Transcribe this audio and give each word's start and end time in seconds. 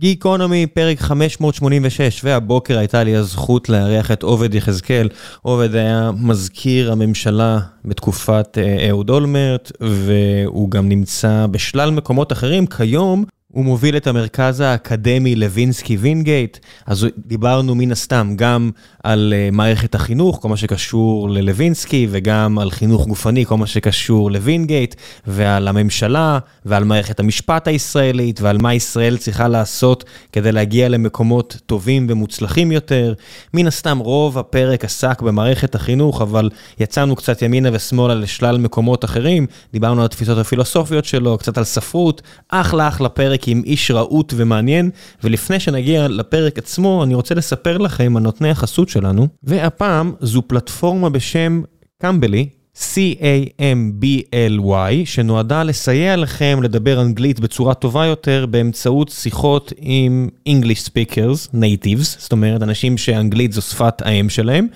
גיקונומי, 0.00 0.66
פרק 0.66 1.00
586, 1.00 2.20
והבוקר 2.24 2.78
הייתה 2.78 3.04
לי 3.04 3.16
הזכות 3.16 3.68
לארח 3.68 4.10
את 4.10 4.22
עובד 4.22 4.54
יחזקאל. 4.54 5.08
עובד 5.42 5.74
היה 5.74 6.10
מזכיר 6.20 6.92
הממשלה 6.92 7.58
בתקופת 7.84 8.58
אהוד 8.88 9.10
אולמרט, 9.10 9.72
והוא 9.80 10.70
גם 10.70 10.88
נמצא 10.88 11.46
בשלל 11.50 11.90
מקומות 11.90 12.32
אחרים. 12.32 12.66
כיום 12.66 13.24
הוא 13.52 13.64
מוביל 13.64 13.96
את 13.96 14.06
המרכז 14.06 14.60
האקדמי 14.60 15.34
לוינסקי 15.34 15.96
וינגייט, 15.96 16.58
אז 16.86 17.06
דיברנו 17.26 17.74
מן 17.74 17.92
הסתם 17.92 18.32
גם 18.36 18.70
על 19.04 19.34
מערכת 19.52 19.94
החינוך, 19.94 20.38
כל 20.42 20.48
מה 20.48 20.56
שקשור 20.56 21.30
ללוינסקי, 21.30 22.06
וגם 22.10 22.58
על 22.58 22.70
חינוך 22.70 23.06
גופני, 23.06 23.46
כל 23.46 23.56
מה 23.56 23.66
שקשור 23.66 24.30
לווינגייט, 24.30 24.94
ועל 25.26 25.68
הממשלה, 25.68 26.38
ועל 26.64 26.84
מערכת 26.84 27.20
המשפט 27.20 27.68
הישראלית, 27.68 28.40
ועל 28.40 28.58
מה 28.58 28.74
ישראל 28.74 29.16
צריכה 29.16 29.48
לעשות 29.48 30.04
כדי 30.32 30.52
להגיע 30.52 30.88
למקומות 30.88 31.56
טובים 31.66 32.06
ומוצלחים 32.10 32.72
יותר. 32.72 33.14
מן 33.54 33.66
הסתם 33.66 33.98
רוב 33.98 34.38
הפרק 34.38 34.84
עסק 34.84 35.22
במערכת 35.22 35.74
החינוך, 35.74 36.22
אבל 36.22 36.50
יצאנו 36.80 37.16
קצת 37.16 37.42
ימינה 37.42 37.68
ושמאלה 37.72 38.14
לשלל 38.14 38.58
מקומות 38.58 39.04
אחרים, 39.04 39.46
דיברנו 39.72 40.00
על 40.00 40.06
התפיסות 40.06 40.38
הפילוסופיות 40.38 41.04
שלו, 41.04 41.38
קצת 41.38 41.58
על 41.58 41.64
ספרות, 41.64 42.22
אחלה 42.48 42.88
אחלה 42.88 43.08
פרק. 43.08 43.39
עם 43.46 43.62
איש 43.66 43.90
רהוט 43.90 44.34
ומעניין, 44.36 44.90
ולפני 45.24 45.60
שנגיע 45.60 46.08
לפרק 46.08 46.58
עצמו, 46.58 47.04
אני 47.04 47.14
רוצה 47.14 47.34
לספר 47.34 47.78
לכם 47.78 48.16
על 48.16 48.22
נותני 48.22 48.50
החסות 48.50 48.88
שלנו, 48.88 49.28
והפעם 49.42 50.12
זו 50.20 50.42
פלטפורמה 50.42 51.10
בשם 51.10 51.62
קמבלי, 52.02 52.48
C-A-M-B-L-Y, 52.80 54.72
שנועדה 55.04 55.62
לסייע 55.62 56.16
לכם 56.16 56.60
לדבר 56.62 57.00
אנגלית 57.00 57.40
בצורה 57.40 57.74
טובה 57.74 58.06
יותר 58.06 58.46
באמצעות 58.46 59.08
שיחות 59.08 59.72
עם 59.78 60.28
English 60.48 60.88
speakers, 60.88 61.48
natives, 61.54 62.18
זאת 62.18 62.32
אומרת 62.32 62.62
אנשים 62.62 62.98
שאנגלית 62.98 63.52
זו 63.52 63.62
שפת 63.62 64.02
האם 64.02 64.28
שלהם, 64.28 64.66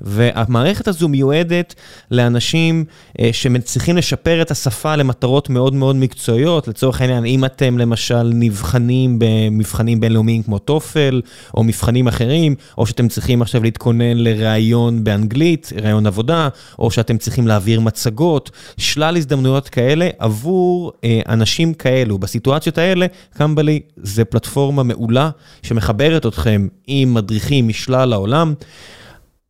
והמערכת 0.00 0.88
הזו 0.88 1.08
מיועדת 1.08 1.74
לאנשים 2.10 2.84
שמצליחים 3.32 3.96
לשפר 3.96 4.42
את 4.42 4.50
השפה 4.50 4.96
למטרות 4.96 5.50
מאוד 5.50 5.74
מאוד 5.74 5.96
מקצועיות, 5.96 6.68
לצורך 6.68 7.00
העניין 7.00 7.24
אם 7.24 7.44
אתם 7.44 7.78
למשל 7.78 8.22
נבחנים 8.34 9.18
במבחנים 9.18 10.00
בינלאומיים 10.00 10.42
כמו 10.42 10.58
טופל, 10.58 11.22
או 11.54 11.64
מבחנים 11.64 12.08
אחרים, 12.08 12.54
או 12.78 12.86
שאתם 12.86 13.08
צריכים 13.08 13.42
עכשיו 13.42 13.62
להתכונן 13.62 14.16
לראיון 14.16 15.04
באנגלית, 15.04 15.72
ראיון 15.82 16.06
עבודה, 16.06 16.48
או 16.78 16.90
שאתם 16.90 17.18
צריכים 17.18 17.46
להעביר 17.54 17.80
מצגות, 17.80 18.50
שלל 18.76 19.16
הזדמנויות 19.16 19.68
כאלה 19.68 20.08
עבור 20.18 20.92
אה, 21.04 21.20
אנשים 21.28 21.74
כאלו. 21.74 22.18
בסיטואציות 22.18 22.78
האלה, 22.78 23.06
קמבלי 23.36 23.80
זה 23.96 24.24
פלטפורמה 24.24 24.82
מעולה 24.82 25.30
שמחברת 25.62 26.26
אתכם 26.26 26.68
עם 26.86 27.14
מדריכים 27.14 27.68
משלל 27.68 28.12
העולם. 28.12 28.54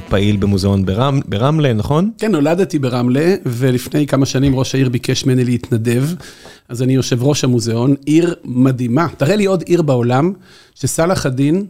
פעיל 0.09 0.37
במוזיאון 0.37 0.85
ברמלה, 1.27 1.73
נכון? 1.73 2.11
כן, 2.19 2.33
נולדתי 2.33 2.79
ברמלה 2.79 3.35
ולפני 3.47 4.07
כמה 4.07 4.27
שנים 4.27 4.57
ראש 4.57 4.75
העיר 4.75 4.89
ביקש 4.89 5.25
ממני 5.25 5.45
להתנדב, 5.45 6.05
אז 6.69 6.83
אני 6.83 6.95
יושב 6.95 7.23
ראש 7.23 7.45
המוזיאון, 7.45 7.95
עיר 8.07 8.35
מדהימה, 8.45 9.07
תראה 9.17 9.37
לי 9.37 9.47
עוד 9.47 9.63
עיר 9.67 9.83
בעולם 9.83 10.33
שסלאח 10.75 11.27
א-דין 11.27 11.67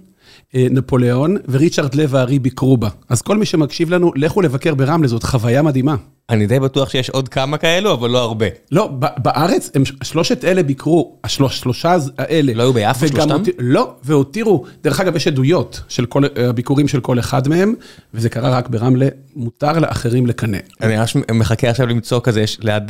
נפוליאון 0.55 1.37
וריצ'רד 1.49 1.95
לב 1.95 2.15
הארי 2.15 2.39
ביקרו 2.39 2.77
בה. 2.77 2.89
אז 3.09 3.23
כל 3.23 3.39
מי 3.39 3.47
שמקשיב 3.47 3.91
לנו, 3.91 4.13
לכו 4.17 4.43
לבקר 4.43 4.75
ברמלה, 4.75 5.09
זאת 5.09 5.23
חוויה 5.23 5.63
מדהימה. 5.63 5.97
אני 6.31 6.47
די 6.47 6.61
בטוח 6.61 6.91
שיש 6.91 7.11
עוד 7.11 7.29
כמה 7.29 7.59
כאלו, 7.59 7.93
אבל 7.93 8.11
לא 8.11 8.19
הרבה. 8.19 8.47
לא, 8.73 8.91
בארץ, 8.99 9.71
הם 9.75 9.83
שלושת 10.03 10.45
אלה 10.45 10.63
ביקרו, 10.63 11.17
השלושה 11.25 11.97
האלה. 12.19 12.53
לא 12.55 12.63
היו 12.63 12.73
ביפו 12.73 13.09
שלושתם? 13.09 13.43
לא, 13.59 13.95
והותירו, 14.05 14.65
דרך 14.83 15.01
אגב, 15.01 15.17
יש 15.17 15.27
עדויות 15.27 15.81
של 15.89 16.07
כל 16.07 16.23
הביקורים 16.37 16.89
של 16.89 17.01
כל 17.01 17.19
אחד 17.19 17.49
מהם, 17.49 17.75
וזה 18.15 18.29
קרה 18.29 18.51
רק 18.51 18.69
ברמלה, 18.69 19.09
מותר 19.37 19.79
לאחרים 19.79 20.27
לקנא. 20.27 20.59
אני 20.81 20.97
ממש 20.97 21.17
מחכה 21.35 21.71
עכשיו 21.71 21.87
למצוא 21.87 22.21
כזה, 22.21 22.41
יש 22.41 22.59
ליד 22.61 22.83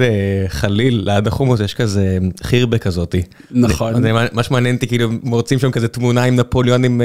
חליל, 0.49 1.03
ליד 1.05 1.27
החומוס, 1.27 1.61
יש 1.61 1.75
כזה 1.75 2.19
חירבה 2.43 2.79
כזאתי. 2.79 3.23
נכון. 3.51 3.95
מה 4.33 4.43
שמעניין 4.43 4.75
אותי, 4.75 4.87
כאילו, 4.87 5.09
מוצאים 5.23 5.61
שם 5.61 5.71
כזה 5.71 5.89
תמונה 5.89 6.25
עם 6.25 6.37
נפוליאון, 6.37 6.85
עם, 6.85 7.01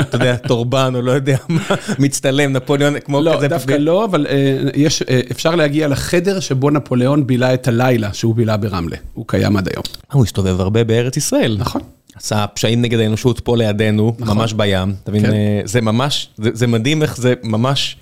אתה 0.00 0.16
יודע, 0.16 0.36
טורבן, 0.36 0.92
או 0.94 1.02
לא 1.02 1.12
יודע 1.12 1.36
מה, 1.48 1.62
מצטלם, 1.98 2.52
נפוליאון, 2.52 3.00
כמו 3.00 3.18
כזה. 3.18 3.30
לא, 3.30 3.46
דווקא 3.46 3.72
לא, 3.72 4.04
אבל 4.04 4.26
יש, 4.74 5.02
אפשר 5.30 5.54
להגיע 5.54 5.88
לחדר 5.88 6.40
שבו 6.40 6.70
נפוליאון 6.70 7.26
בילה 7.26 7.54
את 7.54 7.68
הלילה 7.68 8.12
שהוא 8.12 8.34
בילה 8.34 8.56
ברמלה. 8.56 8.96
הוא 9.14 9.24
קיים 9.28 9.56
עד 9.56 9.68
היום. 9.68 9.84
הוא 10.12 10.24
הסתובב 10.24 10.60
הרבה 10.60 10.84
בארץ 10.84 11.16
ישראל. 11.16 11.56
נכון. 11.58 11.80
עשה 12.14 12.46
פשעים 12.46 12.82
נגד 12.82 12.98
האנושות 12.98 13.40
פה 13.40 13.56
לידינו, 13.56 14.14
נכון. 14.18 14.38
ממש 14.38 14.52
בים. 14.52 14.94
אתה 15.02 15.10
מבין, 15.10 15.26
כן. 15.26 15.32
זה 15.64 15.80
ממש, 15.80 16.28
זה, 16.36 16.50
זה 16.52 16.66
מדהים 16.66 17.02
איך 17.02 17.16
זה 17.16 17.34
ממש 17.42 17.96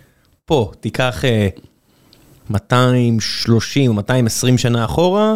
פה. 0.44 0.72
תיקח 0.80 1.24
230 2.50 3.90
או 3.90 3.94
220 3.94 4.58
שנה 4.58 4.84
אחורה, 4.84 5.34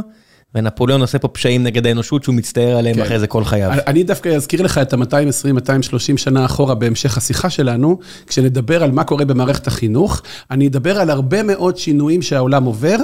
ונפוליאון 0.55 1.01
עושה 1.01 1.19
פה 1.19 1.29
פשעים 1.29 1.63
נגד 1.63 1.87
האנושות 1.87 2.23
שהוא 2.25 2.35
מצטער 2.35 2.77
עליהם 2.77 2.97
כן. 2.97 3.03
אחרי 3.03 3.19
זה 3.19 3.27
כל 3.27 3.45
חייו. 3.45 3.71
אני 3.87 4.03
דווקא 4.03 4.29
אזכיר 4.29 4.63
לך 4.63 4.79
את 4.79 4.93
ה-220-230 4.93 6.17
שנה 6.17 6.45
אחורה 6.45 6.75
בהמשך 6.75 7.17
השיחה 7.17 7.51
שלנו, 7.51 7.99
כשנדבר 8.27 8.83
על 8.83 8.91
מה 8.91 9.05
קורה 9.05 9.25
במערכת 9.25 9.67
החינוך, 9.67 10.23
אני 10.51 10.67
אדבר 10.67 10.99
על 10.99 11.11
הרבה 11.11 11.43
מאוד 11.43 11.77
שינויים 11.77 12.23
שהעולם 12.23 12.65
עובר, 12.65 12.97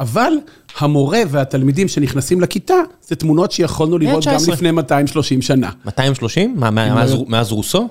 אבל 0.00 0.32
המורה 0.78 1.20
והתלמידים 1.28 1.88
שנכנסים 1.88 2.40
לכיתה, 2.40 2.74
זה 3.08 3.16
תמונות 3.16 3.52
שיכולנו 3.52 3.98
לראות 3.98 4.26
גם 4.26 4.36
לפני 4.52 4.70
230 4.70 5.42
שנה. 5.42 5.70
230? 5.84 6.54
מה, 6.58 6.70
מאז, 6.70 7.16
מאז 7.28 7.52
רוסו? 7.52 7.88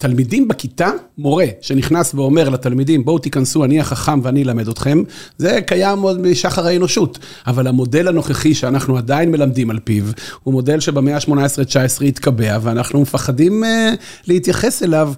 תלמידים 0.00 0.48
בכיתה, 0.48 0.90
מורה 1.18 1.46
שנכנס 1.60 2.14
ואומר 2.14 2.48
לתלמידים, 2.48 3.04
בואו 3.04 3.18
תיכנסו, 3.18 3.64
אני 3.64 3.80
החכם 3.80 4.20
ואני 4.22 4.42
אלמד 4.42 4.68
אתכם, 4.68 5.02
זה 5.38 5.58
קיים 5.66 6.02
עוד 6.02 6.20
משחר 6.20 6.66
האנושות. 6.66 7.18
אבל 7.46 7.66
המודל 7.66 8.08
הנוכחי 8.08 8.54
שאנחנו 8.54 8.98
עדיין 8.98 9.30
מלמדים 9.30 9.70
על 9.70 9.78
פיו, 9.84 10.04
הוא 10.42 10.54
מודל 10.54 10.80
שבמאה 10.80 11.14
ה-18-19 11.14 12.04
התקבע, 12.04 12.58
ואנחנו 12.62 13.00
מפחדים 13.00 13.64
uh, 13.64 13.66
להתייחס 14.26 14.82
אליו 14.82 15.12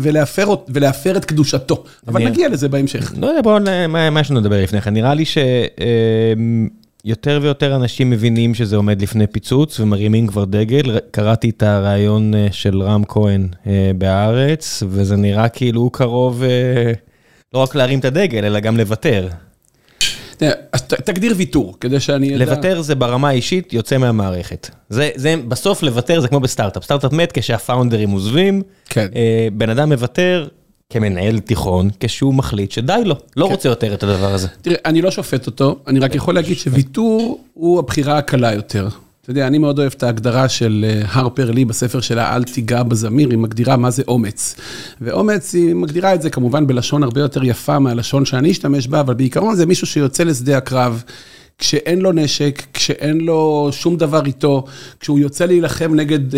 ולהפר, 0.00 0.54
ולהפר 0.68 1.16
את 1.16 1.24
קדושתו. 1.24 1.84
אבל. 2.08 2.28
נגיע 2.28 2.48
לזה 2.48 2.68
בהמשך. 2.68 3.12
לא 3.16 3.26
יודע, 3.26 3.42
בואו, 3.42 3.60
מה 4.10 4.20
יש 4.20 4.30
לנו 4.30 4.40
לדבר 4.40 4.62
לפני 4.62 4.80
כן? 4.80 4.94
נראה 4.94 5.14
לי 5.14 5.24
ש... 5.24 5.38
Uh, 5.76 6.85
יותר 7.04 7.38
ויותר 7.42 7.76
אנשים 7.76 8.10
מבינים 8.10 8.54
שזה 8.54 8.76
עומד 8.76 9.02
לפני 9.02 9.26
פיצוץ 9.26 9.80
ומרימים 9.80 10.26
כבר 10.26 10.44
דגל. 10.44 10.98
קראתי 11.10 11.50
את 11.50 11.62
הריאיון 11.62 12.34
אה, 12.34 12.46
של 12.50 12.82
רם 12.82 13.02
כהן 13.08 13.48
אה, 13.66 13.90
בהארץ, 13.98 14.82
וזה 14.88 15.16
נראה 15.16 15.48
כאילו 15.48 15.80
הוא 15.80 15.92
קרוב 15.92 16.42
אה, 16.42 16.92
לא 17.54 17.58
רק 17.58 17.74
להרים 17.74 17.98
את 17.98 18.04
הדגל, 18.04 18.44
אלא 18.44 18.60
גם 18.60 18.76
לוותר. 18.76 19.28
אז 20.72 20.82
תגדיר 20.82 21.34
ויתור, 21.36 21.76
כדי 21.80 22.00
שאני 22.00 22.36
אדע... 22.36 22.44
לוותר 22.44 22.82
זה 22.82 22.94
ברמה 22.94 23.28
האישית, 23.28 23.72
יוצא 23.72 23.98
מהמערכת. 23.98 24.70
זה, 24.88 25.10
זה, 25.14 25.34
בסוף 25.48 25.82
לוותר 25.82 26.20
זה 26.20 26.28
כמו 26.28 26.40
בסטארט-אפ. 26.40 26.84
סטארט-אפ 26.84 27.12
מת 27.12 27.32
כשהפאונדרים 27.32 28.10
עוזבים, 28.10 28.62
כן. 28.88 29.06
בן 29.52 29.70
אדם 29.70 29.92
מוותר, 29.92 30.48
כמנהל 30.92 31.38
תיכון, 31.38 31.88
כשהוא 32.00 32.34
מחליט 32.34 32.70
שדי 32.70 33.02
לו, 33.04 33.14
לא 33.36 33.46
כן. 33.46 33.52
רוצה 33.52 33.68
יותר 33.68 33.94
את 33.94 34.02
הדבר 34.02 34.34
הזה. 34.34 34.48
תראה, 34.62 34.76
אני 34.84 35.02
לא 35.02 35.10
שופט 35.10 35.46
אותו, 35.46 35.78
אני 35.86 35.98
רק 35.98 36.14
יכול 36.14 36.34
להגיד 36.34 36.56
שוויתור 36.56 37.40
הוא 37.54 37.78
הבחירה 37.78 38.18
הקלה 38.18 38.52
יותר. 38.52 38.88
אתה 39.22 39.30
יודע, 39.30 39.46
אני 39.46 39.58
מאוד 39.58 39.78
אוהב 39.78 39.92
את 39.96 40.02
ההגדרה 40.02 40.48
של 40.48 40.84
אה, 40.88 41.02
הרפר 41.08 41.50
לי 41.50 41.64
בספר 41.64 42.00
שלה, 42.00 42.36
אל 42.36 42.44
תיגע 42.44 42.82
בזמיר, 42.82 43.30
היא 43.30 43.38
מגדירה 43.38 43.76
מה 43.76 43.90
זה 43.90 44.02
אומץ. 44.08 44.54
ואומץ, 45.00 45.54
היא 45.54 45.74
מגדירה 45.74 46.14
את 46.14 46.22
זה 46.22 46.30
כמובן 46.30 46.66
בלשון 46.66 47.02
הרבה 47.02 47.20
יותר 47.20 47.44
יפה 47.44 47.78
מהלשון 47.78 48.24
שאני 48.24 48.50
אשתמש 48.50 48.88
בה, 48.88 49.00
אבל 49.00 49.14
בעיקרון 49.14 49.56
זה 49.56 49.66
מישהו 49.66 49.86
שיוצא 49.86 50.24
לשדה 50.24 50.56
הקרב. 50.56 51.02
כשאין 51.58 51.98
לו 51.98 52.12
נשק, 52.12 52.62
כשאין 52.72 53.20
לו 53.20 53.68
שום 53.72 53.96
דבר 53.96 54.26
איתו, 54.26 54.64
כשהוא 55.00 55.18
יוצא 55.18 55.44
להילחם 55.44 55.94
נגד 55.94 56.32
uh, 56.32 56.36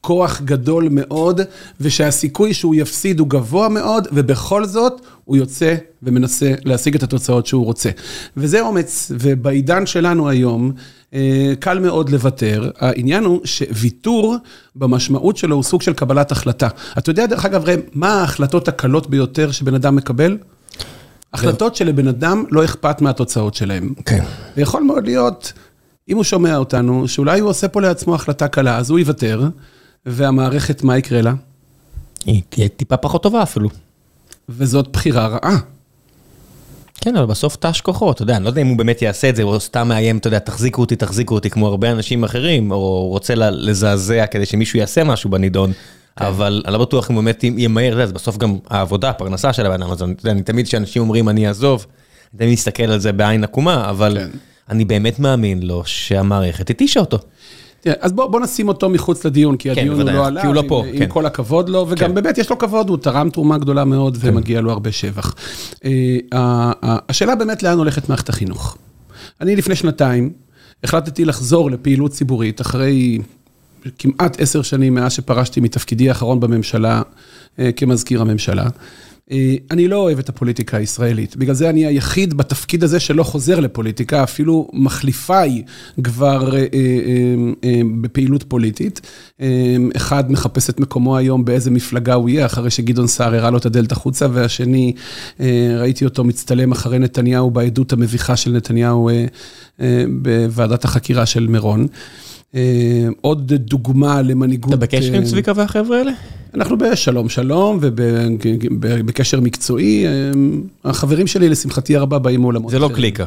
כוח 0.00 0.40
גדול 0.40 0.88
מאוד, 0.90 1.40
ושהסיכוי 1.80 2.54
שהוא 2.54 2.74
יפסיד 2.74 3.20
הוא 3.20 3.28
גבוה 3.28 3.68
מאוד, 3.68 4.08
ובכל 4.12 4.64
זאת 4.64 4.92
הוא 5.24 5.36
יוצא 5.36 5.74
ומנסה 6.02 6.54
להשיג 6.64 6.94
את 6.94 7.02
התוצאות 7.02 7.46
שהוא 7.46 7.64
רוצה. 7.64 7.90
וזה 8.36 8.60
אומץ, 8.60 9.12
ובעידן 9.14 9.86
שלנו 9.86 10.28
היום, 10.28 10.72
uh, 11.10 11.14
קל 11.58 11.78
מאוד 11.78 12.10
לוותר. 12.10 12.70
העניין 12.78 13.24
הוא 13.24 13.40
שוויתור 13.44 14.36
במשמעות 14.76 15.36
שלו 15.36 15.56
הוא 15.56 15.62
סוג 15.62 15.82
של 15.82 15.92
קבלת 15.92 16.32
החלטה. 16.32 16.68
אתה 16.98 17.10
יודע, 17.10 17.26
דרך 17.26 17.44
אגב, 17.44 17.64
ראם, 17.64 17.80
מה 17.94 18.20
ההחלטות 18.20 18.68
הקלות 18.68 19.10
ביותר 19.10 19.50
שבן 19.50 19.74
אדם 19.74 19.96
מקבל? 19.96 20.36
החלטות 21.32 21.76
שלבן 21.76 22.08
אדם 22.08 22.44
לא 22.50 22.64
אכפת 22.64 23.00
מהתוצאות 23.00 23.54
שלהם. 23.54 23.94
כן. 24.04 24.24
ויכול 24.56 24.82
מאוד 24.82 25.04
להיות, 25.04 25.52
אם 26.08 26.16
הוא 26.16 26.24
שומע 26.24 26.56
אותנו, 26.56 27.08
שאולי 27.08 27.40
הוא 27.40 27.50
עושה 27.50 27.68
פה 27.68 27.80
לעצמו 27.80 28.14
החלטה 28.14 28.48
קלה, 28.48 28.76
אז 28.76 28.90
הוא 28.90 28.98
יוותר, 28.98 29.48
והמערכת, 30.06 30.82
מה 30.82 30.98
יקרה 30.98 31.22
לה? 31.22 31.32
היא 32.24 32.42
תהיה 32.48 32.68
טיפה 32.68 32.96
פחות 32.96 33.22
טובה 33.22 33.42
אפילו. 33.42 33.68
וזאת 34.48 34.88
בחירה 34.88 35.26
רעה. 35.26 35.58
כן, 37.00 37.16
אבל 37.16 37.26
בסוף 37.26 37.56
תש 37.60 37.80
כוחו, 37.80 38.12
אתה 38.12 38.22
יודע, 38.22 38.36
אני 38.36 38.44
לא 38.44 38.48
יודע 38.48 38.62
אם 38.62 38.66
הוא 38.66 38.78
באמת 38.78 39.02
יעשה 39.02 39.28
את 39.28 39.36
זה, 39.36 39.42
או 39.42 39.60
סתם 39.60 39.88
מאיים, 39.88 40.18
אתה 40.18 40.28
יודע, 40.28 40.38
תחזיקו 40.38 40.80
אותי, 40.80 40.96
תחזיקו 40.96 41.34
אותי, 41.34 41.50
כמו 41.50 41.66
הרבה 41.66 41.90
אנשים 41.90 42.24
אחרים, 42.24 42.70
או 42.70 43.08
רוצה 43.08 43.34
לזעזע 43.34 44.26
כדי 44.26 44.46
שמישהו 44.46 44.78
יעשה 44.78 45.04
משהו 45.04 45.30
בנידון. 45.30 45.72
כן. 46.16 46.24
אבל 46.24 46.62
אני 46.64 46.72
לא 46.72 46.78
בטוח 46.78 47.10
אם 47.10 47.16
באמת 47.16 47.44
ימהר, 47.44 48.06
זה 48.06 48.12
בסוף 48.12 48.36
גם 48.36 48.56
העבודה, 48.70 49.10
הפרנסה 49.10 49.52
של 49.52 49.66
הבן 49.66 49.82
אדם 49.82 49.90
הזה. 49.90 50.04
אני 50.24 50.42
תמיד 50.42 50.66
כשאנשים 50.66 51.02
אומרים 51.02 51.28
אני 51.28 51.48
אעזוב, 51.48 51.86
אני 52.32 52.38
תמיד 52.38 52.52
מסתכל 52.52 52.82
על 52.82 52.98
זה 52.98 53.12
בעין 53.12 53.44
עקומה, 53.44 53.90
אבל 53.90 54.16
כן. 54.20 54.38
אני 54.70 54.84
באמת 54.84 55.18
מאמין 55.18 55.62
לו 55.62 55.82
שהמערכת 55.86 56.70
התישה 56.70 57.00
אותו. 57.00 57.18
תראה, 57.80 57.94
אז 58.00 58.12
בוא, 58.12 58.26
בוא 58.26 58.40
נשים 58.40 58.68
אותו 58.68 58.88
מחוץ 58.88 59.24
לדיון, 59.24 59.56
כי 59.56 59.74
כן, 59.74 59.80
הדיון 59.80 60.00
הוא 60.00 60.10
לא 60.10 60.26
עליו, 60.26 60.46
הוא 60.46 60.54
לא 60.54 60.62
פה, 60.68 60.84
עם, 60.86 60.92
כן. 60.96 61.02
עם 61.02 61.08
כל 61.08 61.26
הכבוד 61.26 61.68
לו, 61.68 61.86
וגם 61.88 62.08
כן. 62.08 62.14
באמת 62.14 62.38
יש 62.38 62.50
לו 62.50 62.58
כבוד, 62.58 62.88
הוא 62.88 62.98
תרם 62.98 63.30
תרומה 63.30 63.58
גדולה 63.58 63.84
מאוד 63.84 64.16
כן. 64.16 64.28
ומגיע 64.28 64.60
לו 64.60 64.70
הרבה 64.70 64.92
שבח. 64.92 65.34
Uh, 65.74 65.78
השאלה 67.08 67.34
באמת 67.34 67.62
לאן 67.62 67.78
הולכת 67.78 68.08
מערכת 68.08 68.28
החינוך. 68.28 68.76
אני 69.40 69.56
לפני 69.56 69.76
שנתיים 69.76 70.30
החלטתי 70.84 71.24
לחזור 71.24 71.70
לפעילות 71.70 72.10
ציבורית 72.10 72.60
אחרי 72.60 73.18
כמעט 73.98 74.40
עשר 74.40 74.62
שנים 74.62 74.94
מאז 74.94 75.12
שפרשתי 75.12 75.60
מתפקידי 75.60 76.08
האחרון 76.08 76.40
בממשלה 76.40 77.02
אה, 77.58 77.72
כמזכיר 77.72 78.20
הממשלה. 78.20 78.68
אה, 79.32 79.54
אני 79.70 79.88
לא 79.88 79.96
אוהב 79.96 80.18
את 80.18 80.28
הפוליטיקה 80.28 80.76
הישראלית, 80.76 81.36
בגלל 81.36 81.54
זה 81.54 81.70
אני 81.70 81.86
היחיד 81.86 82.34
בתפקיד 82.34 82.84
הזה 82.84 83.00
שלא 83.00 83.22
חוזר 83.22 83.60
לפוליטיקה, 83.60 84.22
אפילו 84.22 84.68
מחליפיי 84.72 85.62
כבר 86.04 86.56
אה, 86.56 86.64
בפעילות 88.00 88.42
פוליטית. 88.42 89.00
אחד 89.96 90.32
מחפש 90.32 90.70
את 90.70 90.80
מקומו 90.80 91.16
היום 91.16 91.44
באיזה 91.44 91.70
מפלגה 91.70 92.14
הוא 92.14 92.28
יהיה, 92.28 92.46
אחרי 92.46 92.70
שגדעון 92.70 93.06
סער 93.06 93.34
הראה 93.34 93.50
לו 93.50 93.58
את 93.58 93.66
הדלת 93.66 93.92
החוצה, 93.92 94.26
והשני, 94.32 94.92
ראיתי 95.78 96.04
אותו 96.04 96.24
מצטלם 96.24 96.72
אחרי 96.72 96.98
נתניהו 96.98 97.50
בעדות 97.50 97.92
המביכה 97.92 98.36
של 98.36 98.52
נתניהו 98.52 99.10
בוועדת 100.08 100.84
החקירה 100.84 101.26
של 101.26 101.46
מירון. 101.46 101.86
אה, 102.54 103.08
עוד 103.20 103.52
דוגמה 103.54 104.22
למנהיגות... 104.22 104.72
אתה 104.72 104.76
בקשר 104.76 105.14
עם 105.14 105.22
אה, 105.22 105.26
צביקה 105.26 105.52
והחבר'ה 105.56 105.98
האלה? 105.98 106.12
אנחנו 106.54 106.78
בשלום 106.78 107.28
שלום 107.28 107.78
ובקשר 107.80 109.40
מקצועי. 109.40 110.06
אה, 110.06 110.10
החברים 110.84 111.26
שלי, 111.26 111.48
לשמחתי 111.48 111.96
הרבה, 111.96 112.18
באים 112.18 112.40
מעולמות. 112.40 112.70
זה 112.70 112.78
לא 112.78 112.90
קליקה. 112.94 113.24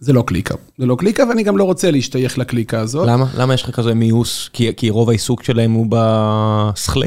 זה 0.00 0.12
לא 0.12 0.24
קליקה. 0.26 0.54
זה 0.78 0.86
לא 0.86 0.96
קליקה, 0.96 1.24
ואני 1.28 1.42
גם 1.42 1.56
לא 1.56 1.64
רוצה 1.64 1.90
להשתייך 1.90 2.38
לקליקה 2.38 2.80
הזאת. 2.80 3.08
למה? 3.08 3.26
למה 3.38 3.54
יש 3.54 3.62
לך 3.62 3.70
כזה 3.70 3.94
מיוס? 3.94 4.50
כי, 4.52 4.70
כי 4.76 4.90
רוב 4.90 5.08
העיסוק 5.08 5.42
שלהם 5.42 5.72
הוא 5.72 5.86
בסכלה? 5.88 7.06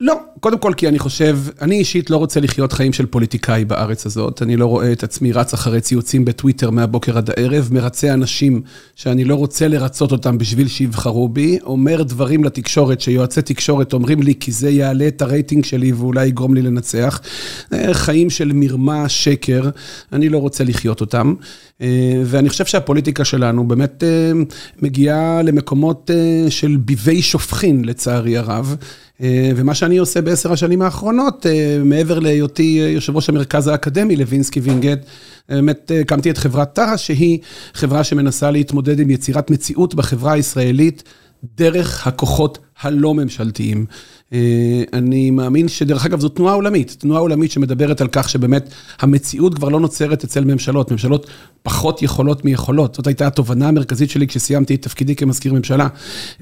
לא, 0.00 0.20
קודם 0.40 0.58
כל 0.58 0.72
כי 0.76 0.88
אני 0.88 0.98
חושב, 0.98 1.38
אני 1.62 1.78
אישית 1.78 2.10
לא 2.10 2.16
רוצה 2.16 2.40
לחיות 2.40 2.72
חיים 2.72 2.92
של 2.92 3.06
פוליטיקאי 3.06 3.64
בארץ 3.64 4.06
הזאת. 4.06 4.42
אני 4.42 4.56
לא 4.56 4.66
רואה 4.66 4.92
את 4.92 5.02
עצמי 5.02 5.32
רץ 5.32 5.54
אחרי 5.54 5.80
ציוצים 5.80 6.24
בטוויטר 6.24 6.70
מהבוקר 6.70 7.18
עד 7.18 7.30
הערב, 7.30 7.68
מרצה 7.72 8.12
אנשים 8.12 8.62
שאני 8.96 9.24
לא 9.24 9.34
רוצה 9.34 9.68
לרצות 9.68 10.12
אותם 10.12 10.38
בשביל 10.38 10.68
שיבחרו 10.68 11.28
בי, 11.28 11.58
אומר 11.62 12.02
דברים 12.02 12.44
לתקשורת 12.44 13.00
שיועצי 13.00 13.42
תקשורת 13.42 13.92
אומרים 13.92 14.22
לי 14.22 14.34
כי 14.40 14.52
זה 14.52 14.70
יעלה 14.70 15.08
את 15.08 15.22
הרייטינג 15.22 15.64
שלי 15.64 15.92
ואולי 15.92 16.26
יגרום 16.26 16.54
לי 16.54 16.62
לנצח. 16.62 17.20
אה, 17.72 17.94
חיים 17.94 18.30
של 18.30 18.50
מרמה, 18.54 19.08
שקר, 19.08 19.70
אני 20.12 20.28
לא 20.28 20.38
רוצה 20.38 20.64
לחיות 20.64 21.00
אותם. 21.00 21.34
אה, 21.80 22.22
ואני 22.24 22.48
חושב 22.48 22.64
שהפוליטיקה 22.64 23.24
שלנו 23.24 23.68
באמת 23.68 24.04
אה, 24.04 24.32
מגיעה 24.82 25.42
למקומות 25.42 26.10
של 26.48 26.76
ביבי 26.76 27.22
שופכין, 27.22 27.84
לצערי 27.84 28.38
הרב. 28.38 28.76
אה, 29.22 29.50
ומה 29.56 29.74
שאני 29.74 29.98
עושה 29.98 30.20
בעשר 30.20 30.52
השנים 30.52 30.82
האחרונות, 30.82 31.46
אה, 31.46 31.78
מעבר 31.84 32.18
להיותי 32.18 32.90
יושב 32.94 33.16
ראש 33.16 33.28
המרכז 33.28 33.66
האקדמי 33.66 34.16
לוינסקי 34.16 34.60
וינגייט, 34.60 34.98
באמת 35.48 35.90
הקמתי 36.00 36.30
את 36.30 36.38
חברת 36.38 36.74
תא, 36.74 36.96
שהיא 36.96 37.38
חברה 37.74 38.04
שמנסה 38.04 38.50
להתמודד 38.50 39.00
עם 39.00 39.10
יצירת 39.10 39.50
מציאות 39.50 39.94
בחברה 39.94 40.32
הישראלית 40.32 41.02
דרך 41.56 42.06
הכוחות 42.06 42.58
הלא 42.80 43.14
ממשלתיים. 43.14 43.86
אה, 44.32 44.82
אני 44.92 45.30
מאמין 45.30 45.68
שדרך 45.68 46.06
אגב 46.06 46.20
זו 46.20 46.28
תנועה 46.28 46.54
עולמית, 46.54 46.96
תנועה 46.98 47.20
עולמית 47.20 47.50
שמדברת 47.50 48.00
על 48.00 48.08
כך 48.12 48.28
שבאמת 48.28 48.68
המציאות 49.00 49.54
כבר 49.54 49.68
לא 49.68 49.80
נוצרת 49.80 50.24
אצל 50.24 50.44
ממשלות, 50.44 50.90
ממשלות 50.92 51.26
פחות 51.62 52.02
יכולות 52.02 52.44
מיכולות. 52.44 52.94
זאת 52.94 53.06
הייתה 53.06 53.26
התובנה 53.26 53.68
המרכזית 53.68 54.10
שלי 54.10 54.26
כשסיימתי 54.26 54.74
את 54.74 54.82
תפקידי 54.82 55.16
כמזכיר 55.16 55.52
ממשלה. 55.52 55.88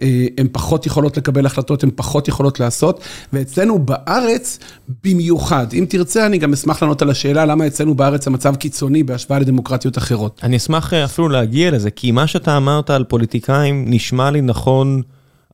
אה, 0.02 0.26
הן 0.38 0.46
פחות 0.52 0.87
יכולות 0.87 1.16
לקבל 1.16 1.46
החלטות, 1.46 1.82
הן 1.82 1.90
פחות 1.96 2.28
יכולות 2.28 2.60
לעשות, 2.60 3.00
ואצלנו 3.32 3.78
בארץ 3.78 4.58
במיוחד. 5.04 5.66
אם 5.72 5.87
תרצה, 5.88 6.26
אני 6.26 6.38
גם 6.38 6.52
אשמח 6.52 6.82
לענות 6.82 7.02
על 7.02 7.10
השאלה 7.10 7.44
למה 7.44 7.66
אצלנו 7.66 7.94
בארץ 7.94 8.26
המצב 8.26 8.56
קיצוני 8.56 9.02
בהשוואה 9.02 9.38
לדמוקרטיות 9.38 9.98
אחרות. 9.98 10.40
אני 10.42 10.56
אשמח 10.56 10.94
אה, 10.94 11.04
אפילו 11.04 11.28
להגיע 11.28 11.70
לזה, 11.70 11.90
כי 11.90 12.10
מה 12.10 12.26
שאתה 12.26 12.56
אמרת 12.56 12.90
על 12.90 13.04
פוליטיקאים 13.04 13.84
נשמע 13.88 14.30
לי 14.30 14.40
נכון. 14.40 15.02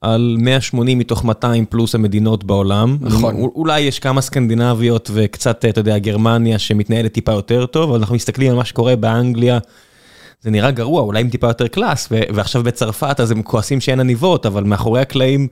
על 0.04 0.37
180 0.38 0.99
מתוך 0.99 1.25
200 1.25 1.64
פלוס 1.64 1.94
המדינות 1.94 2.44
בעולם. 2.44 2.96
נכון. 3.00 3.34
אולי 3.34 3.80
יש 3.80 3.99
כמה 3.99 4.20
סקנדינביות 4.20 5.11
וקצת, 5.14 5.64
אתה 5.64 5.80
יודע, 5.80 5.99
גרמניה 5.99 6.58
שמתנהלת 6.58 7.12
טיפה 7.12 7.32
יותר 7.32 7.66
טוב, 7.66 7.90
אבל 7.90 7.99
אנחנו 7.99 8.14
מסתכלים 8.14 8.50
על 8.50 8.56
מה 8.56 8.64
שקורה 8.64 8.96
באנגליה. 8.96 9.58
זה 10.42 10.50
נראה 10.50 10.70
גרוע, 10.70 11.02
אולי 11.02 11.20
עם 11.20 11.28
טיפה 11.28 11.46
יותר 11.46 11.68
קלאס, 11.68 12.08
ועכשיו 12.11 12.62
בצרפת 12.62 13.20
אז 13.20 13.30
הם 13.30 13.42
כועסים 13.42 13.80
שאין 13.80 14.00
עניבות, 14.00 14.46
אבל 14.46 14.64
מאחורי 14.64 15.00
הקלעים 15.00 15.49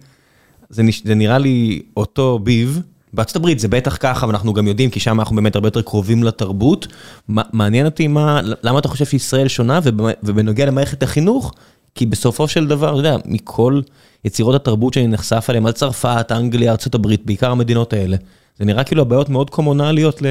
זה, 0.70 0.82
נש... 0.82 1.02
זה 1.04 1.14
נראה 1.14 1.38
לי 1.38 1.82
אותו 1.96 2.38
ביב. 2.38 2.80
בארצות 3.12 3.36
הברית 3.36 3.58
זה 3.58 3.68
בטח 3.68 3.96
ככה, 4.00 4.26
ואנחנו 4.26 4.52
גם 4.52 4.68
יודעים, 4.68 4.90
כי 4.90 5.00
שם 5.00 5.20
אנחנו 5.20 5.36
באמת 5.36 5.54
הרבה 5.54 5.66
יותר 5.66 5.82
קרובים 5.82 6.22
לתרבות. 6.22 6.86
מעניין 7.28 7.86
אותי 7.86 8.08
מה, 8.08 8.40
למה 8.62 8.78
אתה 8.78 8.88
חושב 8.88 9.04
שישראל 9.04 9.48
שונה, 9.48 9.80
ובנוגע 10.22 10.66
למערכת 10.66 11.02
החינוך, 11.02 11.52
כי 11.94 12.06
בסופו 12.06 12.48
של 12.48 12.66
דבר, 12.66 12.90
אתה 12.90 12.98
יודע, 12.98 13.16
מכל 13.24 13.80
יצירות 14.24 14.54
התרבות 14.54 14.94
שאני 14.94 15.06
נחשף 15.06 15.46
אליהן, 15.50 15.66
על 15.66 15.72
צרפת, 15.72 16.26
אנגליה, 16.30 16.72
ארה"ב, 16.72 17.14
בעיקר 17.24 17.50
המדינות 17.50 17.92
האלה. 17.92 18.16
זה 18.58 18.64
נראה 18.64 18.84
כאילו 18.84 19.02
הבעיות 19.02 19.28
מאוד 19.28 19.50
קומונליות 19.50 20.22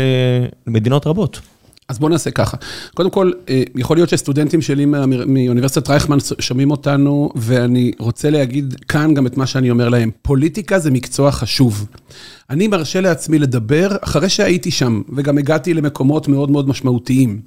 למדינות 0.67 1.07
רבות. 1.07 1.39
אז 1.91 1.99
בואו 1.99 2.09
נעשה 2.11 2.31
ככה. 2.31 2.57
קודם 2.93 3.09
כל, 3.09 3.31
אה, 3.49 3.63
יכול 3.75 3.97
להיות 3.97 4.09
שסטודנטים 4.09 4.61
שלי 4.61 4.85
מאוניברסיטת 5.25 5.89
רייכמן 5.89 6.17
שומעים 6.39 6.71
אותנו, 6.71 7.29
ואני 7.35 7.91
רוצה 7.99 8.29
להגיד 8.29 8.75
כאן 8.87 9.13
גם 9.13 9.27
את 9.27 9.37
מה 9.37 9.47
שאני 9.47 9.71
אומר 9.71 9.89
להם. 9.89 10.11
פוליטיקה 10.21 10.79
זה 10.79 10.91
מקצוע 10.91 11.31
חשוב. 11.31 11.85
אני 12.49 12.67
מרשה 12.67 13.01
לעצמי 13.01 13.39
לדבר 13.39 13.89
אחרי 14.01 14.29
שהייתי 14.29 14.71
שם, 14.71 15.01
וגם 15.15 15.37
הגעתי 15.37 15.73
למקומות 15.73 16.27
מאוד 16.27 16.51
מאוד 16.51 16.67
משמעותיים. 16.67 17.41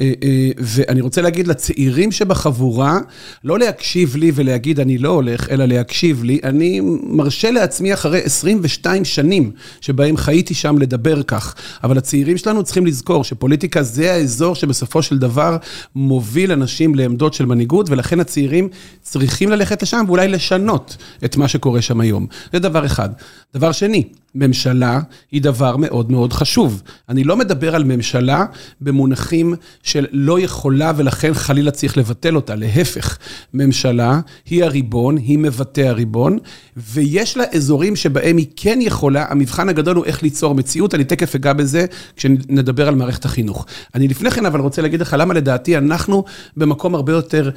אה, 0.00 0.12
אה, 0.22 0.50
ואני 0.58 1.00
רוצה 1.00 1.22
להגיד 1.22 1.46
לצעירים 1.46 2.12
שבחבורה, 2.12 2.98
לא 3.44 3.58
להקשיב 3.58 4.16
לי 4.16 4.32
ולהגיד 4.34 4.80
אני 4.80 4.98
לא 4.98 5.08
הולך, 5.08 5.48
אלא 5.50 5.64
להקשיב 5.64 6.24
לי. 6.24 6.40
אני 6.44 6.80
מרשה 7.02 7.50
לעצמי 7.50 7.94
אחרי 7.94 8.20
22 8.24 9.04
שנים 9.04 9.50
שבהם 9.80 10.16
חייתי 10.16 10.54
שם 10.54 10.78
לדבר 10.78 11.22
כך. 11.22 11.54
אבל 11.84 11.98
הצעירים 11.98 12.36
שלנו 12.36 12.62
צריכים 12.62 12.86
לזכור 12.86 13.24
שפוליטיקה 13.24 13.82
זה 13.82 14.12
האזור 14.12 14.54
שבסופו 14.54 15.02
של 15.02 15.18
דבר 15.18 15.56
מוביל 15.94 16.52
אנשים 16.52 16.94
לעמדות 16.94 17.34
של 17.34 17.46
מנהיגות, 17.46 17.90
ולכן 17.90 18.20
הצעירים 18.20 18.68
צריכים 19.02 19.50
ללכת 19.50 19.82
לשם 19.82 20.04
ואולי 20.06 20.28
לשנות 20.28 20.96
את 21.24 21.36
מה 21.36 21.48
שקורה 21.48 21.82
שם 21.82 22.00
היום. 22.00 22.26
זה 22.52 22.58
דבר 22.58 22.86
אחד. 22.86 23.08
דבר 23.54 23.72
שני, 23.72 24.04
ממשלה 24.34 25.00
היא 25.30 25.42
דבר 25.42 25.76
מאוד 25.76 26.10
מאוד 26.10 26.32
חשוב. 26.32 26.82
אני 27.08 27.24
לא 27.24 27.36
מדבר 27.36 27.74
על 27.74 27.84
ממשלה 27.84 28.44
במונחים 28.80 29.54
של 29.82 30.06
לא 30.12 30.40
יכולה 30.40 30.92
ולכן 30.96 31.34
חלילה 31.34 31.70
צריך 31.70 31.98
לבטל 31.98 32.36
אותה, 32.36 32.54
להפך. 32.54 33.18
ממשלה 33.54 34.20
היא 34.46 34.64
הריבון, 34.64 35.16
היא 35.16 35.38
מבטא 35.38 35.80
הריבון, 35.80 36.38
ויש 36.76 37.36
לה 37.36 37.44
אזורים 37.54 37.96
שבהם 37.96 38.36
היא 38.36 38.46
כן 38.56 38.78
יכולה, 38.80 39.26
המבחן 39.28 39.68
הגדול 39.68 39.96
הוא 39.96 40.04
איך 40.04 40.22
ליצור 40.22 40.54
מציאות, 40.54 40.94
אני 40.94 41.04
תכף 41.04 41.34
אגע 41.34 41.52
בזה 41.52 41.86
כשנדבר 42.16 42.88
על 42.88 42.94
מערכת 42.94 43.24
החינוך. 43.24 43.66
אני 43.94 44.08
לפני 44.08 44.30
כן 44.30 44.46
אבל 44.46 44.60
רוצה 44.60 44.82
להגיד 44.82 45.00
לך 45.00 45.16
למה 45.18 45.34
לדעתי 45.34 45.78
אנחנו 45.78 46.24
במקום 46.56 46.94
הרבה 46.94 47.12
יותר 47.12 47.50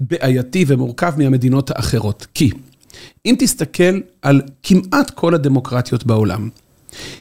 בעייתי 0.00 0.64
ומורכב 0.68 1.12
מהמדינות 1.16 1.70
האחרות. 1.70 2.26
כי 2.34 2.50
אם 3.26 3.34
תסתכל 3.38 4.00
על 4.22 4.42
כמעט 4.62 5.10
כל 5.10 5.34
הדמוקרטיות 5.34 6.04
בעולם, 6.04 6.48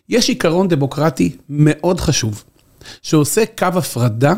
יש 0.09 0.29
עיקרון 0.29 0.67
דמוקרטי 0.67 1.35
מאוד 1.49 1.99
חשוב, 1.99 2.43
שעושה 3.01 3.43
קו 3.57 3.65
הפרדה 3.65 4.33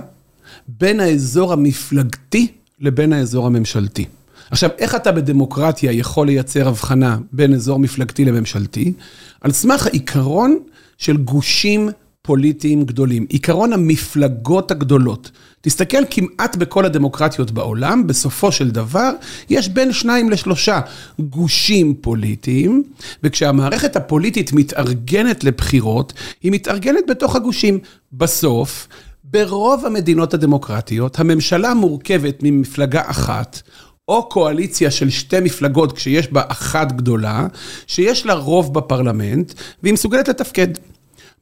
בין 0.67 0.99
האזור 0.99 1.53
המפלגתי 1.53 2.47
לבין 2.79 3.13
האזור 3.13 3.45
הממשלתי. 3.47 4.05
עכשיו, 4.51 4.69
איך 4.77 4.95
אתה 4.95 5.11
בדמוקרטיה 5.11 5.91
יכול 5.91 6.27
לייצר 6.27 6.67
הבחנה 6.67 7.17
בין 7.31 7.53
אזור 7.53 7.79
מפלגתי 7.79 8.25
לממשלתי? 8.25 8.93
על 9.41 9.51
סמך 9.51 9.87
העיקרון 9.87 10.59
של 10.97 11.17
גושים 11.17 11.89
פוליטיים 12.21 12.83
גדולים. 12.83 13.25
עיקרון 13.29 13.73
המפלגות 13.73 14.71
הגדולות. 14.71 15.31
תסתכל 15.61 15.97
כמעט 16.09 16.55
בכל 16.55 16.85
הדמוקרטיות 16.85 17.51
בעולם, 17.51 18.07
בסופו 18.07 18.51
של 18.51 18.71
דבר, 18.71 19.11
יש 19.49 19.69
בין 19.69 19.93
שניים 19.93 20.29
לשלושה 20.29 20.81
גושים 21.19 21.93
פוליטיים, 22.01 22.83
וכשהמערכת 23.23 23.95
הפוליטית 23.95 24.53
מתארגנת 24.53 25.43
לבחירות, 25.43 26.13
היא 26.43 26.51
מתארגנת 26.51 27.03
בתוך 27.09 27.35
הגושים. 27.35 27.79
בסוף, 28.13 28.87
ברוב 29.23 29.85
המדינות 29.85 30.33
הדמוקרטיות, 30.33 31.19
הממשלה 31.19 31.73
מורכבת 31.73 32.39
ממפלגה 32.43 33.01
אחת, 33.05 33.61
או 34.07 34.29
קואליציה 34.29 34.91
של 34.91 35.09
שתי 35.09 35.39
מפלגות 35.39 35.91
כשיש 35.91 36.31
בה 36.31 36.41
אחת 36.47 36.91
גדולה, 36.91 37.47
שיש 37.87 38.25
לה 38.25 38.33
רוב 38.33 38.73
בפרלמנט, 38.73 39.53
והיא 39.83 39.93
מסוגלת 39.93 40.27
לתפקד. 40.27 40.67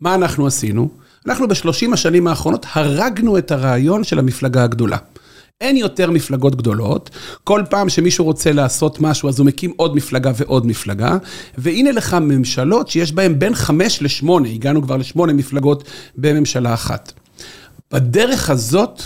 מה 0.01 0.15
אנחנו 0.15 0.47
עשינו? 0.47 0.89
אנחנו 1.25 1.47
בשלושים 1.47 1.93
השנים 1.93 2.27
האחרונות 2.27 2.65
הרגנו 2.73 3.37
את 3.37 3.51
הרעיון 3.51 4.03
של 4.03 4.19
המפלגה 4.19 4.63
הגדולה. 4.63 4.97
אין 5.61 5.77
יותר 5.77 6.11
מפלגות 6.11 6.55
גדולות, 6.55 7.09
כל 7.43 7.63
פעם 7.69 7.89
שמישהו 7.89 8.25
רוצה 8.25 8.51
לעשות 8.51 9.01
משהו 9.01 9.29
אז 9.29 9.39
הוא 9.39 9.47
מקים 9.47 9.73
עוד 9.75 9.95
מפלגה 9.95 10.31
ועוד 10.35 10.65
מפלגה, 10.65 11.17
והנה 11.57 11.91
לך 11.91 12.13
ממשלות 12.13 12.87
שיש 12.89 13.11
בהן 13.11 13.39
בין 13.39 13.55
חמש 13.55 14.01
לשמונה, 14.01 14.49
הגענו 14.49 14.81
כבר 14.81 14.97
לשמונה 14.97 15.33
מפלגות 15.33 15.83
בממשלה 16.17 16.73
אחת. 16.73 17.11
בדרך 17.91 18.49
הזאת 18.49 19.01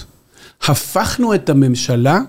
הפכנו 0.62 1.36
את 1.36 1.50
הממשלה 1.50 2.20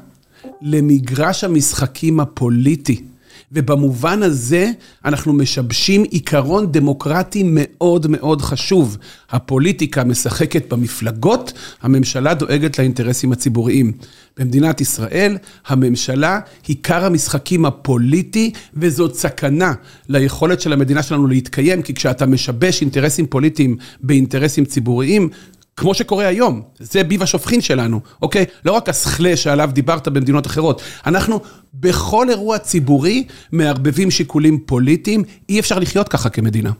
למגרש 0.62 1.44
המשחקים 1.44 2.20
הפוליטי. 2.20 3.04
ובמובן 3.52 4.22
הזה 4.22 4.70
אנחנו 5.04 5.32
משבשים 5.32 6.02
עיקרון 6.02 6.72
דמוקרטי 6.72 7.42
מאוד 7.46 8.06
מאוד 8.06 8.42
חשוב. 8.42 8.96
הפוליטיקה 9.30 10.04
משחקת 10.04 10.72
במפלגות, 10.72 11.52
הממשלה 11.82 12.34
דואגת 12.34 12.78
לאינטרסים 12.78 13.32
הציבוריים. 13.32 13.92
במדינת 14.38 14.80
ישראל, 14.80 15.36
הממשלה 15.66 16.40
היא 16.66 16.76
עיקר 16.76 17.04
המשחקים 17.04 17.64
הפוליטי, 17.64 18.52
וזאת 18.74 19.14
סכנה 19.14 19.72
ליכולת 20.08 20.60
של 20.60 20.72
המדינה 20.72 21.02
שלנו 21.02 21.26
להתקיים, 21.26 21.82
כי 21.82 21.94
כשאתה 21.94 22.26
משבש 22.26 22.80
אינטרסים 22.80 23.26
פוליטיים 23.26 23.76
באינטרסים 24.00 24.64
ציבוריים, 24.64 25.28
כמו 25.76 25.94
שקורה 25.94 26.26
היום, 26.26 26.62
זה 26.78 27.04
ביב 27.04 27.22
השופכין 27.22 27.60
שלנו, 27.60 28.00
אוקיי? 28.22 28.44
לא 28.64 28.72
רק 28.72 28.88
הסכלה 28.88 29.36
שעליו 29.36 29.70
דיברת 29.72 30.08
במדינות 30.08 30.46
אחרות, 30.46 30.82
אנחנו 31.06 31.40
בכל 31.74 32.30
אירוע 32.30 32.58
ציבורי 32.58 33.24
מערבבים 33.52 34.10
שיקולים 34.10 34.58
פוליטיים, 34.66 35.24
אי 35.48 35.60
אפשר 35.60 35.78
לחיות 35.78 36.08
ככה 36.08 36.28
כמדינה. 36.28 36.70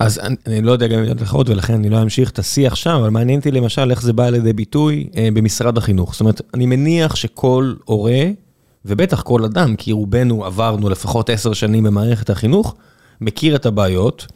אז 0.00 0.18
אני, 0.18 0.36
אני 0.46 0.62
לא 0.62 0.72
יודע 0.72 0.86
גם 0.86 0.98
במדינות 0.98 1.22
אחרות 1.22 1.48
ולכן 1.48 1.74
אני 1.74 1.88
לא 1.88 2.02
אמשיך 2.02 2.30
את 2.30 2.38
השיח 2.38 2.74
שם, 2.74 2.90
אבל 2.90 3.10
מעניין 3.10 3.38
אותי 3.38 3.50
למשל 3.50 3.90
איך 3.90 4.02
זה 4.02 4.12
בא 4.12 4.30
לידי 4.30 4.52
ביטוי 4.52 5.08
אה, 5.16 5.28
במשרד 5.34 5.78
החינוך. 5.78 6.12
זאת 6.12 6.20
אומרת, 6.20 6.40
אני 6.54 6.66
מניח 6.66 7.16
שכל 7.16 7.74
הורה, 7.84 8.22
ובטח 8.84 9.22
כל 9.22 9.44
אדם, 9.44 9.76
כי 9.76 9.92
רובנו 9.92 10.44
עברנו 10.44 10.88
לפחות 10.88 11.30
עשר 11.30 11.52
שנים 11.52 11.84
במערכת 11.84 12.30
החינוך, 12.30 12.74
מכיר 13.20 13.56
את 13.56 13.66
הבעיות, 13.66 14.26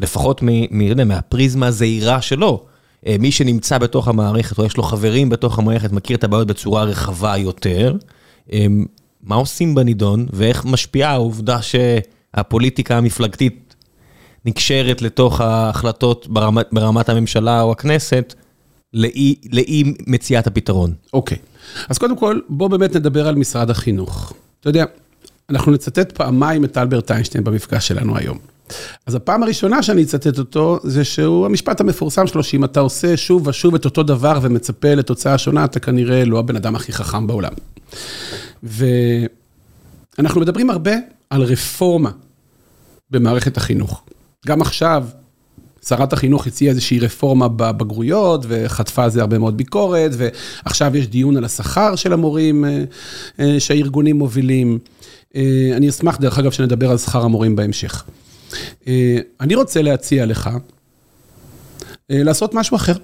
לפחות 0.00 0.42
מ, 0.42 0.48
מ, 0.70 1.08
מהפריזמה 1.08 1.66
הזהירה 1.66 2.20
שלו. 2.20 2.64
אה, 3.06 3.16
מי 3.18 3.32
שנמצא 3.32 3.78
בתוך 3.78 4.08
המערכת, 4.08 4.58
או 4.58 4.64
יש 4.64 4.76
לו 4.76 4.82
חברים 4.82 5.28
בתוך 5.28 5.58
המערכת, 5.58 5.92
מכיר 5.92 6.16
את 6.16 6.24
הבעיות 6.24 6.46
בצורה 6.46 6.84
רחבה 6.84 7.36
יותר. 7.36 7.96
אה, 8.52 8.66
מה 9.22 9.34
עושים 9.34 9.74
בנידון, 9.74 10.26
ואיך 10.32 10.64
משפיעה 10.64 11.10
העובדה 11.10 11.58
שהפוליטיקה 11.62 12.96
המפלגתית 12.96 13.74
נקשרת 14.44 15.02
לתוך 15.02 15.40
ההחלטות 15.40 16.26
ברמת, 16.28 16.66
ברמת 16.72 17.08
הממשלה 17.08 17.62
או 17.62 17.72
הכנסת, 17.72 18.34
לאי, 18.94 19.34
לאי 19.52 19.94
מציאת 20.06 20.46
הפתרון. 20.46 20.92
אוקיי, 21.12 21.38
okay. 21.38 21.86
אז 21.88 21.98
קודם 21.98 22.16
כל, 22.16 22.40
בואו 22.48 22.68
באמת 22.68 22.96
נדבר 22.96 23.28
על 23.28 23.34
משרד 23.34 23.70
החינוך. 23.70 24.32
אתה 24.60 24.68
יודע, 24.68 24.84
אנחנו 25.50 25.72
נצטט 25.72 26.12
פעמיים 26.12 26.64
את 26.64 26.78
אלברט 26.78 27.10
איינשטיין 27.10 27.44
במפגש 27.44 27.88
שלנו 27.88 28.16
היום. 28.16 28.38
אז 29.06 29.14
הפעם 29.14 29.42
הראשונה 29.42 29.82
שאני 29.82 30.02
אצטט 30.02 30.38
אותו, 30.38 30.78
זה 30.82 31.04
שהוא 31.04 31.46
המשפט 31.46 31.80
המפורסם 31.80 32.26
שלו, 32.26 32.42
שאם 32.42 32.64
אתה 32.64 32.80
עושה 32.80 33.16
שוב 33.16 33.46
ושוב 33.46 33.74
את 33.74 33.84
אותו 33.84 34.02
דבר 34.02 34.38
ומצפה 34.42 34.94
לתוצאה 34.94 35.38
שונה, 35.38 35.64
אתה 35.64 35.80
כנראה 35.80 36.24
לא 36.24 36.38
הבן 36.38 36.56
אדם 36.56 36.76
הכי 36.76 36.92
חכם 36.92 37.26
בעולם. 37.26 37.52
ואנחנו 38.62 40.40
מדברים 40.40 40.70
הרבה 40.70 40.92
על 41.30 41.42
רפורמה 41.42 42.10
במערכת 43.10 43.56
החינוך. 43.56 44.04
גם 44.46 44.62
עכשיו, 44.62 45.04
שרת 45.88 46.12
החינוך 46.12 46.46
הציעה 46.46 46.70
איזושהי 46.70 46.98
רפורמה 46.98 47.48
בבגרויות, 47.48 48.44
וחטפה 48.48 49.04
על 49.04 49.10
זה 49.10 49.20
הרבה 49.20 49.38
מאוד 49.38 49.56
ביקורת, 49.56 50.10
ועכשיו 50.16 50.96
יש 50.96 51.06
דיון 51.06 51.36
על 51.36 51.44
השכר 51.44 51.96
של 51.96 52.12
המורים 52.12 52.64
אה, 52.64 52.84
אה, 53.40 53.60
שהארגונים 53.60 54.16
מובילים. 54.16 54.78
אה, 55.36 55.70
אני 55.76 55.88
אשמח, 55.88 56.16
דרך 56.16 56.38
אגב, 56.38 56.50
שנדבר 56.50 56.90
על 56.90 56.98
שכר 56.98 57.24
המורים 57.24 57.56
בהמשך. 57.56 58.04
אה, 58.86 59.18
אני 59.40 59.54
רוצה 59.54 59.82
להציע 59.82 60.26
לך 60.26 60.50
אה, 62.10 62.22
לעשות 62.22 62.54
משהו 62.54 62.76
אחר. 62.76 62.94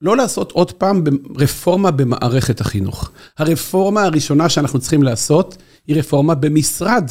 לא 0.00 0.16
לעשות 0.16 0.52
עוד 0.52 0.72
פעם 0.72 1.04
רפורמה 1.36 1.90
במערכת 1.90 2.60
החינוך. 2.60 3.10
הרפורמה 3.38 4.02
הראשונה 4.02 4.48
שאנחנו 4.48 4.78
צריכים 4.78 5.02
לעשות 5.02 5.56
היא 5.86 5.96
רפורמה 5.96 6.34
במשרד 6.34 7.10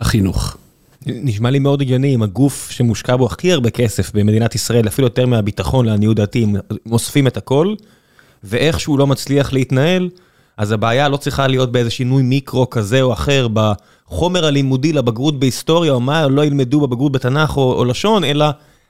החינוך. 0.00 0.56
נשמע 1.06 1.50
לי 1.50 1.58
מאוד 1.58 1.80
הגיוני 1.80 2.14
אם 2.14 2.22
הגוף 2.22 2.70
שמושקע 2.70 3.16
בו 3.16 3.26
הכי 3.26 3.52
הרבה 3.52 3.70
כסף 3.70 4.14
במדינת 4.14 4.54
ישראל, 4.54 4.88
אפילו 4.88 5.06
יותר 5.06 5.26
מהביטחון, 5.26 5.86
לעניות 5.86 6.16
דעתי, 6.16 6.44
אם 6.44 6.56
אוספים 6.90 7.26
את 7.26 7.36
הכל, 7.36 7.74
ואיכשהו 8.44 8.98
לא 8.98 9.06
מצליח 9.06 9.52
להתנהל, 9.52 10.08
אז 10.56 10.72
הבעיה 10.72 11.08
לא 11.08 11.16
צריכה 11.16 11.46
להיות 11.46 11.72
באיזה 11.72 11.90
שינוי 11.90 12.22
מיקרו 12.22 12.70
כזה 12.70 13.02
או 13.02 13.12
אחר 13.12 13.48
בחומר 13.52 14.46
הלימודי 14.46 14.92
לבגרות 14.92 15.38
בהיסטוריה, 15.40 15.92
או 15.92 16.00
מה 16.00 16.28
לא 16.28 16.44
ילמדו 16.44 16.80
בבגרות 16.80 17.12
בתנ"ך 17.12 17.56
או, 17.56 17.72
או 17.72 17.84
לשון, 17.84 18.24
אלא 18.24 18.46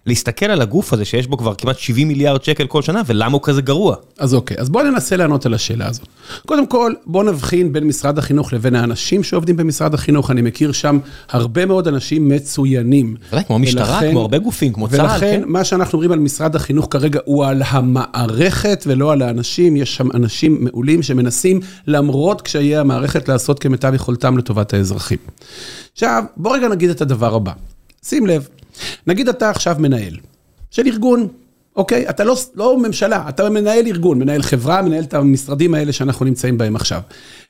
להסתכל 0.06 0.46
על 0.46 0.61
הגוף 0.62 0.92
הזה 0.92 1.04
שיש 1.04 1.26
בו 1.26 1.37
כבר 1.38 1.54
כמעט 1.54 1.78
70 1.78 2.08
מיליארד 2.08 2.44
שקל 2.44 2.66
כל 2.66 2.82
שנה, 2.82 3.02
ולמה 3.06 3.32
הוא 3.32 3.40
כזה 3.42 3.62
גרוע. 3.62 3.96
אז 4.18 4.34
אוקיי, 4.34 4.56
אז 4.61 4.68
בואו 4.70 4.84
ננסה 4.90 5.16
לענות 5.16 5.46
על 5.46 5.54
השאלה 5.54 5.87
הזאת. 5.88 6.06
קודם 6.46 6.66
כל, 6.66 6.92
בואו 7.06 7.23
נבחין 7.23 7.73
בין 7.73 7.84
משרד 7.84 8.18
החינוך 8.18 8.52
לבין 8.52 8.75
האנשים 8.75 9.23
שעובדים 9.23 9.56
במשרד 9.56 9.94
החינוך. 9.94 10.30
אני 10.30 10.42
מכיר 10.42 10.73
שם 10.73 10.99
הרבה 11.30 11.66
מאוד 11.66 11.88
אנשים 11.88 12.28
מצוינים. 12.28 13.16
בוודאי, 13.30 13.44
כמו 13.44 13.58
משטרה, 13.58 13.94
ולכן- 13.94 14.11
כמו 14.11 14.20
הרבה 14.20 14.38
גופים, 14.38 14.73
כמו 14.73 14.88
צה"ל, 14.88 15.00
ולכן, 15.00 15.18
כן? 15.20 15.42
מה 15.46 15.64
שאנחנו 15.64 15.96
אומרים 15.96 16.12
על 16.12 16.18
משרד 16.18 16.56
החינוך 16.56 16.87
כרגע 16.90 17.20
הוא 17.25 17.44
על 17.44 17.62
המערכת 17.66 18.84
ולא 18.87 19.12
על 19.12 19.23
האנשים. 19.23 19.76
יש 19.76 19.96
שם 19.96 20.08
אנשים 20.14 20.56
מעולים 20.64 21.02
שמנסים, 21.02 21.61
למרות 21.87 22.42
קשיי 22.42 22.76
המערכת, 22.76 23.28
לעשות 23.28 23.58
כמיטב 23.58 23.94
יכולתם 23.94 24.38
לטובת 24.38 24.75
האזרחים. 24.75 25.18
עכשיו, 25.92 26.25
בוא 26.37 26.56
רגע 26.56 26.68
נגיד 26.68 26.90
את 26.90 27.00
הדבר 27.00 27.34
הבא. 27.34 27.52
שים 28.04 28.26
לב, 28.26 28.49
נגיד 29.06 29.28
אתה 29.28 29.50
עכשיו 29.50 29.76
מנהל 29.78 30.16
של 30.70 30.87
ארגון, 30.87 31.28
אוקיי? 31.76 32.08
אתה 32.11 32.25
לא, 32.25 32.37
לא 32.54 32.78
ממשלה, 32.78 33.28
אתה 33.28 33.50
מנהל 33.50 33.87
ארגון, 33.87 34.18
מנהל 34.18 34.42
חברה, 34.42 34.82
מנהל 34.82 35.04
את 35.04 35.14
המשרדים 35.14 35.75
האלה 35.75 35.92
שאנחנו 35.92 36.25
נמצאים 36.25 36.58
בהם 36.58 36.76
עכשיו. 36.76 37.00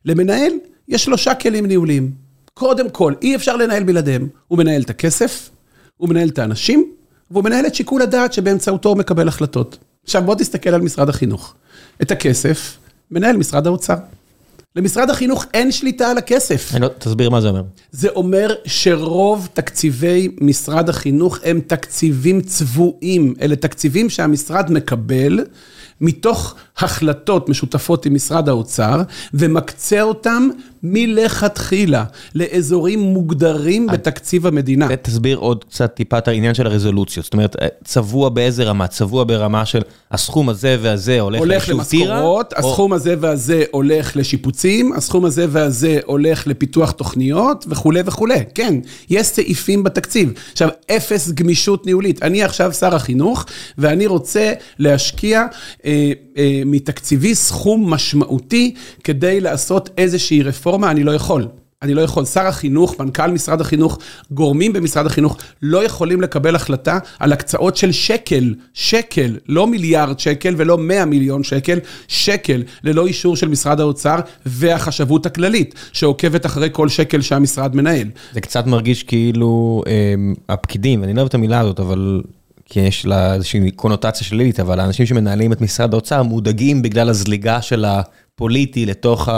למנהל 0.04 0.52
יש 0.88 1.04
שלושה 1.04 1.34
כלים 1.34 1.66
ניהוליים. 1.66 2.10
קודם 2.54 2.90
כל, 2.90 3.14
אי 3.22 3.36
אפשר 3.36 3.56
לנהל 3.56 3.82
בלעדיהם. 3.82 4.28
הוא 4.48 4.58
מנהל 4.58 4.82
את 4.82 4.90
הכסף, 4.90 5.50
הוא 5.96 6.08
מנהל 6.08 6.28
את 6.28 6.38
האנשים, 6.38 6.92
והוא 7.30 7.44
מנהל 7.44 7.66
את 7.66 7.74
שיקול 7.74 8.02
הדעת 8.02 8.32
שבאמצעותו 8.32 8.88
הוא 8.88 8.98
מקבל 8.98 9.28
החלטות. 9.28 9.78
עכשיו 10.04 10.22
בוא 10.22 10.34
תסתכל 10.34 10.70
על 10.70 10.80
משרד 10.80 11.08
החינוך. 11.08 11.54
את 12.02 12.10
הכסף 12.10 12.76
מנהל 13.10 13.36
משרד 13.36 13.66
האוצר. 13.66 13.96
למשרד 14.76 15.10
החינוך 15.10 15.46
אין 15.54 15.72
שליטה 15.72 16.10
על 16.10 16.18
הכסף. 16.18 16.70
אני 16.74 16.82
לא, 16.82 16.88
תסביר 16.98 17.30
מה 17.30 17.40
זה 17.40 17.48
אומר. 17.48 17.62
זה 17.92 18.08
אומר 18.08 18.54
שרוב 18.64 19.48
תקציבי 19.52 20.28
משרד 20.40 20.88
החינוך 20.88 21.38
הם 21.44 21.60
תקציבים 21.66 22.40
צבועים. 22.40 23.34
אלה 23.40 23.56
תקציבים 23.56 24.10
שהמשרד 24.10 24.72
מקבל 24.72 25.44
מתוך 26.04 26.54
החלטות 26.78 27.48
משותפות 27.48 28.06
עם 28.06 28.14
משרד 28.14 28.48
האוצר, 28.48 29.02
ומקצה 29.34 30.02
אותם 30.02 30.48
מלכתחילה 30.82 32.04
לאזורים 32.34 33.00
מוגדרים 33.00 33.86
בתקציב 33.86 34.46
המדינה. 34.46 34.96
תסביר 34.96 35.38
עוד 35.38 35.64
קצת 35.64 35.94
טיפה 35.94 36.18
את 36.18 36.28
העניין 36.28 36.54
של 36.54 36.66
הרזולוציות. 36.66 37.24
זאת 37.24 37.32
אומרת, 37.34 37.56
אה, 37.62 37.66
צבוע 37.84 38.28
באיזה 38.28 38.64
רמה? 38.64 38.86
צבוע 38.86 39.24
ברמה 39.24 39.66
של 39.66 39.80
הסכום 40.10 40.48
הזה 40.48 40.76
והזה 40.80 41.20
הולך 41.20 41.40
הולך? 41.40 41.68
למשכורות, 41.68 42.52
או- 42.52 42.58
הסכום 42.58 42.92
הזה 42.92 43.14
והזה 43.20 43.64
הולך 43.70 44.16
לשיפוצים, 44.16 44.92
הסכום 44.92 45.24
הזה 45.24 45.46
והזה 45.48 45.98
הולך 46.04 46.46
לפיתוח 46.46 46.90
תוכניות 46.90 47.64
וכולי 47.68 48.00
וכולי. 48.06 48.44
כן, 48.54 48.74
יש 49.10 49.26
סעיפים 49.26 49.82
בתקציב. 49.84 50.32
עכשיו, 50.52 50.68
אפס 50.96 51.30
גמישות 51.30 51.86
ניהולית. 51.86 52.22
אני 52.22 52.42
עכשיו 52.42 52.72
שר 52.72 52.94
החינוך, 52.94 53.44
ואני 53.78 54.06
רוצה 54.06 54.52
להשקיע 54.78 55.42
אה, 55.84 55.93
מתקציבי 56.66 57.34
סכום 57.34 57.90
משמעותי 57.90 58.74
כדי 59.04 59.40
לעשות 59.40 59.90
איזושהי 59.98 60.42
רפורמה, 60.42 60.90
אני 60.90 61.04
לא 61.04 61.14
יכול. 61.14 61.46
אני 61.84 61.94
לא 61.94 62.00
יכול, 62.00 62.24
שר 62.24 62.46
החינוך, 62.46 63.00
מנכ"ל 63.00 63.30
משרד 63.30 63.60
החינוך, 63.60 63.98
גורמים 64.30 64.72
במשרד 64.72 65.06
החינוך 65.06 65.38
לא 65.62 65.84
יכולים 65.84 66.20
לקבל 66.20 66.54
החלטה 66.54 66.98
על 67.18 67.32
הקצאות 67.32 67.76
של 67.76 67.92
שקל, 67.92 68.54
שקל, 68.74 69.36
לא 69.48 69.66
מיליארד 69.66 70.18
שקל 70.18 70.54
ולא 70.56 70.78
100 70.78 71.04
מיליון 71.04 71.42
שקל, 71.42 71.78
שקל, 72.08 72.62
ללא 72.84 73.06
אישור 73.06 73.36
של 73.36 73.48
משרד 73.48 73.80
האוצר 73.80 74.16
והחשבות 74.46 75.26
הכללית, 75.26 75.74
שעוקבת 75.92 76.46
אחרי 76.46 76.68
כל 76.72 76.88
שקל 76.88 77.20
שהמשרד 77.20 77.76
מנהל. 77.76 78.08
זה 78.32 78.40
קצת 78.40 78.66
מרגיש 78.66 79.02
כאילו 79.02 79.82
אה, 79.86 80.14
הפקידים, 80.48 81.04
אני 81.04 81.14
לא 81.14 81.18
אוהב 81.18 81.28
את 81.28 81.34
המילה 81.34 81.60
הזאת, 81.60 81.80
אבל... 81.80 82.22
כי 82.64 82.80
יש 82.80 83.06
לה 83.06 83.34
איזושהי 83.34 83.70
קונוטציה 83.70 84.26
שלילית, 84.26 84.60
אבל 84.60 84.80
האנשים 84.80 85.06
שמנהלים 85.06 85.52
את 85.52 85.60
משרד 85.60 85.94
האוצר 85.94 86.22
מודאגים 86.22 86.82
בגלל 86.82 87.08
הזליגה 87.08 87.62
של 87.62 87.84
הפוליטי 87.84 88.86
לתוך 88.86 89.28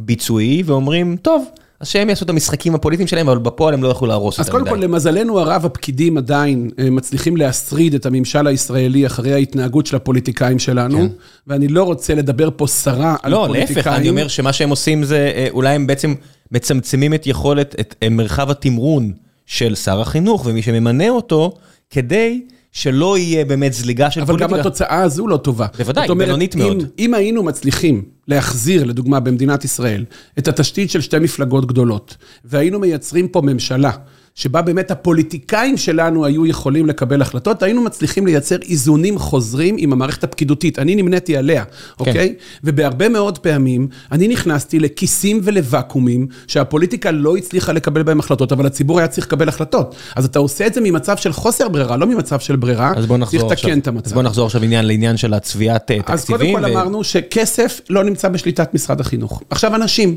הביצועי, 0.00 0.62
ואומרים, 0.66 1.16
טוב, 1.22 1.44
אז 1.80 1.88
שהם 1.88 2.08
יעשו 2.08 2.24
את 2.24 2.30
המשחקים 2.30 2.74
הפוליטיים 2.74 3.06
שלהם, 3.06 3.28
אבל 3.28 3.38
בפועל 3.38 3.74
הם 3.74 3.82
לא 3.82 3.88
יוכלו 3.88 4.08
להרוס 4.08 4.40
אז 4.40 4.46
יותר 4.46 4.58
קודם 4.58 4.70
כל. 4.70 4.76
למזלנו 4.76 5.40
הרב, 5.40 5.66
הפקידים 5.66 6.18
עדיין 6.18 6.70
אה, 6.78 6.90
מצליחים 6.90 7.36
להשריד 7.36 7.94
את 7.94 8.06
הממשל 8.06 8.46
הישראלי 8.46 9.06
אחרי 9.06 9.32
ההתנהגות 9.32 9.86
של 9.86 9.96
הפוליטיקאים 9.96 10.58
שלנו, 10.58 10.98
כן. 10.98 11.06
ואני 11.46 11.68
לא 11.68 11.82
רוצה 11.82 12.14
לדבר 12.14 12.48
פה 12.56 12.66
סרה 12.66 13.16
על 13.22 13.32
לא, 13.32 13.44
פוליטיקאים. 13.46 13.76
להפך, 13.76 13.86
אני 13.86 14.08
אומר 14.08 14.28
שמה 14.28 14.52
שהם 14.52 14.70
עושים 14.70 15.04
זה, 15.04 15.32
אה, 15.36 15.46
אולי 15.50 15.74
הם 15.74 15.86
בעצם 15.86 16.14
מצמצמים 16.52 17.14
את 17.14 17.26
יכולת, 17.26 17.74
את 17.80 18.04
מרחב 18.10 18.50
התמרון 18.50 19.12
של 19.46 19.74
שר 19.74 20.00
החינוך 20.00 20.46
ומי 20.46 20.62
שממנה 20.62 21.08
אותו, 21.08 21.54
כדי 21.90 22.42
שלא 22.72 23.18
יהיה 23.18 23.44
באמת 23.44 23.72
זליגה 23.72 24.10
של 24.10 24.20
אבל 24.20 24.26
פוליטיקה. 24.34 24.52
גם 24.54 24.60
התוצאה 24.60 25.02
הזו 25.02 25.26
לא 25.26 25.36
טובה. 25.36 25.66
בוודאי, 25.78 26.08
בינונית 26.18 26.54
אם- 26.54 26.60
מאוד. 26.60 26.84
אם 26.98 27.14
היינו 27.14 27.42
מצליחים 27.42 28.02
להחזיר, 28.28 28.84
לדוגמה, 28.84 29.20
במדינת 29.20 29.64
ישראל, 29.64 30.04
את 30.38 30.48
התשתית 30.48 30.90
של 30.90 31.00
שתי 31.00 31.18
מפלגות 31.18 31.66
גדולות, 31.66 32.16
והיינו 32.44 32.78
מייצרים 32.78 33.28
פה 33.28 33.40
ממשלה, 33.42 33.90
שבה 34.36 34.62
באמת 34.62 34.90
הפוליטיקאים 34.90 35.76
שלנו 35.76 36.24
היו 36.24 36.46
יכולים 36.46 36.86
לקבל 36.86 37.22
החלטות, 37.22 37.62
היינו 37.62 37.82
מצליחים 37.82 38.26
לייצר 38.26 38.56
איזונים 38.68 39.18
חוזרים 39.18 39.76
עם 39.78 39.92
המערכת 39.92 40.24
הפקידותית. 40.24 40.78
אני 40.78 40.94
נמניתי 40.94 41.36
עליה, 41.36 41.64
אוקיי? 42.00 42.34
ובהרבה 42.64 43.08
מאוד 43.08 43.38
פעמים, 43.38 43.88
אני 44.12 44.28
נכנסתי 44.28 44.78
לכיסים 44.78 45.40
ולוואקומים, 45.42 46.26
שהפוליטיקה 46.46 47.10
לא 47.10 47.36
הצליחה 47.36 47.72
לקבל 47.72 48.02
בהם 48.02 48.20
החלטות, 48.20 48.52
אבל 48.52 48.66
הציבור 48.66 48.98
היה 48.98 49.08
צריך 49.08 49.26
לקבל 49.26 49.48
החלטות. 49.48 49.94
אז 50.16 50.24
אתה 50.24 50.38
עושה 50.38 50.66
את 50.66 50.74
זה 50.74 50.80
ממצב 50.80 51.16
של 51.16 51.32
חוסר 51.32 51.68
ברירה, 51.68 51.96
לא 51.96 52.06
ממצב 52.06 52.40
של 52.40 52.56
ברירה. 52.56 52.92
אז 52.96 53.06
בוא 53.06 53.18
נחזור 53.18 53.52
עכשיו, 53.52 53.70
את. 53.72 53.88
אז 54.06 54.12
בוא 54.12 54.22
נחזור 54.22 54.46
עכשיו 54.46 54.62
עניין 54.62 54.86
לעניין 54.86 55.16
של 55.16 55.34
הצביעת 55.34 55.90
אה, 55.90 55.96
אז 56.06 56.20
תקציבים. 56.24 56.56
קודם 56.56 56.70
כל 56.70 56.72
ו- 56.72 56.80
אמרנו 56.80 57.04
שכסף 57.04 57.80
לא 57.90 58.04
נמצא 58.04 58.28
בשליטת 58.28 58.74
משרד 58.74 59.00
החינוך. 59.00 59.42
עכשיו 59.50 59.74
אנשים, 59.74 60.16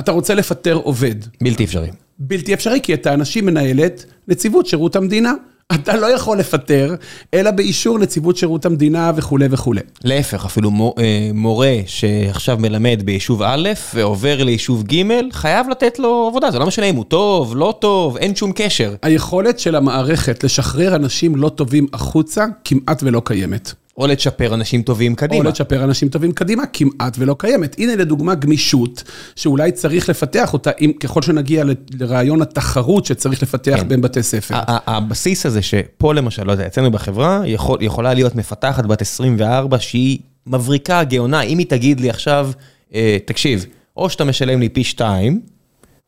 אתה 0.00 0.12
רוצה 0.12 0.34
לפטר 0.34 0.74
עובד. 0.74 1.14
בלתי 1.40 1.64
אפשרי. 1.64 1.88
בלתי 2.18 2.54
אפשרי, 2.54 2.80
כי 2.82 2.94
את 2.94 3.06
האנשים 3.06 3.46
מנהלת 3.46 4.04
נציבות 4.28 4.66
שירות 4.66 4.96
המדינה. 4.96 5.32
אתה 5.74 5.96
לא 5.96 6.06
יכול 6.06 6.38
לפטר, 6.38 6.94
אלא 7.34 7.50
באישור 7.50 7.98
נציבות 7.98 8.36
שירות 8.36 8.66
המדינה 8.66 9.12
וכולי 9.16 9.46
וכולי. 9.50 9.80
להפך, 10.04 10.44
אפילו 10.44 10.94
אה, 10.98 11.30
מורה 11.34 11.76
שעכשיו 11.86 12.56
מלמד 12.60 13.02
ביישוב 13.04 13.42
א' 13.42 13.68
ועובר 13.94 14.44
ליישוב 14.44 14.82
ג', 14.82 15.02
חייב 15.32 15.68
לתת 15.68 15.98
לו 15.98 16.26
עבודה, 16.30 16.50
זה 16.50 16.58
לא 16.58 16.66
משנה 16.66 16.86
אם 16.86 16.96
הוא 16.96 17.04
טוב, 17.04 17.56
לא 17.56 17.74
טוב, 17.80 18.16
אין 18.16 18.36
שום 18.36 18.52
קשר. 18.54 18.94
היכולת 19.02 19.58
של 19.58 19.74
המערכת 19.74 20.44
לשחרר 20.44 20.96
אנשים 20.96 21.36
לא 21.36 21.48
טובים 21.48 21.86
החוצה 21.92 22.46
כמעט 22.64 23.02
ולא 23.02 23.22
קיימת. 23.24 23.72
או 23.98 24.06
לצ'פר 24.06 24.54
אנשים 24.54 24.82
טובים 24.82 25.12
או 25.12 25.16
קדימה. 25.16 25.48
לצ'פר 25.48 25.84
אנשים 25.84 26.08
טובים 26.08 26.32
קדימה, 26.32 26.62
כמעט 26.66 27.16
ולא 27.18 27.36
קיימת. 27.38 27.76
הנה 27.78 27.96
לדוגמה 27.96 28.34
גמישות, 28.34 29.02
שאולי 29.36 29.72
צריך 29.72 30.08
לפתח 30.08 30.52
אותה, 30.52 30.70
אם, 30.80 30.92
ככל 31.00 31.22
שנגיע 31.22 31.64
ל- 31.64 31.74
לרעיון 32.00 32.42
התחרות 32.42 33.04
שצריך 33.04 33.42
לפתח 33.42 33.76
כן. 33.76 33.88
בין 33.88 34.00
בתי 34.00 34.22
ספר. 34.22 34.54
הבסיס 34.66 35.46
הזה 35.46 35.62
שפה 35.62 36.14
למשל, 36.14 36.44
לא 36.44 36.52
יודע, 36.52 36.66
אצלנו 36.66 36.90
בחברה, 36.90 37.42
יכול, 37.46 37.78
יכולה 37.80 38.14
להיות 38.14 38.34
מפתחת 38.34 38.86
בת 38.86 39.02
24 39.02 39.78
שהיא 39.78 40.18
מבריקה, 40.46 41.04
גאונה, 41.04 41.40
אם 41.40 41.58
היא 41.58 41.66
תגיד 41.66 42.00
לי 42.00 42.10
עכשיו, 42.10 42.50
אה, 42.94 43.16
תקשיב, 43.24 43.66
או 43.96 44.10
שאתה 44.10 44.24
משלם 44.24 44.60
לי 44.60 44.68
פי 44.68 44.84
שתיים, 44.84 45.40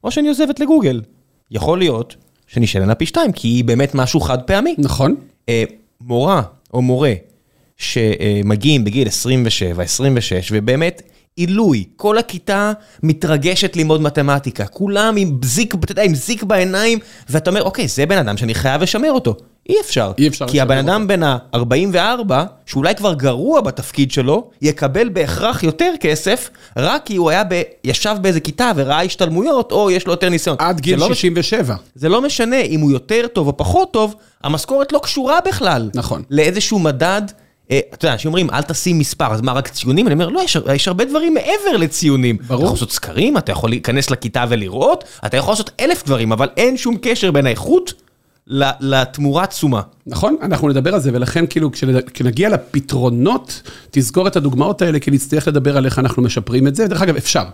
או 0.04 0.10
שאני 0.10 0.28
עוזבת 0.28 0.60
לגוגל. 0.60 1.00
יכול 1.50 1.78
להיות 1.78 2.16
שאני 2.46 2.66
אשלם 2.66 2.88
לה 2.88 2.94
פי 2.94 3.06
שתיים, 3.06 3.32
כי 3.32 3.48
היא 3.48 3.64
באמת 3.64 3.94
משהו 3.94 4.20
חד 4.20 4.42
פעמי. 4.42 4.74
נכון? 4.78 5.14
אה, 5.48 5.64
מורה 6.00 6.42
או 6.74 6.82
מורה 6.82 7.12
שמגיעים 7.80 8.84
בגיל 8.84 9.08
27, 9.08 9.82
26, 9.82 10.48
ובאמת 10.52 11.02
עילוי, 11.36 11.84
כל 11.96 12.18
הכיתה 12.18 12.72
מתרגשת 13.02 13.76
ללמוד 13.76 14.02
מתמטיקה, 14.02 14.66
כולם 14.66 15.14
עם 15.18 15.38
זיק, 15.44 15.74
אתה 15.74 15.92
יודע, 15.92 16.02
עם 16.02 16.14
זיק 16.14 16.42
בעיניים, 16.42 16.98
ואתה 17.30 17.50
אומר, 17.50 17.62
אוקיי, 17.62 17.88
זה 17.88 18.06
בן 18.06 18.18
אדם 18.18 18.36
שאני 18.36 18.54
חייב 18.54 18.82
לשמר 18.82 19.12
אותו. 19.12 19.36
אי 19.68 19.74
אפשר. 19.80 20.12
אי 20.18 20.28
אפשר 20.28 20.48
כי 20.48 20.60
הבן. 20.60 20.78
אדם 20.78 21.06
בן 21.06 21.22
ה-44, 21.22 22.32
שאולי 22.66 22.94
כבר 22.94 23.14
גרוע 23.14 23.60
בתפקיד 23.60 24.10
שלו, 24.10 24.50
יקבל 24.62 25.08
בהכרח 25.08 25.62
יותר 25.62 25.92
כסף, 26.00 26.50
רק 26.76 27.02
כי 27.04 27.16
הוא 27.16 27.30
היה 27.30 27.44
ב... 27.44 27.62
ישב 27.84 28.16
באיזה 28.20 28.40
כיתה 28.40 28.72
וראה 28.76 29.02
השתלמויות, 29.02 29.72
או 29.72 29.90
יש 29.90 30.06
לו 30.06 30.12
יותר 30.12 30.28
ניסיון. 30.28 30.56
עד 30.58 30.76
זה 30.76 30.82
גיל 30.82 30.98
לא 30.98 31.08
67. 31.14 31.74
זה 31.94 32.08
לא 32.08 32.22
משנה 32.22 32.60
אם 32.60 32.80
הוא 32.80 32.90
יותר 32.90 33.26
טוב 33.32 33.46
או 33.46 33.56
פחות 33.56 33.92
טוב, 33.92 34.14
המשכורת 34.44 34.92
לא 34.92 34.98
קשורה 34.98 35.38
בכלל. 35.48 35.90
נכון. 35.94 36.22
לאיזשהו 36.30 36.78
מדד, 36.78 37.22
אתה 37.78 38.04
יודע, 38.04 38.12
אנשים 38.12 38.28
אומרים, 38.28 38.50
אל 38.50 38.62
תשים 38.62 38.98
מספר, 38.98 39.32
אז 39.32 39.40
מה, 39.40 39.52
רק 39.52 39.68
ציונים? 39.68 40.06
אני 40.06 40.14
אומר, 40.14 40.28
לא, 40.28 40.40
יש, 40.40 40.56
יש 40.74 40.88
הרבה 40.88 41.04
דברים 41.04 41.34
מעבר 41.34 41.76
לציונים. 41.78 42.36
ברור. 42.36 42.46
אתה 42.46 42.64
יכול 42.64 42.74
לעשות 42.74 42.92
סקרים, 42.92 43.38
אתה 43.38 43.52
יכול 43.52 43.70
להיכנס 43.70 44.10
לכיתה 44.10 44.44
ולראות, 44.48 45.04
אתה 45.26 45.36
יכול 45.36 45.52
לעשות 45.52 45.70
אלף 45.80 46.04
דברים, 46.06 46.32
אבל 46.32 46.48
אין 46.56 46.76
שום 46.76 46.96
קשר 47.02 47.30
בין 47.30 47.46
האיכות 47.46 47.92
לתמורה 48.80 49.42
עצומה. 49.42 49.80
נכון? 50.06 50.36
אנחנו 50.42 50.68
נדבר 50.68 50.94
על 50.94 51.00
זה, 51.00 51.10
ולכן 51.14 51.44
כאילו 51.46 51.70
כשנגיע 52.12 52.48
לפתרונות, 52.48 53.62
תזכור 53.90 54.26
את 54.26 54.36
הדוגמאות 54.36 54.82
האלה, 54.82 54.98
כי 54.98 55.10
נצטרך 55.10 55.48
לדבר 55.48 55.76
על 55.76 55.86
איך 55.86 55.98
אנחנו 55.98 56.22
משפרים 56.22 56.66
את 56.66 56.74
זה. 56.74 56.86
דרך 56.88 57.02
אגב, 57.02 57.16
אפשר. 57.16 57.44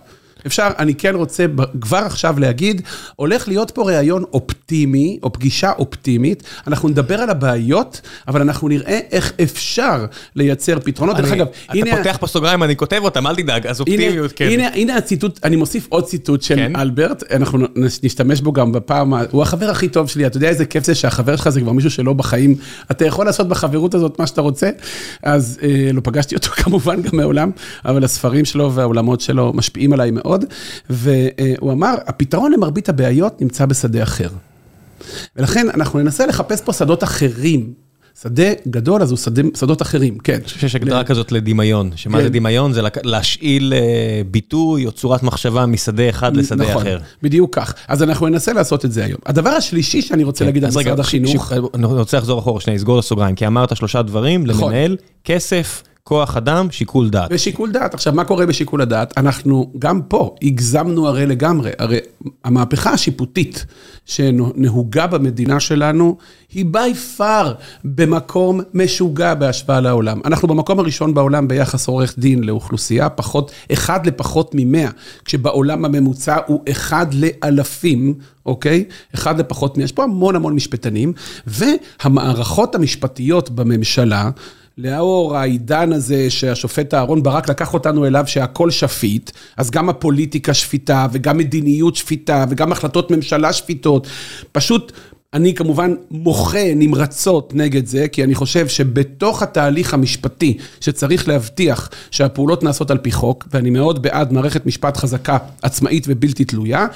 אפשר, 0.46 0.68
אני 0.78 0.94
כן 0.94 1.14
רוצה 1.14 1.46
כבר 1.80 1.98
עכשיו 1.98 2.38
להגיד, 2.38 2.82
הולך 3.16 3.48
להיות 3.48 3.70
פה 3.70 3.82
ראיון 3.82 4.24
אופטימי, 4.32 5.18
או 5.22 5.32
פגישה 5.32 5.72
אופטימית, 5.78 6.42
אנחנו 6.66 6.88
נדבר 6.88 7.20
על 7.20 7.30
הבעיות, 7.30 8.00
אבל 8.28 8.40
אנחנו 8.40 8.68
נראה 8.68 9.00
איך 9.10 9.32
אפשר 9.42 10.06
לייצר 10.34 10.78
פתרונות. 10.84 11.16
דרך 11.16 11.32
אגב, 11.32 11.46
אתה 11.64 11.96
פותח 11.96 12.16
פה 12.20 12.26
סוגריים, 12.26 12.62
אני 12.62 12.76
כותב 12.76 13.00
אותם, 13.02 13.26
אל 13.26 13.34
תדאג, 13.34 13.66
אז 13.66 13.80
אופטימיות, 13.80 14.32
כן. 14.32 14.48
הנה, 14.48 14.68
הנה 14.74 14.96
הציטוט, 14.96 15.40
אני 15.44 15.56
מוסיף 15.56 15.86
עוד 15.88 16.04
ציטוט 16.04 16.42
של 16.42 16.56
כן. 16.56 16.76
אלברט, 16.76 17.32
אנחנו 17.32 17.66
נשתמש 17.76 18.40
בו 18.40 18.52
גם 18.52 18.72
בפעם, 18.72 19.14
הוא 19.30 19.42
החבר 19.42 19.70
הכי 19.70 19.88
טוב 19.88 20.08
שלי, 20.08 20.26
אתה 20.26 20.36
יודע 20.36 20.48
איזה 20.48 20.64
כיף 20.64 20.84
זה 20.84 20.94
שהחבר 20.94 21.36
שלך 21.36 21.48
זה 21.48 21.60
כבר 21.60 21.72
מישהו 21.72 21.90
שלא 21.90 22.12
בחיים, 22.12 22.54
אתה 22.90 23.06
יכול 23.06 23.26
לעשות 23.26 23.48
בחברות 23.48 23.94
הזאת 23.94 24.18
מה 24.18 24.26
שאתה 24.26 24.40
רוצה, 24.40 24.70
אז 25.22 25.58
אה, 25.62 25.90
לא 25.92 26.00
פגשתי 26.04 26.34
אותו 26.34 26.48
כמובן 26.62 27.02
גם 27.02 27.16
מעולם, 27.16 27.50
אבל 27.84 28.04
הספרים 28.04 28.44
שלו 28.44 28.72
והעולמות 28.72 29.20
שלו 29.20 29.52
משפיעים 29.54 29.92
עליי 29.92 30.10
מאוד, 30.10 30.25
והוא 30.90 31.72
אמר, 31.72 31.94
הפתרון 32.06 32.52
למרבית 32.52 32.88
הבעיות 32.88 33.40
נמצא 33.40 33.66
בשדה 33.66 34.02
אחר. 34.02 34.28
ולכן 35.36 35.66
אנחנו 35.74 35.98
ננסה 35.98 36.26
לחפש 36.26 36.60
פה 36.60 36.72
שדות 36.72 37.04
אחרים. 37.04 37.72
שדה 38.22 38.52
גדול, 38.68 39.02
אז 39.02 39.10
הוא 39.10 39.18
שדה, 39.18 39.42
שדות 39.56 39.82
אחרים, 39.82 40.18
כן. 40.18 40.34
אני 40.34 40.44
חושב 40.44 40.58
שיש 40.60 40.74
הגדרה 40.74 41.04
כזאת 41.04 41.32
לדמיון, 41.32 41.90
שמה 41.96 42.18
כן. 42.18 42.24
זה 42.24 42.28
דמיון? 42.28 42.72
זה 42.72 42.82
להשאיל 43.04 43.72
אה, 43.76 44.22
ביטוי 44.30 44.86
או 44.86 44.92
צורת 44.92 45.22
מחשבה 45.22 45.66
משדה 45.66 46.08
אחד 46.08 46.36
לשדה 46.36 46.64
נכון, 46.64 46.82
אחר. 46.82 46.98
בדיוק 47.22 47.54
כך. 47.54 47.74
אז 47.88 48.02
אנחנו 48.02 48.28
ננסה 48.28 48.52
לעשות 48.52 48.84
את 48.84 48.92
זה 48.92 49.04
היום. 49.04 49.18
הדבר 49.26 49.50
השלישי 49.50 50.02
שאני 50.02 50.24
רוצה 50.24 50.44
להגיד 50.44 50.64
על 50.64 50.68
אז 50.68 50.76
רגע, 50.76 50.88
משרד 50.90 51.00
החינוך, 51.00 51.52
ש- 51.54 51.74
אני 51.74 51.86
רוצה 51.86 52.16
לחזור 52.16 52.38
אחורה 52.38 52.60
שנייה, 52.60 52.76
לסגור 52.76 52.98
את 52.98 53.04
הסוגריים, 53.04 53.34
כי 53.34 53.46
אמרת 53.46 53.76
שלושה 53.76 54.02
דברים, 54.02 54.44
נכון. 54.46 54.64
למנהל, 54.64 54.96
כסף, 55.24 55.82
כוח 56.08 56.36
אדם, 56.36 56.70
שיקול 56.70 57.10
דעת. 57.10 57.28
ושיקול 57.32 57.72
דעת. 57.72 57.94
עכשיו, 57.94 58.12
מה 58.12 58.24
קורה 58.24 58.46
בשיקול 58.46 58.82
הדעת? 58.82 59.18
אנחנו 59.18 59.72
גם 59.78 60.02
פה 60.02 60.34
הגזמנו 60.42 61.08
הרי 61.08 61.26
לגמרי. 61.26 61.70
הרי 61.78 61.98
המהפכה 62.44 62.90
השיפוטית 62.90 63.66
שנהוגה 64.04 65.06
במדינה 65.06 65.60
שלנו, 65.60 66.16
היא 66.52 66.64
by 66.72 67.18
far 67.18 67.46
במקום 67.84 68.60
משוגע 68.74 69.34
בהשוואה 69.34 69.80
לעולם. 69.80 70.20
אנחנו 70.24 70.48
במקום 70.48 70.78
הראשון 70.78 71.14
בעולם 71.14 71.48
ביחס 71.48 71.88
עורך 71.88 72.14
דין 72.18 72.44
לאוכלוסייה, 72.44 73.08
פחות, 73.08 73.50
אחד 73.72 74.06
לפחות 74.06 74.50
ממאה, 74.54 74.88
כשבעולם 75.24 75.84
הממוצע 75.84 76.36
הוא 76.46 76.62
אחד 76.70 77.06
לאלפים, 77.14 78.14
אוקיי? 78.46 78.84
אחד 79.14 79.40
לפחות 79.40 79.76
מאה. 79.76 79.84
יש 79.84 79.92
פה 79.92 80.04
המון 80.04 80.36
המון 80.36 80.54
משפטנים, 80.54 81.12
והמערכות 81.46 82.74
המשפטיות 82.74 83.50
בממשלה, 83.50 84.30
לאור 84.78 85.36
העידן 85.36 85.92
הזה 85.92 86.30
שהשופט 86.30 86.94
אהרן 86.94 87.22
ברק 87.22 87.48
לקח 87.48 87.74
אותנו 87.74 88.06
אליו 88.06 88.24
שהכל 88.26 88.70
שפיט, 88.70 89.30
אז 89.56 89.70
גם 89.70 89.88
הפוליטיקה 89.88 90.54
שפיטה 90.54 91.06
וגם 91.12 91.38
מדיניות 91.38 91.96
שפיטה 91.96 92.44
וגם 92.50 92.72
החלטות 92.72 93.10
ממשלה 93.10 93.52
שפיטות. 93.52 94.06
פשוט 94.52 94.92
אני 95.36 95.54
כמובן 95.54 95.94
מוחה 96.10 96.74
נמרצות 96.76 97.54
נגד 97.54 97.86
זה, 97.86 98.08
כי 98.08 98.24
אני 98.24 98.34
חושב 98.34 98.68
שבתוך 98.68 99.42
התהליך 99.42 99.94
המשפטי 99.94 100.56
שצריך 100.80 101.28
להבטיח 101.28 101.90
שהפעולות 102.10 102.62
נעשות 102.62 102.90
על 102.90 102.98
פי 102.98 103.12
חוק, 103.12 103.44
ואני 103.52 103.70
מאוד 103.70 104.02
בעד 104.02 104.32
מערכת 104.32 104.66
משפט 104.66 104.96
חזקה, 104.96 105.38
עצמאית 105.62 106.04
ובלתי 106.08 106.44
תלויה, 106.44 106.86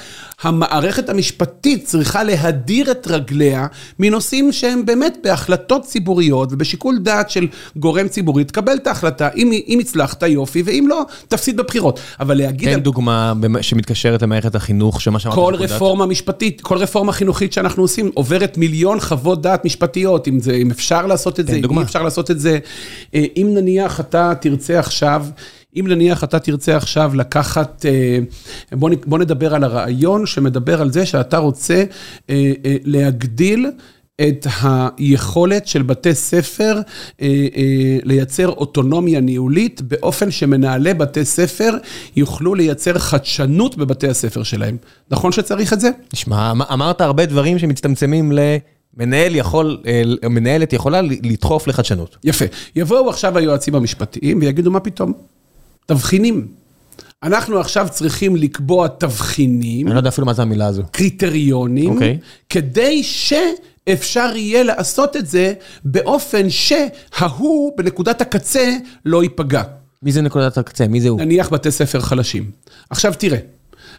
המערכת 0.41 1.09
המשפטית 1.09 1.85
צריכה 1.85 2.23
להדיר 2.23 2.91
את 2.91 3.07
רגליה 3.07 3.67
מנושאים 3.99 4.51
שהם 4.51 4.85
באמת 4.85 5.17
בהחלטות 5.23 5.83
ציבוריות 5.85 6.49
ובשיקול 6.53 6.99
דעת 6.99 7.29
של 7.29 7.47
גורם 7.75 8.07
ציבורי, 8.07 8.43
תקבל 8.43 8.73
את 8.73 8.87
ההחלטה, 8.87 9.29
אם, 9.35 9.51
אם 9.67 9.79
הצלחת 9.79 10.23
יופי, 10.23 10.61
ואם 10.65 10.85
לא, 10.89 11.01
תפסיד 11.27 11.57
בבחירות. 11.57 11.99
אבל 12.19 12.37
להגיד... 12.37 12.69
תן 12.69 12.73
על- 12.73 12.79
דוגמה 12.79 13.33
שמתקשרת 13.61 14.21
למערכת 14.21 14.55
החינוך, 14.55 15.01
שמה 15.01 15.19
שאמרת... 15.19 15.35
כל. 15.35 15.55
רפורמה 15.55 16.05
משפטית, 16.05 16.61
כל 16.61 16.77
רפורמה 16.77 17.11
חינוכית 17.11 17.53
שאנחנו 17.53 17.83
עושים, 17.83 18.11
עוברת 18.33 18.57
מיליון 18.57 18.99
חוות 18.99 19.41
דעת 19.41 19.65
משפטיות, 19.65 20.27
אם, 20.27 20.39
זה, 20.39 20.53
אם 20.53 20.71
אפשר 20.71 21.05
לעשות 21.05 21.39
את 21.39 21.45
תן 21.45 21.51
זה, 21.51 21.57
אם. 21.57 21.79
אי 21.79 21.85
אפשר 21.85 22.03
לעשות 22.03 22.31
את 22.31 22.39
זה. 22.39 22.59
אה, 23.15 23.25
אם 23.37 23.49
נניח 23.53 23.99
אתה 23.99 24.33
תרצה 24.41 24.79
עכשיו, 24.79 25.25
אם 25.79 25.85
נניח 25.87 26.23
אתה 26.23 26.39
תרצה 26.39 26.77
עכשיו 26.77 27.11
לקחת, 27.15 27.85
אה, 27.85 28.19
בוא, 28.77 28.89
נ- 28.89 28.93
בוא 29.05 29.19
נדבר 29.19 29.55
על 29.55 29.63
הרעיון 29.63 30.25
שמדבר 30.25 30.81
על 30.81 30.91
זה 30.91 31.05
שאתה 31.05 31.37
רוצה 31.37 31.83
אה, 32.29 32.51
להגדיל 32.83 33.65
את 34.27 34.47
היכולת 34.63 35.67
של 35.67 35.81
בתי 35.81 36.15
ספר 36.15 36.79
אה, 37.21 37.27
אה, 37.55 37.97
לייצר 38.03 38.47
אוטונומיה 38.49 39.19
ניהולית 39.19 39.81
באופן 39.81 40.31
שמנהלי 40.31 40.93
בתי 40.93 41.25
ספר 41.25 41.73
יוכלו 42.15 42.55
לייצר 42.55 42.97
חדשנות 42.99 43.77
בבתי 43.77 44.07
הספר 44.07 44.43
שלהם. 44.43 44.77
נכון 45.11 45.31
שצריך 45.31 45.73
את 45.73 45.79
זה? 45.79 45.89
תשמע, 46.07 46.51
אמ- 46.51 46.61
אמרת 46.61 47.01
הרבה 47.01 47.25
דברים 47.25 47.59
שמצטמצמים 47.59 48.31
למנהל 48.97 49.35
יכול, 49.35 49.77
אה, 49.87 50.29
מנהלת 50.29 50.73
יכולה 50.73 51.01
ל- 51.01 51.09
לדחוף 51.23 51.67
לחדשנות. 51.67 52.17
יפה. 52.23 52.45
יבואו 52.75 53.09
עכשיו 53.09 53.37
היועצים 53.37 53.75
המשפטיים 53.75 54.39
ויגידו, 54.39 54.71
מה 54.71 54.79
פתאום? 54.79 55.13
תבחינים. 55.85 56.47
אנחנו 57.23 57.59
עכשיו 57.59 57.87
צריכים 57.91 58.35
לקבוע 58.35 58.87
תבחינים, 58.87 59.87
אני 59.87 59.93
לא 59.93 59.99
יודע 59.99 60.09
אפילו 60.09 60.27
מה 60.27 60.33
זה 60.33 60.41
המילה 60.41 60.65
הזו. 60.67 60.83
קריטריונים, 60.91 61.89
אוקיי. 61.93 62.17
כדי 62.49 63.03
שאפשר 63.89 64.31
יהיה 64.35 64.63
לעשות 64.63 65.17
את 65.17 65.27
זה 65.27 65.53
באופן 65.85 66.49
שההוא 66.49 67.71
בנקודת 67.77 68.21
הקצה 68.21 68.73
לא 69.05 69.23
ייפגע. 69.23 69.63
מי 70.03 70.11
זה 70.11 70.21
נקודת 70.21 70.57
הקצה? 70.57 70.87
מי 70.87 71.01
זה 71.01 71.09
הוא? 71.09 71.21
נניח 71.21 71.49
בתי 71.49 71.71
ספר 71.71 71.99
חלשים. 71.99 72.51
עכשיו 72.89 73.13
תראה, 73.17 73.37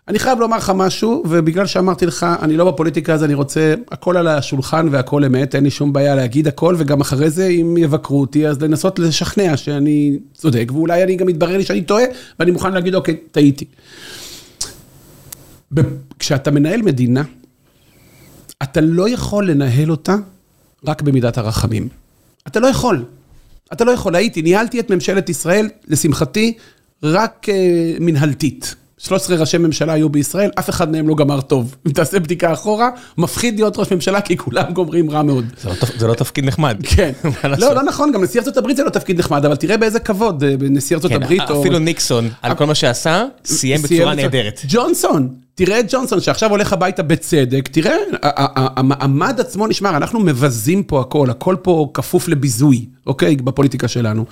אני 0.08 0.18
חייב 0.18 0.40
לומר 0.40 0.56
לך 0.56 0.72
משהו, 0.74 1.22
ובגלל 1.28 1.66
שאמרתי 1.66 2.06
לך, 2.06 2.26
אני 2.42 2.56
לא 2.56 2.70
בפוליטיקה, 2.70 3.14
אז 3.14 3.24
אני 3.24 3.34
רוצה, 3.34 3.74
הכל 3.90 4.16
על 4.16 4.28
השולחן 4.28 4.88
והכל 4.90 5.24
אמת, 5.24 5.54
אין 5.54 5.64
לי 5.64 5.70
שום 5.70 5.92
בעיה 5.92 6.14
להגיד 6.14 6.48
הכל, 6.48 6.74
וגם 6.78 7.00
אחרי 7.00 7.30
זה, 7.30 7.46
אם 7.46 7.76
יבקרו 7.76 8.20
אותי, 8.20 8.48
אז 8.48 8.62
לנסות 8.62 8.98
לשכנע 8.98 9.56
שאני 9.56 10.18
צודק, 10.34 10.68
ואולי 10.72 11.02
אני 11.02 11.16
גם 11.16 11.28
יתברר 11.28 11.56
לי 11.56 11.64
שאני 11.64 11.82
טועה, 11.82 12.04
ואני 12.38 12.50
מוכן 12.50 12.72
להגיד, 12.72 12.94
אוקיי, 12.94 13.16
טעיתי. 13.30 13.64
כשאתה 16.18 16.50
מנהל 16.50 16.82
מדינה, 16.82 17.22
אתה 18.62 18.80
לא 18.80 19.08
יכול 19.08 19.50
לנהל 19.50 19.90
אותה 19.90 20.16
רק 20.86 21.02
במידת 21.02 21.38
הרחמים. 21.38 21.88
אתה 22.46 22.60
לא 22.60 22.66
יכול. 22.66 23.04
אתה 23.72 23.84
לא 23.84 23.90
יכול. 23.90 24.16
הייתי, 24.16 24.42
ניהלתי 24.42 24.80
את 24.80 24.90
ממשלת 24.90 25.28
ישראל, 25.28 25.68
לשמחתי, 25.88 26.54
רק 27.02 27.48
אה, 27.48 27.96
מנהלתית. 28.00 28.74
13 29.06 29.36
ראשי 29.36 29.58
ממשלה 29.58 29.92
היו 29.92 30.08
בישראל, 30.08 30.50
אף 30.58 30.70
אחד 30.70 30.92
מהם 30.92 31.08
לא 31.08 31.14
גמר 31.14 31.40
טוב. 31.40 31.74
אם 31.86 31.92
תעשה 31.92 32.20
בדיקה 32.20 32.52
אחורה, 32.52 32.88
מפחיד 33.18 33.54
להיות 33.54 33.78
ראש 33.78 33.92
ממשלה, 33.92 34.20
כי 34.20 34.36
כולם 34.36 34.72
גומרים 34.72 35.10
רע 35.10 35.22
מאוד. 35.22 35.44
זה 35.98 36.06
לא 36.06 36.08
לא 36.08 36.14
תפקיד 36.14 36.44
נחמד. 36.44 36.76
כן. 36.82 37.12
לא, 37.58 37.74
לא 37.74 37.82
נכון, 37.82 38.12
גם 38.12 38.24
נשיא 38.24 38.40
ארצות 38.40 38.56
הברית 38.56 38.76
זה 38.76 38.84
לא 38.84 38.90
תפקיד 38.90 39.18
נחמד, 39.18 39.44
אבל 39.44 39.56
תראה 39.56 39.76
באיזה 39.76 40.00
כבוד 40.00 40.44
אה, 40.44 40.54
נשיא 40.60 40.96
ארצות 40.96 41.10
כן, 41.10 41.22
הברית. 41.22 41.42
אפילו 41.42 41.78
ניקסון, 41.78 42.28
על 42.42 42.54
כל 42.54 42.64
מה 42.64 42.74
שעשה, 42.74 43.24
סיים 43.44 43.82
בצורה 43.82 44.14
נהדרת. 44.14 44.60
ג'ונסון, 44.68 45.28
תראה 45.54 45.80
את 45.80 45.86
ג'ונסון 45.88 46.20
שעכשיו 46.20 46.50
הולך 46.50 46.72
הביתה 46.72 47.02
בצדק, 47.02 47.68
תראה, 47.68 47.96
המעמד 48.22 49.40
עצמו 49.40 49.66
נשמר, 49.66 49.96
אנחנו 49.96 50.20
מבזים 50.20 50.82
פה 50.82 51.00
הכל, 51.00 51.30
הכל 51.30 51.56
פה 51.62 51.90
כפוף 51.94 52.28
לביזוי, 52.28 52.86
אוקיי? 53.06 53.36
בפוליטיקה 53.36 53.88
שלנו. 53.88 54.24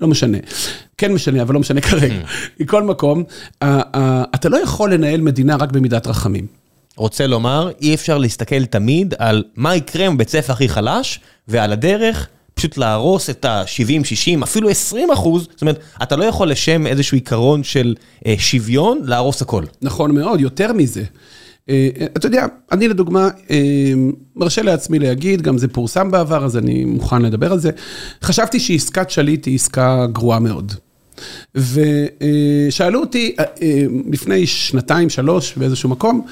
לא 0.00 0.08
משנה. 0.08 0.38
כן 0.98 1.12
משנה, 1.12 1.42
אבל 1.42 1.54
לא 1.54 1.60
משנה 1.60 1.80
כרגע. 1.80 2.14
מכל 2.60 2.82
מקום, 2.82 3.24
אתה 4.34 4.48
לא 4.48 4.56
יכול 4.56 4.94
לנהל 4.94 5.20
מדינה 5.20 5.56
רק 5.56 5.72
במידת 5.72 6.06
רחמים. 6.06 6.46
רוצה 6.96 7.26
לומר, 7.26 7.70
אי 7.80 7.94
אפשר 7.94 8.18
להסתכל 8.18 8.64
תמיד 8.64 9.14
על 9.18 9.44
מה 9.56 9.76
יקרה 9.76 10.06
עם 10.06 10.18
בית 10.18 10.28
ספר 10.28 10.52
הכי 10.52 10.68
חלש, 10.68 11.20
ועל 11.48 11.72
הדרך 11.72 12.28
פשוט 12.54 12.76
להרוס 12.76 13.30
את 13.30 13.44
ה-70, 13.44 14.04
60, 14.04 14.42
אפילו 14.42 14.68
20 14.68 15.10
אחוז. 15.10 15.48
זאת 15.50 15.60
אומרת, 15.60 15.78
אתה 16.02 16.16
לא 16.16 16.24
יכול 16.24 16.50
לשם 16.50 16.86
איזשהו 16.86 17.14
עיקרון 17.14 17.64
של 17.64 17.94
אה, 18.26 18.34
שוויון, 18.38 19.00
להרוס 19.04 19.42
הכל. 19.42 19.64
נכון 19.82 20.14
מאוד, 20.14 20.40
יותר 20.40 20.72
מזה. 20.72 21.02
אה, 21.68 21.88
אתה 22.16 22.26
יודע, 22.26 22.46
אני 22.72 22.88
לדוגמה, 22.88 23.28
אה, 23.50 23.92
מרשה 24.36 24.62
לעצמי 24.62 24.98
להגיד, 24.98 25.42
גם 25.42 25.58
זה 25.58 25.68
פורסם 25.68 26.10
בעבר, 26.10 26.44
אז 26.44 26.56
אני 26.56 26.84
מוכן 26.84 27.22
לדבר 27.22 27.52
על 27.52 27.58
זה. 27.58 27.70
חשבתי 28.22 28.60
שעסקת 28.60 29.10
שליט 29.10 29.46
היא 29.46 29.54
עסקה 29.54 30.06
גרועה 30.12 30.38
מאוד. 30.38 30.72
ושאלו 31.54 33.00
אותי 33.00 33.36
אה, 33.38 33.44
אה, 33.62 33.84
לפני 34.12 34.46
שנתיים, 34.46 35.10
שלוש, 35.10 35.54
באיזשהו 35.56 35.88
מקום, 35.88 36.26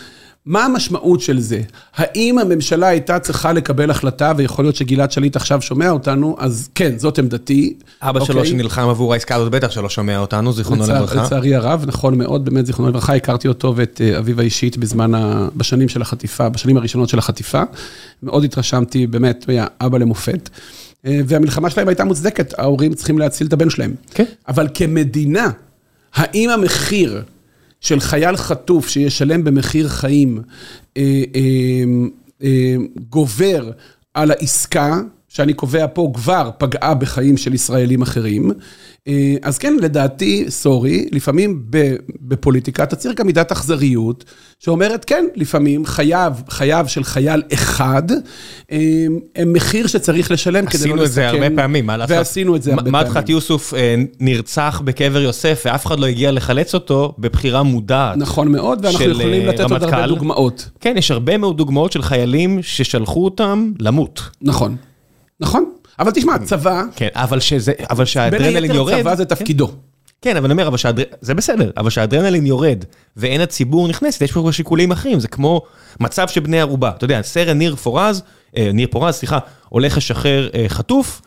מה 0.46 0.64
המשמעות 0.64 1.20
של 1.20 1.40
זה? 1.40 1.60
האם 1.96 2.38
הממשלה 2.38 2.86
הייתה 2.88 3.18
צריכה 3.18 3.52
לקבל 3.52 3.90
החלטה, 3.90 4.32
ויכול 4.36 4.64
להיות 4.64 4.76
שגלעד 4.76 5.12
שליט 5.12 5.36
עכשיו 5.36 5.62
שומע 5.62 5.90
אותנו, 5.90 6.36
אז 6.38 6.68
כן, 6.74 6.98
זאת 6.98 7.18
עמדתי. 7.18 7.74
אבא 8.02 8.24
שלו 8.24 8.36
אוקיי? 8.36 8.50
שנלחם 8.50 8.88
עבור 8.88 9.12
העסקה 9.12 9.34
הזאת 9.34 9.52
בטח 9.52 9.70
שלא 9.70 9.88
שומע 9.88 10.18
אותנו, 10.18 10.52
זיכרונו 10.52 10.82
לצער- 10.82 10.96
לברכה. 11.02 11.22
לצערי 11.24 11.54
הרב, 11.54 11.84
נכון 11.86 12.18
מאוד, 12.18 12.44
באמת 12.44 12.66
זיכרונו 12.66 12.90
לברכה, 12.90 13.14
הכרתי 13.14 13.48
אותו 13.48 13.72
ואת 13.76 14.00
אה, 14.04 14.18
אביו 14.18 14.40
האישית 14.40 14.76
בזמן, 14.76 15.14
ה... 15.14 15.48
בשנים 15.56 15.88
של 15.88 16.02
החטיפה, 16.02 16.48
בשנים 16.48 16.76
הראשונות 16.76 17.08
של 17.08 17.18
החטיפה. 17.18 17.62
מאוד 18.22 18.44
התרשמתי, 18.44 19.06
באמת, 19.06 19.44
היה 19.48 19.66
אבא 19.80 19.98
למופת. 19.98 20.48
אה, 21.06 21.20
והמלחמה 21.26 21.70
שלהם 21.70 21.88
הייתה 21.88 22.04
מוצדקת, 22.04 22.58
ההורים 22.58 22.94
צריכים 22.94 23.18
להציל 23.18 23.46
את 23.46 23.52
הבן 23.52 23.70
שלהם. 23.70 23.94
כן. 24.10 24.24
אבל 24.48 24.68
כמדינה, 24.74 25.50
האם 26.14 26.50
המחיר 26.50 27.22
של 27.82 28.00
חייל 28.00 28.36
חטוף 28.36 28.88
שישלם 28.88 29.44
במחיר 29.44 29.88
חיים 29.88 30.42
אה, 30.96 31.02
אה, 31.34 31.40
אה, 32.42 32.74
גובר 33.10 33.70
על 34.14 34.30
העסקה, 34.30 35.00
שאני 35.28 35.52
קובע 35.52 35.86
פה 35.92 36.12
כבר 36.14 36.50
פגעה 36.58 36.94
בחיים 36.94 37.36
של 37.36 37.54
ישראלים 37.54 38.02
אחרים. 38.02 38.50
אה, 39.08 39.34
אז 39.42 39.58
כן, 39.58 39.76
לדעתי, 39.80 40.44
סורי, 40.48 41.08
לפעמים 41.12 41.62
בפוליטיקה 42.20 42.82
אתה 42.82 42.96
צריך 42.96 43.18
גם 43.18 43.26
מידת 43.26 43.52
אכזריות, 43.52 44.24
שאומרת, 44.58 45.04
כן, 45.04 45.24
לפעמים 45.34 45.86
חייו, 45.86 46.32
חייו 46.48 46.84
של 46.88 47.04
חייל 47.04 47.42
אחד, 47.52 48.02
אה, 48.72 49.06
הם 49.36 49.52
מחיר 49.52 49.86
שצריך 49.86 50.30
לשלם 50.30 50.66
כדי 50.66 50.88
לא 50.88 50.96
לסכן. 50.96 51.02
עשינו 51.02 51.04
את 51.04 51.12
זה 51.12 51.28
הרבה 51.28 51.56
פעמים, 51.56 51.86
מה 51.86 51.96
לעשות? 51.96 52.16
ועשינו 52.16 52.56
את 52.56 52.62
זה 52.62 52.70
הרבה 52.70 52.90
פעמים. 52.90 53.06
מדחת 53.06 53.28
יוסוף 53.28 53.74
אה, 53.74 53.94
נרצח 54.20 54.82
בקבר 54.84 55.20
יוסף, 55.20 55.62
ואף 55.66 55.86
אחד 55.86 56.00
לא 56.00 56.06
הגיע 56.06 56.32
לחלץ 56.32 56.74
אותו 56.74 57.14
בבחירה 57.18 57.62
מודעת. 57.62 58.16
נכון 58.16 58.52
מאוד, 58.52 58.84
ואנחנו 58.84 59.04
יכולים 59.04 59.46
לתת 59.46 59.60
עוד 59.60 59.82
הרבה 59.82 60.06
דוגמאות. 60.06 60.68
כן, 60.80 60.94
יש 60.98 61.10
הרבה 61.10 61.36
מאוד 61.36 61.56
דוגמאות 61.56 61.92
של 61.92 62.02
חיילים 62.02 62.58
ששלחו 62.62 63.24
אותם 63.24 63.72
למות. 63.80 64.22
נכון, 64.42 64.76
נכון. 65.40 65.64
אבל 65.98 66.10
תשמע, 66.10 66.38
צבא... 66.38 66.82
כן, 66.96 67.08
אבל 67.14 67.40
שזה, 67.40 67.72
אבל 67.90 68.04
שהאדרנלין 68.04 68.74
יורד... 68.74 68.88
בין 68.88 68.98
היתר 68.98 69.02
צבא 69.02 69.14
זה 69.14 69.24
תפקידו. 69.24 69.70
כן, 70.22 70.36
אבל 70.36 70.44
אני 70.44 70.52
אומר, 70.52 70.68
אבל 70.68 70.76
שהאדרנלין, 70.76 71.14
זה 71.20 71.34
בסדר, 71.34 71.70
אבל 71.76 71.90
שהאדרנלין 71.90 72.46
יורד 72.46 72.84
ואין 73.16 73.40
הציבור 73.40 73.88
נכנסת, 73.88 74.22
יש 74.22 74.32
פה 74.32 74.48
שיקולים 74.52 74.92
אחרים, 74.92 75.20
זה 75.20 75.28
כמו 75.28 75.62
מצב 76.00 76.28
של 76.28 76.40
בני 76.40 76.60
ערובה. 76.60 76.90
אתה 76.90 77.04
יודע, 77.04 77.22
סרן 77.22 77.58
ניר 77.58 77.76
פורז, 77.76 78.22
אה, 78.56 78.70
ניר 78.74 78.88
פורז, 78.90 79.14
סליחה, 79.14 79.38
הולך 79.68 79.96
לשחרר 79.96 80.48
אה, 80.54 80.64
חטוף, 80.68 81.22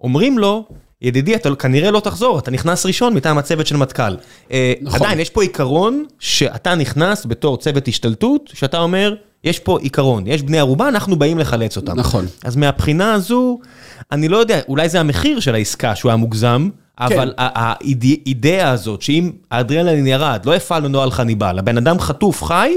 אומרים 0.00 0.38
לו, 0.38 0.64
ידידי, 1.02 1.34
אתה 1.34 1.54
כנראה 1.54 1.90
לא 1.90 2.00
תחזור, 2.00 2.38
אתה 2.38 2.50
נכנס 2.50 2.86
ראשון 2.86 3.14
מטעם 3.14 3.38
הצוות 3.38 3.66
של 3.66 3.76
מטכ"ל. 3.76 4.16
אה, 4.52 4.72
נכון. 4.80 5.02
עדיין, 5.02 5.20
יש 5.20 5.30
פה 5.30 5.42
עיקרון 5.42 6.04
שאתה 6.18 6.74
נכנס 6.74 7.26
בתור 7.26 7.56
צוות 7.56 7.88
השתלטות, 7.88 8.50
שאתה 8.54 8.78
אומר, 8.78 9.14
יש 9.46 9.58
פה 9.58 9.78
עיקרון, 9.80 10.26
יש 10.26 10.42
בני 10.42 10.58
ערובה, 10.58 10.88
אנחנו 10.88 11.16
באים 11.16 11.38
לחלץ 11.38 11.76
אותם. 11.76 11.98
נכון. 11.98 12.26
אז 12.44 12.56
מהבחינה 12.56 13.12
הזו, 13.12 13.58
אני 14.12 14.28
לא 14.28 14.36
יודע, 14.36 14.60
אולי 14.68 14.88
זה 14.88 15.00
המחיר 15.00 15.40
של 15.40 15.54
העסקה 15.54 15.94
שהוא 15.96 16.10
היה 16.10 16.16
מוגזם, 16.16 16.68
אבל 16.98 17.34
כן. 17.36 17.42
האידאה 17.54 18.70
הזאת, 18.70 19.02
שאם 19.02 19.30
האדרנלין 19.50 20.06
ירד, 20.06 20.40
לא 20.44 20.54
הפעלנו 20.54 20.88
נוהל 20.88 21.10
חניבל, 21.10 21.58
הבן 21.58 21.76
אדם 21.76 22.00
חטוף 22.00 22.42
חי, 22.42 22.72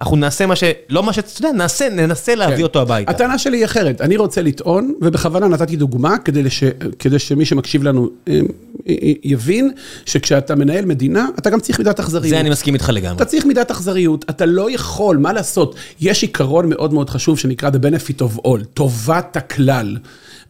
אנחנו 0.00 0.16
נעשה 0.16 0.46
מה 0.46 0.56
ש... 0.56 0.64
לא 0.88 1.02
מה 1.02 1.12
שאתה 1.12 1.28
יודע, 1.38 1.52
נעשה, 1.52 1.88
ננסה 1.88 2.34
להביא 2.34 2.56
כן. 2.56 2.62
אותו 2.62 2.80
הביתה. 2.80 3.10
הטענה 3.10 3.38
שלי 3.38 3.56
היא 3.56 3.64
אחרת, 3.64 4.00
אני 4.00 4.16
רוצה 4.16 4.42
לטעון, 4.42 4.94
ובכוונה 5.00 5.48
נתתי 5.48 5.76
דוגמה 5.76 6.18
כדי, 6.18 6.42
לש... 6.42 6.64
כדי 6.98 7.18
שמי 7.18 7.44
שמקשיב 7.44 7.82
לנו 7.82 8.08
אה, 8.28 8.40
אה, 8.88 8.94
יבין, 9.24 9.70
שכשאתה 10.06 10.54
מנהל 10.54 10.84
מדינה, 10.84 11.28
אתה 11.38 11.50
גם 11.50 11.60
צריך 11.60 11.78
מידת 11.78 12.00
אכזריות. 12.00 12.28
זה 12.28 12.40
אני 12.40 12.50
מסכים 12.50 12.74
איתך 12.74 12.90
לגמרי. 12.92 13.16
אתה 13.16 13.24
צריך 13.24 13.46
מידת 13.46 13.70
אכזריות, 13.70 14.24
אתה 14.30 14.46
לא 14.46 14.70
יכול, 14.70 15.16
מה 15.16 15.32
לעשות? 15.32 15.74
יש 16.00 16.22
עיקרון 16.22 16.68
מאוד 16.68 16.92
מאוד 16.92 17.10
חשוב 17.10 17.38
שנקרא 17.38 17.70
The 17.70 17.72
benefit 17.72 18.20
of 18.20 18.46
all, 18.46 18.64
טובת 18.74 19.36
הכלל. 19.36 19.96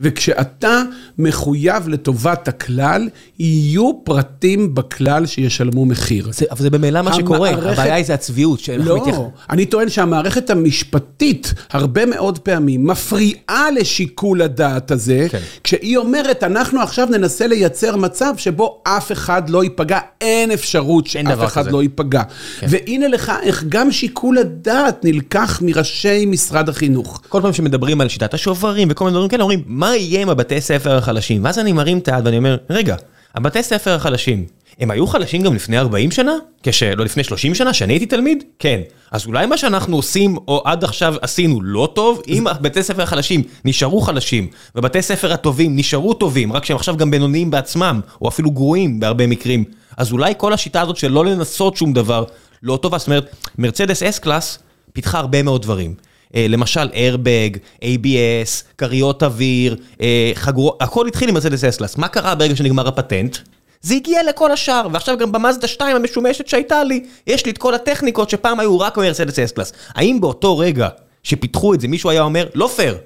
וכשאתה 0.01 0.83
מחויב 1.19 1.89
לטובת 1.89 2.49
הכלל, 2.49 3.09
יהיו 3.39 3.93
פרטים 4.05 4.75
בכלל 4.75 5.27
שישלמו 5.27 5.85
מחיר. 5.87 6.29
זה, 6.33 6.45
אבל 6.51 6.61
זה 6.61 6.71
במילא 6.71 7.03
מה 7.03 7.13
שקורה, 7.13 7.49
המערכת... 7.49 7.73
הבעיה 7.73 7.95
היא 7.95 8.05
זה 8.05 8.15
הצביעות. 8.15 8.61
לא, 8.79 9.01
מתייח... 9.01 9.17
אני 9.51 9.67
טוען 9.67 9.89
שהמערכת 9.89 10.51
המשפטית, 10.51 11.55
הרבה 11.71 12.07
מאוד 12.07 12.39
פעמים, 12.39 12.87
מפריעה 12.87 13.71
לשיקול 13.71 14.43
הדעת 14.43 14.91
הזה, 14.91 15.27
כן. 15.31 15.39
כשהיא 15.65 15.97
אומרת, 15.97 16.43
אנחנו 16.45 16.81
עכשיו 16.81 17.09
ננסה 17.11 17.47
לייצר 17.47 17.97
מצב 17.97 18.35
שבו 18.37 18.83
אף 18.85 19.13
אחד 19.13 19.51
לא 19.51 19.65
ייפגע, 19.65 19.99
אין 20.21 20.51
אפשרות 20.51 21.07
שאף 21.07 21.45
אחד 21.45 21.61
כזה. 21.61 21.71
לא 21.71 21.83
ייפגע. 21.83 22.23
כן. 22.61 22.67
והנה 22.71 23.09
לך 23.09 23.33
איך 23.43 23.65
גם 23.69 23.93
שיקול 23.93 24.39
הדעת 24.39 25.05
נלקח 25.05 25.63
מראשי 25.63 26.27
משרד 26.27 26.69
החינוך. 26.69 27.21
כל 27.29 27.41
פעם 27.43 27.53
שמדברים 27.53 28.01
על 28.01 28.09
שיטת 28.09 28.35
השוברים 28.35 28.89
וכל 28.91 29.05
מיני 29.05 29.15
דברים 29.15 29.29
כאלה, 29.29 29.43
אומרים, 29.43 29.63
מה 29.67 29.90
מה 29.91 29.97
יהיה 29.97 30.23
עם 30.23 30.29
הבתי 30.29 30.61
ספר 30.61 30.97
החלשים? 30.97 31.45
ואז 31.45 31.59
אני 31.59 31.73
מרים 31.73 31.99
את 31.99 32.09
היד 32.09 32.27
ואני 32.27 32.39
אומר, 32.39 32.57
רגע, 32.71 32.97
הבתי 33.35 33.63
ספר 33.63 33.95
החלשים, 33.95 34.47
הם 34.81 34.91
היו 34.91 35.07
חלשים 35.07 35.43
גם 35.43 35.55
לפני 35.55 35.79
40 35.79 36.11
שנה? 36.11 36.33
כש... 36.63 36.83
לא 36.83 37.05
לפני 37.05 37.25
30 37.25 37.55
שנה, 37.55 37.73
שאני 37.73 37.93
הייתי 37.93 38.07
תלמיד? 38.07 38.45
כן. 38.59 38.81
אז 39.11 39.27
אולי 39.27 39.47
מה 39.47 39.59
שאנחנו 39.59 39.97
עושים, 39.97 40.37
או 40.49 40.63
עד 40.65 40.85
עכשיו 40.85 41.15
עשינו 41.23 41.63
לא 41.63 41.93
טוב, 41.95 42.23
אם 42.29 42.45
בתי 42.61 42.83
ספר 42.83 43.03
החלשים 43.03 43.43
נשארו 43.65 44.01
חלשים, 44.01 44.49
ובתי 44.75 45.03
ספר 45.03 45.33
הטובים 45.33 45.77
נשארו 45.77 46.15
טובים, 46.15 46.53
רק 46.53 46.65
שהם 46.65 46.77
עכשיו 46.77 46.97
גם 46.97 47.11
בינוניים 47.11 47.51
בעצמם, 47.51 48.01
או 48.23 48.29
אפילו 48.29 48.51
גרועים 48.51 49.01
בהרבה 49.01 49.27
מקרים, 49.27 49.65
אז 49.97 50.13
אולי 50.13 50.35
כל 50.37 50.53
השיטה 50.53 50.81
הזאת 50.81 50.97
של 50.97 51.13
לא 51.13 51.25
לנסות 51.25 51.77
שום 51.77 51.93
דבר, 51.93 52.25
לא 52.63 52.79
טובה. 52.83 52.99
זאת 52.99 53.07
אומרת, 53.07 53.35
מרצדס 53.59 54.03
S-Class 54.03 54.59
פיתחה 54.93 55.19
הרבה 55.19 55.43
מאוד 55.43 55.63
דברים. 55.63 55.95
אה, 56.35 56.47
למשל 56.49 56.89
איירבג, 56.93 57.51
ABS, 57.83 58.77
כריות 58.79 59.23
אוויר, 59.23 59.77
אה, 60.01 60.33
חגורות, 60.35 60.77
הכל 60.83 61.07
התחיל 61.07 61.29
עם 61.29 61.35
מרצדס 61.35 61.65
S-Class. 61.65 61.97
מה 61.97 62.09
קרה 62.09 62.35
ברגע 62.35 62.57
שנגמר 62.57 62.89
הפטנט? 62.89 63.37
זה 63.83 63.95
הגיע 63.95 64.23
לכל 64.23 64.53
השאר, 64.53 64.89
ועכשיו 64.93 65.19
גם 65.19 65.33
במאזדה 65.33 65.69
2 65.69 65.97
המשומשת 65.97 66.49
שהייתה 66.49 66.85
לי, 66.85 67.05
יש 67.27 67.47
לי 67.47 67.53
את 67.53 67.59
כל 67.59 67.75
הטכניקות 67.75 68.31
שפעם 68.31 68.61
היו 68.61 68.81
רק 68.81 68.99
במרצדס 68.99 69.39
אסלס. 69.39 69.73
האם 69.95 70.21
באותו 70.21 70.59
רגע 70.59 70.89
שפיתחו 71.23 71.75
את 71.75 71.81
זה 71.81 71.89
מישהו 71.89 72.11
היה 72.11 72.23
אומר, 72.23 72.47
לא 72.55 72.71
פייר, 72.77 72.97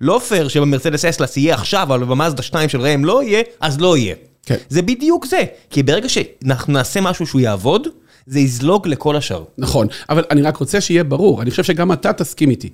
לא 0.00 0.20
פייר 0.28 0.48
שבמרצדס 0.48 1.04
אסלס 1.04 1.36
יהיה 1.36 1.54
עכשיו, 1.54 1.82
אבל 1.82 2.04
במאזדה 2.04 2.42
2 2.42 2.68
של 2.68 2.80
ראם 2.80 3.04
לא 3.04 3.22
יהיה, 3.22 3.42
אז 3.60 3.80
לא 3.80 3.96
יהיה. 3.96 4.14
כן. 4.46 4.56
זה 4.68 4.82
בדיוק 4.82 5.26
זה, 5.26 5.44
כי 5.70 5.82
ברגע 5.82 6.08
שאנחנו 6.08 6.72
נעשה 6.72 7.00
משהו 7.00 7.26
שהוא 7.26 7.40
יעבוד, 7.40 7.88
זה 8.28 8.40
יזלוג 8.40 8.88
לכל 8.88 9.16
השאר. 9.16 9.44
נכון, 9.58 9.86
אבל 10.08 10.24
אני 10.30 10.42
רק 10.42 10.56
רוצה 10.56 10.80
שיהיה 10.80 11.04
ברור, 11.04 11.42
אני 11.42 11.50
חושב 11.50 11.62
שגם 11.62 11.92
אתה 11.92 12.12
תסכים 12.12 12.50
איתי. 12.50 12.70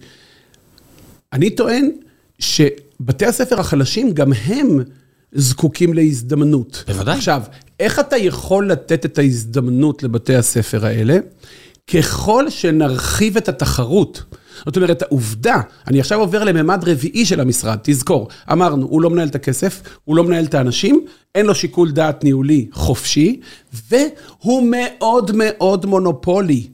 אני 1.33 1.51
טוען 1.51 1.91
שבתי 2.39 3.27
הספר 3.27 3.61
החלשים, 3.61 4.13
גם 4.13 4.33
הם 4.33 4.81
זקוקים 5.33 5.95
להזדמנות. 5.95 6.85
בוודאי. 6.87 7.17
עכשיו, 7.17 7.43
איך 7.81 7.99
אתה 7.99 8.17
יכול 8.17 8.71
לתת 8.71 9.05
את 9.05 9.19
ההזדמנות 9.19 10.03
לבתי 10.03 10.37
הספר 10.37 10.87
האלה? 10.87 11.19
ככל 11.95 12.51
שנרחיב 12.51 13.37
את 13.37 13.49
התחרות. 13.49 14.23
זאת 14.67 14.77
אומרת, 14.77 15.03
העובדה, 15.03 15.61
אני 15.87 16.01
עכשיו 16.01 16.21
עובר 16.21 16.45
לממד 16.45 16.85
רביעי 16.87 17.27
של 17.27 17.41
המשרד, 17.41 17.79
תזכור, 17.83 18.29
אמרנו, 18.53 18.87
הוא 18.87 19.03
לא 19.03 19.11
מנהל 19.11 19.29
את 19.29 19.35
הכסף, 19.35 19.83
הוא 20.05 20.17
לא 20.17 20.25
מנהל 20.25 20.45
את 20.45 20.55
האנשים, 20.55 21.05
אין 21.35 21.47
לו 21.47 21.55
שיקול 21.55 21.91
דעת 21.91 22.25
ניהולי 22.25 22.67
חופשי, 22.73 23.41
והוא 23.91 24.69
מאוד 24.71 25.31
מאוד 25.35 25.87
מונופולי. 25.87 26.67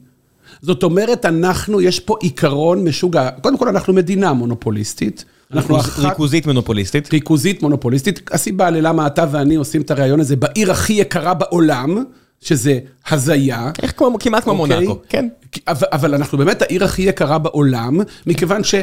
זאת 0.61 0.83
אומרת, 0.83 1.25
אנחנו, 1.25 1.81
יש 1.81 1.99
פה 1.99 2.15
עיקרון 2.21 2.83
משוגע. 2.83 3.29
קודם 3.41 3.57
כל, 3.57 3.67
אנחנו 3.67 3.93
מדינה 3.93 4.33
מונופוליסטית. 4.33 5.25
אנחנו 5.53 5.79
אחת... 5.79 5.99
ריכוזית 5.99 6.47
מונופוליסטית. 6.47 7.13
ריכוזית 7.13 7.61
מונופוליסטית. 7.61 8.29
הסיבה 8.31 8.69
ללמה 8.69 9.07
אתה 9.07 9.25
ואני 9.31 9.55
עושים 9.55 9.81
את 9.81 9.91
הריאיון 9.91 10.19
הזה 10.19 10.35
בעיר 10.35 10.71
הכי 10.71 10.93
יקרה 10.93 11.33
בעולם, 11.33 12.03
שזה 12.41 12.79
הזיה. 13.09 13.71
איך 13.81 13.93
כמו, 13.97 14.17
כמעט 14.19 14.43
כמו 14.43 14.53
אוקיי? 14.53 14.75
מונאקו, 14.75 15.01
כן. 15.09 15.27
אבל, 15.67 15.87
אבל 15.91 16.15
אנחנו 16.15 16.37
באמת 16.37 16.61
העיר 16.61 16.83
הכי 16.83 17.01
יקרה 17.01 17.37
בעולם, 17.37 17.99
מכיוון 18.27 18.63
ש... 18.63 18.75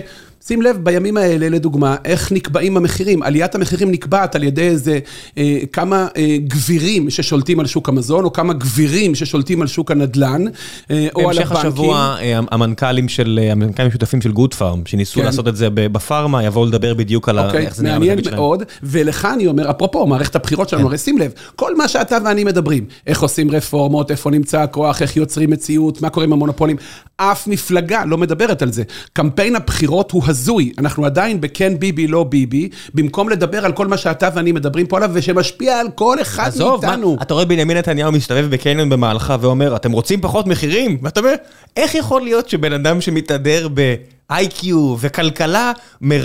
שים 0.46 0.62
לב, 0.62 0.78
בימים 0.82 1.16
האלה, 1.16 1.48
לדוגמה, 1.48 1.96
איך 2.04 2.32
נקבעים 2.32 2.76
המחירים. 2.76 3.22
עליית 3.22 3.54
המחירים 3.54 3.90
נקבעת 3.90 4.34
על 4.34 4.42
ידי 4.42 4.62
איזה 4.62 4.98
אה, 5.38 5.58
כמה 5.72 6.06
אה, 6.16 6.36
גבירים 6.46 7.10
ששולטים 7.10 7.60
על 7.60 7.66
שוק 7.66 7.88
המזון, 7.88 8.24
או 8.24 8.32
כמה 8.32 8.52
גבירים 8.52 9.14
ששולטים 9.14 9.62
על 9.62 9.68
שוק 9.68 9.90
הנדל"ן, 9.90 10.44
אה, 10.90 11.08
או 11.14 11.30
על 11.30 11.38
הבנקים. 11.38 11.48
בהמשך 11.48 11.52
השבוע, 11.52 12.16
אה, 12.20 12.38
המנכ"לים 12.50 13.08
של, 13.08 13.40
אה, 13.42 13.52
המנכ"לים 13.52 13.88
השותפים 13.88 14.20
של 14.20 14.32
גוד 14.32 14.54
פארם, 14.54 14.82
שניסו 14.86 15.20
כן. 15.20 15.26
לעשות 15.26 15.48
את 15.48 15.56
זה 15.56 15.68
בפארמה, 15.70 16.44
יבואו 16.44 16.66
לדבר 16.66 16.94
בדיוק 16.94 17.28
על 17.28 17.38
אוקיי, 17.38 17.66
איך 17.66 17.74
זה 17.74 17.82
נראה 17.82 17.98
מעניין 17.98 18.18
מאוד, 18.30 18.62
ולך 18.82 19.28
אני 19.34 19.46
אומר, 19.46 19.70
אפרופו, 19.70 20.06
מערכת 20.06 20.36
הבחירות 20.36 20.68
שלנו, 20.68 20.82
כן. 20.82 20.88
הרי 20.88 20.98
שים 20.98 21.18
לב, 21.18 21.32
כל 21.56 21.76
מה 21.76 21.88
שאתה 21.88 22.18
ואני 22.24 22.44
מדברים, 22.44 22.84
איך 23.06 23.22
עושים 23.22 23.47
רפורמות, 23.50 24.10
איפה 24.10 24.30
נמצא 24.30 24.60
הכוח, 24.60 25.02
איך 25.02 25.16
יוצרים 25.16 25.50
מציאות, 25.50 26.02
מה 26.02 26.10
קורה 26.10 26.26
עם 26.26 26.32
המונופולים, 26.32 26.76
אף 27.16 27.46
מפלגה 27.46 28.04
לא 28.04 28.18
מדברת 28.18 28.62
על 28.62 28.72
זה. 28.72 28.82
קמפיין 29.12 29.56
הבחירות 29.56 30.10
הוא 30.10 30.22
הזוי, 30.26 30.72
אנחנו 30.78 31.06
עדיין 31.06 31.40
בכן 31.40 31.78
ביבי, 31.78 32.06
לא 32.06 32.24
ביבי, 32.24 32.68
במקום 32.94 33.28
לדבר 33.28 33.64
על 33.64 33.72
כל 33.72 33.86
מה 33.86 33.96
שאתה 33.96 34.28
ואני 34.34 34.52
מדברים 34.52 34.86
פה 34.86 34.96
עליו, 34.96 35.10
ושמשפיע 35.12 35.80
על 35.80 35.86
כל 35.94 36.20
אחד 36.20 36.48
עזוב, 36.48 36.86
מאיתנו. 36.86 37.06
עזוב, 37.06 37.20
אתה 37.22 37.34
רואה 37.34 37.44
בנימין 37.44 37.76
נתניהו 37.76 38.12
מסתובב 38.12 38.46
בקניון 38.50 38.88
במהלכה 38.88 39.36
ואומר, 39.40 39.76
אתם 39.76 39.92
רוצים 39.92 40.20
פחות 40.20 40.46
מחירים? 40.46 40.98
ואתה 41.02 41.20
אומר, 41.20 41.34
איך 41.76 41.94
יכול 41.94 42.22
להיות 42.22 42.48
שבן 42.48 42.72
אדם 42.72 43.00
שמתהדר 43.00 43.68
ב-IQ 43.74 44.66
וכלכלה 45.00 45.72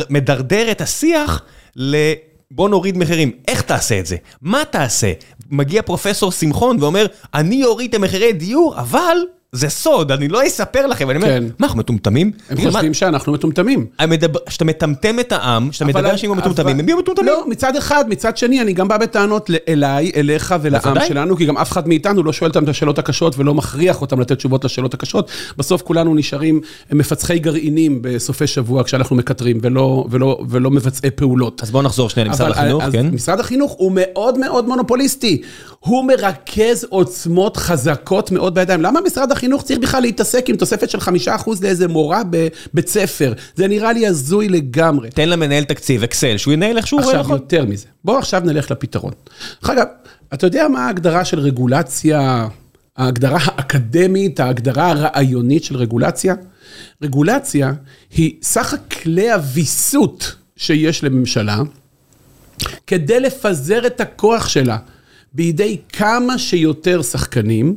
מדרדר 0.09 0.71
את 0.71 0.81
השיח 0.81 1.41
ל... 1.75 1.95
בוא 2.55 2.69
נוריד 2.69 2.97
מחירים. 2.97 3.31
איך 3.47 3.61
תעשה 3.61 3.99
את 3.99 4.05
זה? 4.05 4.15
מה 4.41 4.65
תעשה? 4.71 5.13
מגיע 5.51 5.81
פרופסור 5.81 6.31
שמחון 6.31 6.77
ואומר, 6.79 7.05
אני 7.33 7.63
אוריד 7.63 7.89
את 7.89 7.95
המחירי 7.95 8.33
דיור, 8.33 8.79
אבל 8.79 9.17
זה 9.55 9.69
סוד, 9.69 10.11
אני 10.11 10.27
לא 10.27 10.47
אספר 10.47 10.87
לכם. 10.87 11.09
אני 11.09 11.17
אומר, 11.17 11.27
כן. 11.27 11.43
מה, 11.59 11.67
אנחנו 11.67 11.79
מטומטמים? 11.79 12.31
הם 12.49 12.55
תראה, 12.57 12.67
מה- 12.67 12.71
חושבים 12.71 12.93
שאנחנו 12.93 13.33
מטומטמים. 13.33 13.85
כשאתה 14.49 14.65
מטמטם 14.65 15.19
את 15.19 15.31
העם, 15.31 15.69
כשאתה 15.69 15.85
אבל- 15.85 15.93
מדבר 15.93 16.11
אנשים 16.11 16.29
כמו 16.31 16.39
מטומטמים, 16.41 16.67
אבל- 16.67 16.79
הם 16.79 16.89
יהיו 16.89 16.97
מטומטמים. 16.97 17.27
לא, 17.27 17.43
מצד 17.47 17.75
אחד, 17.75 18.05
מצד 18.09 18.37
שני, 18.37 18.61
אני 18.61 18.73
גם 18.73 18.87
בא 18.87 18.97
בטענות 18.97 19.49
אליי, 19.67 20.11
אליך 20.15 20.55
ולעם. 20.61 20.81
שלנו, 21.07 21.37
כי 21.37 21.45
גם 21.45 21.57
אף 21.57 21.71
אחד 21.71 21.87
מאיתנו 21.87 22.23
לא 22.23 22.33
שואל 22.33 22.49
אותם 22.49 22.63
את 22.63 22.69
השאלות 22.69 22.99
הקשות 22.99 23.37
ולא 23.37 23.53
מכריח 23.53 24.01
אותם 24.01 24.19
לתת 24.19 24.37
תשובות 24.37 24.65
לשאלות 24.65 24.93
הקשות. 24.93 25.27
בסוף 25.57 25.81
כולנו 25.81 26.15
נשארים 26.15 26.61
מפצחי 26.91 27.39
גרעינים 27.39 27.99
בסופי 28.01 28.47
שבוע 28.47 28.83
כשאנחנו 28.83 29.15
מקטרים 29.15 29.57
ולא, 29.61 30.05
ולא, 30.11 30.39
ולא 30.49 30.71
מבצעי 30.71 31.11
פעולות. 31.11 31.63
אז 31.63 31.71
בואו 31.71 31.83
נחזור 31.83 32.09
שנייה 32.09 32.27
למשרד 32.27 32.41
אבל- 32.51 32.51
החינוך, 32.59 32.83
כן? 32.91 33.07
משרד 33.07 33.39
החינוך 33.39 33.71
הוא 33.71 33.91
מאוד 33.95 34.37
מאוד 34.39 34.67
מונופוליסטי. 34.67 35.41
הוא 35.83 36.05
מרכז 36.05 36.85
עוצמות 36.89 37.57
חזקות 37.57 38.31
מאוד 38.31 38.55
בידיים. 38.55 38.81
למה 38.81 39.01
משרד 39.01 39.31
החינוך 39.31 39.63
צריך 39.63 39.79
בכלל 39.79 40.01
להתעסק 40.01 40.49
עם 40.49 40.55
תוספת 40.55 40.89
של 40.89 40.99
חמישה 40.99 41.35
אחוז 41.35 41.63
לאיזה 41.63 41.87
מורה 41.87 42.21
בבית 42.29 42.87
ספר? 42.87 43.33
זה 43.55 43.67
נראה 43.67 43.93
לי 43.93 44.07
הזוי 44.07 44.49
לגמרי. 44.49 45.09
תן 45.09 45.29
למנהל 45.29 45.63
תקציב, 45.63 46.03
אקסל, 46.03 46.37
שהוא 46.37 46.53
ינהל 46.53 46.77
איך 46.77 46.87
שהוא 46.87 47.01
רואה 47.01 47.11
עכשיו, 47.11 47.23
נכון. 47.23 47.35
יותר 47.35 47.65
מזה. 47.65 47.85
בואו 48.03 48.17
עכשיו 48.17 48.41
נלך 48.45 48.71
לפתרון. 48.71 49.11
דרך 49.61 49.69
אגב, 49.69 49.85
אתה 50.33 50.47
יודע 50.47 50.67
מה 50.67 50.85
ההגדרה 50.85 51.25
של 51.25 51.39
רגולציה, 51.39 52.47
ההגדרה 52.97 53.39
האקדמית, 53.45 54.39
ההגדרה 54.39 54.89
הרעיונית 54.91 55.63
של 55.63 55.75
רגולציה? 55.75 56.35
רגולציה 57.01 57.73
היא 58.11 58.33
סך 58.41 58.73
הכלי 58.73 59.31
הוויסות 59.31 60.35
שיש 60.55 61.03
לממשלה, 61.03 61.57
כדי 62.87 63.19
לפזר 63.19 63.87
את 63.87 64.01
הכוח 64.01 64.47
שלה 64.47 64.77
בידי 65.33 65.77
כמה 65.89 66.37
שיותר 66.37 67.01
שחקנים, 67.01 67.75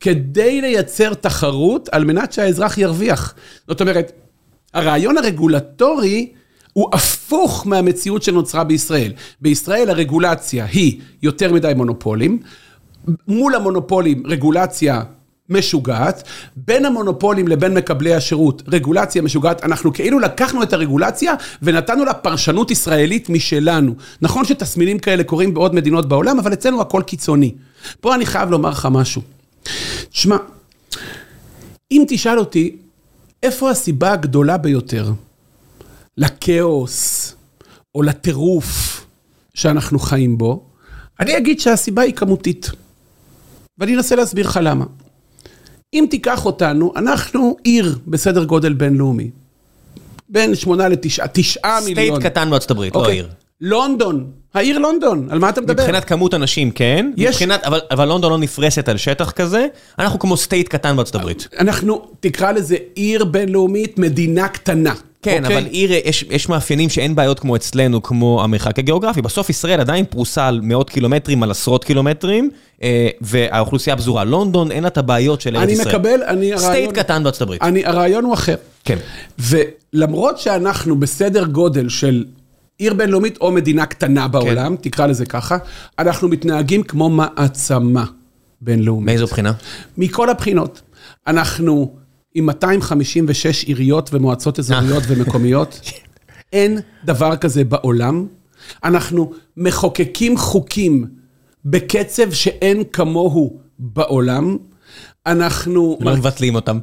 כדי 0.00 0.60
לייצר 0.60 1.14
תחרות 1.14 1.88
על 1.92 2.04
מנת 2.04 2.32
שהאזרח 2.32 2.78
ירוויח. 2.78 3.34
זאת 3.68 3.80
אומרת, 3.80 4.12
הרעיון 4.74 5.18
הרגולטורי 5.18 6.32
הוא 6.72 6.90
הפוך 6.92 7.66
מהמציאות 7.66 8.22
שנוצרה 8.22 8.64
בישראל. 8.64 9.12
בישראל 9.40 9.90
הרגולציה 9.90 10.64
היא 10.64 11.00
יותר 11.22 11.52
מדי 11.52 11.72
מונופולים, 11.76 12.38
מול 13.28 13.54
המונופולים 13.54 14.22
רגולציה 14.26 15.02
משוגעת, 15.48 16.22
בין 16.56 16.84
המונופולים 16.84 17.48
לבין 17.48 17.74
מקבלי 17.74 18.14
השירות 18.14 18.62
רגולציה 18.68 19.22
משוגעת, 19.22 19.64
אנחנו 19.64 19.92
כאילו 19.92 20.18
לקחנו 20.18 20.62
את 20.62 20.72
הרגולציה 20.72 21.34
ונתנו 21.62 22.04
לה 22.04 22.14
פרשנות 22.14 22.70
ישראלית 22.70 23.28
משלנו. 23.28 23.94
נכון 24.22 24.44
שתסמינים 24.44 24.98
כאלה 24.98 25.24
קורים 25.24 25.54
בעוד 25.54 25.74
מדינות 25.74 26.08
בעולם, 26.08 26.38
אבל 26.38 26.52
אצלנו 26.52 26.80
הכל 26.80 27.02
קיצוני. 27.06 27.54
פה 28.00 28.14
אני 28.14 28.26
חייב 28.26 28.50
לומר 28.50 28.70
לך 28.70 28.88
משהו. 28.90 29.22
תשמע, 30.10 30.36
אם 31.90 32.04
תשאל 32.08 32.38
אותי, 32.38 32.76
איפה 33.42 33.70
הסיבה 33.70 34.12
הגדולה 34.12 34.56
ביותר 34.56 35.12
לכאוס 36.16 37.34
או 37.94 38.02
לטירוף 38.02 39.04
שאנחנו 39.54 39.98
חיים 39.98 40.38
בו, 40.38 40.64
אני 41.20 41.36
אגיד 41.36 41.60
שהסיבה 41.60 42.02
היא 42.02 42.14
כמותית. 42.14 42.70
ואני 43.78 43.96
אנסה 43.96 44.16
להסביר 44.16 44.48
לך 44.48 44.60
למה. 44.62 44.84
אם 45.94 46.06
תיקח 46.10 46.46
אותנו, 46.46 46.92
אנחנו 46.96 47.56
עיר 47.64 47.98
בסדר 48.06 48.44
גודל 48.44 48.72
בינלאומי. 48.72 49.30
בין 50.28 50.54
שמונה 50.54 50.88
לתשעה, 50.88 51.26
תשעה 51.32 51.78
state 51.80 51.98
מיליון. 51.98 52.22
קטן 52.22 52.50
בארצות 52.50 52.70
הברית, 52.70 52.94
לא 52.94 53.00
אוקיי. 53.00 53.14
עיר. 53.14 53.28
לונדון, 53.60 54.26
העיר 54.54 54.78
לונדון, 54.78 55.28
על 55.30 55.38
מה 55.38 55.48
אתה 55.48 55.60
מדבר? 55.60 55.82
מבחינת 55.82 56.04
כמות 56.04 56.34
אנשים, 56.34 56.70
כן. 56.70 57.10
יש- 57.16 57.28
מבחינת, 57.34 57.64
אבל, 57.64 57.80
אבל 57.90 58.08
לונדון 58.08 58.30
לא 58.32 58.38
נפרסת 58.38 58.88
על 58.88 58.96
שטח 58.96 59.30
כזה, 59.30 59.66
אנחנו 59.98 60.18
כמו 60.18 60.36
state 60.36 60.68
קטן 60.68 60.96
בארצות 60.96 61.14
הברית. 61.14 61.48
אנחנו, 61.58 62.08
תקרא 62.20 62.52
לזה 62.52 62.76
עיר 62.94 63.24
בינלאומית, 63.24 63.98
מדינה 63.98 64.48
קטנה. 64.48 64.94
כן, 65.30 65.44
אוקיי? 65.44 65.58
אבל 65.58 65.66
עיר, 65.66 65.92
יש, 65.92 66.24
יש 66.30 66.48
מאפיינים 66.48 66.88
שאין 66.88 67.14
בעיות 67.14 67.40
כמו 67.40 67.56
אצלנו, 67.56 68.02
כמו 68.02 68.44
המרחק 68.44 68.78
הגיאוגרפי. 68.78 69.22
בסוף 69.22 69.50
ישראל 69.50 69.80
עדיין 69.80 70.04
פרוסה 70.04 70.48
על 70.48 70.60
מאות 70.62 70.90
קילומטרים, 70.90 71.42
על 71.42 71.50
עשרות 71.50 71.84
קילומטרים, 71.84 72.50
אה, 72.82 73.08
והאוכלוסייה 73.20 73.96
פזורה. 73.96 74.24
לונדון, 74.24 74.70
אין 74.70 74.82
לה 74.82 74.88
את 74.88 74.98
הבעיות 74.98 75.40
של 75.40 75.56
ארץ 75.56 75.62
אני 75.62 75.72
ישראל. 75.72 75.88
מקבל, 75.88 76.22
אני 76.22 76.52
state 76.56 76.64
הרעיון... 76.64 76.92
קטן 76.92 77.22
בארצות 77.22 77.42
הברית. 77.42 77.62
אני, 77.62 77.86
הרעיון 77.86 78.24
הוא 78.24 78.34
אחר. 78.34 78.56
כן. 78.84 78.98
ולמרות 79.38 80.38
שאנחנו 80.38 81.00
בסדר 81.00 81.44
גודל 81.44 81.88
של 81.88 82.24
עיר 82.78 82.94
בינלאומית 82.94 83.38
או 83.40 83.52
מדינה 83.52 83.86
קטנה 83.86 84.28
בעולם, 84.28 84.76
תקרא 84.80 85.06
לזה 85.06 85.26
ככה, 85.26 85.56
אנחנו 85.98 86.28
מתנהגים 86.28 86.82
כמו 86.82 87.10
מעצמה 87.10 88.04
בינלאומית. 88.60 89.06
מאיזו 89.06 89.26
בחינה? 89.26 89.52
מכל 89.98 90.30
הבחינות. 90.30 90.82
אנחנו 91.26 91.94
עם 92.36 92.46
256 92.46 93.64
עיריות 93.64 94.10
ומועצות 94.12 94.58
אזוריות 94.58 95.02
ומקומיות. 95.06 95.80
אין 96.52 96.78
דבר 97.04 97.36
כזה 97.36 97.64
בעולם. 97.64 98.26
אנחנו 98.84 99.32
מחוקקים 99.56 100.36
חוקים 100.38 101.06
בקצב 101.64 102.32
שאין 102.32 102.82
כמוהו 102.92 103.58
בעולם. 103.78 104.56
אנחנו... 105.26 105.98
לא 106.00 106.16
מבטלים 106.16 106.54
אותם. 106.54 106.78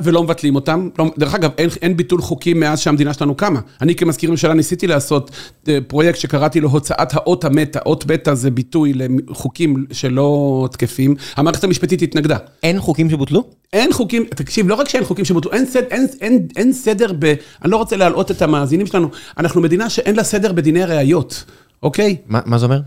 ולא 0.00 0.22
מבטלים 0.22 0.54
אותם. 0.54 0.88
לא, 0.98 1.10
דרך 1.18 1.34
אגב, 1.34 1.50
אין, 1.58 1.68
אין 1.82 1.96
ביטול 1.96 2.22
חוקים 2.22 2.60
מאז 2.60 2.80
שהמדינה 2.80 3.14
שלנו 3.14 3.34
קמה. 3.34 3.60
אני 3.80 3.94
כמזכיר 3.94 4.30
ממשלה 4.30 4.54
ניסיתי 4.54 4.86
לעשות 4.86 5.30
אה, 5.68 5.78
פרויקט 5.86 6.18
שקראתי 6.18 6.60
לו 6.60 6.68
הוצאת 6.68 7.14
האות 7.14 7.44
המתה. 7.44 7.78
אות 7.86 8.06
מתה 8.06 8.34
זה 8.34 8.50
ביטוי 8.50 8.92
לחוקים 8.94 9.86
שלא 9.92 10.68
תקפים. 10.72 11.14
המערכת 11.36 11.64
המשפטית 11.64 12.02
התנגדה. 12.02 12.36
אין 12.62 12.80
חוקים 12.80 13.10
שבוטלו? 13.10 13.44
אין 13.72 13.92
חוקים, 13.92 14.24
תקשיב, 14.24 14.68
לא 14.68 14.74
רק 14.74 14.88
שאין 14.88 15.04
חוקים 15.04 15.24
שבוטלו, 15.24 15.52
אין, 15.52 15.66
סד, 15.66 15.82
אין, 15.90 16.06
אין, 16.20 16.46
אין 16.56 16.72
סדר 16.72 17.12
ב... 17.18 17.34
אני 17.62 17.70
לא 17.70 17.76
רוצה 17.76 17.96
להלאות 17.96 18.30
את 18.30 18.42
המאזינים 18.42 18.86
שלנו, 18.86 19.08
אנחנו 19.38 19.60
מדינה 19.60 19.90
שאין 19.90 20.16
לה 20.16 20.24
סדר 20.24 20.52
בדיני 20.52 20.84
ראיות, 20.84 21.44
אוקיי? 21.82 22.16
מה, 22.26 22.40
מה 22.46 22.58
זה 22.58 22.66
אומר? 22.66 22.80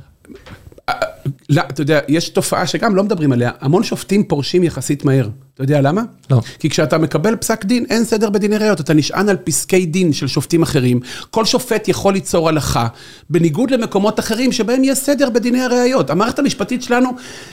לא, 1.49 1.61
אתה 1.69 1.81
יודע, 1.81 1.99
יש 2.07 2.29
תופעה 2.29 2.67
שגם 2.67 2.95
לא 2.95 3.03
מדברים 3.03 3.31
עליה, 3.31 3.51
המון 3.59 3.83
שופטים 3.83 4.23
פורשים 4.23 4.63
יחסית 4.63 5.05
מהר. 5.05 5.29
אתה 5.63 5.71
יודע 5.71 5.81
למה? 5.81 6.01
לא. 6.31 6.41
כי 6.59 6.69
כשאתה 6.69 6.97
מקבל 6.97 7.35
פסק 7.35 7.65
דין, 7.65 7.85
אין 7.89 8.03
סדר 8.03 8.29
בדיני 8.29 8.57
ראיות, 8.57 8.79
אתה 8.79 8.93
נשען 8.93 9.29
על 9.29 9.37
פסקי 9.43 9.85
דין 9.85 10.13
של 10.13 10.27
שופטים 10.27 10.61
אחרים. 10.61 10.99
כל 11.29 11.45
שופט 11.45 11.87
יכול 11.87 12.13
ליצור 12.13 12.49
הלכה, 12.49 12.87
בניגוד 13.29 13.71
למקומות 13.71 14.19
אחרים 14.19 14.51
שבהם 14.51 14.83
יש 14.83 14.97
סדר 14.97 15.29
בדיני 15.29 15.61
הראיות. 15.61 16.09
המערכת 16.09 16.39
המשפטית 16.39 16.83
שלנו, 16.83 17.09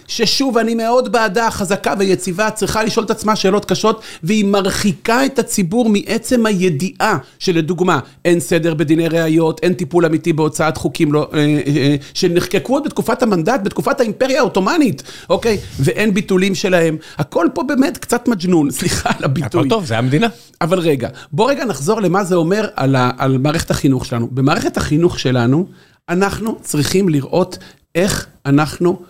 ששוב, 0.07 0.59
אני 0.59 0.75
מאוד 0.75 1.13
בעדה, 1.13 1.51
חזקה 1.51 1.95
ויציבה, 1.99 2.51
צריכה 2.51 2.83
לשאול 2.83 3.05
את 3.05 3.11
עצמה 3.11 3.37
שאלות 3.37 3.65
קשות, 3.65 4.03
והיא 4.23 4.45
מרחיקה 4.45 5.27
את 5.27 5.39
הציבור 5.39 5.89
מעצם 5.89 6.47
הידיעה 6.47 7.19
שלדוגמה, 7.39 7.99
אין 8.25 8.41
סדר 8.41 8.75
בדיני 8.75 9.09
ראיות, 9.09 9.61
אין 9.63 9.73
טיפול 9.73 10.07
אמיתי 10.07 10.33
בהוצאת 10.33 10.77
חוקים 10.77 11.13
לא, 11.13 11.31
אה, 11.35 11.39
אה, 11.67 11.97
שנחקקו 12.15 12.73
עוד 12.73 12.85
בתקופת 12.85 13.23
המנדט, 13.23 13.61
בתקופת 13.65 14.01
האימפריה 14.01 14.39
העות'מאנית, 14.39 15.03
אוקיי? 15.31 15.59
ואין 15.81 16.15
ביטולים 16.15 16.55
שלהם. 16.55 16.97
הכל 17.19 17.47
פה 17.55 17.63
באמת 17.63 17.98
קצת 17.99 18.29
מג'נון, 18.29 18.71
סליחה 18.79 19.11
על 19.19 19.25
הביטוי. 19.25 19.61
הכל 19.61 19.69
טוב, 19.69 19.85
זה 19.85 19.99
המדינה. 19.99 20.27
אבל 20.61 20.79
רגע, 20.79 21.09
בוא 21.33 21.51
רגע 21.51 21.65
נחזור 21.65 22.01
למה 22.01 22.25
זה 22.25 22.35
אומר 22.35 22.69
על, 22.77 22.97
ה, 22.97 23.11
על 23.19 23.39
מערכת 23.39 23.71
החינוך 23.71 24.05
שלנו. 24.07 24.29
במערכת 24.33 24.77
החינוך 24.77 25.19
שלנו, 25.19 25.67
אנחנו 26.09 26.59
צריכים 26.63 27.09
לראות 27.09 27.59
איך 27.95 28.27
אנחנו 28.47 29.03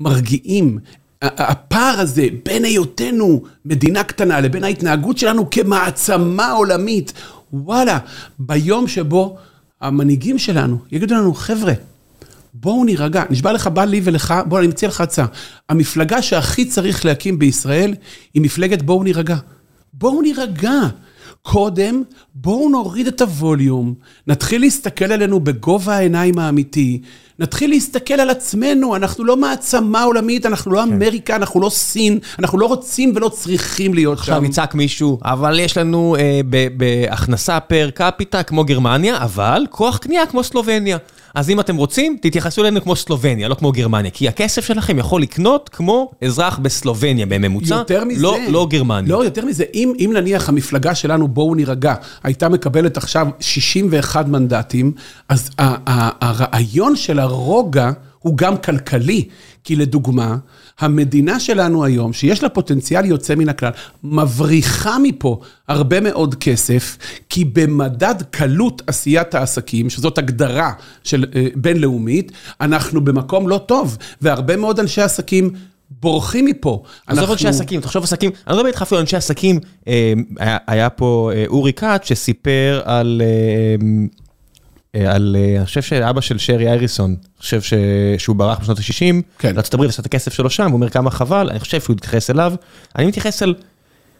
מרגיעים. 0.00 0.78
הפער 1.22 2.00
הזה 2.00 2.26
בין 2.44 2.64
היותנו 2.64 3.42
מדינה 3.64 4.04
קטנה 4.04 4.40
לבין 4.40 4.64
ההתנהגות 4.64 5.18
שלנו 5.18 5.50
כמעצמה 5.50 6.52
עולמית, 6.52 7.12
וואלה, 7.52 7.98
ביום 8.38 8.88
שבו 8.88 9.36
המנהיגים 9.80 10.38
שלנו 10.38 10.78
יגידו 10.92 11.14
לנו, 11.14 11.34
חבר'ה, 11.34 11.72
בואו 12.54 12.84
נירגע, 12.84 13.24
נשבע 13.30 13.52
לך, 13.52 13.66
בא 13.66 13.84
לי 13.84 14.00
ולך, 14.04 14.34
בוא, 14.48 14.58
אני 14.58 14.66
מציע 14.66 14.88
לך 14.88 15.00
הצעה. 15.00 15.26
המפלגה 15.68 16.22
שהכי 16.22 16.64
צריך 16.64 17.04
להקים 17.04 17.38
בישראל 17.38 17.94
היא 18.34 18.42
מפלגת 18.42 18.82
בואו 18.82 19.02
נירגע. 19.02 19.36
בואו 19.92 20.22
נירגע. 20.22 20.80
קודם, 21.42 22.02
בואו 22.34 22.68
נוריד 22.68 23.06
את 23.06 23.20
הווליום, 23.20 23.94
נתחיל 24.26 24.60
להסתכל 24.60 25.04
עלינו 25.04 25.40
בגובה 25.40 25.96
העיניים 25.96 26.38
האמיתי, 26.38 27.00
נתחיל 27.40 27.70
להסתכל 27.70 28.14
על 28.14 28.30
עצמנו, 28.30 28.96
אנחנו 28.96 29.24
לא 29.24 29.36
מעצמה 29.36 30.02
עולמית, 30.02 30.46
אנחנו 30.46 30.72
לא 30.72 30.82
אמריקה, 30.82 31.36
אנחנו 31.36 31.60
לא 31.60 31.70
סין, 31.70 32.18
אנחנו 32.38 32.58
לא 32.58 32.66
רוצים 32.66 33.12
ולא 33.16 33.28
צריכים 33.28 33.94
להיות 33.94 34.18
עכשיו 34.18 34.36
שם. 34.36 34.44
יצעק 34.44 34.74
מישהו, 34.74 35.18
אבל 35.24 35.58
יש 35.58 35.76
לנו 35.76 36.16
אה, 36.18 36.40
בהכנסה 36.76 37.60
פר 37.60 37.90
קפיטה 37.94 38.42
כמו 38.42 38.64
גרמניה, 38.64 39.16
אבל 39.16 39.66
כוח 39.70 39.96
קנייה 39.96 40.26
כמו 40.26 40.44
סלובניה. 40.44 40.98
אז 41.34 41.50
אם 41.50 41.60
אתם 41.60 41.76
רוצים, 41.76 42.16
תתייחסו 42.22 42.62
אלינו 42.62 42.82
כמו 42.82 42.96
סלובניה, 42.96 43.48
לא 43.48 43.54
כמו 43.54 43.72
גרמניה. 43.72 44.10
כי 44.10 44.28
הכסף 44.28 44.64
שלכם 44.64 44.98
יכול 44.98 45.22
לקנות 45.22 45.68
כמו 45.68 46.10
אזרח 46.24 46.58
בסלובניה 46.58 47.26
בממוצע, 47.26 47.74
יותר 47.74 48.04
מזה. 48.04 48.22
לא, 48.22 48.38
לא 48.48 48.66
גרמניה. 48.70 49.12
לא, 49.12 49.24
יותר 49.24 49.44
מזה. 49.44 49.64
אם, 49.74 49.92
אם 49.98 50.10
נניח 50.14 50.48
המפלגה 50.48 50.94
שלנו, 50.94 51.28
בואו 51.28 51.54
נירגע, 51.54 51.94
הייתה 52.22 52.48
מקבלת 52.48 52.96
עכשיו 52.96 53.26
61 53.40 54.28
מנדטים, 54.28 54.92
אז 55.28 55.50
הרעיון 55.58 56.96
של 56.96 57.18
הרוגע 57.30 57.90
הוא 58.18 58.36
גם 58.36 58.56
כלכלי. 58.56 59.28
כי 59.64 59.76
לדוגמה, 59.76 60.36
המדינה 60.78 61.40
שלנו 61.40 61.84
היום, 61.84 62.12
שיש 62.12 62.42
לה 62.42 62.48
פוטנציאל 62.48 63.04
יוצא 63.04 63.34
מן 63.34 63.48
הכלל, 63.48 63.70
מבריחה 64.04 64.98
מפה 65.02 65.40
הרבה 65.68 66.00
מאוד 66.00 66.34
כסף, 66.34 66.98
כי 67.28 67.44
במדד 67.44 68.14
קלות 68.30 68.82
עשיית 68.86 69.34
העסקים, 69.34 69.90
שזאת 69.90 70.18
הגדרה 70.18 70.72
של 71.04 71.24
אה, 71.34 71.46
בינלאומית, 71.54 72.32
אנחנו 72.60 73.04
במקום 73.04 73.48
לא 73.48 73.60
טוב, 73.66 73.96
והרבה 74.20 74.56
מאוד 74.56 74.80
אנשי 74.80 75.02
עסקים 75.02 75.50
בורחים 75.90 76.44
מפה. 76.44 76.82
עזוב 77.06 77.30
אנשי 77.30 77.48
עסקים, 77.48 77.80
תחשוב 77.80 78.04
עסקים, 78.04 78.30
אני 78.46 78.52
לא 78.52 78.56
מדבר 78.56 78.68
איתך 78.68 78.82
אפילו 78.82 79.00
אנשי 79.00 79.16
עסקים, 79.16 79.60
אה, 79.88 80.12
היה 80.38 80.58
היה 80.66 80.90
פה 80.90 81.30
אה, 81.34 81.44
אורי 81.46 81.72
כץ 81.72 82.04
שסיפר 82.04 82.80
על, 82.84 83.22
אה, 83.24 83.86
על, 84.94 85.36
אה, 85.38 85.56
אני 85.56 85.66
חושב 85.66 85.82
שאבא 85.82 86.20
של 86.20 86.38
שרי 86.38 86.68
אייריסון, 86.68 87.10
אני 87.10 87.40
חושב 87.40 87.62
ש, 87.62 87.74
שהוא 88.18 88.36
ברח 88.36 88.58
בשנות 88.58 88.78
ה-60, 88.78 89.22
כן. 89.38 89.54
לארצות 89.54 89.74
הברית 89.74 89.90
עשה 89.90 90.00
את 90.00 90.06
הכסף 90.06 90.32
שלו 90.32 90.50
שם, 90.50 90.66
הוא 90.66 90.72
אומר 90.72 90.88
כמה 90.88 91.10
חבל, 91.10 91.48
אני 91.50 91.60
חושב 91.60 91.80
שהוא 91.80 91.96
מתייחס 91.96 92.30
אליו, 92.30 92.52
אני 92.96 93.06
מתייחס 93.06 93.42
אל 93.42 93.54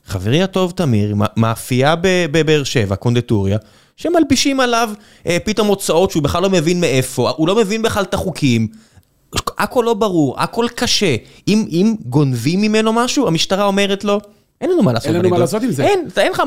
חברי 0.06 0.42
הטוב 0.42 0.72
תמיר, 0.76 1.14
מאפייה 1.36 1.94
בבאר 2.02 2.64
שבע, 2.64 2.96
קונדטוריה, 2.96 3.58
שמלבישים 3.96 4.60
עליו 4.60 4.90
אה, 5.26 5.36
פתאום 5.44 5.68
הוצאות 5.68 6.10
שהוא 6.10 6.22
בכלל 6.22 6.42
לא 6.42 6.50
מבין 6.50 6.80
מאיפה, 6.80 7.30
הוא 7.30 7.48
לא 7.48 7.56
מבין 7.56 7.82
בכלל 7.82 8.02
את 8.02 8.14
החוקים. 8.14 8.68
הכל 9.58 9.82
לא 9.86 9.94
ברור, 9.94 10.40
הכל 10.40 10.66
קשה. 10.74 11.16
אם, 11.48 11.66
אם 11.70 11.94
גונבים 12.06 12.60
ממנו 12.60 12.92
משהו, 12.92 13.26
המשטרה 13.26 13.64
אומרת 13.64 14.04
לו, 14.04 14.20
אין 14.60 14.70
לנו 14.70 14.82
מה 14.82 14.92
לעשות. 14.92 15.06
אין 15.06 15.14
לנו 15.14 15.22
בנדון." 15.22 15.38
מה 15.38 15.44
לעשות 15.44 15.62
עם 15.62 15.70
זה. 15.70 15.84
אין, 15.84 16.08
אין 16.16 16.32
לך... 16.32 16.42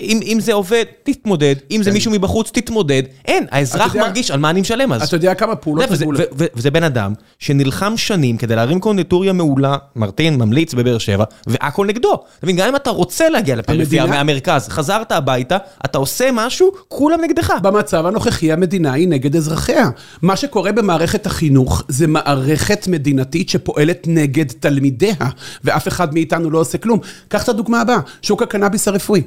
אם, 0.00 0.36
זה 0.40 0.52
עובד, 0.52 0.84
תתמודד. 1.02 1.54
אם 1.70 1.82
זה 1.82 1.92
מישהו 1.92 2.12
מבחוץ, 2.12 2.50
תתמודד. 2.50 3.02
אין, 3.24 3.46
האזרח 3.50 3.96
מרגיש 3.96 4.30
על 4.30 4.40
מה 4.40 4.50
אני 4.50 4.60
משלם 4.60 4.92
אז. 4.92 5.02
אתה 5.02 5.16
יודע 5.16 5.34
כמה 5.34 5.56
פעולות... 5.56 5.88
וזה, 6.32 6.70
בן 6.70 6.82
אדם 6.82 7.12
שנלחם 7.38 7.96
שנים 7.96 8.36
כדי 8.36 8.56
להרים 8.56 8.80
קונדיטוריה 8.80 9.32
מעולה, 9.32 9.76
מרטין 9.96 10.36
ממליץ 10.36 10.74
בבאר 10.74 10.98
שבע, 10.98 11.24
והכל 11.46 11.86
נגדו. 11.86 12.12
אתה 12.14 12.46
מבין, 12.46 12.56
גם 12.56 12.68
אם 12.68 12.76
אתה 12.76 12.90
רוצה 12.90 13.28
להגיע 13.28 13.56
לפריפריה 13.56 14.06
מהמרכז, 14.06 14.68
חזרת 14.68 15.12
הביתה, 15.12 15.56
אתה 15.84 15.98
עושה 15.98 16.28
משהו, 16.32 16.72
כולם 16.88 17.20
נגדך. 17.20 17.52
במצב 17.62 18.06
הנוכחי 18.06 18.52
המדינה 18.52 18.92
היא 18.92 19.08
נגד 19.08 19.36
אזרחיה. 19.36 19.90
מה 20.22 20.36
שקורה 20.36 20.72
במערכת 20.72 21.26
החינוך 21.26 21.82
זה 21.88 22.06
מערכת 22.06 22.86
מדינתית 22.86 23.48
שפועלת 23.48 24.04
נגד 24.06 24.46
תלמידיה, 24.60 25.14
ואף 25.64 25.88
אחד 25.88 26.14
מאיתנו 26.14 26.50
לא 26.50 26.58
עושה 26.58 26.78
כלום. 26.78 27.00
קח 27.28 27.44
את 27.44 27.48
הדוגמה 27.48 27.80
הבאה, 27.80 27.98
שוק 28.22 28.42
הקנאביס 28.42 28.88
הרפואי. 28.88 29.22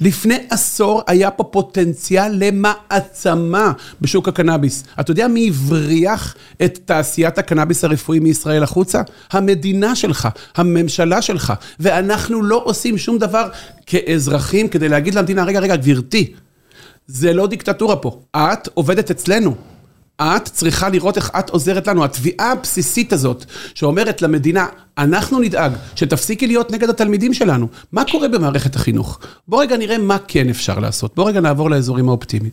לפני 0.00 0.38
עשור 0.50 1.02
היה 1.06 1.30
פה 1.30 1.44
פוטנציאל 1.44 2.32
למעצמה 2.34 3.72
בשוק 4.00 4.28
הקנאביס. 4.28 4.84
אתה 5.00 5.10
יודע 5.10 5.28
מי 5.28 5.48
הבריח 5.48 6.34
את 6.64 6.78
תעשיית 6.84 7.38
הקנאביס 7.38 7.84
הרפואי 7.84 8.18
מישראל 8.18 8.62
החוצה? 8.62 9.02
המדינה 9.32 9.94
שלך, 9.94 10.28
הממשלה 10.56 11.22
שלך. 11.22 11.52
ואנחנו 11.80 12.42
לא 12.42 12.62
עושים 12.64 12.98
שום 12.98 13.18
דבר 13.18 13.48
כאזרחים 13.86 14.68
כדי 14.68 14.88
להגיד 14.88 15.14
למדינה, 15.14 15.44
רגע, 15.44 15.60
רגע, 15.60 15.76
גברתי, 15.76 16.32
זה 17.06 17.32
לא 17.32 17.46
דיקטטורה 17.46 17.96
פה. 17.96 18.20
את 18.36 18.68
עובדת 18.74 19.10
אצלנו. 19.10 19.69
את 20.20 20.44
צריכה 20.44 20.88
לראות 20.88 21.16
איך 21.16 21.30
את 21.38 21.50
עוזרת 21.50 21.86
לנו. 21.86 22.04
התביעה 22.04 22.52
הבסיסית 22.52 23.12
הזאת, 23.12 23.44
שאומרת 23.74 24.22
למדינה, 24.22 24.66
אנחנו 24.98 25.40
נדאג 25.40 25.72
שתפסיקי 25.94 26.46
להיות 26.46 26.70
נגד 26.70 26.90
התלמידים 26.90 27.34
שלנו. 27.34 27.68
מה 27.92 28.02
קורה 28.10 28.28
במערכת 28.28 28.76
החינוך? 28.76 29.20
בוא 29.48 29.62
רגע 29.62 29.76
נראה 29.76 29.98
מה 29.98 30.16
כן 30.28 30.48
אפשר 30.48 30.78
לעשות. 30.78 31.14
בוא 31.16 31.28
רגע 31.28 31.40
נעבור 31.40 31.70
לאזורים 31.70 32.08
האופטימיים. 32.08 32.52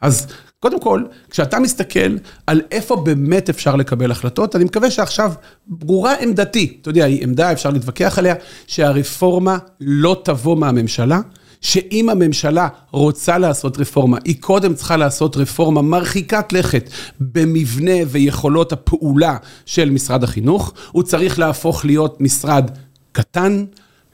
אז 0.00 0.26
קודם 0.60 0.80
כל, 0.80 1.02
כשאתה 1.30 1.58
מסתכל 1.58 2.16
על 2.46 2.60
איפה 2.70 2.96
באמת 2.96 3.48
אפשר 3.48 3.76
לקבל 3.76 4.10
החלטות, 4.10 4.56
אני 4.56 4.64
מקווה 4.64 4.90
שעכשיו 4.90 5.32
ברורה 5.66 6.14
עמדתי, 6.20 6.78
אתה 6.80 6.90
יודע, 6.90 7.04
היא 7.04 7.22
עמדה, 7.22 7.52
אפשר 7.52 7.70
להתווכח 7.70 8.18
עליה, 8.18 8.34
שהרפורמה 8.66 9.58
לא 9.80 10.20
תבוא 10.24 10.56
מהממשלה. 10.56 11.20
שאם 11.64 12.08
הממשלה 12.08 12.68
רוצה 12.90 13.38
לעשות 13.38 13.78
רפורמה, 13.78 14.18
היא 14.24 14.36
קודם 14.40 14.74
צריכה 14.74 14.96
לעשות 14.96 15.36
רפורמה 15.36 15.82
מרחיקת 15.82 16.52
לכת 16.52 16.90
במבנה 17.20 17.92
ויכולות 18.08 18.72
הפעולה 18.72 19.36
של 19.66 19.90
משרד 19.90 20.24
החינוך. 20.24 20.72
הוא 20.92 21.02
צריך 21.02 21.38
להפוך 21.38 21.84
להיות 21.84 22.20
משרד 22.20 22.70
קטן, 23.12 23.64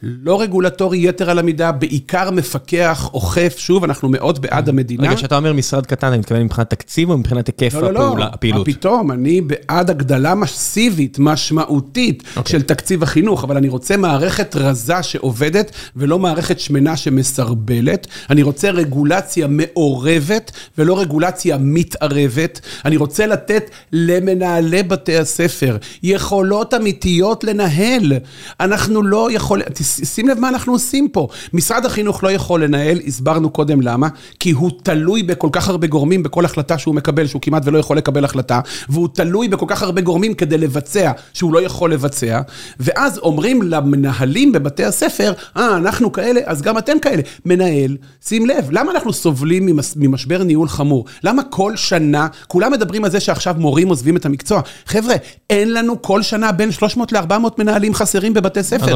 לא 0.03 0.41
רגולטורי 0.41 1.09
יתר 1.09 1.31
על 1.31 1.39
המידה, 1.39 1.73
בעיקר 1.73 2.31
מפקח, 2.31 3.11
אוכף, 3.15 3.55
שוב, 3.59 3.85
אנחנו 3.85 4.09
מאוד 4.09 4.43
בעד 4.43 4.69
המדינה. 4.69 5.03
רגע, 5.03 5.17
כשאתה 5.17 5.37
אומר 5.37 5.53
משרד 5.53 5.87
קטן, 5.87 6.07
אני 6.07 6.19
מתכוון 6.19 6.43
מבחינת 6.43 6.71
תקציב 6.71 7.11
או 7.11 7.19
מבחינת 7.19 7.47
היקף 7.47 7.75
לא, 7.75 7.83
לא, 7.83 7.93
לא, 7.93 8.01
הפעולה- 8.01 8.31
הפעילות? 8.33 8.69
מה 8.69 8.75
פתאום, 8.75 9.13
אני 9.13 9.41
בעד 9.41 9.91
הגדלה 9.91 10.35
מסיבית, 10.35 11.17
משמעותית, 11.19 12.23
אוקיי. 12.37 12.53
של 12.53 12.63
תקציב 12.63 13.03
החינוך, 13.03 13.45
אבל 13.45 13.57
אני 13.57 13.69
רוצה 13.69 13.97
מערכת 13.97 14.57
רזה 14.57 15.03
שעובדת, 15.03 15.71
ולא 15.97 16.19
מערכת 16.19 16.61
שמנה 16.61 16.97
שמסרבלת. 16.97 18.07
אני 18.31 18.43
רוצה 18.43 18.71
רגולציה 18.71 19.47
מעורבת, 19.47 20.53
ולא 20.79 21.01
רגולציה 21.01 21.57
מתערבת. 21.61 22.61
אני 22.85 22.97
רוצה 22.97 23.27
לתת 23.27 23.71
למנהלי 23.93 24.83
בתי 24.83 25.17
הספר 25.17 25.77
יכולות 26.03 26.75
אמיתיות 26.75 27.45
לנהל. 27.45 28.13
אנחנו 28.61 29.03
לא 29.03 29.29
יכולים, 29.33 29.67
שים 29.91 30.29
לב 30.29 30.39
מה 30.39 30.49
אנחנו 30.49 30.73
עושים 30.73 31.09
פה. 31.09 31.29
משרד 31.53 31.87
החינוך 31.87 32.25
לא 32.25 32.33
יכול 32.33 32.65
לנהל, 32.65 33.01
הסברנו 33.07 33.51
קודם 33.51 33.81
למה, 33.81 34.09
כי 34.41 34.51
הוא 34.51 34.71
תלוי 34.83 35.23
בכל 35.23 35.49
כך 35.53 35.69
הרבה 35.69 35.87
גורמים 35.87 36.23
בכל 36.23 36.45
החלטה 36.45 36.79
שהוא 36.79 36.95
מקבל, 36.95 37.27
שהוא 37.27 37.43
כמעט 37.43 37.63
ולא 37.67 37.79
יכול 37.79 37.97
לקבל 37.97 38.25
החלטה, 38.25 38.61
והוא 38.89 39.09
תלוי 39.15 39.49
בכל 39.49 39.67
כך 39.69 39.83
הרבה 39.83 40.01
גורמים 40.01 40.35
כדי 40.35 40.59
לבצע, 40.59 41.13
שהוא 41.35 41.53
לא 41.53 41.63
יכול 41.63 41.93
לבצע, 41.93 42.41
ואז 42.81 43.19
אומרים 43.19 43.63
למנהלים 43.63 44.53
בבתי 44.53 44.85
הספר, 44.85 45.33
אה, 45.57 45.77
אנחנו 45.77 46.13
כאלה, 46.13 46.41
אז 46.45 46.63
גם 46.63 46.79
אתם 46.79 46.99
כאלה. 47.03 47.23
מנהל, 47.47 47.97
שים 48.27 48.47
לב, 48.47 48.69
למה 48.71 48.93
אנחנו 48.93 49.13
סובלים 49.13 49.67
ממס, 49.67 49.95
ממשבר 49.97 50.43
ניהול 50.43 50.69
חמור? 50.69 51.05
למה 51.25 51.43
כל 51.43 51.77
שנה, 51.77 52.27
כולם 52.47 52.73
מדברים 52.73 53.05
על 53.05 53.11
זה 53.11 53.21
שעכשיו 53.21 53.55
מורים 53.59 53.89
עוזבים 53.89 54.17
את 54.17 54.27
המקצוע. 54.27 54.61
חבר'ה, 54.87 55.15
אין 55.51 55.73
לנו 55.73 56.03
כל 56.03 56.23
שנה 56.23 56.53
בין 56.53 56.73
300 56.73 57.13
ל-400 57.13 57.49
מנהלים 57.59 57.95
חסרים 57.95 58.35
בבתי 58.35 58.63
ספר. 58.63 58.87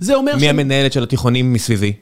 זה 0.00 0.14
אומר? 0.14 0.31
אומר 0.34 0.40
מי 0.40 0.48
המנהלת 0.48 0.92
של 0.92 1.02
התיכונים 1.02 1.52
מסביבי? 1.52 1.92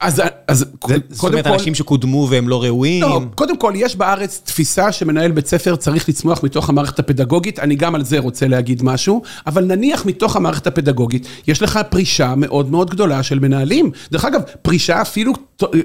אז, 0.00 0.22
אז 0.48 0.58
זה- 0.88 0.96
זאת 1.10 1.24
אומרת, 1.32 1.46
אנשים 1.46 1.74
שקודמו 1.74 2.26
והם 2.30 2.48
לא 2.48 2.62
ראויים? 2.62 3.02
לא, 3.02 3.20
קודם 3.34 3.56
כל, 3.58 3.72
יש 3.76 3.96
בארץ 3.96 4.40
תפיסה 4.44 4.92
שמנהל 4.92 5.30
בית 5.32 5.46
ספר 5.46 5.76
צריך 5.76 6.08
לצמוח 6.08 6.42
מתוך 6.42 6.68
המערכת 6.68 6.98
הפדגוגית, 6.98 7.58
אני 7.58 7.74
גם 7.76 7.94
על 7.94 8.04
זה 8.04 8.18
רוצה 8.18 8.48
להגיד 8.48 8.82
משהו, 8.82 9.22
אבל 9.46 9.64
נניח 9.64 10.06
מתוך 10.06 10.36
המערכת 10.36 10.66
הפדגוגית, 10.66 11.26
יש 11.46 11.62
לך 11.62 11.80
פרישה 11.90 12.34
מאוד 12.36 12.70
מאוד 12.70 12.90
גדולה 12.90 13.22
של 13.22 13.38
מנהלים. 13.38 13.90
דרך 14.12 14.24
אגב, 14.24 14.40
פרישה 14.62 15.02
אפילו 15.02 15.32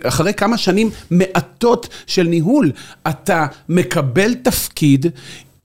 אחרי 0.03 0.33
כמה 0.33 0.57
שנים 0.57 0.89
מעטות 1.11 1.87
של 2.07 2.23
ניהול. 2.23 2.71
אתה 3.09 3.45
מקבל 3.69 4.33
תפקיד. 4.33 5.05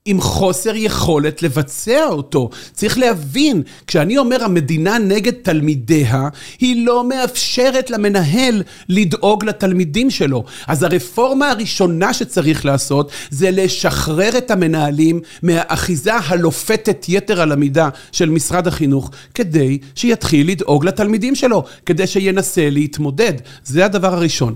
עם 0.07 0.21
חוסר 0.21 0.71
יכולת 0.75 1.41
לבצע 1.41 2.05
אותו. 2.05 2.49
צריך 2.73 2.97
להבין, 2.97 3.63
כשאני 3.87 4.17
אומר 4.17 4.43
המדינה 4.43 4.97
נגד 4.97 5.33
תלמידיה, 5.33 6.27
היא 6.59 6.85
לא 6.85 7.09
מאפשרת 7.09 7.89
למנהל 7.89 8.63
לדאוג 8.89 9.45
לתלמידים 9.45 10.09
שלו. 10.09 10.43
אז 10.67 10.83
הרפורמה 10.83 11.49
הראשונה 11.51 12.13
שצריך 12.13 12.65
לעשות, 12.65 13.11
זה 13.29 13.51
לשחרר 13.51 14.37
את 14.37 14.51
המנהלים 14.51 15.19
מהאחיזה 15.43 16.15
הלופתת 16.15 17.05
יתר 17.09 17.41
על 17.41 17.51
המידה 17.51 17.89
של 18.11 18.29
משרד 18.29 18.67
החינוך, 18.67 19.11
כדי 19.33 19.77
שיתחיל 19.95 20.49
לדאוג 20.49 20.85
לתלמידים 20.85 21.35
שלו, 21.35 21.63
כדי 21.85 22.07
שינסה 22.07 22.69
להתמודד. 22.69 23.33
זה 23.63 23.85
הדבר 23.85 24.13
הראשון. 24.13 24.55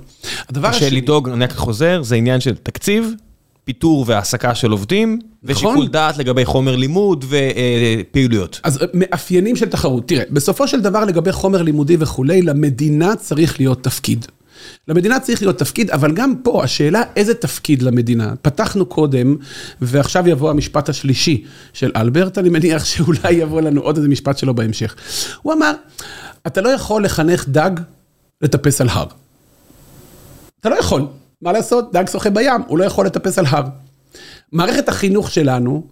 הדבר 0.49 0.67
השני... 0.67 0.89
שלדאוג, 0.89 1.29
אני 1.29 1.45
רק 1.45 1.51
חוזר, 1.51 2.01
זה 2.03 2.15
עניין 2.15 2.39
של 2.39 2.55
תקציב, 2.55 3.13
פיטור 3.69 4.05
והעסקה 4.07 4.55
של 4.55 4.71
עובדים, 4.71 5.19
נכון. 5.43 5.55
ושיקול 5.55 5.87
דעת 5.87 6.17
לגבי 6.17 6.45
חומר 6.45 6.75
לימוד 6.75 7.25
ופעילויות. 7.29 8.59
אז 8.63 8.79
מאפיינים 8.93 9.55
של 9.55 9.69
תחרות. 9.69 10.07
תראה, 10.07 10.23
בסופו 10.31 10.67
של 10.67 10.81
דבר 10.81 11.05
לגבי 11.05 11.31
חומר 11.31 11.61
לימודי 11.61 11.97
וכולי, 11.99 12.41
למדינה 12.41 13.15
צריך 13.15 13.59
להיות 13.59 13.83
תפקיד. 13.83 14.25
למדינה 14.87 15.19
צריך 15.19 15.41
להיות 15.41 15.57
תפקיד, 15.57 15.91
אבל 15.91 16.11
גם 16.11 16.33
פה 16.43 16.63
השאלה 16.63 17.01
איזה 17.15 17.33
תפקיד 17.33 17.81
למדינה. 17.81 18.33
פתחנו 18.41 18.85
קודם, 18.85 19.35
ועכשיו 19.81 20.27
יבוא 20.27 20.49
המשפט 20.49 20.89
השלישי 20.89 21.43
של 21.73 21.91
אלברט, 21.95 22.37
אני 22.37 22.49
מניח 22.49 22.85
שאולי 22.85 23.31
יבוא 23.31 23.61
לנו 23.61 23.81
עוד 23.81 23.97
איזה 23.97 24.09
משפט 24.09 24.37
שלו 24.37 24.53
בהמשך. 24.53 24.95
הוא 25.41 25.53
אמר, 25.53 25.71
אתה 26.47 26.61
לא 26.61 26.69
יכול 26.69 27.05
לחנך 27.05 27.49
דג 27.49 27.71
לטפס 28.41 28.81
על 28.81 28.89
הר. 28.89 29.05
אתה 30.59 30.69
לא 30.69 30.75
יכול. 30.75 31.07
מה 31.41 31.51
לעשות? 31.51 31.91
דג 31.91 32.07
שוחה 32.07 32.29
בים, 32.29 32.61
הוא 32.67 32.77
לא 32.77 32.83
יכול 32.83 33.05
לטפס 33.05 33.39
על 33.39 33.45
הר. 33.45 33.63
מערכת 34.51 34.89
החינוך 34.89 35.31
שלנו, 35.31 35.83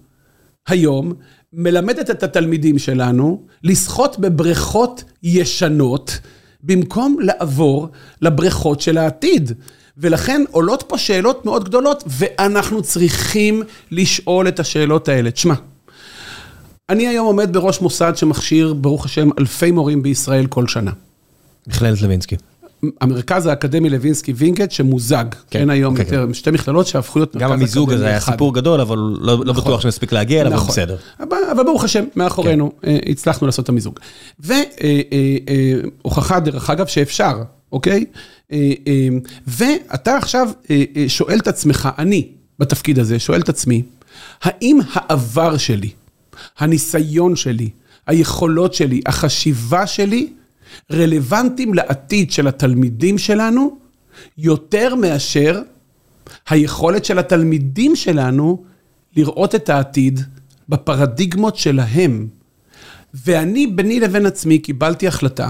היום, 0.67 1.13
מלמדת 1.53 2.09
את 2.09 2.23
התלמידים 2.23 2.79
שלנו 2.79 3.43
לשחות 3.63 4.19
בבריכות 4.19 5.03
ישנות, 5.23 6.19
במקום 6.63 7.17
לעבור 7.19 7.87
לבריכות 8.21 8.81
של 8.81 8.97
העתיד. 8.97 9.51
ולכן 9.97 10.43
עולות 10.51 10.83
פה 10.87 10.97
שאלות 10.97 11.45
מאוד 11.45 11.63
גדולות, 11.63 12.03
ואנחנו 12.07 12.81
צריכים 12.81 13.63
לשאול 13.91 14.47
את 14.47 14.59
השאלות 14.59 15.07
האלה. 15.07 15.31
תשמע, 15.31 15.53
אני 16.89 17.07
היום 17.07 17.25
עומד 17.25 17.53
בראש 17.53 17.81
מוסד 17.81 18.15
שמכשיר, 18.15 18.73
ברוך 18.73 19.05
השם, 19.05 19.29
אלפי 19.39 19.71
מורים 19.71 20.03
בישראל 20.03 20.47
כל 20.47 20.67
שנה. 20.67 20.91
מכללת 21.67 22.01
לוינסקי. 22.01 22.35
המרכז 23.01 23.45
האקדמי 23.45 23.89
לוינסקי 23.89 24.33
וינגייט 24.35 24.71
שמוזג, 24.71 25.25
כן, 25.31 25.59
כן 25.59 25.69
היום 25.69 25.95
כן, 25.95 26.03
יותר, 26.03 26.27
שתי 26.33 26.51
מכללות 26.51 26.87
שהפכו 26.87 27.19
להיות 27.19 27.35
מרכז 27.35 27.45
אקדמי 27.45 27.45
אחד. 27.45 27.53
גם 27.53 27.61
המיזוג 27.61 27.93
הזה 27.93 28.07
היה 28.07 28.19
סיפור 28.19 28.53
גדול, 28.53 28.81
אבל 28.81 28.97
לא, 28.97 29.45
לא 29.45 29.53
בטוח 29.53 29.81
שנספיק 29.81 30.11
להגיע 30.11 30.41
אליו, 30.41 30.51
אבל 30.51 30.61
נכון. 30.61 30.71
בסדר. 30.71 30.97
אבל, 31.19 31.37
אבל 31.51 31.63
ברוך 31.63 31.83
השם, 31.83 32.03
מאחורינו, 32.15 32.71
כן. 32.81 32.97
הצלחנו 33.09 33.47
לעשות 33.47 33.63
את 33.63 33.69
המיזוג. 33.69 33.99
והוכחה, 34.39 36.39
דרך 36.39 36.69
אגב, 36.69 36.87
שאפשר, 36.87 37.43
אוקיי? 37.71 38.05
ואתה 39.47 40.17
עכשיו 40.17 40.49
שואל 41.07 41.39
את 41.39 41.47
עצמך, 41.47 41.89
אני 41.97 42.27
בתפקיד 42.59 42.99
הזה, 42.99 43.19
שואל 43.19 43.41
את 43.41 43.49
עצמי, 43.49 43.83
האם 44.41 44.79
העבר 44.93 45.57
שלי, 45.57 45.89
הניסיון 46.57 47.35
שלי, 47.35 47.69
היכולות 48.07 48.73
שלי, 48.73 49.01
החשיבה 49.05 49.87
שלי, 49.87 50.29
רלוונטיים 50.91 51.73
לעתיד 51.73 52.31
של 52.31 52.47
התלמידים 52.47 53.17
שלנו, 53.17 53.77
יותר 54.37 54.95
מאשר 54.95 55.61
היכולת 56.49 57.05
של 57.05 57.19
התלמידים 57.19 57.95
שלנו 57.95 58.63
לראות 59.15 59.55
את 59.55 59.69
העתיד 59.69 60.19
בפרדיגמות 60.69 61.55
שלהם. 61.55 62.27
ואני, 63.13 63.67
ביני 63.67 63.99
לבין 63.99 64.25
עצמי, 64.25 64.59
קיבלתי 64.59 65.07
החלטה 65.07 65.49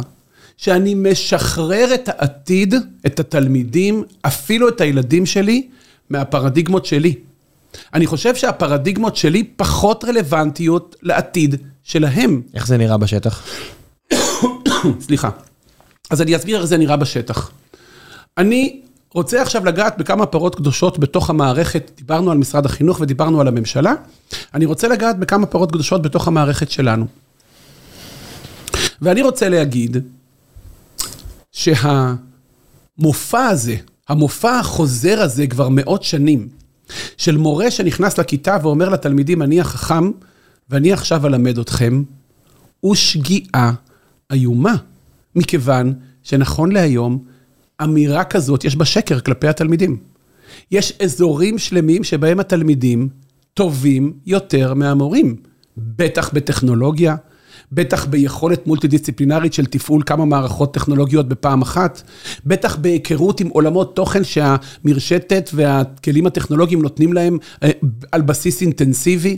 שאני 0.57 0.95
משחרר 0.95 1.93
את 1.93 2.09
העתיד, 2.09 2.73
את 3.05 3.19
התלמידים, 3.19 4.03
אפילו 4.21 4.69
את 4.69 4.81
הילדים 4.81 5.25
שלי, 5.25 5.67
מהפרדיגמות 6.09 6.85
שלי. 6.85 7.13
אני 7.93 8.07
חושב 8.07 8.35
שהפרדיגמות 8.35 9.15
שלי 9.15 9.43
פחות 9.43 10.03
רלוונטיות 10.03 10.95
לעתיד 11.01 11.55
שלהם. 11.83 12.41
איך 12.53 12.67
זה 12.67 12.77
נראה 12.77 12.97
בשטח? 12.97 13.43
סליחה. 15.05 15.29
אז 16.09 16.21
אני 16.21 16.35
אסביר 16.35 16.57
איך 16.57 16.65
זה 16.65 16.77
נראה 16.77 16.97
בשטח. 16.97 17.51
אני 18.37 18.81
רוצה 19.13 19.41
עכשיו 19.41 19.65
לגעת 19.65 19.97
בכמה 19.97 20.25
פרות 20.25 20.55
קדושות 20.55 20.99
בתוך 20.99 21.29
המערכת, 21.29 21.91
דיברנו 21.97 22.31
על 22.31 22.37
משרד 22.37 22.65
החינוך 22.65 22.99
ודיברנו 23.01 23.41
על 23.41 23.47
הממשלה, 23.47 23.93
אני 24.53 24.65
רוצה 24.65 24.87
לגעת 24.87 25.19
בכמה 25.19 25.45
פרות 25.45 25.71
קדושות 25.71 26.01
בתוך 26.01 26.27
המערכת 26.27 26.71
שלנו. 26.71 27.07
ואני 29.01 29.21
רוצה 29.21 29.49
להגיד 29.49 29.97
שהמופע 31.51 33.45
הזה, 33.45 33.75
המופע 34.09 34.59
החוזר 34.59 35.21
הזה 35.21 35.47
כבר 35.47 35.69
מאות 35.69 36.03
שנים, 36.03 36.47
של 37.17 37.37
מורה 37.37 37.71
שנכנס 37.71 38.17
לכיתה 38.17 38.57
ואומר 38.61 38.89
לתלמידים, 38.89 39.41
אני 39.41 39.61
החכם 39.61 40.11
ואני 40.69 40.93
עכשיו 40.93 41.27
אלמד 41.27 41.57
אתכם, 41.57 42.03
הוא 42.79 42.95
שגיאה 42.95 43.71
איומה, 44.31 44.75
מכיוון 45.35 45.93
שנכון 46.23 46.71
להיום, 46.71 47.23
אמירה 47.83 48.23
כזאת 48.23 48.65
יש 48.65 48.75
בה 48.75 48.85
שקר 48.85 49.19
כלפי 49.19 49.47
התלמידים. 49.47 49.97
יש 50.71 50.93
אזורים 51.01 51.57
שלמים 51.57 52.03
שבהם 52.03 52.39
התלמידים 52.39 53.09
טובים 53.53 54.13
יותר 54.25 54.73
מהמורים, 54.73 55.35
בטח 55.77 56.33
בטכנולוגיה, 56.33 57.15
בטח 57.71 58.05
ביכולת 58.05 58.67
מולטי 58.67 58.87
דיסציפלינרית 58.87 59.53
של 59.53 59.65
תפעול 59.65 60.03
כמה 60.05 60.25
מערכות 60.25 60.73
טכנולוגיות 60.73 61.27
בפעם 61.27 61.61
אחת, 61.61 62.01
בטח 62.45 62.75
בהיכרות 62.75 63.39
עם 63.39 63.47
עולמות 63.47 63.95
תוכן 63.95 64.23
שהמרשתת 64.23 65.49
והכלים 65.53 66.27
הטכנולוגיים 66.27 66.81
נותנים 66.81 67.13
להם 67.13 67.37
אה, 67.63 67.71
על 68.11 68.21
בסיס 68.21 68.61
אינטנסיבי. 68.61 69.37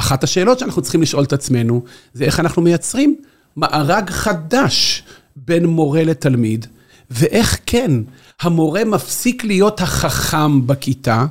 ואחת 0.00 0.24
השאלות 0.24 0.58
שאנחנו 0.58 0.82
צריכים 0.82 1.02
לשאול 1.02 1.24
את 1.24 1.32
עצמנו, 1.32 1.82
זה 2.14 2.24
איך 2.24 2.40
אנחנו 2.40 2.62
מייצרים 2.62 3.16
מארג 3.56 4.10
חדש 4.10 5.02
בין 5.36 5.66
מורה 5.66 6.04
לתלמיד, 6.04 6.66
ואיך 7.10 7.58
כן, 7.66 7.90
המורה 8.40 8.84
מפסיק 8.84 9.44
להיות 9.44 9.80
החכם 9.80 10.66
בכיתה, 10.66 11.26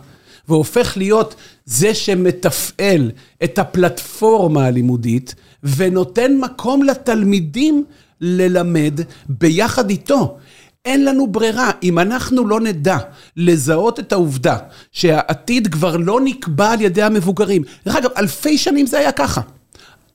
והופך 0.48 0.94
להיות 0.98 1.36
זה 1.66 1.94
שמתפעל 1.96 3.12
את 3.44 3.60
הפלטפורמה 3.60 4.66
הלימודית, 4.66 5.36
ונותן 5.64 6.38
מקום 6.38 6.84
לתלמידים 6.84 7.84
ללמד 8.22 9.00
ביחד 9.30 9.90
איתו. 9.90 10.38
אין 10.86 11.06
לנו 11.06 11.28
ברירה, 11.28 11.72
אם 11.84 12.00
אנחנו 12.00 12.48
לא 12.48 12.60
נדע 12.60 12.98
לזהות 13.38 14.00
את 14.00 14.12
העובדה 14.12 14.58
שהעתיד 14.92 15.68
כבר 15.68 15.98
לא 15.98 16.22
נקבע 16.24 16.72
על 16.72 16.82
ידי 16.82 17.02
המבוגרים. 17.02 17.64
דרך 17.86 17.96
אגב, 17.96 18.10
אלפי 18.18 18.58
שנים 18.58 18.86
זה 18.86 19.00
היה 19.00 19.12
ככה. 19.12 19.42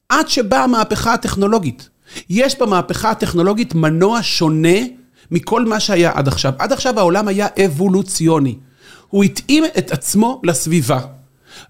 עד 0.08 0.28
שבאה 0.28 0.64
המהפכה 0.64 1.14
הטכנולוגית. 1.14 1.88
יש 2.30 2.58
במהפכה 2.58 3.10
הטכנולוגית 3.10 3.74
מנוע 3.74 4.18
שונה 4.22 4.78
מכל 5.30 5.64
מה 5.64 5.80
שהיה 5.80 6.12
עד 6.14 6.28
עכשיו. 6.28 6.52
עד 6.58 6.72
עכשיו 6.72 6.98
העולם 6.98 7.28
היה 7.28 7.46
אבולוציוני. 7.64 8.56
הוא 9.08 9.24
התאים 9.24 9.64
את 9.78 9.92
עצמו 9.92 10.40
לסביבה. 10.44 11.00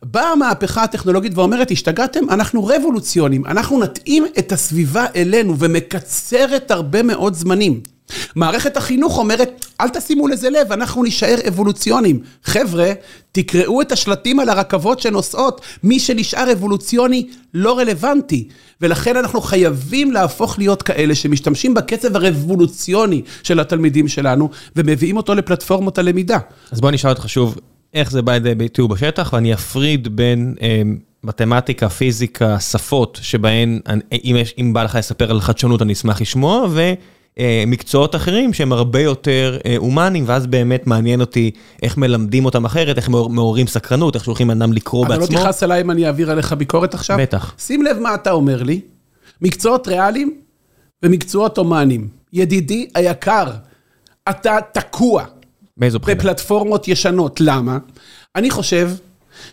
באה 0.02 0.32
המהפכה 0.32 0.82
הטכנולוגית 0.82 1.32
ואומרת, 1.34 1.70
השתגעתם? 1.70 2.30
אנחנו 2.30 2.66
רבולוציונים, 2.66 3.46
אנחנו 3.46 3.80
נתאים 3.80 4.26
את 4.38 4.52
הסביבה 4.52 5.06
אלינו 5.16 5.58
ומקצרת 5.58 6.70
הרבה 6.70 7.02
מאוד 7.02 7.34
זמנים. 7.34 7.93
מערכת 8.34 8.76
החינוך 8.76 9.18
אומרת, 9.18 9.66
אל 9.80 9.88
תשימו 9.88 10.28
לזה 10.28 10.50
לב, 10.50 10.72
אנחנו 10.72 11.02
נישאר 11.02 11.36
אבולוציונים. 11.48 12.20
חבר'ה, 12.44 12.92
תקראו 13.32 13.80
את 13.80 13.92
השלטים 13.92 14.40
על 14.40 14.48
הרכבות 14.48 15.00
שנוסעות, 15.00 15.60
מי 15.82 16.00
שנשאר 16.00 16.52
אבולוציוני 16.52 17.28
לא 17.54 17.78
רלוונטי. 17.78 18.48
ולכן 18.80 19.16
אנחנו 19.16 19.40
חייבים 19.40 20.12
להפוך 20.12 20.58
להיות 20.58 20.82
כאלה 20.82 21.14
שמשתמשים 21.14 21.74
בקצב 21.74 22.16
הרבולוציוני 22.16 23.22
של 23.42 23.60
התלמידים 23.60 24.08
שלנו, 24.08 24.50
ומביאים 24.76 25.16
אותו 25.16 25.34
לפלטפורמות 25.34 25.98
הלמידה. 25.98 26.38
אז 26.70 26.80
בוא 26.80 26.90
נשאל 26.90 27.10
אותך 27.10 27.28
שוב, 27.28 27.58
איך 27.94 28.10
זה 28.10 28.22
בא 28.22 28.32
לידי 28.32 28.54
ביטוי 28.54 28.88
בשטח, 28.88 29.32
ואני 29.32 29.54
אפריד 29.54 30.16
בין... 30.16 30.54
אה, 30.62 30.82
מתמטיקה, 31.24 31.88
פיזיקה, 31.88 32.60
שפות, 32.60 33.18
שבהן, 33.22 33.80
אם, 34.12 34.36
יש, 34.38 34.54
אם 34.58 34.72
בא 34.72 34.82
לך 34.82 34.94
לספר 34.94 35.30
על 35.30 35.40
חדשנות, 35.40 35.82
אני 35.82 35.92
אשמח 35.92 36.20
לשמוע, 36.20 36.66
ו... 36.70 36.92
מקצועות 37.66 38.14
אחרים 38.14 38.52
שהם 38.52 38.72
הרבה 38.72 39.00
יותר 39.00 39.58
אה, 39.66 39.76
הומניים, 39.76 40.24
ואז 40.26 40.46
באמת 40.46 40.86
מעניין 40.86 41.20
אותי 41.20 41.50
איך 41.82 41.96
מלמדים 41.96 42.44
אותם 42.44 42.64
אחרת, 42.64 42.96
איך 42.96 43.08
מעוררים 43.08 43.66
סקרנות, 43.66 44.14
איך 44.14 44.24
שולחים 44.24 44.50
אדם 44.50 44.72
לקרוא 44.72 45.06
בעצמו. 45.06 45.24
אתה 45.24 45.34
לא 45.34 45.38
תכעס 45.38 45.62
עליי 45.62 45.80
אם 45.80 45.90
אני 45.90 46.06
אעביר 46.06 46.30
עליך 46.30 46.52
ביקורת 46.52 46.94
עכשיו? 46.94 47.16
בטח. 47.20 47.54
שים 47.58 47.82
לב 47.82 47.98
מה 47.98 48.14
אתה 48.14 48.30
אומר 48.30 48.62
לי, 48.62 48.80
מקצועות 49.42 49.88
ריאליים 49.88 50.34
ומקצועות 51.04 51.58
הומניים. 51.58 52.08
ידידי 52.32 52.88
היקר, 52.94 53.50
אתה 54.30 54.58
תקוע. 54.72 55.24
באיזו 55.76 55.98
בחינה? 55.98 56.18
בפלטפורמות 56.18 56.88
ישנות. 56.88 57.40
למה? 57.40 57.78
אני 58.36 58.50
חושב 58.50 58.90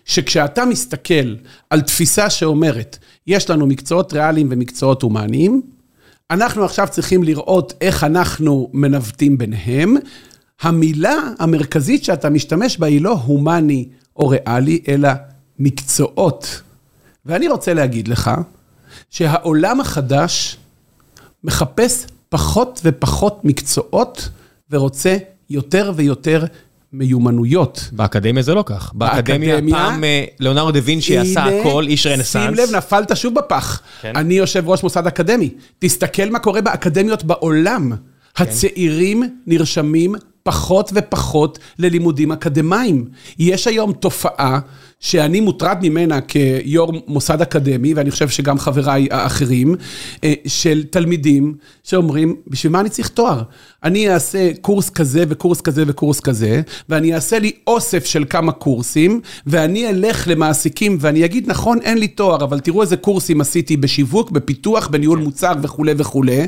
שכשאתה 0.05 0.65
מסתכל 0.65 1.35
על 1.69 1.81
תפיסה 1.81 2.29
שאומרת, 2.29 2.97
יש 3.27 3.49
לנו 3.49 3.67
מקצועות 3.67 4.13
ריאליים 4.13 4.47
ומקצועות 4.51 5.01
הומניים, 5.01 5.61
אנחנו 6.31 6.65
עכשיו 6.65 6.87
צריכים 6.91 7.23
לראות 7.23 7.73
איך 7.81 8.03
אנחנו 8.03 8.69
מנווטים 8.73 9.37
ביניהם. 9.37 9.95
המילה 10.61 11.15
המרכזית 11.39 12.03
שאתה 12.03 12.29
משתמש 12.29 12.77
בה 12.77 12.87
היא 12.87 13.01
לא 13.01 13.11
הומני 13.11 13.87
או 14.15 14.27
ריאלי, 14.27 14.81
אלא 14.87 15.09
מקצועות. 15.59 16.61
ואני 17.25 17.47
רוצה 17.47 17.73
להגיד 17.73 18.07
לך 18.07 18.31
שהעולם 19.09 19.81
החדש 19.81 20.57
מחפש 21.43 22.05
פחות 22.29 22.81
ופחות 22.83 23.45
מקצועות 23.45 24.29
ורוצה 24.69 25.17
יותר 25.49 25.91
ויותר 25.95 26.45
מיומנויות. 26.93 27.89
באקדמיה 27.91 28.43
זה 28.43 28.53
לא 28.53 28.63
כך. 28.65 28.91
באקדמיה 28.93 29.59
פעם 29.69 30.03
אה, 30.03 30.23
ליאונרדו 30.39 30.71
דה 30.71 30.79
וינצ'י 30.83 31.17
עשה 31.17 31.43
הכל, 31.43 31.85
איש 31.87 32.07
רנסאנס. 32.07 32.57
שים 32.57 32.65
לב, 32.65 32.75
נפלת 32.75 33.17
שוב 33.17 33.35
בפח. 33.35 33.81
כן. 34.01 34.15
אני 34.15 34.33
יושב 34.33 34.69
ראש 34.69 34.83
מוסד 34.83 35.07
אקדמי. 35.07 35.49
תסתכל 35.79 36.29
מה 36.29 36.39
קורה 36.39 36.61
באקדמיות 36.61 37.23
בעולם. 37.23 37.91
כן. 38.35 38.43
הצעירים 38.43 39.23
נרשמים 39.47 40.15
פחות 40.43 40.91
ופחות 40.95 41.59
ללימודים 41.79 42.31
אקדמיים. 42.31 43.09
יש 43.39 43.67
היום 43.67 43.93
תופעה 43.93 44.59
שאני 45.01 45.39
מוטרד 45.39 45.77
ממנה 45.81 46.21
כיו"ר 46.21 46.91
מוסד 47.07 47.41
אקדמי, 47.41 47.93
ואני 47.93 48.11
חושב 48.11 48.29
שגם 48.29 48.59
חבריי 48.59 49.07
האחרים, 49.11 49.75
אה, 50.23 50.33
של 50.47 50.83
תלמידים 50.89 51.55
שאומרים, 51.83 52.35
בשביל 52.47 52.71
מה 52.71 52.79
אני 52.79 52.89
צריך 52.89 53.07
תואר? 53.07 53.41
אני 53.83 54.13
אעשה 54.13 54.51
קורס 54.61 54.89
כזה 54.89 55.23
וקורס 55.29 55.61
כזה 55.61 55.83
וקורס 55.87 56.19
כזה, 56.19 56.61
ואני 56.89 57.15
אעשה 57.15 57.39
לי 57.39 57.51
אוסף 57.67 58.05
של 58.05 58.25
כמה 58.29 58.51
קורסים, 58.51 59.21
ואני 59.47 59.89
אלך 59.89 60.27
למעסיקים 60.27 60.97
ואני 61.01 61.25
אגיד, 61.25 61.49
נכון, 61.49 61.79
אין 61.81 61.97
לי 61.97 62.07
תואר, 62.07 62.43
אבל 62.43 62.59
תראו 62.59 62.81
איזה 62.81 62.97
קורסים 62.97 63.41
עשיתי 63.41 63.77
בשיווק, 63.77 64.31
בפיתוח, 64.31 64.87
בניהול 64.87 65.19
מוצר 65.19 65.53
וכולי 65.61 65.93
וכולי. 65.97 66.47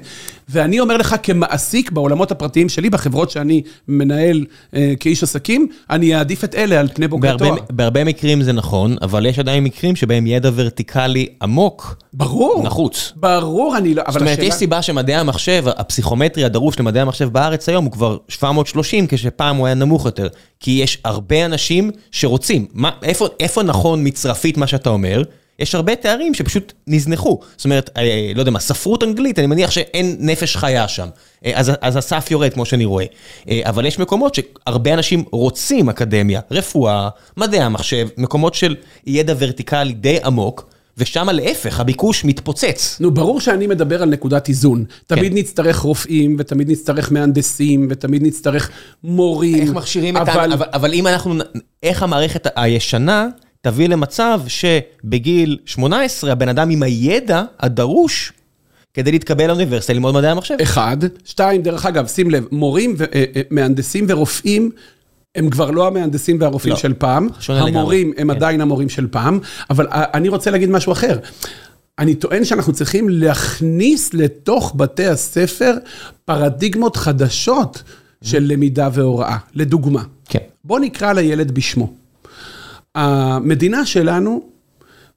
ואני 0.49 0.79
אומר 0.79 0.97
לך, 0.97 1.15
כמעסיק 1.23 1.91
בעולמות 1.91 2.31
הפרטיים 2.31 2.69
שלי, 2.69 2.89
בחברות 2.89 3.29
שאני 3.29 3.61
מנהל 3.87 4.45
אה, 4.75 4.93
כאיש 4.99 5.23
עסקים, 5.23 5.67
אני 5.89 6.15
אעדיף 6.15 6.43
את 6.43 6.55
אלה 6.55 6.79
על 6.79 6.87
פני 6.93 7.07
בוגרי 7.07 7.29
בהרבה, 7.29 7.45
תואר. 7.45 7.65
בהרבה 7.69 8.03
מקרים 8.03 8.41
זה 8.43 8.53
נכון, 8.53 8.95
אבל 9.01 9.25
יש 9.25 9.39
עדיין 9.39 9.63
מקרים 9.63 9.95
שבהם 9.95 10.27
ידע 10.27 10.49
ורטיקלי 10.55 11.27
עמוק 11.41 11.95
ברור. 12.13 12.63
נחוץ. 12.63 13.13
ברור, 13.15 13.77
אני 13.77 13.93
לא... 13.95 14.03
זאת 14.07 14.21
אומרת, 14.21 14.31
השאלה- 14.33 14.47
יש 14.47 14.53
סיבה 14.53 14.81
שמדעי 14.81 15.15
המחשב, 15.15 15.63
הפסיכומטרי 15.67 16.43
הדרוש 16.43 16.79
למדעי 16.79 17.01
המחשב 17.01 17.29
בארץ 17.29 17.69
היום 17.69 17.85
הוא 17.85 17.91
כבר 17.91 18.17
730, 18.27 19.05
כשפעם 19.09 19.55
הוא 19.55 19.65
היה 19.65 19.75
נמוך 19.75 20.05
יותר. 20.05 20.27
כי 20.59 20.71
יש 20.71 20.97
הרבה 21.05 21.45
אנשים 21.45 21.91
שרוצים. 22.11 22.65
מה, 22.73 22.89
איפה, 23.03 23.27
איפה 23.39 23.63
נכון 23.63 24.07
מצרפית 24.07 24.57
מה 24.57 24.67
שאתה 24.67 24.89
אומר? 24.89 25.21
יש 25.63 25.75
הרבה 25.75 25.95
תארים 25.95 26.33
שפשוט 26.33 26.73
נזנחו. 26.87 27.39
זאת 27.57 27.65
אומרת, 27.65 27.89
אה, 27.97 28.31
לא 28.35 28.39
יודע 28.39 28.51
מה, 28.51 28.59
ספרות 28.59 29.03
אנגלית, 29.03 29.39
אני 29.39 29.47
מניח 29.47 29.71
שאין 29.71 30.15
נפש 30.19 30.57
חיה 30.57 30.87
שם. 30.87 31.07
אה, 31.45 31.51
אז, 31.55 31.71
אז 31.81 31.97
הסף 31.97 32.31
יורד, 32.31 32.53
כמו 32.53 32.65
שאני 32.65 32.85
רואה. 32.85 33.05
אה, 33.49 33.61
אבל 33.65 33.85
יש 33.85 33.99
מקומות 33.99 34.35
שהרבה 34.35 34.93
אנשים 34.93 35.23
רוצים 35.31 35.89
אקדמיה, 35.89 36.41
רפואה, 36.51 37.09
מדעי 37.37 37.59
המחשב, 37.59 38.07
מקומות 38.17 38.53
של 38.53 38.75
ידע 39.07 39.33
ורטיקלי 39.39 39.93
די 39.93 40.17
עמוק, 40.23 40.73
ושם 40.97 41.29
להפך, 41.29 41.79
הביקוש 41.79 42.25
מתפוצץ. 42.25 42.97
נו, 42.99 43.11
ברור 43.11 43.41
שאני 43.41 43.67
מדבר 43.67 44.01
על 44.03 44.09
נקודת 44.09 44.47
איזון. 44.47 44.85
כן. 45.07 45.15
תמיד 45.15 45.33
נצטרך 45.33 45.79
רופאים, 45.79 46.35
ותמיד 46.39 46.71
נצטרך 46.71 47.11
מהנדסים, 47.11 47.87
ותמיד 47.89 48.23
נצטרך 48.23 48.69
מורים. 49.03 49.61
איך 49.61 49.71
מכשירים 49.71 50.17
את 50.17 50.27
ה... 50.27 50.33
אבל... 50.33 50.53
אבל, 50.53 50.65
אבל 50.73 50.93
אם 50.93 51.07
אנחנו... 51.07 51.33
איך 51.83 52.03
המערכת 52.03 52.47
הישנה 52.55 53.27
תביא 53.65 53.89
למצב 53.89 54.41
שבגיל 54.47 55.57
18 55.65 56.31
הבן 56.31 56.49
אדם 56.49 56.69
עם 56.69 56.83
הידע 56.83 57.43
הדרוש 57.59 58.33
כדי 58.93 59.11
להתקבל 59.11 59.47
לאוניברסיטה 59.47 59.93
ללמוד 59.93 60.15
מדעי 60.15 60.31
המחשב. 60.31 60.55
אחד. 60.61 60.97
שתיים, 61.25 61.61
דרך 61.61 61.85
אגב, 61.85 62.07
שים 62.07 62.31
לב, 62.31 62.45
מורים, 62.51 62.95
אה, 62.99 63.23
אה, 63.35 63.41
מהנדסים 63.49 64.05
ורופאים, 64.09 64.71
הם 65.35 65.49
כבר 65.49 65.71
לא 65.71 65.87
המהנדסים 65.87 66.37
והרופאים 66.41 66.73
לא, 66.73 66.79
של 66.79 66.93
פעם. 66.93 67.27
שונה 67.39 67.59
לגמרי, 67.59 67.79
המורים 67.79 68.13
הם 68.17 68.27
כן. 68.27 68.35
עדיין 68.35 68.61
המורים 68.61 68.89
של 68.89 69.07
פעם, 69.07 69.39
אבל 69.69 69.87
אני 69.91 70.29
רוצה 70.29 70.51
להגיד 70.51 70.69
משהו 70.69 70.91
אחר. 70.91 71.17
אני 71.99 72.15
טוען 72.15 72.45
שאנחנו 72.45 72.73
צריכים 72.73 73.09
להכניס 73.09 74.13
לתוך 74.13 74.73
בתי 74.77 75.05
הספר 75.05 75.73
פרדיגמות 76.25 76.95
חדשות 76.95 77.83
של 78.23 78.43
למידה 78.47 78.89
והוראה. 78.93 79.37
לדוגמה, 79.53 80.03
כן. 80.29 80.39
בוא 80.63 80.79
נקרא 80.79 81.13
לילד 81.13 81.51
בשמו. 81.51 82.02
המדינה 82.95 83.85
שלנו 83.85 84.41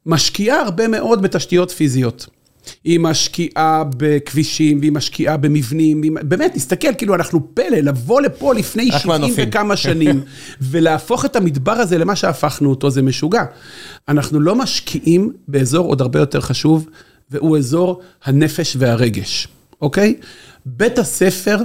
משקיעה 0.06 0.60
הרבה 0.60 0.88
מאוד 0.88 1.22
בתשתיות 1.22 1.70
פיזיות. 1.70 2.26
היא 2.84 3.00
משקיעה 3.00 3.84
בכבישים, 3.96 4.78
והיא 4.80 4.92
משקיעה 4.92 5.36
במבנים, 5.36 6.00
והיא... 6.00 6.12
באמת, 6.22 6.52
תסתכל, 6.54 6.94
כאילו, 6.98 7.14
אנחנו 7.14 7.54
פלא, 7.54 7.76
לבוא 7.76 8.20
לפה 8.20 8.54
לפני 8.54 8.90
רק 8.90 9.02
70 9.02 9.20
מהנופים. 9.20 9.48
וכמה 9.48 9.76
שנים, 9.76 10.22
ולהפוך 10.70 11.24
את 11.24 11.36
המדבר 11.36 11.72
הזה 11.72 11.98
למה 11.98 12.16
שהפכנו 12.16 12.70
אותו, 12.70 12.90
זה 12.90 13.02
משוגע. 13.02 13.44
אנחנו 14.08 14.40
לא 14.40 14.54
משקיעים 14.54 15.32
באזור 15.48 15.88
עוד 15.88 16.00
הרבה 16.00 16.18
יותר 16.18 16.40
חשוב, 16.40 16.88
והוא 17.30 17.58
אזור 17.58 18.00
הנפש 18.24 18.76
והרגש, 18.78 19.48
אוקיי? 19.80 20.14
בית 20.66 20.98
הספר 20.98 21.56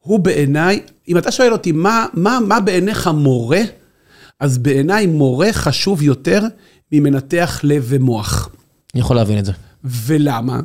הוא 0.00 0.18
בעיניי, 0.18 0.80
אם 1.08 1.18
אתה 1.18 1.32
שואל 1.32 1.52
אותי, 1.52 1.72
מה, 1.72 2.06
מה, 2.14 2.38
מה 2.46 2.60
בעיניך 2.60 3.10
מורה? 3.14 3.60
אז 4.40 4.58
בעיניי 4.58 5.06
מורה 5.06 5.52
חשוב 5.52 6.02
יותר 6.02 6.42
ממנתח 6.92 7.60
לב 7.62 7.84
ומוח. 7.88 8.48
אני 8.94 9.00
יכול 9.00 9.16
להבין 9.16 9.38
את 9.38 9.44
זה. 9.44 9.52
ולמה? 9.84 10.60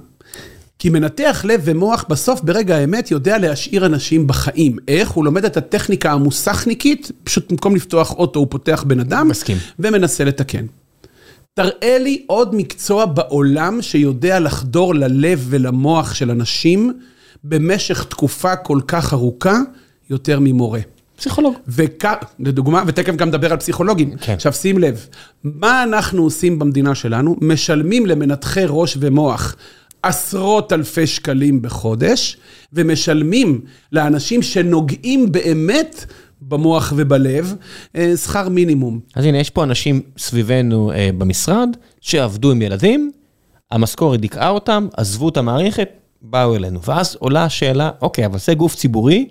כי 0.80 0.90
מנתח 0.90 1.46
לב 1.48 1.62
ומוח 1.64 2.06
בסוף 2.10 2.42
ברגע 2.42 2.76
האמת 2.76 3.12
יודע 3.12 3.38
להשאיר 3.38 3.86
אנשים 3.86 4.28
בחיים. 4.28 4.78
איך? 4.88 5.10
הוא 5.10 5.26
לומד 5.26 5.46
את 5.46 5.58
הטכניקה 5.58 6.12
המוסכניקית, 6.12 7.12
פשוט 7.24 7.52
במקום 7.52 7.76
לפתוח 7.76 8.12
אוטו 8.12 8.40
הוא 8.40 8.48
פותח 8.50 8.84
בן 8.88 9.00
אדם. 9.00 9.28
מסכים. 9.28 9.58
ומנסה 9.80 10.24
לתקן. 10.24 10.66
תראה 11.54 11.98
לי 12.00 12.24
עוד 12.28 12.56
מקצוע 12.56 13.06
בעולם 13.06 13.82
שיודע 13.82 14.40
לחדור 14.40 14.96
ללב 14.96 15.46
ולמוח 15.50 16.14
של 16.14 16.32
אנשים 16.32 17.00
במשך 17.44 18.04
תקופה 18.04 18.56
כל 18.56 18.80
כך 18.88 19.14
ארוכה 19.14 19.58
יותר 20.10 20.40
ממורה. 20.40 20.80
פסיכולוג. 21.16 21.54
וכ... 21.68 22.06
לדוגמה, 22.40 22.84
ותכף 22.88 23.16
גם 23.16 23.28
נדבר 23.28 23.52
על 23.52 23.58
פסיכולוגים. 23.58 24.18
כן. 24.18 24.34
עכשיו 24.34 24.54
שים 24.54 24.78
לב, 24.78 25.08
מה 25.44 25.84
אנחנו 25.84 26.24
עושים 26.24 26.60
במדינה 26.60 26.96
שלנו? 26.96 27.36
משלמים 27.42 28.06
למנתחי 28.06 28.64
ראש 28.68 28.98
ומוח 29.00 29.56
עשרות 30.04 30.74
אלפי 30.74 31.08
שקלים 31.08 31.62
בחודש, 31.62 32.38
ומשלמים 32.74 33.62
לאנשים 33.92 34.42
שנוגעים 34.42 35.32
באמת 35.32 36.06
במוח 36.42 36.94
ובלב 36.96 37.56
אה, 37.96 38.18
שכר 38.18 38.50
מינימום. 38.50 39.00
אז 39.16 39.26
הנה, 39.26 39.38
יש 39.38 39.50
פה 39.50 39.64
אנשים 39.64 40.02
סביבנו 40.18 40.92
אה, 40.92 41.10
במשרד 41.18 41.70
שעבדו 42.02 42.52
עם 42.52 42.62
ילדים, 42.62 43.12
המשכורת 43.72 44.20
דיכאה 44.20 44.50
אותם, 44.50 44.88
עזבו 44.98 45.30
את 45.30 45.38
המערכת, 45.38 45.90
באו 46.22 46.56
אלינו. 46.56 46.84
ואז 46.84 47.16
עולה 47.20 47.44
השאלה, 47.44 47.92
אוקיי, 48.02 48.26
אבל 48.26 48.40
זה 48.40 48.54
גוף 48.54 48.76
ציבורי, 48.76 49.28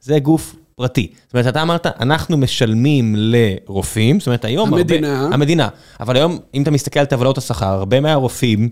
זה 0.00 0.18
גוף 0.18 0.56
פרטי. 0.78 1.12
זאת 1.26 1.34
אומרת, 1.34 1.46
אתה 1.46 1.62
אמרת, 1.62 1.86
אנחנו 1.86 2.36
משלמים 2.36 3.14
לרופאים, 3.18 4.20
זאת 4.20 4.26
אומרת, 4.26 4.44
היום... 4.44 4.74
המדינה. 4.74 5.20
הרבה, 5.20 5.34
המדינה. 5.34 5.68
אבל 6.00 6.16
היום, 6.16 6.38
אם 6.54 6.62
אתה 6.62 6.70
מסתכל 6.70 7.00
על 7.00 7.06
טבלאות 7.06 7.38
השכר, 7.38 7.66
הרבה 7.66 8.00
מהרופאים, 8.00 8.68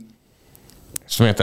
זאת 1.06 1.20
אומרת, 1.20 1.40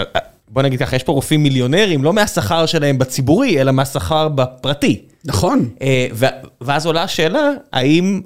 בוא 0.47 0.61
נגיד 0.61 0.79
ככה, 0.79 0.95
יש 0.95 1.03
פה 1.03 1.11
רופאים 1.11 1.43
מיליונרים, 1.43 2.03
לא 2.03 2.13
מהשכר 2.13 2.65
שלהם 2.65 2.97
בציבורי, 2.97 3.61
אלא 3.61 3.71
מהשכר 3.71 4.29
בפרטי. 4.29 5.01
נכון. 5.25 5.69
אה, 5.81 6.07
ו- 6.13 6.25
ואז 6.61 6.85
עולה 6.85 7.03
השאלה, 7.03 7.49
האם, 7.73 8.21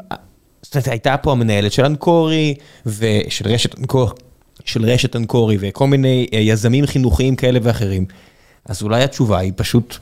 זאת 0.62 0.76
אומרת, 0.76 0.88
הייתה 0.88 1.18
פה 1.18 1.32
המנהלת 1.32 1.72
של 1.72 1.86
אנקורי, 1.86 2.56
ושל 2.86 3.48
רשת 3.48 3.80
אנקורי, 3.80 4.14
של 4.66 4.86
רשת 4.86 5.16
אנקורי, 5.16 5.58
וכל 5.60 5.88
מיני 5.88 6.28
אה, 6.34 6.40
יזמים 6.40 6.86
חינוכיים 6.86 7.36
כאלה 7.36 7.60
ואחרים. 7.64 8.06
אז 8.66 8.82
אולי 8.82 9.04
התשובה 9.04 9.38
היא 9.38 9.54
פשוט 9.56 9.98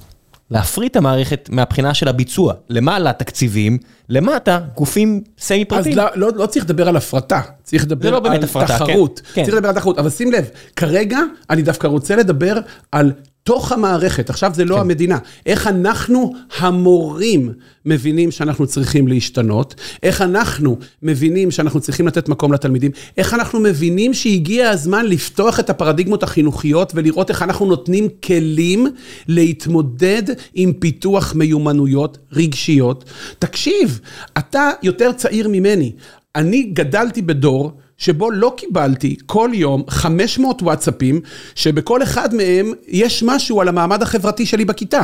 להפריט 0.52 0.92
את 0.92 0.96
המערכת 0.96 1.50
מהבחינה 1.52 1.94
של 1.94 2.08
הביצוע. 2.08 2.54
למעלה 2.70 3.14
תקציבים, 3.14 3.78
למטה 4.10 4.60
גופים 4.76 5.22
סמי 5.40 5.62
אז 5.62 5.68
פרטיים. 5.68 5.98
לא, 5.98 6.06
לא, 6.16 6.32
לא 6.36 6.46
צריך 6.46 6.66
לדבר 6.66 6.88
על 6.88 6.98
הפרטה, 6.98 7.42
צריך 7.64 7.84
לדבר 7.84 8.12
לא 8.12 8.18
על 8.18 8.44
הפרטה, 8.44 8.68
כן, 8.68 8.86
תחרות. 8.86 9.22
כן. 9.34 9.44
צריך 9.44 9.56
לדבר 9.56 9.70
על 9.70 9.76
תחרות, 9.76 10.00
אבל 10.00 10.10
שים 10.10 10.32
לב, 10.32 10.50
כרגע 10.76 11.20
אני 11.50 11.62
דווקא 11.62 11.88
רוצה 11.88 12.16
לדבר 12.16 12.60
על 12.92 13.12
תוך 13.46 13.72
המערכת, 13.72 14.30
עכשיו 14.30 14.52
זה 14.54 14.64
כן. 14.64 14.68
לא 14.68 14.80
המדינה. 14.80 15.18
איך 15.46 15.68
אנחנו, 15.68 16.34
המורים, 16.58 17.54
מבינים 17.86 18.32
שאנחנו 18.32 18.68
צריכים 18.68 19.08
להשתנות, 19.08 19.76
איך 20.04 20.22
אנחנו 20.22 20.78
מבינים 21.04 21.52
שאנחנו 21.52 21.80
צריכים 21.80 22.08
לתת 22.08 22.30
מקום 22.30 22.54
לתלמידים, 22.54 22.92
איך 23.18 23.34
אנחנו 23.34 23.60
מבינים 23.60 24.14
שהגיע 24.14 24.70
הזמן 24.70 25.06
לפתוח 25.06 25.60
את 25.60 25.70
הפרדיגמות 25.70 26.24
החינוכיות 26.24 26.92
ולראות 26.96 27.30
איך 27.30 27.42
אנחנו 27.44 27.66
נותנים 27.66 28.08
כלים 28.24 28.88
להתמודד 29.28 30.24
עם 30.54 30.74
פיתוח 30.74 31.36
מיומנויות 31.36 32.18
רגשיות. 32.32 33.06
תקשיב, 33.40 34.00
אתה 34.38 34.70
יותר 34.84 35.12
צעיר 35.12 35.48
ממני. 35.48 35.92
אני 36.36 36.64
גדלתי 36.64 37.22
בדור 37.22 37.72
שבו 37.98 38.32
לא 38.32 38.54
קיבלתי 38.58 39.16
כל 39.26 39.50
יום 39.54 39.84
500 39.88 40.62
וואטסאפים, 40.62 41.22
שבכל 41.56 42.04
אחד 42.04 42.36
מהם 42.36 42.74
יש 42.88 43.24
משהו 43.24 43.62
על 43.62 43.68
המעמד 43.68 44.02
החברתי 44.02 44.46
שלי 44.46 44.66
בכיתה. 44.66 45.02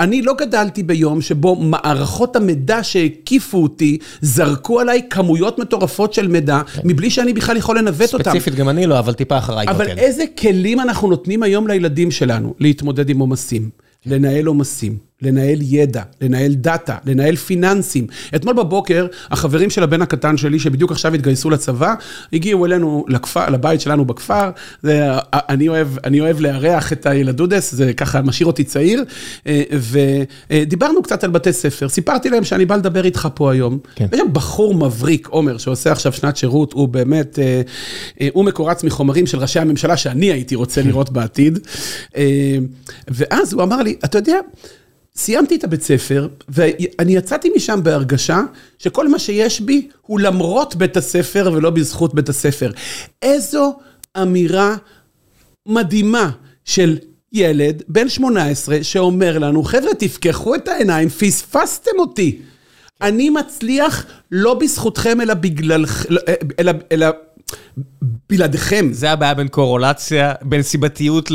אני 0.00 0.22
לא 0.22 0.34
גדלתי 0.38 0.82
ביום 0.82 1.20
שבו 1.20 1.56
מערכות 1.56 2.36
המידע 2.36 2.82
שהקיפו 2.82 3.62
אותי, 3.62 3.98
זרקו 4.20 4.80
עליי 4.80 5.02
כמויות 5.10 5.58
מטורפות 5.58 6.14
של 6.14 6.28
מידע, 6.28 6.60
מבלי 6.84 7.10
שאני 7.10 7.32
בכלל 7.32 7.56
יכול 7.56 7.78
לנווט 7.78 8.14
אותם. 8.14 8.30
ספציפית 8.30 8.54
גם 8.54 8.68
אני 8.68 8.86
לא, 8.86 8.98
אבל 8.98 9.12
טיפה 9.12 9.38
אחריי 9.38 9.68
אבל 9.68 9.86
כן. 9.86 9.98
איזה 9.98 10.24
כלים 10.38 10.80
אנחנו 10.80 11.08
נותנים 11.08 11.42
היום 11.42 11.68
לילדים 11.68 12.10
שלנו 12.10 12.54
להתמודד 12.58 13.10
עם 13.10 13.18
עומסים, 13.18 13.70
לנהל 14.06 14.46
עומסים, 14.46 14.98
לנהל 15.22 15.58
ידע, 15.62 16.02
לנהל 16.20 16.54
דאטה, 16.54 16.96
לנהל 17.06 17.36
פיננסים. 17.36 18.06
אתמול 18.34 18.54
בבוקר, 18.54 19.06
החברים 19.30 19.70
של 19.70 19.82
הבן 19.82 20.02
הקטן 20.02 20.36
שלי, 20.36 20.58
שבדיוק 20.58 20.92
עכשיו 20.92 21.14
התגייסו 21.14 21.50
לצבא, 21.50 21.94
הגיעו 22.32 22.66
אלינו 22.66 23.04
לכפר, 23.08 23.50
לבית 23.50 23.80
שלנו 23.80 24.04
בכפר. 24.04 24.50
זה, 24.82 25.08
אני, 25.32 25.68
אוהב, 25.68 25.88
אני 26.04 26.20
אוהב 26.20 26.40
לארח 26.40 26.92
את 26.92 27.06
הילדודס, 27.06 27.74
זה 27.74 27.92
ככה 27.92 28.22
משאיר 28.22 28.46
אותי 28.46 28.64
צעיר. 28.64 29.04
אה, 29.46 29.62
ודיברנו 30.50 31.02
קצת 31.02 31.24
על 31.24 31.30
בתי 31.30 31.52
ספר, 31.52 31.88
סיפרתי 31.88 32.30
להם 32.30 32.44
שאני 32.44 32.64
בא 32.64 32.76
לדבר 32.76 33.04
איתך 33.04 33.28
פה 33.34 33.52
היום. 33.52 33.78
כן. 33.94 34.06
יש 34.12 34.20
שם 34.20 34.32
בחור 34.32 34.74
מבריק, 34.74 35.28
עומר, 35.28 35.58
שעושה 35.58 35.92
עכשיו 35.92 36.12
שנת 36.12 36.36
שירות, 36.36 36.72
הוא 36.72 36.88
באמת, 36.88 37.38
אה, 37.38 37.62
אה, 38.20 38.28
הוא 38.32 38.44
מקורץ 38.44 38.84
מחומרים 38.84 39.26
של 39.26 39.38
ראשי 39.38 39.58
הממשלה 39.58 39.96
שאני 39.96 40.32
הייתי 40.32 40.54
רוצה 40.54 40.82
לראות 40.82 41.10
בעתיד. 41.10 41.58
ואז 43.08 43.52
הוא 43.52 43.62
אמר 43.62 43.82
לי, 43.82 43.96
אתה 44.04 44.18
יודע, 44.18 44.36
סיימתי 45.16 45.56
את 45.56 45.64
הבית 45.64 45.82
ספר, 45.82 46.28
ואני 46.48 47.16
יצאתי 47.16 47.50
משם 47.56 47.80
בהרגשה 47.82 48.40
שכל 48.78 49.08
מה 49.08 49.18
שיש 49.18 49.60
בי 49.60 49.88
הוא 50.02 50.20
למרות 50.20 50.76
בית 50.76 50.96
הספר 50.96 51.50
ולא 51.52 51.70
בזכות 51.70 52.14
בית 52.14 52.28
הספר. 52.28 52.70
איזו 53.22 53.78
אמירה 54.22 54.76
מדהימה 55.66 56.30
של 56.64 56.98
ילד 57.32 57.82
בן 57.88 58.08
18 58.08 58.82
שאומר 58.82 59.38
לנו, 59.38 59.62
חבר'ה, 59.62 59.94
תפקחו 59.94 60.54
את 60.54 60.68
העיניים, 60.68 61.08
פספסתם 61.08 61.98
אותי. 61.98 62.38
אני 63.02 63.30
מצליח 63.30 64.06
לא 64.32 64.54
בזכותכם, 64.54 65.20
אלא 65.20 65.34
בגלל... 65.34 65.84
אלא... 66.58 66.72
אלא 66.92 67.06
בלעדיכם. 68.30 68.88
זה 68.92 69.10
הבעיה 69.10 69.34
בין 69.34 69.48
קורולציה, 69.48 70.32
בין 70.42 70.62
סיבתיות 70.62 71.30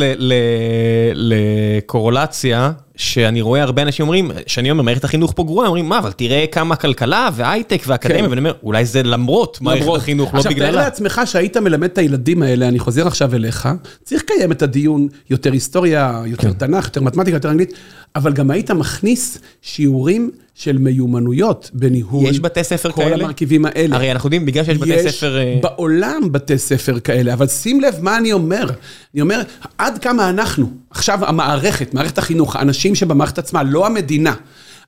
לקורולציה, 1.14 2.72
שאני 2.96 3.42
רואה 3.42 3.64
הרבה 3.64 3.82
אנשים 3.82 4.04
אומרים, 4.04 4.32
שאני 4.48 4.72
אומר, 4.72 4.84
מערכת 4.84 5.04
החינוך 5.04 5.34
פה 5.36 5.44
גרועה, 5.44 5.68
אומרים, 5.68 5.90
מה, 5.90 6.00
אבל 6.00 6.12
תראה 6.12 6.46
כמה 6.52 6.76
כלכלה 6.76 7.30
והייטק 7.34 7.84
ואקדמיה, 7.88 8.24
כן. 8.24 8.30
ואני 8.30 8.40
אומר, 8.40 8.54
אולי 8.64 8.86
זה 8.86 9.04
למרות 9.04 9.62
מערכת 9.62 9.88
החינוך, 9.96 10.34
לא 10.34 10.40
בגללה. 10.40 10.56
עכשיו, 10.56 10.72
תאר 10.72 10.76
לעצמך 10.84 11.22
שהיית 11.26 11.58
מלמד 11.58 11.90
את 11.90 11.98
הילדים 11.98 12.44
האלה, 12.44 12.68
אני 12.68 12.80
חוזר 12.80 13.08
עכשיו 13.08 13.36
אליך, 13.36 13.70
צריך 14.04 14.24
לקיים 14.24 14.52
את 14.52 14.62
הדיון, 14.62 15.08
יותר 15.30 15.52
היסטוריה, 15.52 16.22
יותר 16.26 16.54
כן. 16.54 16.54
תנ"ך, 16.54 16.86
יותר 16.86 17.02
מתמטיקה, 17.02 17.36
יותר 17.36 17.50
אנגלית, 17.50 17.74
אבל 18.16 18.34
גם 18.34 18.52
היית 18.52 18.72
מכניס 18.72 19.40
שיעורים 19.62 20.32
של 20.56 20.78
מיומנויות 20.78 21.72
בניהול. 21.74 22.26
יש 22.26 22.40
בתי 22.40 22.64
ספר 22.64 22.92
כל 22.92 23.02
כאלה? 23.02 23.16
כל 23.16 23.24
המרכיבים 23.24 23.66
האלה. 23.66 23.96
הרי 23.96 24.12
אנחנו 24.12 24.28
יודעים, 24.28 24.46
בגלל 24.46 24.64
שיש 24.64 24.78
בתי 24.78 25.10
ספר... 25.10 25.38
יש 25.38 25.62
בעולם 25.62 26.27
בתי 26.32 26.58
ספר 26.58 27.00
כאלה, 27.00 27.34
אבל 27.34 27.48
שים 27.48 27.82
לב 27.82 27.96
מה 28.02 28.18
אני 28.18 28.34
אומר. 28.34 28.70
אני 29.14 29.22
אומר, 29.22 29.42
עד 29.78 29.98
כמה 29.98 30.30
אנחנו, 30.30 30.72
עכשיו 30.90 31.26
המערכת, 31.26 31.94
מערכת 31.94 32.18
החינוך, 32.18 32.56
האנשים 32.56 32.96
שבמערכת 32.96 33.38
עצמה, 33.38 33.64
לא 33.64 33.86
המדינה, 33.86 34.34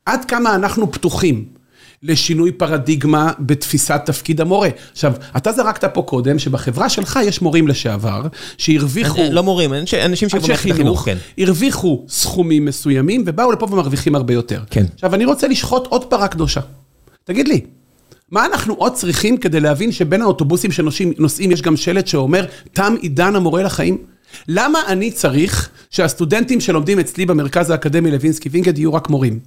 עד 0.06 0.26
כמה 0.26 0.56
אנחנו 0.56 0.92
פתוחים. 0.92 1.60
לשינוי 2.04 2.52
פרדיגמה 2.52 3.32
בתפיסת 3.40 4.02
תפקיד 4.06 4.42
המורה. 4.42 4.70
עכשיו, 4.92 5.14
אתה 5.38 5.52
זרקת 5.52 5.94
פה 5.94 6.02
קודם 6.02 6.40
שבחברה 6.40 6.90
שלך 6.90 7.20
יש 7.24 7.42
מורים 7.42 7.68
לשעבר 7.68 8.22
שהרוויחו... 8.58 9.22
לא 9.32 9.44
מורים, 9.44 9.74
אנשים 10.06 10.30
שבמערכת 10.30 10.72
החינוך, 10.72 11.06
כן. 11.06 11.18
הרוויחו 11.38 12.06
סכומים 12.10 12.66
מסוימים 12.66 13.24
ובאו 13.28 13.52
לפה 13.52 13.68
ומרוויחים 13.72 14.16
הרבה 14.16 14.34
יותר. 14.34 14.62
כן. 14.70 14.86
עכשיו, 14.96 15.16
אני 15.16 15.26
רוצה 15.26 15.48
לשחוט 15.48 15.88
עוד 15.88 16.06
פרה 16.06 16.28
קדושה. 16.28 16.62
תגיד 17.24 17.48
לי, 17.48 17.62
מה 18.32 18.46
אנחנו 18.46 18.74
עוד 18.74 18.94
צריכים 18.94 19.38
כדי 19.38 19.60
להבין 19.60 19.92
שבין 19.92 20.22
האוטובוסים 20.22 20.72
שנוסעים 20.72 21.52
יש 21.52 21.62
גם 21.62 21.78
שלט 21.78 22.08
שאומר, 22.08 22.46
תם 22.74 22.96
עידן 23.02 23.36
המורה 23.36 23.64
לחיים? 23.64 23.98
למה 24.48 24.80
אני 24.88 25.12
צריך 25.12 25.70
שהסטודנטים 25.90 26.62
שלומדים 26.62 27.00
אצלי 27.00 27.26
במרכז 27.26 27.70
האקדמי 27.70 28.12
לוינסקי 28.12 28.50
וינגד 28.50 28.78
יהיו 28.78 28.94
רק 28.94 29.10
מורים? 29.10 29.40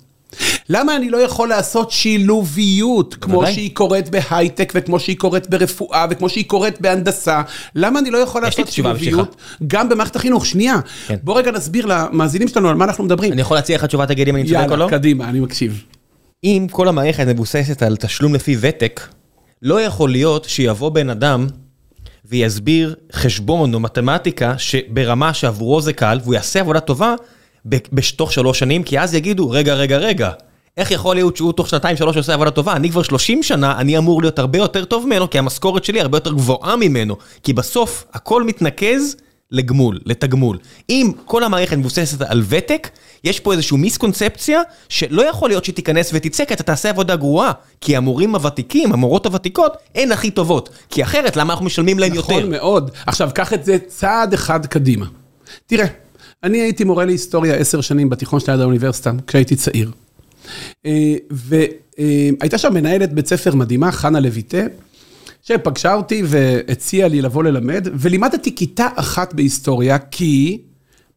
למה 0.69 0.97
אני 0.97 1.11
לא 1.11 1.17
יכול 1.17 1.49
לעשות 1.49 1.91
שילוביות, 1.91 3.15
כמו 3.15 3.47
שהיא 3.47 3.75
קורית 3.75 4.09
בהייטק, 4.09 4.73
וכמו 4.77 5.01
שהיא 5.01 5.17
קורית 5.17 5.51
ברפואה, 5.51 6.07
וכמו 6.11 6.29
שהיא 6.29 6.45
קורית 6.49 6.81
בהנדסה? 6.81 7.43
למה 7.75 7.99
אני 7.99 8.11
לא 8.11 8.19
יכול 8.19 8.43
לעשות 8.43 8.69
שילוביות 8.69 9.37
גם 9.67 9.89
במערכת 9.89 10.17
החינוך? 10.17 10.47
שנייה, 10.47 10.81
כן. 11.07 11.17
בוא 11.23 11.39
רגע 11.39 11.51
נסביר 11.51 11.87
למאזינים 11.87 12.49
שלנו 12.49 12.69
על 12.69 12.75
מה 12.75 12.85
אנחנו 12.85 13.05
מדברים. 13.05 13.33
אני 13.33 13.41
יכול 13.41 13.57
להציע 13.57 13.77
לך 13.77 13.85
תשובה, 13.85 14.07
תגיד 14.07 14.29
אם 14.29 14.37
אני 14.37 14.45
צודק 14.45 14.59
או 14.71 14.77
לא? 14.77 14.85
יאללה, 14.85 14.99
קדימה, 14.99 15.29
אני 15.29 15.41
מקשיב. 15.41 15.85
אם 16.45 16.67
כל 16.71 16.89
המערכת 16.89 17.27
מבוססת 17.27 17.83
על 17.83 17.97
תשלום 17.97 18.35
לפי 18.35 18.57
ותק, 18.61 19.09
לא 19.63 19.81
יכול 19.81 20.11
להיות 20.11 20.45
שיבוא 20.45 20.89
בן 20.89 21.11
אדם 21.11 21.47
ויסביר 22.25 22.95
חשבון 23.13 23.75
או 23.75 23.81
מתמטיקה 23.81 24.59
שברמה 24.59 25.35
שעבורו 25.35 25.81
זה 25.81 25.93
קל, 25.93 26.19
והוא 26.23 26.35
יעשה 26.35 26.61
עבודה 26.61 26.81
טובה, 26.81 27.15
בתוך 27.65 28.33
שלוש 28.33 28.59
שנים, 28.59 28.83
כי 28.83 29.01
אז 29.01 29.15
יגידו, 29.15 29.51
רגע, 29.51 29.75
רגע, 29.75 29.99
רגע, 29.99 30.31
איך 30.77 30.91
יכול 30.91 31.17
להיות 31.17 31.37
שהוא 31.37 31.53
תוך 31.53 31.69
שנתיים, 31.69 31.97
שלוש 31.97 32.17
עושה 32.17 32.35
עבודה 32.35 32.51
טובה? 32.51 32.77
אני 32.77 32.91
כבר 32.91 33.03
30 33.03 33.43
שנה, 33.43 33.79
אני 33.81 33.99
אמור 33.99 34.23
להיות 34.23 34.39
הרבה 34.39 34.59
יותר 34.59 34.85
טוב 34.85 35.07
ממנו, 35.07 35.31
כי 35.31 35.39
המשכורת 35.39 35.85
שלי 35.85 36.01
הרבה 36.01 36.17
יותר 36.17 36.33
גבוהה 36.33 36.77
ממנו. 36.77 37.17
כי 37.43 37.53
בסוף, 37.53 38.05
הכל 38.13 38.43
מתנקז 38.43 39.17
לגמול, 39.53 39.99
לתגמול. 40.07 40.59
אם 40.91 41.11
כל 41.25 41.45
המערכת 41.45 41.77
מבוססת 41.77 42.23
על 42.23 42.43
ותק, 42.49 42.89
יש 43.25 43.41
פה 43.41 43.53
איזושהי 43.53 43.77
מיסקונספציה 43.77 44.61
שלא 44.89 45.23
יכול 45.29 45.51
להיות 45.51 45.65
שתיכנס 45.65 46.11
ותצא, 46.15 46.45
כי 46.45 46.55
אתה 46.55 46.63
תעשה 46.63 46.91
עבודה 46.91 47.17
גרועה. 47.17 47.53
כי 47.81 47.97
המורים 47.97 48.35
הוותיקים, 48.35 48.93
המורות 48.93 49.27
הוותיקות, 49.27 49.77
הן 49.95 50.13
הכי 50.13 50.31
טובות. 50.31 50.69
כי 50.91 51.03
אחרת, 51.03 51.37
למה 51.37 51.53
אנחנו 51.53 51.67
משלמים 51.67 51.99
להם 51.99 52.13
נכון 52.13 52.35
יותר? 52.35 52.47
נכון 52.47 52.51
מאוד. 52.51 52.91
עכשיו, 53.07 53.31
קח 53.35 53.53
את 53.53 53.65
זה 53.65 53.79
צעד 53.87 54.35
אחד 54.35 54.67
קדימה. 54.67 55.07
תראה. 55.67 55.87
אני 56.43 56.59
הייתי 56.59 56.85
מורה 56.85 57.05
להיסטוריה 57.05 57.55
עשר 57.55 57.81
שנים 57.81 58.11
בתיכון 58.11 58.41
שליד 58.41 58.61
האוניברסיטה, 58.61 59.13
כשהייתי 59.27 59.57
צעיר. 59.57 59.91
אה, 60.87 61.15
והייתה 61.31 62.59
שם 62.59 62.75
מנהלת 62.75 63.13
בית 63.13 63.27
ספר 63.27 63.55
מדהימה, 63.55 63.93
חנה 63.93 64.21
לויטה, 64.21 64.63
שפגשה 65.43 65.95
אותי 65.95 66.23
והציעה 66.27 67.09
לי 67.09 67.23
לבוא 67.23 67.45
ללמד, 67.45 67.89
ולימדתי 67.95 68.55
כיתה 68.55 68.89
אחת 68.97 69.35
בהיסטוריה, 69.35 69.99
כי 69.99 70.61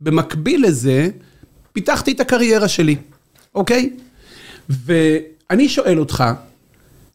במקביל 0.02 0.66
לזה, 0.66 1.10
פיתחתי 1.74 2.12
את 2.12 2.20
הקריירה 2.20 2.68
שלי, 2.68 2.96
אוקיי? 3.56 3.90
ואני 4.70 5.70
שואל 5.70 6.00
אותך, 6.00 6.24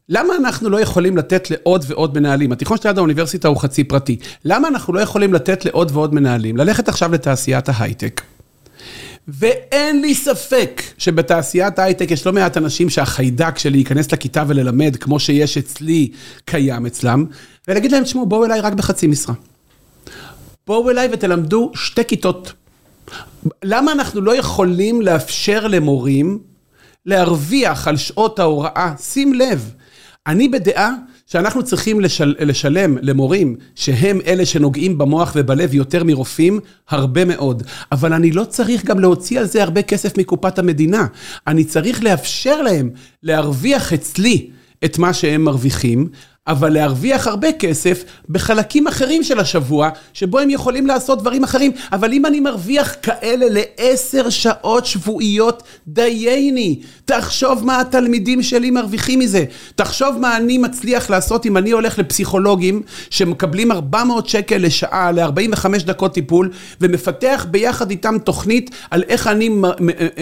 למה 0.09 0.37
אנחנו 0.37 0.71
לא 0.71 0.81
יכולים 0.81 1.17
לתת 1.17 1.51
לעוד 1.51 1.85
ועוד 1.89 2.19
מנהלים? 2.19 2.53
התיכון 2.53 2.79
שליד 2.79 2.99
האוניברסיטה 2.99 3.49
הוא 3.49 3.57
חצי 3.57 3.85
פרטי. 3.85 4.17
למה 4.45 4.69
אנחנו 4.69 4.93
לא 4.93 5.01
יכולים 5.01 5.35
לתת 5.35 5.65
לעוד 5.65 5.91
ועוד 5.95 6.15
מנהלים? 6.15 6.57
ללכת 6.57 6.89
עכשיו 6.89 7.13
לתעשיית 7.13 7.69
ההייטק. 7.69 8.23
ואין 9.33 10.01
לי 10.01 10.15
ספק 10.15 10.83
שבתעשיית 10.99 11.79
ההייטק 11.79 12.11
יש 12.11 12.27
לא 12.27 12.33
מעט 12.33 12.57
אנשים 12.57 12.91
שהחיידק 12.91 13.59
של 13.59 13.71
להיכנס 13.71 14.13
לכיתה 14.13 14.45
וללמד, 14.47 14.97
כמו 14.97 15.21
שיש 15.21 15.59
אצלי, 15.59 16.11
קיים 16.45 16.87
אצלם, 16.87 17.25
ולהגיד 17.69 17.93
להם, 17.93 18.05
תשמעו, 18.05 18.27
בואו 18.27 18.45
אליי 18.45 18.61
רק 18.61 18.73
בחצי 18.73 19.07
משרה. 19.07 19.35
בואו 20.67 20.91
אליי 20.91 21.09
ותלמדו 21.13 21.73
שתי 21.75 22.05
כיתות. 22.05 22.53
למה 23.65 23.93
אנחנו 23.93 24.21
לא 24.21 24.37
יכולים 24.37 25.03
לאפשר 25.03 25.67
למורים 25.67 26.39
להרוויח 27.07 27.89
על 27.89 27.97
שעות 27.97 28.39
ההוראה? 28.39 28.95
שים 28.99 29.35
לב, 29.35 29.73
אני 30.27 30.49
בדעה 30.49 30.95
שאנחנו 31.33 31.63
צריכים 31.63 32.01
לשל, 32.01 32.35
לשלם 32.39 32.97
למורים 33.03 33.57
שהם 33.75 34.19
אלה 34.27 34.47
שנוגעים 34.47 34.99
במוח 34.99 35.33
ובלב 35.37 35.75
יותר 35.75 36.05
מרופאים, 36.05 36.61
הרבה 36.89 37.25
מאוד. 37.25 37.63
אבל 37.93 38.13
אני 38.13 38.31
לא 38.31 38.45
צריך 38.45 38.85
גם 38.85 39.01
להוציא 39.01 39.41
על 39.41 39.47
זה 39.47 39.63
הרבה 39.63 39.83
כסף 39.83 40.19
מקופת 40.19 40.59
המדינה. 40.59 41.07
אני 41.47 41.65
צריך 41.65 42.05
לאפשר 42.05 42.63
להם 42.63 42.91
להרוויח 43.23 43.93
אצלי 43.93 44.51
את 44.85 44.99
מה 44.99 45.13
שהם 45.13 45.45
מרוויחים, 45.45 46.09
אבל 46.47 46.73
להרוויח 46.73 47.27
הרבה 47.27 47.53
כסף 47.53 48.05
בחלקים 48.29 48.87
אחרים 48.87 49.23
של 49.23 49.41
השבוע, 49.41 49.89
שבו 50.13 50.39
הם 50.39 50.51
יכולים 50.51 50.87
לעשות 50.87 51.21
דברים 51.21 51.45
אחרים. 51.45 51.73
אבל 51.93 52.13
אם 52.13 52.27
אני 52.27 52.41
מרוויח 52.41 52.95
כאלה 53.03 53.47
לעשר 53.49 54.31
שעות 54.31 54.87
שבועיות, 54.87 55.63
דייני. 55.87 56.81
תחשוב 57.05 57.65
מה 57.65 57.81
התלמידים 57.81 58.43
שלי 58.43 58.71
מרוויחים 58.71 59.19
מזה. 59.19 59.45
תחשוב 59.75 60.19
מה 60.19 60.37
אני 60.37 60.59
מצליח 60.59 61.11
לעשות 61.11 61.47
אם 61.47 61.57
אני 61.57 61.71
הולך 61.71 61.99
לפסיכולוגים 61.99 62.83
שמקבלים 63.11 63.73
400 63.73 64.29
שקל 64.29 64.57
לשעה 64.57 65.13
ל-45 65.13 65.67
דקות 65.85 66.15
טיפול, 66.15 66.51
ומפתח 66.81 67.47
ביחד 67.51 67.91
איתם 67.91 68.17
תוכנית 68.25 68.71
על 68.91 69.03
איך 69.09 69.27
אני 69.27 69.51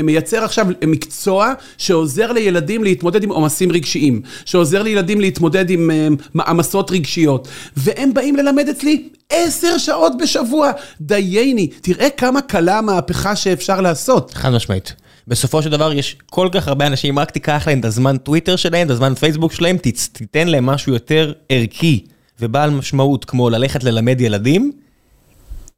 מייצר 0.03 0.45
עכשיו 0.45 0.67
מקצוע 0.87 1.53
שעוזר 1.79 2.33
לילדים 2.33 2.85
להתמודד 2.85 3.23
עם 3.23 3.31
עומסים 3.31 3.73
רגשיים, 3.73 4.23
שעוזר 4.45 4.83
לילדים 4.83 5.21
להתמודד 5.21 5.71
עם 5.71 5.91
אה, 6.09 6.25
מעמסות 6.35 6.91
רגשיות, 6.91 7.49
והם 7.77 8.15
באים 8.15 8.37
ללמד 8.37 8.69
אצלי 8.69 9.09
עשר 9.31 9.79
שעות 9.79 10.13
בשבוע. 10.23 10.71
דייני, 11.01 11.67
תראה 11.67 12.11
כמה 12.11 12.41
קלה 12.41 12.79
המהפכה 12.79 13.37
שאפשר 13.37 13.81
לעשות. 13.81 14.35
חד 14.35 14.51
משמעית. 14.51 14.95
בסופו 15.29 15.63
של 15.63 15.71
דבר 15.71 15.93
יש 15.93 16.17
כל 16.31 16.49
כך 16.53 16.69
הרבה 16.69 16.87
אנשים, 16.87 17.19
רק 17.19 17.31
תיקח 17.31 17.65
להם 17.67 17.81
את 17.81 17.85
הזמן 17.85 18.17
טוויטר 18.17 18.57
שלהם, 18.57 18.87
את 18.87 18.91
הזמן 18.91 19.15
פייסבוק 19.15 19.53
שלהם, 19.53 19.77
תיתן 20.13 20.49
להם 20.49 20.67
משהו 20.67 20.93
יותר 20.93 21.33
ערכי 21.49 22.05
ובעל 22.41 22.71
משמעות, 22.71 23.25
כמו 23.25 23.51
ללכת 23.51 23.85
ללמד 23.85 24.21
ילדים, 24.21 24.73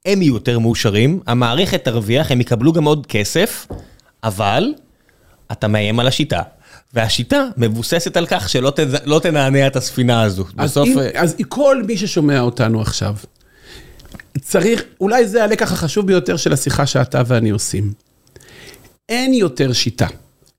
הם 0.06 0.22
יהיו 0.22 0.34
יותר 0.34 0.58
מאושרים, 0.58 1.20
המערכת 1.26 1.84
תרוויח, 1.84 2.30
הם 2.30 2.40
יקבלו 2.40 2.72
גם 2.72 2.84
עוד 2.84 3.06
כסף, 3.06 3.66
אבל 4.24 4.74
אתה 5.52 5.68
מאיים 5.68 6.00
על 6.00 6.06
השיטה, 6.06 6.42
והשיטה 6.94 7.44
מבוססת 7.56 8.16
על 8.16 8.26
כך 8.26 8.48
שלא 8.48 8.72
לא 9.04 9.18
תנענע 9.18 9.66
את 9.66 9.76
הספינה 9.76 10.22
הזו. 10.22 10.44
אז, 10.56 10.70
בסוף... 10.70 10.88
אם, 10.88 10.98
אה, 10.98 11.10
אז 11.14 11.36
כל 11.48 11.82
מי 11.86 11.96
ששומע 11.96 12.40
אותנו 12.40 12.80
עכשיו, 12.80 13.16
צריך, 14.40 14.82
אולי 15.00 15.26
זה 15.26 15.44
הלקח 15.44 15.72
החשוב 15.72 16.06
ביותר 16.06 16.36
של 16.36 16.52
השיחה 16.52 16.86
שאתה 16.86 17.22
ואני 17.26 17.50
עושים. 17.50 17.92
אין 19.08 19.34
יותר 19.34 19.72
שיטה. 19.72 20.06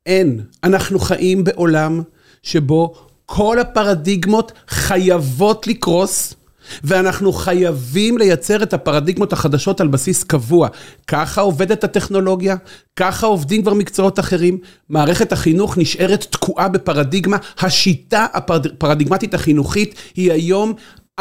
אין. 0.05 0.41
אנחנו 0.63 0.99
חיים 0.99 1.43
בעולם 1.43 2.01
שבו 2.43 2.93
כל 3.25 3.59
הפרדיגמות 3.59 4.51
חייבות 4.67 5.67
לקרוס, 5.67 6.33
ואנחנו 6.83 7.33
חייבים 7.33 8.17
לייצר 8.17 8.63
את 8.63 8.73
הפרדיגמות 8.73 9.33
החדשות 9.33 9.81
על 9.81 9.87
בסיס 9.87 10.23
קבוע. 10.23 10.67
ככה 11.07 11.41
עובדת 11.41 11.83
הטכנולוגיה, 11.83 12.55
ככה 12.95 13.27
עובדים 13.27 13.61
כבר 13.61 13.73
מקצועות 13.73 14.19
אחרים. 14.19 14.57
מערכת 14.89 15.31
החינוך 15.31 15.77
נשארת 15.77 16.27
תקועה 16.29 16.67
בפרדיגמה. 16.67 17.37
השיטה 17.59 18.25
הפרדיגמטית 18.33 19.33
החינוכית 19.33 19.95
היא 20.15 20.31
היום 20.31 20.73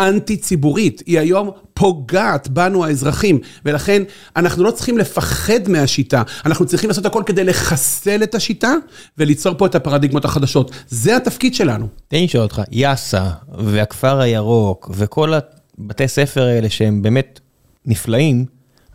אנטי-ציבורית, 0.08 1.02
היא 1.06 1.18
היום 1.18 1.50
פוגעת 1.74 2.48
בנו 2.48 2.84
האזרחים, 2.84 3.38
ולכן 3.64 4.02
אנחנו 4.36 4.64
לא 4.64 4.70
צריכים 4.70 4.98
לפחד 4.98 5.68
מהשיטה, 5.68 6.22
אנחנו 6.46 6.66
צריכים 6.66 6.90
לעשות 6.90 7.06
הכל 7.06 7.22
כדי 7.26 7.44
לחסל 7.44 8.22
את 8.22 8.34
השיטה 8.34 8.74
וליצור 9.18 9.54
פה 9.54 9.66
את 9.66 9.74
הפרדיגמות 9.74 10.24
החדשות. 10.24 10.70
זה 10.88 11.16
התפקיד 11.16 11.54
שלנו. 11.54 11.86
תן 12.08 12.16
לי 12.16 12.24
לשאול 12.24 12.42
אותך, 12.42 12.62
יאסה 12.70 13.30
והכפר 13.58 14.20
הירוק 14.20 14.90
וכל 14.94 15.32
הבתי 15.78 16.08
ספר 16.08 16.42
האלה 16.42 16.70
שהם 16.70 17.02
באמת 17.02 17.40
נפלאים, 17.86 18.44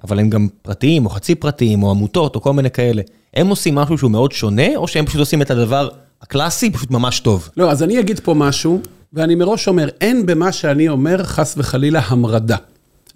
אבל 0.04 0.20
הם 0.20 0.30
גם 0.30 0.48
פרטיים 0.62 1.06
או 1.06 1.10
חצי 1.10 1.36
פרטיים 1.36 1.84
או 1.84 1.92
עמותות 1.92 2.36
או 2.36 2.42
כל 2.42 2.54
מיני 2.54 2.72
כאלה, 2.72 3.02
הם 3.34 3.48
עושים 3.48 3.76
משהו 3.76 3.98
שהוא 3.98 4.12
מאוד 4.12 4.32
שונה, 4.32 4.68
או 4.76 4.88
שהם 4.88 5.06
פשוט 5.06 5.20
עושים 5.20 5.42
את 5.42 5.52
הדבר 5.52 5.90
הקלאסי 6.22 6.72
פשוט 6.72 6.92
ממש 6.92 7.20
טוב? 7.20 7.50
לא, 7.58 7.72
אז 7.72 7.84
אני 7.84 8.00
אגיד 8.00 8.20
פה 8.20 8.34
משהו, 8.34 8.82
ואני 9.16 9.36
מראש 9.36 9.68
אומר, 9.68 9.90
אין 10.02 10.26
במה 10.26 10.52
שאני 10.52 10.90
אומר 10.90 11.24
חס 11.24 11.56
וחלילה 11.58 12.02
המרדה. 12.06 12.58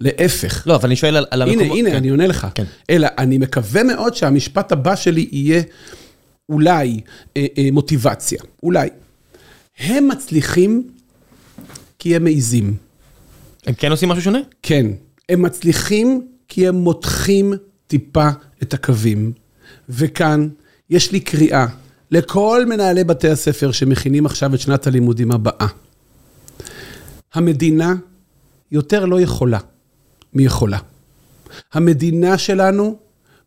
להפך. 0.00 0.66
לא, 0.66 0.74
אבל 0.74 0.86
אני 0.86 0.96
שואל 0.96 1.16
על, 1.16 1.26
על 1.30 1.42
הנה, 1.42 1.52
המקומות... 1.52 1.78
הנה, 1.78 1.90
כן. 1.90 1.96
אני 1.96 2.08
עונה 2.08 2.26
לך. 2.26 2.46
כן. 2.54 2.64
אלא, 2.90 3.08
אני 3.18 3.38
מקווה 3.38 3.82
מאוד 3.82 4.14
שהמשפט 4.14 4.72
הבא 4.72 4.96
שלי 4.96 5.28
יהיה 5.32 5.62
אולי 6.48 7.00
אה, 7.36 7.46
אה, 7.58 7.68
מוטיבציה. 7.72 8.42
אולי. 8.62 8.88
הם 9.78 10.08
מצליחים 10.08 10.88
כי 11.98 12.16
הם 12.16 12.24
מעיזים. 12.24 12.74
הם 13.66 13.74
כן 13.74 13.90
עושים 13.90 14.08
משהו 14.08 14.22
שונה? 14.22 14.38
כן, 14.62 14.86
הם 15.28 15.42
מצליחים 15.42 16.26
כי 16.48 16.68
הם 16.68 16.74
מותחים 16.74 17.54
טיפה 17.86 18.28
את 18.62 18.74
הקווים. 18.74 19.32
וכאן 19.88 20.48
יש 20.90 21.12
לי 21.12 21.20
קריאה 21.20 21.66
לכל 22.10 22.64
מנהלי 22.68 23.04
בתי 23.04 23.28
הספר 23.28 23.72
שמכינים 23.72 24.26
עכשיו 24.26 24.54
את 24.54 24.60
שנת 24.60 24.86
הלימודים 24.86 25.32
הבאה. 25.32 25.66
המדינה 27.34 27.94
יותר 28.72 29.04
לא 29.04 29.20
יכולה 29.20 29.58
מיכולה. 30.34 30.78
המדינה 31.72 32.38
שלנו 32.38 32.98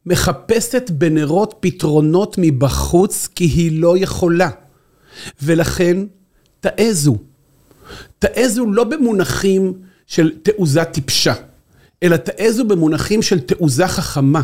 מחפשת 0.05 0.89
בנרות 0.89 1.55
פתרונות 1.59 2.35
מבחוץ 2.37 3.27
כי 3.35 3.43
היא 3.43 3.81
לא 3.81 3.97
יכולה. 3.97 4.49
ולכן, 5.41 5.97
תעזו. 6.59 7.17
תעזו 8.19 8.65
לא 8.65 8.83
במונחים 8.83 9.73
של 10.07 10.31
תעוזה 10.43 10.83
טיפשה, 10.83 11.33
אלא 12.03 12.17
תעזו 12.17 12.65
במונחים 12.65 13.21
של 13.21 13.39
תעוזה 13.39 13.87
חכמה. 13.87 14.41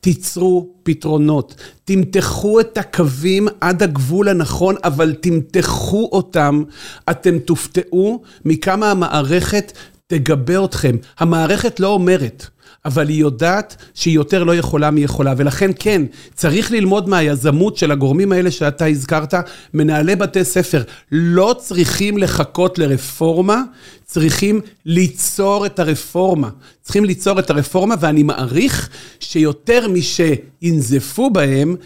תיצרו 0.00 0.68
פתרונות, 0.82 1.54
תמתחו 1.84 2.60
את 2.60 2.78
הקווים 2.78 3.48
עד 3.60 3.82
הגבול 3.82 4.28
הנכון, 4.28 4.74
אבל 4.84 5.14
תמתחו 5.20 6.08
אותם. 6.12 6.62
אתם 7.10 7.38
תופתעו 7.38 8.22
מכמה 8.44 8.90
המערכת 8.90 9.72
תגבה 10.06 10.64
אתכם. 10.64 10.96
המערכת 11.18 11.80
לא 11.80 11.88
אומרת, 11.88 12.46
אבל 12.88 13.08
היא 13.08 13.20
יודעת 13.20 13.76
שהיא 13.94 14.14
יותר 14.14 14.44
לא 14.44 14.54
יכולה 14.54 14.90
מיכולה, 14.90 15.34
ולכן 15.36 15.70
כן, 15.78 16.02
צריך 16.34 16.72
ללמוד 16.72 17.08
מהיזמות 17.08 17.76
של 17.76 17.90
הגורמים 17.90 18.32
האלה 18.32 18.50
שאתה 18.50 18.86
הזכרת, 18.86 19.34
מנהלי 19.74 20.16
בתי 20.16 20.44
ספר 20.44 20.82
לא 21.12 21.56
צריכים 21.58 22.18
לחכות 22.18 22.78
לרפורמה, 22.78 23.62
צריכים 24.04 24.60
ליצור 24.86 25.66
את 25.66 25.78
הרפורמה. 25.78 26.48
צריכים 26.82 27.04
ליצור 27.04 27.38
את 27.38 27.50
הרפורמה, 27.50 27.94
ואני 28.00 28.22
מעריך 28.22 28.88
שיותר 29.20 29.88
משינזפו 29.88 31.30
בהם, 31.30 31.76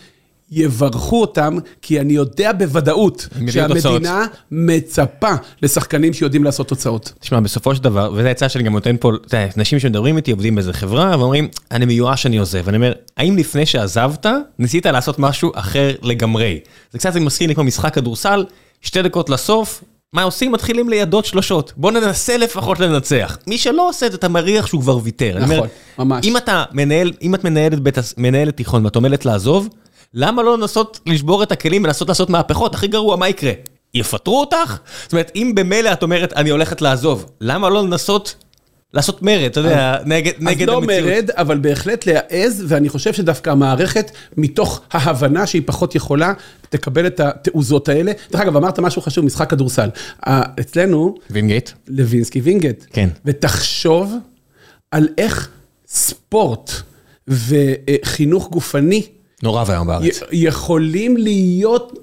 יברכו 0.54 1.20
אותם, 1.20 1.58
כי 1.82 2.00
אני 2.00 2.12
יודע 2.12 2.52
בוודאות 2.52 3.28
שהמדינה 3.50 4.26
מצפה 4.50 5.32
לשחקנים 5.62 6.12
שיודעים 6.12 6.44
לעשות 6.44 6.68
תוצאות. 6.68 7.12
תשמע, 7.20 7.40
בסופו 7.40 7.74
של 7.74 7.82
דבר, 7.82 8.12
וזו 8.14 8.28
העצה 8.28 8.48
שאני 8.48 8.64
גם 8.64 8.72
נותן 8.72 8.96
פה, 9.00 9.12
אתה 9.26 9.36
יודע, 9.36 9.48
אנשים 9.56 9.78
שמדברים 9.78 10.16
איתי, 10.16 10.30
עובדים 10.30 10.54
באיזה 10.54 10.72
חברה, 10.72 11.16
ואומרים, 11.18 11.48
אני 11.70 11.84
מיואש, 11.84 12.26
אני 12.26 12.38
עוזב. 12.38 12.62
ואני 12.64 12.76
אומר, 12.76 12.92
האם 13.16 13.36
לפני 13.36 13.66
שעזבת, 13.66 14.26
ניסית 14.58 14.86
לעשות 14.86 15.18
משהו 15.18 15.52
אחר 15.54 15.90
לגמרי? 16.02 16.60
זה 16.92 16.98
קצת 16.98 17.16
מזכיר 17.16 17.48
לי 17.48 17.54
כמו 17.54 17.64
משחק 17.64 17.94
כדורסל, 17.94 18.44
שתי 18.80 19.02
דקות 19.02 19.30
לסוף, 19.30 19.84
מה 20.12 20.22
עושים? 20.22 20.52
מתחילים 20.52 20.88
לידות 20.88 21.24
שלושות. 21.24 21.72
בוא 21.76 21.90
ננסה 21.90 22.36
לפחות 22.36 22.80
לנצח. 22.80 23.38
מי 23.46 23.58
שלא 23.58 23.88
עושה 23.88 24.06
את 24.06 24.12
זה, 24.12 24.18
אתה 24.18 24.28
מריח 24.28 24.66
שהוא 24.66 24.80
כבר 24.80 24.98
ויתר. 25.02 25.36
אני 25.36 25.44
אומר, 25.44 25.56
נכון, 25.56 25.68
ממש. 25.98 26.26
אם 26.26 26.36
אתה 26.36 26.64
מנהל, 26.72 27.12
אם 27.22 27.34
את 27.34 27.44
מנהלת 27.44 27.80
בית, 27.80 27.98
מנהלת 28.16 28.56
תיכון 28.56 28.84
ואת 28.84 28.96
עומדת 28.96 29.24
לעזוב, 29.24 29.68
למה 30.14 30.42
לא 30.42 30.58
לנסות 30.58 31.00
לשבור 31.06 31.42
את 31.42 31.52
הכלים 31.52 31.84
ולנסות 31.84 32.08
לעשות 32.08 32.30
מהפכות? 32.30 32.74
הכי 32.74 32.86
גרוע, 32.88 33.16
מה 33.16 33.28
יקרה? 33.28 33.52
יפטרו 33.94 34.40
אותך? 34.40 34.78
זאת 35.02 35.12
אומרת, 35.12 35.32
אם 35.36 35.52
במילא 35.54 35.92
את 35.92 36.02
אומרת, 36.02 36.32
אני 36.32 36.50
הולכת 36.50 36.82
לעזוב, 36.82 37.26
למה 37.40 37.68
לא 37.68 37.82
לנסות 37.82 38.34
לעשות 38.94 39.22
מרד, 39.22 39.44
אתה 39.44 39.60
יודע, 39.60 39.96
נגד, 40.06 40.32
נגד 40.38 40.62
אז 40.62 40.68
לא 40.68 40.76
המציאות? 40.76 41.04
מרד, 41.04 41.30
אבל 41.30 41.58
בהחלט 41.58 42.06
להעז, 42.06 42.64
ואני 42.68 42.88
חושב 42.88 43.12
שדווקא 43.12 43.50
המערכת, 43.50 44.10
מתוך 44.36 44.80
ההבנה 44.90 45.46
שהיא 45.46 45.62
פחות 45.66 45.94
יכולה, 45.94 46.32
תקבל 46.70 47.06
את 47.06 47.20
התעוזות 47.20 47.88
האלה. 47.88 48.12
דרך 48.30 48.40
אגב, 48.40 48.56
אמרת 48.56 48.78
משהו 48.78 49.02
חשוב, 49.02 49.24
משחק 49.24 49.50
כדורסל. 49.50 49.88
אצלנו, 50.60 51.14
וינגייט? 51.30 51.70
לוינסקי 51.88 52.40
וינגייט. 52.40 52.84
כן. 52.92 53.08
ותחשוב 53.24 54.14
על 54.90 55.08
איך 55.18 55.48
ספורט 55.86 56.72
וחינוך 57.28 58.50
גופני 58.50 59.06
נורא 59.42 59.64
ואיום 59.66 59.86
בארץ. 59.86 60.20
יכולים 60.32 61.16
להיות, 61.16 61.98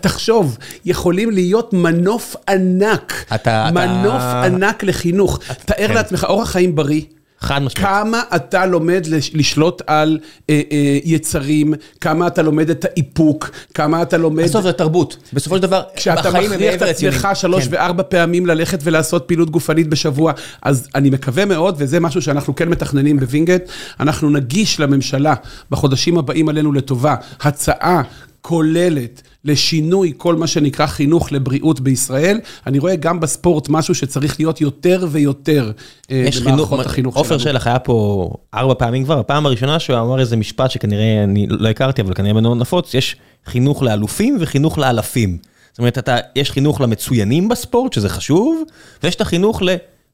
תחשוב, 0.00 0.56
יכולים 0.84 1.30
להיות 1.30 1.72
מנוף 1.72 2.36
ענק. 2.48 3.24
אתה- 3.34 3.68
מנוף 3.72 4.14
אתה- 4.22 4.44
ענק 4.44 4.84
לחינוך. 4.84 5.38
תאר 5.64 5.88
כן. 5.88 5.94
לעצמך, 5.94 6.24
אורח 6.28 6.50
חיים 6.50 6.74
בריא. 6.74 7.00
חד 7.44 7.62
משמעית. 7.62 7.88
כמה 7.88 8.22
אתה 8.36 8.66
לומד 8.66 9.06
לש- 9.06 9.30
לשלוט 9.34 9.82
על 9.86 10.18
אה, 10.50 10.60
אה, 10.72 10.98
יצרים, 11.04 11.74
כמה 12.00 12.26
אתה 12.26 12.42
לומד 12.42 12.70
את 12.70 12.84
האיפוק, 12.84 13.50
כמה 13.74 14.02
אתה 14.02 14.16
לומד... 14.16 14.44
בסוף 14.44 14.62
זה 14.62 14.72
תרבות. 14.72 15.16
בסופו 15.32 15.56
של 15.56 15.62
דבר, 15.62 15.82
כשאתה 15.96 16.30
מכריח 16.30 16.74
את. 16.74 16.82
עצמך 16.82 17.28
שלוש 17.34 17.64
כן. 17.64 17.74
וארבע 17.74 18.02
פעמים 18.08 18.46
ללכת 18.46 18.78
ולעשות 18.82 19.24
פעילות 19.26 19.50
גופנית 19.50 19.88
בשבוע, 19.88 20.32
אז 20.62 20.88
אני 20.94 21.10
מקווה 21.10 21.44
מאוד, 21.44 21.74
וזה 21.78 22.00
משהו 22.00 22.22
שאנחנו 22.22 22.54
כן 22.54 22.68
מתכננים 22.68 23.20
בווינגייט, 23.20 23.62
אנחנו 24.00 24.30
נגיש 24.30 24.80
לממשלה 24.80 25.34
בחודשים 25.70 26.18
הבאים 26.18 26.48
עלינו 26.48 26.72
לטובה, 26.72 27.14
הצעה 27.40 28.02
כוללת 28.46 29.22
לשינוי 29.44 30.12
כל 30.16 30.36
מה 30.36 30.46
שנקרא 30.46 30.86
חינוך 30.86 31.32
לבריאות 31.32 31.80
בישראל. 31.80 32.40
אני 32.66 32.78
רואה 32.78 32.96
גם 32.96 33.20
בספורט 33.20 33.68
משהו 33.68 33.94
שצריך 33.94 34.40
להיות 34.40 34.60
יותר 34.60 35.06
ויותר 35.10 35.72
אה, 36.10 36.28
במערכות 36.44 36.86
החינוך 36.86 37.16
עופר 37.16 37.38
שלח 37.38 37.66
היה 37.66 37.78
פה 37.78 38.30
ארבע 38.54 38.74
פעמים 38.74 39.04
כבר, 39.04 39.18
הפעם 39.18 39.46
הראשונה 39.46 39.78
שהוא 39.78 39.98
אמר 39.98 40.20
איזה 40.20 40.36
משפט 40.36 40.70
שכנראה 40.70 41.24
אני 41.24 41.46
לא 41.50 41.68
הכרתי, 41.68 42.02
אבל 42.02 42.14
כנראה 42.14 42.40
מאוד 42.40 42.58
נפוץ, 42.58 42.94
יש 42.94 43.16
חינוך 43.46 43.82
לאלופים 43.82 44.36
וחינוך 44.40 44.78
לאלפים. 44.78 45.38
זאת 45.72 45.78
אומרת, 45.78 45.98
אתה, 45.98 46.16
יש 46.36 46.50
חינוך 46.50 46.80
למצוינים 46.80 47.48
בספורט, 47.48 47.92
שזה 47.92 48.08
חשוב, 48.08 48.62
ויש 49.02 49.14
את 49.14 49.20
החינוך 49.20 49.62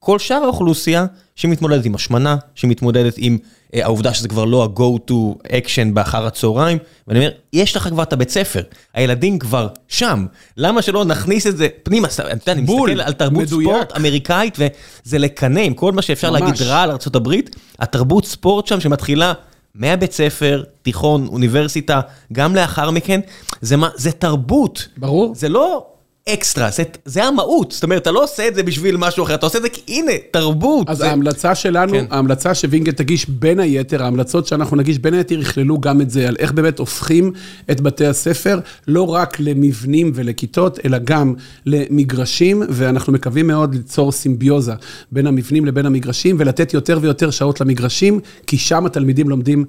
לכל 0.03 0.19
שאר 0.19 0.37
האוכלוסייה 0.45 1.07
שמתמודדת 1.37 1.85
עם 1.85 1.95
השמנה, 1.95 2.37
שמתמודדת 2.55 3.15
עם 3.17 3.39
אה, 3.75 3.85
העובדה 3.85 4.15
שזה 4.15 4.29
כבר 4.29 4.45
לא 4.45 4.65
ה-go 4.65 5.11
to 5.11 5.49
action 5.49 5.95
באחר 5.95 6.27
הצהריים, 6.27 6.79
ואני 7.09 7.19
אומר, 7.19 7.31
יש 7.53 7.77
לך 7.77 7.89
כבר 7.89 8.03
את 8.03 8.13
הבית 8.13 8.31
ספר, 8.31 8.63
הילדים 8.95 9.39
כבר 9.39 9.69
שם, 9.89 10.27
למה 10.57 10.83
שלא 10.83 11.05
נכניס 11.05 11.47
את 11.47 11.57
זה 11.57 11.69
פנימה, 11.83 12.09
אתה 12.09 12.23
יודע, 12.33 12.53
אני 12.53 12.61
מסתכל 12.63 13.01
על 13.01 13.13
תרבות 13.13 13.43
מדויק. 13.43 13.69
ספורט 13.69 13.97
אמריקאית, 13.97 14.59
וזה 14.59 15.19
לקנא 15.19 15.61
עם 15.61 15.75
כל 15.75 15.93
מה 15.93 16.03
שאפשר 16.03 16.31
ממש. 16.31 16.41
להגיד 16.41 16.63
רע 16.63 16.83
על 16.83 16.91
ארה"ב, 16.91 17.35
התרבות 17.79 18.27
ספורט 18.27 18.67
שם 18.67 18.81
שמתחילה 18.81 19.33
מהבית 19.75 20.13
ספר, 20.13 20.63
תיכון, 20.83 21.27
אוניברסיטה, 21.27 22.01
גם 22.33 22.57
לאחר 22.57 22.91
מכן, 22.91 23.21
זה, 23.61 23.77
מה, 23.77 23.89
זה 23.95 24.13
תרבות. 24.13 24.89
ברור. 24.97 25.35
זה 25.35 25.49
לא 25.49 25.87
אקסטרה, 26.35 26.69
זה 27.05 27.25
המהות, 27.25 27.73
זאת 27.73 27.83
אומרת, 27.83 28.03
אתה 28.03 28.11
לא 28.11 28.25
עושה 28.25 28.49
את 28.49 28.55
זה 28.55 28.63
בשביל 28.63 28.97
משהו 28.97 29.25
אחר, 29.25 29.35
אתה 29.35 29.47
עושה 29.47 29.59
את 29.59 29.63
זה 29.63 29.69
כי 29.69 29.81
הנה, 29.89 30.13
תרבות. 30.31 30.89
אז 30.91 31.01
ההמלצה 31.01 31.55
שלנו, 31.55 31.93
כן. 31.93 32.05
ההמלצה 32.11 32.55
שווינגייט 32.55 32.97
תגיש 32.97 33.29
בין 33.29 33.61
היתר, 33.61 34.03
ההמלצות 34.03 34.47
שאנחנו 34.47 34.77
נגיש 34.77 34.99
בין 34.99 35.15
היתר 35.15 35.41
יכללו 35.41 35.81
גם 35.81 36.01
את 36.01 36.11
זה, 36.11 36.29
על 36.29 36.37
איך 36.39 36.53
באמת 36.53 36.79
הופכים 36.79 37.33
את 37.71 37.81
בתי 37.81 38.07
הספר, 38.07 38.59
לא 38.89 39.09
רק 39.09 39.41
למבנים 39.41 40.13
ולכיתות, 40.15 40.79
אלא 40.85 40.99
גם 41.05 41.35
למגרשים, 41.67 42.63
ואנחנו 42.69 43.13
מקווים 43.13 43.47
מאוד 43.47 43.75
ליצור 43.75 44.13
סימביוזה 44.13 44.75
בין 45.13 45.27
המבנים 45.27 45.65
לבין 45.65 45.87
המגרשים, 45.87 46.37
ולתת 46.39 46.75
יותר 46.75 46.99
ויותר 47.03 47.31
שעות 47.31 47.61
למגרשים, 47.61 48.21
כי 48.47 48.59
שם 48.59 48.87
התלמידים 48.87 49.29
לומדים 49.29 49.65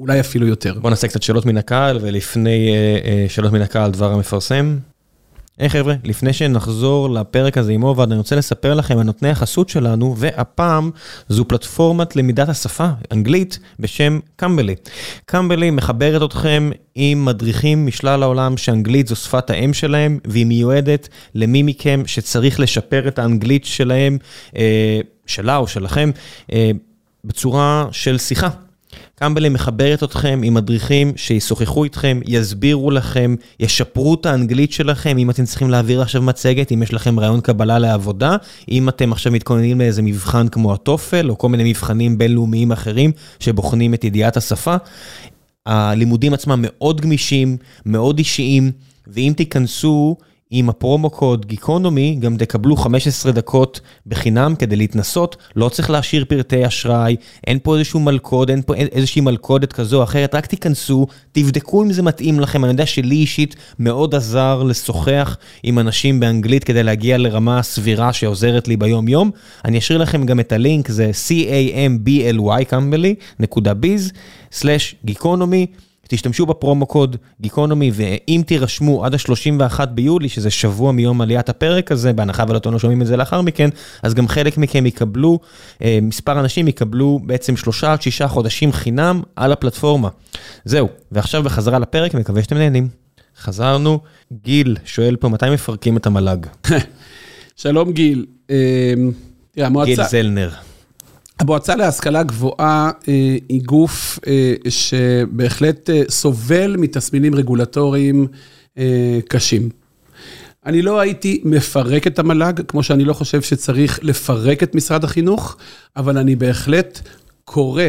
אולי 0.00 0.20
אפילו 0.20 0.46
יותר. 0.46 0.78
בוא 0.80 0.90
נעשה 0.90 1.08
קצת 1.08 1.22
שאלות 1.22 1.46
מן 1.46 1.56
הקהל, 1.56 1.98
ולפני 2.02 2.70
אה, 2.70 3.10
אה, 3.10 3.26
שאלות 3.28 3.52
מן 3.52 3.62
הקהל, 3.62 3.90
דבר 3.90 4.12
המפרסם. 4.12 4.76
היי 5.58 5.68
חבר'ה, 5.68 5.94
לפני 6.04 6.32
שנחזור 6.32 7.10
לפרק 7.10 7.58
הזה 7.58 7.72
עם 7.72 7.82
עובד, 7.82 8.06
אני 8.06 8.18
רוצה 8.18 8.36
לספר 8.36 8.74
לכם 8.74 8.98
על 8.98 9.04
נותני 9.04 9.28
החסות 9.28 9.68
שלנו, 9.68 10.14
והפעם 10.16 10.90
זו 11.28 11.44
פלטפורמת 11.48 12.16
למידת 12.16 12.48
השפה, 12.48 12.88
אנגלית, 13.12 13.58
בשם 13.80 14.18
קמבלי. 14.36 14.74
קמבלי 15.26 15.70
מחברת 15.70 16.22
אתכם 16.22 16.70
עם 16.94 17.24
מדריכים 17.24 17.86
משלל 17.86 18.22
העולם 18.22 18.56
שאנגלית 18.56 19.06
זו 19.06 19.16
שפת 19.16 19.50
האם 19.50 19.74
שלהם, 19.74 20.18
והיא 20.24 20.46
מיועדת 20.46 21.08
למי 21.34 21.62
מכם 21.62 22.02
שצריך 22.06 22.60
לשפר 22.60 23.08
את 23.08 23.18
האנגלית 23.18 23.64
שלהם, 23.64 24.18
אה, 24.56 25.00
שלה 25.26 25.56
או 25.56 25.66
שלכם, 25.66 26.10
אה, 26.52 26.70
בצורה 27.24 27.86
של 27.92 28.18
שיחה. 28.18 28.48
קמבלי 29.14 29.48
מחברת 29.48 30.02
אתכם 30.02 30.40
עם 30.44 30.54
מדריכים 30.54 31.12
שישוחחו 31.16 31.84
איתכם, 31.84 32.20
יסבירו 32.26 32.90
לכם, 32.90 33.34
ישפרו 33.60 34.14
את 34.14 34.26
האנגלית 34.26 34.72
שלכם, 34.72 35.18
אם 35.18 35.30
אתם 35.30 35.44
צריכים 35.44 35.70
להעביר 35.70 36.02
עכשיו 36.02 36.22
מצגת, 36.22 36.72
אם 36.72 36.82
יש 36.82 36.94
לכם 36.94 37.20
רעיון 37.20 37.40
קבלה 37.40 37.78
לעבודה, 37.78 38.36
אם 38.70 38.88
אתם 38.88 39.12
עכשיו 39.12 39.32
מתכוננים 39.32 39.78
לאיזה 39.78 40.02
מבחן 40.02 40.48
כמו 40.48 40.72
הטופל, 40.72 41.30
או 41.30 41.38
כל 41.38 41.48
מיני 41.48 41.70
מבחנים 41.70 42.18
בינלאומיים 42.18 42.72
אחרים 42.72 43.12
שבוחנים 43.40 43.94
את 43.94 44.04
ידיעת 44.04 44.36
השפה. 44.36 44.76
הלימודים 45.66 46.34
עצמם 46.34 46.58
מאוד 46.62 47.00
גמישים, 47.00 47.56
מאוד 47.86 48.18
אישיים, 48.18 48.72
ואם 49.06 49.32
תיכנסו 49.36 50.16
עם 50.50 50.68
הפרומו 50.68 51.10
קוד 51.10 51.46
גיקונומי, 51.46 52.16
גם 52.20 52.36
תקבלו 52.36 52.76
15 52.76 53.32
דקות 53.32 53.80
בחינם 54.06 54.54
כדי 54.58 54.76
להתנסות, 54.76 55.36
לא 55.56 55.68
צריך 55.68 55.90
להשאיר 55.90 56.24
פרטי 56.28 56.66
אשראי, 56.66 57.16
אין 57.46 57.58
פה 57.62 57.76
איזשהו 57.76 58.00
מלכוד, 58.00 58.50
אין 58.50 58.62
פה 58.62 58.74
איזושהי 58.74 59.20
מלכודת 59.20 59.72
כזו 59.72 59.98
או 59.98 60.02
אחרת, 60.02 60.34
רק 60.34 60.46
תיכנסו, 60.46 61.06
תבדקו 61.32 61.82
אם 61.82 61.92
זה 61.92 62.02
מתאים 62.02 62.40
לכם, 62.40 62.64
אני 62.64 62.72
יודע 62.72 62.86
שלי 62.86 63.14
אישית 63.14 63.56
מאוד 63.78 64.14
עזר 64.14 64.62
לשוחח 64.62 65.36
עם 65.62 65.78
אנשים 65.78 66.20
באנגלית 66.20 66.64
כדי 66.64 66.82
להגיע 66.82 67.18
לרמה 67.18 67.62
סבירה 67.62 68.12
שעוזרת 68.12 68.68
לי 68.68 68.76
ביום 68.76 69.08
יום. 69.08 69.30
אני 69.64 69.78
אשאיר 69.78 69.98
לכם 69.98 70.26
גם 70.26 70.40
את 70.40 70.52
הלינק, 70.52 70.88
זה 70.88 71.10
c-a-m-b-l-y, 71.12 72.64
תשתמשו 76.08 76.46
בפרומו 76.46 76.86
קוד 76.86 77.16
גיקונומי, 77.40 77.90
ואם 77.94 78.42
תירשמו 78.46 79.04
עד 79.04 79.14
ה-31 79.14 79.84
ביולי, 79.84 80.28
שזה 80.28 80.50
שבוע 80.50 80.92
מיום 80.92 81.20
עליית 81.20 81.48
הפרק 81.48 81.92
הזה, 81.92 82.12
בהנחה 82.12 82.44
ולא 82.48 82.60
לא 82.72 82.78
שומעים 82.78 83.02
את 83.02 83.06
זה 83.06 83.16
לאחר 83.16 83.40
מכן, 83.40 83.68
אז 84.02 84.14
גם 84.14 84.28
חלק 84.28 84.58
מכם 84.58 84.86
יקבלו, 84.86 85.38
אה, 85.82 85.98
מספר 86.02 86.40
אנשים 86.40 86.68
יקבלו 86.68 87.20
בעצם 87.24 87.56
שלושה 87.56 87.92
עד 87.92 88.02
שישה 88.02 88.28
חודשים 88.28 88.72
חינם 88.72 89.22
על 89.36 89.52
הפלטפורמה. 89.52 90.08
זהו, 90.64 90.88
ועכשיו 91.12 91.42
בחזרה 91.42 91.78
לפרק, 91.78 92.14
מקווה 92.14 92.42
שאתם 92.42 92.56
נהנים. 92.56 92.88
חזרנו, 93.38 94.00
גיל 94.42 94.76
שואל 94.84 95.16
פה, 95.16 95.28
מתי 95.28 95.50
מפרקים 95.50 95.96
את 95.96 96.06
המל"ג? 96.06 96.46
שלום 97.56 97.92
גיל. 97.92 98.26
אה. 98.50 98.56
גיל 99.84 100.04
זלנר. 100.04 100.50
המועצה 101.38 101.76
להשכלה 101.76 102.22
גבוהה 102.22 102.90
אה, 103.08 103.36
היא 103.48 103.62
גוף 103.64 104.18
אה, 104.26 104.54
שבהחלט 104.68 105.90
אה, 105.90 106.02
סובל 106.08 106.76
מתסמינים 106.76 107.34
רגולטוריים 107.34 108.26
קשים. 109.28 109.68
אני 110.66 110.82
לא 110.82 111.00
הייתי 111.00 111.40
מפרק 111.44 112.06
את 112.06 112.18
המל"ג, 112.18 112.60
כמו 112.68 112.82
שאני 112.82 113.04
לא 113.04 113.12
חושב 113.12 113.42
שצריך 113.42 114.00
לפרק 114.02 114.62
את 114.62 114.74
משרד 114.74 115.04
החינוך, 115.04 115.56
אבל 115.96 116.18
אני 116.18 116.36
בהחלט 116.36 117.00
קורא 117.44 117.82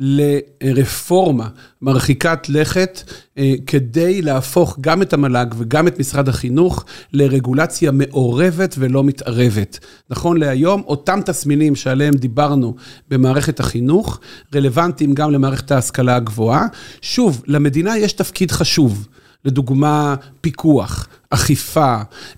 לרפורמה 0.00 1.48
מרחיקת 1.82 2.48
לכת 2.48 3.02
אה, 3.38 3.54
כדי 3.66 4.22
להפוך 4.22 4.78
גם 4.80 5.02
את 5.02 5.12
המל"ג 5.12 5.46
וגם 5.56 5.88
את 5.88 5.98
משרד 5.98 6.28
החינוך 6.28 6.84
לרגולציה 7.12 7.90
מעורבת 7.90 8.74
ולא 8.78 9.04
מתערבת. 9.04 9.78
נכון 10.10 10.36
להיום, 10.36 10.82
אותם 10.86 11.20
תסמינים 11.24 11.76
שעליהם 11.76 12.14
דיברנו 12.14 12.74
במערכת 13.10 13.60
החינוך, 13.60 14.20
רלוונטיים 14.54 15.14
גם 15.14 15.30
למערכת 15.30 15.70
ההשכלה 15.70 16.16
הגבוהה. 16.16 16.66
שוב, 17.00 17.42
למדינה 17.46 17.98
יש 17.98 18.12
תפקיד 18.12 18.50
חשוב. 18.50 19.08
לדוגמה, 19.44 20.14
פיקוח, 20.40 21.08
אכיפה, 21.30 21.96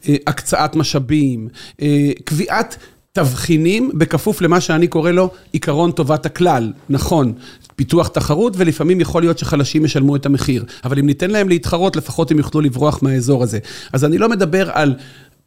אה, 0.08 0.16
הקצאת 0.26 0.76
משאבים, 0.76 1.48
אה, 1.82 2.10
קביעת 2.24 2.76
תבחינים 3.16 3.90
בכפוף 3.94 4.40
למה 4.40 4.60
שאני 4.60 4.86
קורא 4.86 5.10
לו 5.10 5.30
עיקרון 5.52 5.92
טובת 5.92 6.26
הכלל. 6.26 6.72
נכון, 6.88 7.32
פיתוח 7.76 8.08
תחרות, 8.08 8.52
ולפעמים 8.56 9.00
יכול 9.00 9.22
להיות 9.22 9.38
שחלשים 9.38 9.84
ישלמו 9.84 10.16
את 10.16 10.26
המחיר. 10.26 10.64
אבל 10.84 10.98
אם 10.98 11.06
ניתן 11.06 11.30
להם 11.30 11.48
להתחרות, 11.48 11.96
לפחות 11.96 12.30
הם 12.30 12.38
יוכלו 12.38 12.60
לברוח 12.60 13.02
מהאזור 13.02 13.42
הזה. 13.42 13.58
אז 13.92 14.04
אני 14.04 14.18
לא 14.18 14.28
מדבר 14.28 14.70
על... 14.72 14.94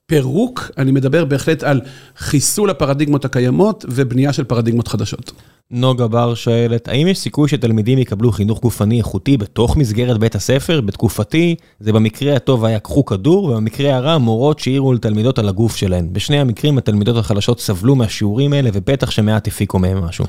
פירוק, 0.09 0.71
אני 0.77 0.91
מדבר 0.91 1.25
בהחלט 1.25 1.63
על 1.63 1.81
חיסול 2.17 2.69
הפרדיגמות 2.69 3.25
הקיימות 3.25 3.85
ובנייה 3.87 4.33
של 4.33 4.43
פרדיגמות 4.43 4.87
חדשות. 4.87 5.31
נוגה 5.71 6.07
בר 6.07 6.33
שואלת, 6.35 6.87
האם 6.87 7.07
יש 7.07 7.17
סיכוי 7.17 7.49
שתלמידים 7.49 7.99
יקבלו 7.99 8.31
חינוך 8.31 8.61
גופני 8.61 8.97
איכותי 8.97 9.37
בתוך 9.37 9.77
מסגרת 9.77 10.17
בית 10.17 10.35
הספר? 10.35 10.81
בתקופתי, 10.81 11.55
זה 11.79 11.93
במקרה 11.93 12.35
הטוב 12.35 12.65
היה 12.65 12.79
קחו 12.79 13.05
כדור, 13.05 13.43
ובמקרה 13.43 13.95
הרע 13.95 14.17
מורות 14.17 14.59
שהעירו 14.59 14.93
לתלמידות 14.93 15.39
על 15.39 15.49
הגוף 15.49 15.75
שלהן. 15.75 16.13
בשני 16.13 16.39
המקרים 16.39 16.77
התלמידות 16.77 17.17
החלשות 17.17 17.59
סבלו 17.59 17.95
מהשיעורים 17.95 18.53
האלה, 18.53 18.69
ובטח 18.73 19.11
שמעט 19.11 19.47
הפיקו 19.47 19.79
מהם 19.79 20.03
משהו. 20.03 20.25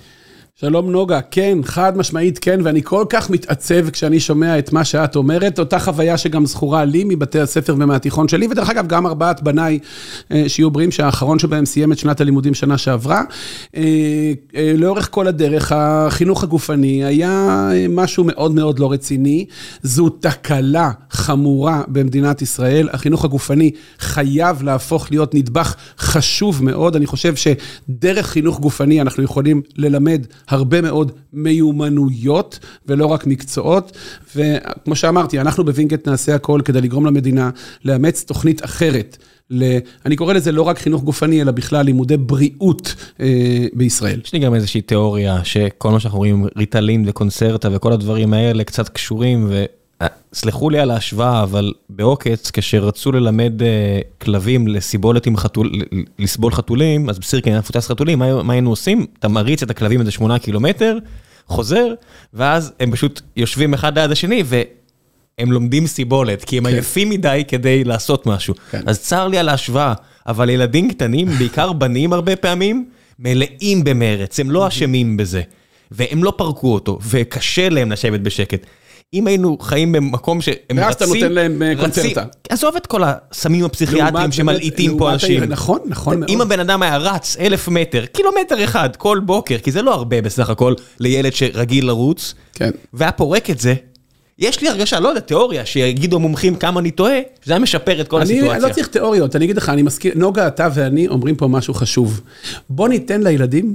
שלום 0.61 0.91
נוגה, 0.91 1.21
כן, 1.21 1.59
חד 1.65 1.97
משמעית 1.97 2.39
כן, 2.39 2.61
ואני 2.65 2.83
כל 2.83 3.05
כך 3.09 3.31
מתעצב 3.31 3.91
כשאני 3.91 4.21
שומע 4.21 4.59
את 4.59 4.73
מה 4.73 4.85
שאת 4.85 5.17
אומרת, 5.17 5.59
אותה 5.59 5.79
חוויה 5.79 6.19
שגם 6.19 6.47
זכורה 6.47 6.85
לי 6.85 7.05
מבתי 7.05 7.41
הספר 7.41 7.75
ומהתיכון 7.79 8.29
שלי, 8.29 8.47
ודרך 8.51 8.71
אגב, 8.71 8.87
גם 8.87 9.07
ארבעת 9.07 9.43
בניי 9.43 9.79
אה, 10.33 10.45
שיהיו 10.49 10.71
בריאים, 10.71 10.91
שהאחרון 10.91 11.39
שבהם 11.39 11.67
סיים 11.67 11.93
את 11.93 11.99
שנת 11.99 12.21
הלימודים 12.21 12.55
שנה 12.55 12.79
שעברה. 12.79 13.23
אה, 13.77 13.83
אה, 14.57 14.73
לאורך 14.77 15.09
כל 15.11 15.27
הדרך, 15.27 15.73
החינוך 15.75 16.43
הגופני 16.43 17.05
היה 17.05 17.69
משהו 17.89 18.25
מאוד 18.25 18.55
מאוד 18.55 18.79
לא 18.79 18.93
רציני. 18.93 19.47
זו 19.83 20.09
תקלה 20.09 20.91
חמורה 21.11 21.83
במדינת 21.89 22.43
ישראל. 22.43 22.89
החינוך 22.93 23.25
הגופני 23.25 23.71
חייב 23.99 24.63
להפוך 24.63 25.11
להיות 25.11 25.35
נדבך 25.35 25.75
חשוב 25.99 26.65
מאוד. 26.65 26.97
אני 26.97 27.07
חושב 27.07 27.35
שדרך 27.37 28.27
חינוך 28.27 28.61
גופני 28.61 29.01
אנחנו 29.01 29.23
יכולים 29.23 29.63
ללמד 29.77 30.27
הרבה 30.51 30.80
מאוד 30.80 31.12
מיומנויות 31.32 32.59
ולא 32.86 33.07
רק 33.07 33.26
מקצועות. 33.26 33.96
וכמו 34.36 34.96
שאמרתי, 34.96 35.40
אנחנו 35.40 35.64
בווינגייט 35.64 36.09
נעשה 36.09 36.34
הכל 36.34 36.61
כדי 36.64 36.80
לגרום 36.80 37.07
למדינה 37.07 37.51
לאמץ 37.84 38.24
תוכנית 38.24 38.64
אחרת. 38.64 39.16
ל... 39.51 39.78
אני 40.07 40.16
קורא 40.16 40.34
לזה 40.34 40.53
לא 40.53 40.62
רק 40.62 40.78
חינוך 40.78 41.03
גופני, 41.03 41.42
אלא 41.42 41.53
בכלל 41.53 41.84
לימודי 41.86 42.16
בריאות 42.16 42.94
אה, 43.20 43.66
בישראל. 43.72 44.20
יש 44.24 44.32
לי 44.32 44.38
גם 44.38 44.55
איזושהי 44.55 44.80
תיאוריה 44.80 45.44
שכל 45.44 45.90
מה 45.90 46.01
שאנחנו 46.01 46.18
רואים, 46.18 46.46
ריטלין 46.57 47.05
וקונצרטה 47.07 47.68
וכל 47.72 47.92
הדברים 47.92 48.32
האלה 48.32 48.64
קצת 48.64 48.88
קשורים, 48.88 49.46
ו... 49.48 49.64
סלחו 50.34 50.70
לי 50.70 50.78
על 50.78 50.90
ההשוואה, 50.90 51.42
אבל 51.42 51.72
בעוקץ, 51.88 52.51
כשרצו 52.51 53.12
ללמד 53.12 53.61
uh, 53.61 53.64
כלבים 54.24 54.68
לסיבולת 54.68 55.26
עם 55.26 55.36
חתול, 55.36 55.72
לסבול 56.18 56.53
חתולים, 56.53 57.11
אז 57.11 57.18
בסירקין 57.18 57.53
היה 57.53 57.61
מפוצץ 57.61 57.86
חתולים, 57.86 58.18
מה, 58.18 58.42
מה 58.42 58.53
היינו 58.53 58.70
עושים? 58.70 59.07
אתה 59.18 59.28
מריץ 59.28 59.62
את 59.62 59.70
הכלבים 59.70 60.01
איזה 60.01 60.11
שמונה 60.11 60.38
קילומטר, 60.38 60.98
חוזר, 61.46 61.86
ואז 62.34 62.72
הם 62.80 62.92
פשוט 62.92 63.20
יושבים 63.36 63.74
אחד 63.74 63.98
ליד 63.98 64.11
השני, 64.11 64.42
והם 64.46 65.53
לומדים 65.53 65.86
סיבולת, 65.86 66.44
כי 66.44 66.59
הם 66.59 66.64
כן. 66.64 66.72
עייפים 66.72 67.11
מדי 67.11 67.42
כדי 67.48 67.84
לעשות 67.84 68.26
משהו. 68.26 68.55
כן. 68.70 68.82
אז 68.86 69.01
צר 69.01 69.28
לי 69.28 69.38
על 69.38 69.48
ההשוואה, 69.48 69.94
אבל 70.26 70.51
ילדים 70.51 70.90
קטנים, 70.90 71.28
בעיקר 71.28 71.72
בנים 71.72 72.12
הרבה 72.12 72.36
פעמים, 72.36 72.88
מלאים 73.18 73.84
במרץ, 73.84 74.40
הם 74.40 74.51
לא 74.51 74.68
אשמים 74.68 75.16
בזה. 75.16 75.42
והם 75.90 76.24
לא 76.24 76.32
פרקו 76.36 76.74
אותו, 76.74 76.98
וקשה 77.11 77.68
להם 77.68 77.92
לשבת 77.92 78.20
בשקט. 78.20 78.66
אם 79.15 79.27
היינו 79.27 79.59
חיים 79.61 79.93
במקום 79.93 80.41
שהם 80.41 80.55
רצים, 80.71 80.79
ואז 80.79 80.95
אתה 80.95 81.07
נותן 81.07 81.33
להם 81.33 81.63
אה, 81.63 81.73
קונצרטה. 81.81 82.25
עזוב 82.49 82.77
את 82.77 82.87
כל 82.87 83.03
הסמים 83.05 83.65
הפסיכיאטריים 83.65 84.33
שמלעיטים 84.33 84.99
פה 84.99 85.13
אנשים. 85.13 85.45
נכון, 85.45 85.81
נכון 85.87 86.21
מאוד. 86.21 86.31
אם 86.31 86.41
הבן 86.41 86.61
אדם 86.61 86.83
היה 86.83 86.97
רץ 86.97 87.37
אלף 87.41 87.69
מטר, 87.69 88.07
קילומטר 88.07 88.65
אחד 88.65 88.97
כל 88.97 89.21
בוקר, 89.25 89.59
כי 89.59 89.71
זה 89.71 89.83
לא 89.83 89.95
הרבה 89.95 90.23
בסך 90.23 90.51
הכל 90.51 90.75
לילד 91.01 91.33
שרגיל 91.33 91.87
לרוץ, 91.87 92.35
כן. 92.55 92.71
והיה 92.93 93.13
פורק 93.13 93.51
את 93.51 93.61
זה, 93.61 93.75
יש 94.39 94.61
לי 94.61 94.69
הרגשה, 94.69 95.01
לא 95.01 95.09
יודע, 95.09 95.21
תיאוריה, 95.21 95.67
שיגידו 95.67 96.17
המומחים 96.17 96.57
כמה 96.57 96.81
אני 96.81 96.91
טועה, 96.91 97.19
שזה 97.45 97.53
היה 97.53 97.61
משפר 97.61 98.01
את 98.01 98.09
כל 98.09 98.23
הסיטואציה. 98.23 98.55
אני 98.55 98.63
לא 98.63 98.69
צריך 98.69 98.87
תיאוריות, 98.87 99.37
אני 99.37 99.45
אגיד 99.45 99.57
לך, 99.57 99.69
אני 99.69 99.83
מזכיר, 99.83 100.13
נוגה, 100.17 100.47
אתה 100.47 100.69
ואני 100.75 101.09
אומרים 101.09 101.37
פה 101.37 101.49
משהו 101.49 101.75
חשוב. 101.75 102.21
בוא 102.71 102.89
ניתן 102.89 103.23
לילדים 103.23 103.75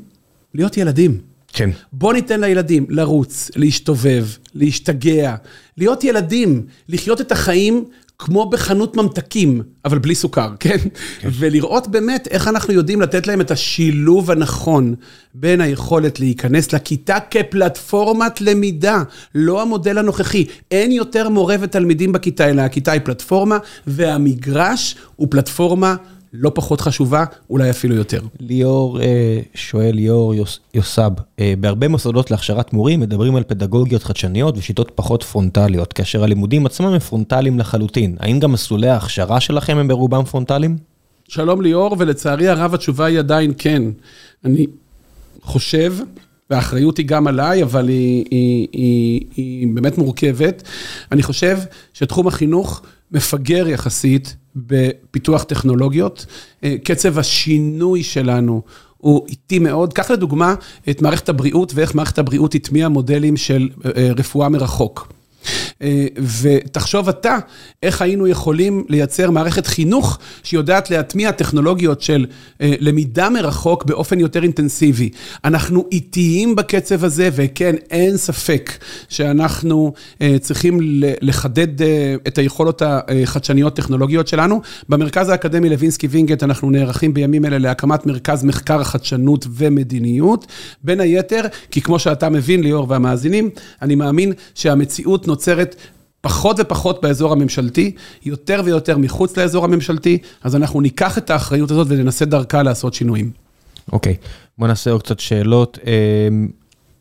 להיות 0.53 0.77
ילדים. 0.77 1.34
כן. 1.55 1.69
בוא 1.93 2.13
ניתן 2.13 2.41
לילדים 2.41 2.85
לרוץ, 2.89 3.51
להשתובב, 3.55 4.25
להשתגע, 4.53 5.35
להיות 5.77 6.03
ילדים, 6.03 6.65
לחיות 6.89 7.21
את 7.21 7.31
החיים 7.31 7.85
כמו 8.19 8.49
בחנות 8.49 8.97
ממתקים, 8.97 9.61
אבל 9.85 9.99
בלי 9.99 10.15
סוכר, 10.15 10.49
כן? 10.59 10.77
כן? 10.77 11.29
ולראות 11.39 11.87
באמת 11.87 12.27
איך 12.31 12.47
אנחנו 12.47 12.73
יודעים 12.73 13.01
לתת 13.01 13.27
להם 13.27 13.41
את 13.41 13.51
השילוב 13.51 14.31
הנכון 14.31 14.95
בין 15.33 15.61
היכולת 15.61 16.19
להיכנס 16.19 16.73
לכיתה 16.73 17.17
כפלטפורמת 17.31 18.41
למידה, 18.41 19.03
לא 19.35 19.61
המודל 19.61 19.97
הנוכחי. 19.97 20.45
אין 20.71 20.91
יותר 20.91 21.29
מורה 21.29 21.55
ותלמידים 21.59 22.11
בכיתה, 22.11 22.49
אלא 22.49 22.61
הכיתה 22.61 22.91
היא 22.91 23.01
פלטפורמה, 23.03 23.57
והמגרש 23.87 24.95
הוא 25.15 25.27
פלטפורמה 25.31 25.95
לא 26.37 26.51
פחות 26.55 26.81
חשובה, 26.81 27.25
אולי 27.49 27.69
אפילו 27.69 27.95
יותר. 27.95 28.21
ליאור 28.39 29.01
אה, 29.01 29.39
שואל, 29.53 29.91
ליאור 29.95 30.33
יוסב, 30.73 31.11
אה, 31.39 31.53
בהרבה 31.59 31.87
מוסדות 31.87 32.31
להכשרת 32.31 32.73
מורים 32.73 32.99
מדברים 32.99 33.35
על 33.35 33.43
פדגוגיות 33.43 34.03
חדשניות 34.03 34.57
ושיטות 34.57 34.91
פחות 34.95 35.23
פרונטליות, 35.23 35.93
כאשר 35.93 36.23
הלימודים 36.23 36.65
עצמם 36.65 36.87
הם 36.87 36.99
פרונטליים 36.99 37.59
לחלוטין. 37.59 38.15
האם 38.19 38.39
גם 38.39 38.51
מסלולי 38.51 38.89
ההכשרה 38.89 39.39
שלכם 39.39 39.77
הם 39.77 39.87
ברובם 39.87 40.23
פרונטליים? 40.23 40.77
שלום 41.27 41.61
ליאור, 41.61 41.95
ולצערי 41.99 42.47
הרב 42.47 42.73
התשובה 42.73 43.05
היא 43.05 43.19
עדיין 43.19 43.53
כן. 43.57 43.83
אני 44.45 44.67
חושב, 45.41 45.93
והאחריות 46.49 46.97
היא 46.97 47.05
גם 47.05 47.27
עליי, 47.27 47.63
אבל 47.63 47.87
היא, 47.87 48.25
היא, 48.31 48.67
היא, 48.71 49.21
היא 49.35 49.67
באמת 49.73 49.97
מורכבת. 49.97 50.63
אני 51.11 51.23
חושב 51.23 51.57
שתחום 51.93 52.27
החינוך 52.27 52.81
מפגר 53.11 53.67
יחסית 53.67 54.35
בפיתוח 54.55 55.43
טכנולוגיות. 55.43 56.25
אה, 56.63 56.75
קצב 56.83 57.19
השינוי 57.19 58.03
שלנו 58.03 58.61
הוא 58.97 59.27
איטי 59.27 59.59
מאוד. 59.59 59.93
קח 59.93 60.11
לדוגמה 60.11 60.55
את 60.89 61.01
מערכת 61.01 61.29
הבריאות 61.29 61.71
ואיך 61.75 61.95
מערכת 61.95 62.19
הבריאות 62.19 62.55
הטמיעה 62.55 62.89
מודלים 62.89 63.37
של 63.37 63.69
אה, 63.85 64.09
רפואה 64.17 64.49
מרחוק. 64.49 65.13
אה, 65.81 66.05
ותחשוב 66.41 67.09
אתה, 67.09 67.37
איך 67.83 68.01
היינו 68.01 68.27
יכולים 68.27 68.83
לייצר 68.89 69.31
מערכת 69.31 69.67
חינוך 69.67 70.19
שיודעת 70.43 70.91
להטמיע 70.91 71.31
טכנולוגיות 71.31 72.01
של 72.01 72.25
אה, 72.61 72.73
למידה 72.79 73.29
מרחוק 73.29 73.83
באופן 73.83 74.19
יותר 74.19 74.43
אינטנסיבי. 74.43 75.09
אנחנו 75.45 75.85
איטיים 75.91 76.55
בקצב 76.55 77.03
הזה, 77.03 77.29
וכן, 77.33 77.75
אין 77.91 78.17
ספק 78.17 78.71
שאנחנו 79.09 79.93
אה, 80.21 80.35
צריכים 80.41 80.79
לחדד 81.21 81.81
את 82.27 82.37
היכולות 82.37 82.81
החדשניות 82.85 83.75
טכנולוגיות 83.75 84.27
שלנו. 84.27 84.61
במרכז 84.89 85.29
האקדמי 85.29 85.69
לוינסקי 85.69 86.07
וינגייט 86.07 86.43
אנחנו 86.43 86.69
נערכים 86.69 87.13
בימים 87.13 87.45
אלה 87.45 87.57
להקמת 87.57 88.05
מרכז 88.05 88.43
מחקר 88.43 88.83
חדשנות 88.83 89.47
ומדיניות. 89.49 90.45
בין 90.83 90.99
היתר, 90.99 91.41
כי 91.71 91.81
כמו 91.81 91.99
שאתה 91.99 92.29
מבין, 92.29 92.63
ליאור 92.63 92.85
והמאזינים, 92.89 93.49
אני 93.81 93.95
מאמין 93.95 94.33
שהמציאות 94.55 95.27
נוצרת 95.35 95.75
פחות 96.21 96.55
ופחות 96.59 97.01
באזור 97.01 97.31
הממשלתי, 97.31 97.91
יותר 98.25 98.61
ויותר 98.65 98.97
מחוץ 98.97 99.37
לאזור 99.37 99.65
הממשלתי, 99.65 100.17
אז 100.43 100.55
אנחנו 100.55 100.81
ניקח 100.81 101.17
את 101.17 101.29
האחריות 101.29 101.71
הזאת 101.71 101.87
וננסה 101.89 102.25
דרכה 102.25 102.63
לעשות 102.63 102.93
שינויים. 102.93 103.31
אוקיי, 103.93 104.13
okay. 104.13 104.25
בוא 104.57 104.67
נעשה 104.67 104.91
עוד 104.91 105.03
קצת 105.03 105.19
שאלות. 105.19 105.79
אמ, 105.85 106.47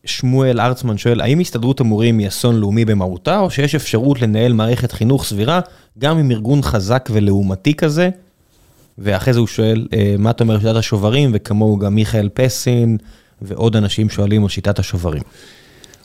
שמואל 0.05 0.61
ארצמן 0.61 0.99
שואל, 0.99 1.21
האם 1.21 1.41
הסתדרות 1.41 1.81
המורים 1.81 2.19
היא 2.19 2.29
אסון 2.29 2.57
לאומי 2.57 2.85
במהותה, 2.85 3.39
או 3.39 3.51
שיש 3.51 3.75
אפשרות 3.75 4.23
לנהל 4.23 4.53
מערכת 4.53 4.93
חינוך 4.93 5.25
סבירה, 5.25 5.61
גם 5.99 6.19
עם 6.19 6.31
ארגון 6.31 6.63
חזק 6.63 7.09
ולעומתי 7.13 7.75
כזה? 7.75 8.11
ואחרי 8.99 9.33
זה 9.33 9.39
הוא 9.39 9.47
שואל, 9.47 9.87
אה, 9.93 10.15
מה 10.19 10.31
אתה 10.31 10.45
אומר 10.45 10.55
על 10.55 10.61
שיטת 10.61 10.77
השוברים, 10.77 11.31
וכמוהו 11.35 11.79
גם 11.79 11.95
מיכאל 11.95 12.29
פסין, 12.35 12.97
ועוד 13.43 13.77
אנשים 13.77 14.11
שואלים 14.11 14.43
על 14.43 14.49
שיטת 14.49 14.79
השוברים. 14.79 15.23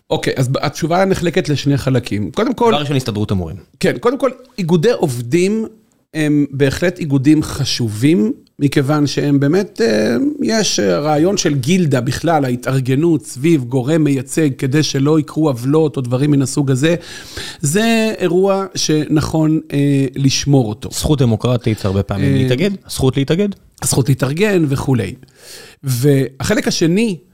אוקיי, 0.09 0.33
אז 0.37 0.49
התשובה 0.61 1.05
נחלקת 1.05 1.49
לשני 1.49 1.77
חלקים. 1.77 2.31
קודם 2.31 2.53
כל... 2.53 2.71
דבר 2.71 2.81
ראשון, 2.81 2.95
הסתדרות 2.95 3.31
המורים. 3.31 3.55
כן, 3.79 3.97
קודם 3.97 4.17
כל, 4.17 4.31
איגודי 4.57 4.91
עובדים 4.91 5.65
הם 6.13 6.45
בהחלט 6.51 6.99
איגודים 6.99 7.43
חשובים, 7.43 8.33
מכיוון 8.59 9.07
שהם 9.07 9.39
באמת, 9.39 9.81
אה, 9.81 10.15
יש 10.41 10.79
רעיון 10.79 11.37
של 11.37 11.55
גילדה 11.55 12.01
בכלל, 12.01 12.45
ההתארגנות 12.45 13.25
סביב 13.25 13.63
גורם 13.63 14.03
מייצג 14.03 14.49
כדי 14.57 14.83
שלא 14.83 15.19
יקרו 15.19 15.47
עוולות 15.49 15.97
או 15.97 16.01
דברים 16.01 16.31
מן 16.31 16.41
הסוג 16.41 16.71
הזה, 16.71 16.95
זה 17.61 18.13
אירוע 18.17 18.65
שנכון 18.75 19.59
אה, 19.73 20.05
לשמור 20.15 20.69
אותו. 20.69 20.89
זכות 20.91 21.19
דמוקרטית 21.19 21.85
הרבה 21.85 22.03
פעמים 22.03 22.33
אה, 22.33 22.37
להתאגד, 22.37 22.71
הזכות 22.85 23.17
להתאגד. 23.17 23.49
הזכות 23.81 24.09
להתארגן 24.09 24.65
וכולי. 24.67 25.13
והחלק 25.83 26.67
השני 26.67 27.07
אה, 27.07 27.13
אה, 27.13 27.28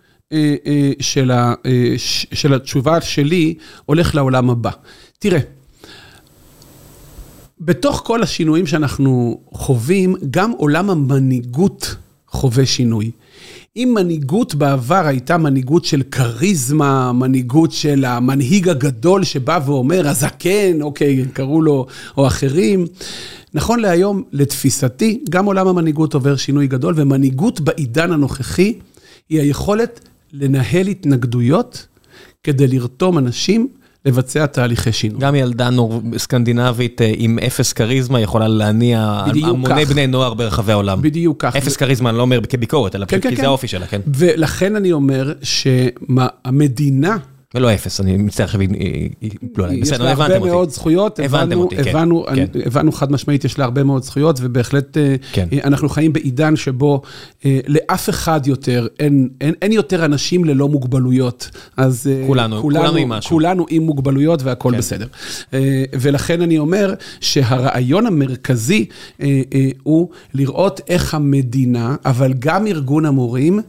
של, 0.99 1.31
ה, 1.31 1.53
אה, 1.65 1.93
של 2.33 2.53
התשובה 2.53 3.01
שלי 3.01 3.53
הולך 3.85 4.15
לעולם 4.15 4.49
הבא. 4.49 4.71
תראה, 5.19 5.39
בתוך 7.61 8.01
כל 8.05 8.23
השינויים 8.23 8.67
שאנחנו 8.67 9.39
חווים, 9.51 10.15
גם 10.31 10.51
עולם 10.51 10.89
המנהיגות 10.89 11.95
חווה 12.27 12.65
שינוי. 12.65 13.11
אם 13.77 13.93
מנהיגות 13.95 14.55
בעבר 14.55 15.05
הייתה 15.05 15.37
מנהיגות 15.37 15.85
של 15.85 16.03
כריזמה, 16.11 17.11
מנהיגות 17.11 17.71
של 17.71 18.05
המנהיג 18.05 18.69
הגדול 18.69 19.23
שבא 19.23 19.59
ואומר, 19.65 20.07
הזקן, 20.07 20.81
אוקיי, 20.81 21.25
קראו 21.33 21.61
לו, 21.61 21.85
או 22.17 22.27
אחרים, 22.27 22.85
נכון 23.53 23.79
להיום, 23.79 24.23
לתפיסתי, 24.31 25.23
גם 25.29 25.45
עולם 25.45 25.67
המנהיגות 25.67 26.13
עובר 26.13 26.35
שינוי 26.35 26.67
גדול, 26.67 26.93
ומנהיגות 26.97 27.59
בעידן 27.59 28.11
הנוכחי 28.11 28.73
היא 29.29 29.41
היכולת 29.41 29.99
לנהל 30.39 30.87
התנגדויות 30.87 31.87
כדי 32.43 32.67
לרתום 32.67 33.17
אנשים 33.17 33.67
לבצע 34.05 34.45
תהליכי 34.45 34.91
שינוי. 34.91 35.19
גם 35.19 35.35
ילדה 35.35 35.69
נור... 35.69 36.01
סקנדינבית 36.17 37.01
אה, 37.01 37.11
עם 37.17 37.39
אפס 37.47 37.73
כריזמה 37.73 38.21
יכולה 38.21 38.47
להניע 38.47 39.23
המוני 39.43 39.85
בני 39.85 40.07
נוער 40.07 40.33
ברחבי 40.33 40.71
העולם. 40.71 41.01
בדיוק 41.01 41.41
כך. 41.41 41.55
אפס 41.55 41.75
כריזמה, 41.75 42.09
אני 42.09 42.17
לא 42.17 42.21
אומר 42.21 42.41
כביקורת, 42.41 42.95
אלא 42.95 43.05
כן, 43.05 43.21
כן, 43.21 43.29
כי 43.29 43.35
כן. 43.35 43.41
זה 43.41 43.47
האופי 43.47 43.67
שלה, 43.67 43.87
כן. 43.87 44.01
ולכן 44.05 44.75
אני 44.75 44.91
אומר 44.91 45.33
שהמדינה... 45.43 47.17
ולא 47.55 47.73
אפס, 47.73 48.01
אני 48.01 48.17
מצטער 48.17 48.45
עכשיו, 48.45 48.61
לא, 49.57 49.67
בסדר, 49.81 49.81
הבנתם 49.81 49.81
אותי. 49.81 49.85
יש 49.85 49.99
לה 49.99 50.11
הרבה 50.11 50.39
מאוד 50.39 50.69
זכויות, 50.69 51.19
הבנו, 51.19 51.69
כן, 51.69 52.45
כן. 52.53 52.59
הבנו 52.65 52.91
חד 52.91 53.11
משמעית, 53.11 53.45
יש 53.45 53.59
לה 53.59 53.65
הרבה 53.65 53.83
מאוד 53.83 54.03
זכויות, 54.03 54.39
ובהחלט 54.41 54.97
אה, 54.97 55.15
כן. 55.31 55.47
אנחנו 55.63 55.89
חיים 55.89 56.13
בעידן 56.13 56.55
שבו 56.55 57.01
אה, 57.45 57.59
לאף 57.67 58.09
אחד 58.09 58.41
יותר, 58.45 58.87
אין, 58.99 59.71
יותר 59.71 60.05
אנשים 60.05 60.45
ללא 60.45 60.69
מוגבלויות. 60.69 61.49
אז 61.77 62.07
אה, 62.11 62.27
כולנו, 62.27 62.61
כולנו, 62.61 62.95
עם 62.97 63.09
משהו. 63.09 63.29
כולנו 63.29 63.65
עם 63.69 63.83
מוגבלויות 63.83 64.43
והכול. 64.43 64.77
בסדר. 64.77 65.07
ולכן 65.93 66.41
אני 66.41 66.57
אומר 66.57 66.93
שהרעיון 67.21 68.05
המרכזי 68.05 68.85
הוא 69.83 70.09
לראות 70.33 70.81
איך 70.87 71.13
המדינה, 71.13 71.95
אבל 72.05 72.33
גם 72.39 72.67
ארגון 72.67 73.05
המורים, 73.05 73.59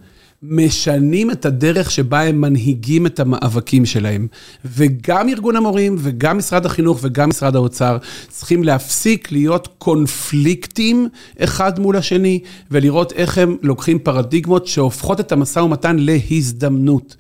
משנים 0.43 1.31
את 1.31 1.47
הדרך 1.47 1.91
שבה 1.91 2.23
הם 2.23 2.41
מנהיגים 2.41 3.07
את 3.07 3.21
המאבקים 3.21 3.87
שלהם. 3.87 4.27
וגם 4.65 5.29
ארגון 5.29 5.57
המורים, 5.57 5.97
וגם 5.99 6.39
משרד 6.39 6.67
החינוך, 6.67 6.99
וגם 7.03 7.29
משרד 7.29 7.57
האוצר, 7.57 7.99
צריכים 8.29 8.65
להפסיק 8.65 9.33
להיות 9.33 9.69
קונפליקטים 9.79 11.09
אחד 11.39 11.79
מול 11.79 11.97
השני, 11.97 12.41
ולראות 12.71 13.13
איך 13.13 13.39
הם 13.39 13.57
לוקחים 13.63 13.99
פרדיגמות 13.99 14.67
שהופכות 14.67 15.21
את 15.21 15.33
המשא 15.33 15.59
ומתן 15.59 15.97
להזדמנות. 15.99 17.17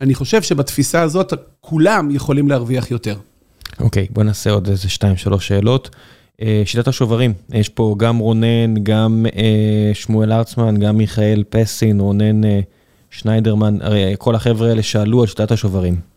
אני 0.00 0.14
חושב 0.14 0.42
שבתפיסה 0.42 1.02
הזאת 1.02 1.32
כולם 1.60 2.10
יכולים 2.10 2.48
להרוויח 2.48 2.90
יותר. 2.90 3.16
אוקיי, 3.80 4.06
okay, 4.10 4.12
בוא 4.14 4.22
נעשה 4.22 4.50
עוד 4.50 4.68
איזה 4.68 4.88
שתיים, 4.88 5.16
שלוש 5.16 5.48
שאלות. 5.48 5.90
אה, 6.42 6.62
שיטת 6.64 6.88
השוברים, 6.88 7.32
יש 7.52 7.68
פה 7.68 7.94
גם 7.98 8.18
רונן, 8.18 8.74
גם 8.82 9.26
אה, 9.36 9.90
שמואל 9.94 10.32
ארצמן, 10.32 10.76
גם 10.76 10.96
מיכאל 10.96 11.44
פסין, 11.48 12.00
רונן 12.00 12.44
אה, 12.44 12.60
שניידרמן, 13.10 13.78
הרי 13.80 14.14
כל 14.18 14.34
החבר'ה 14.34 14.68
האלה 14.68 14.82
שאלו 14.82 15.20
על 15.20 15.26
שיטת 15.26 15.50
השוברים. 15.50 16.13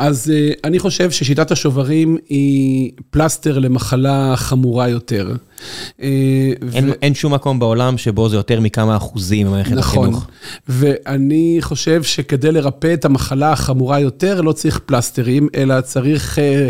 אז 0.00 0.32
אני 0.64 0.78
חושב 0.78 1.10
ששיטת 1.10 1.50
השוברים 1.50 2.16
היא 2.28 2.90
פלסטר 3.10 3.58
למחלה 3.58 4.32
חמורה 4.36 4.88
יותר. 4.88 5.34
אין, 5.98 6.54
ו... 6.62 6.92
אין 7.02 7.14
שום 7.14 7.34
מקום 7.34 7.58
בעולם 7.58 7.98
שבו 7.98 8.28
זה 8.28 8.36
יותר 8.36 8.60
מכמה 8.60 8.96
אחוזים 8.96 9.46
במערכת 9.46 9.72
נכון, 9.72 10.04
החינוך. 10.04 10.22
נכון, 10.22 10.30
ואני 10.68 11.58
חושב 11.60 12.02
שכדי 12.02 12.52
לרפא 12.52 12.94
את 12.94 13.04
המחלה 13.04 13.52
החמורה 13.52 14.00
יותר, 14.00 14.40
לא 14.40 14.52
צריך 14.52 14.80
פלסטרים, 14.86 15.48
אלא 15.54 15.80
צריך 15.80 16.38
אה, 16.38 16.68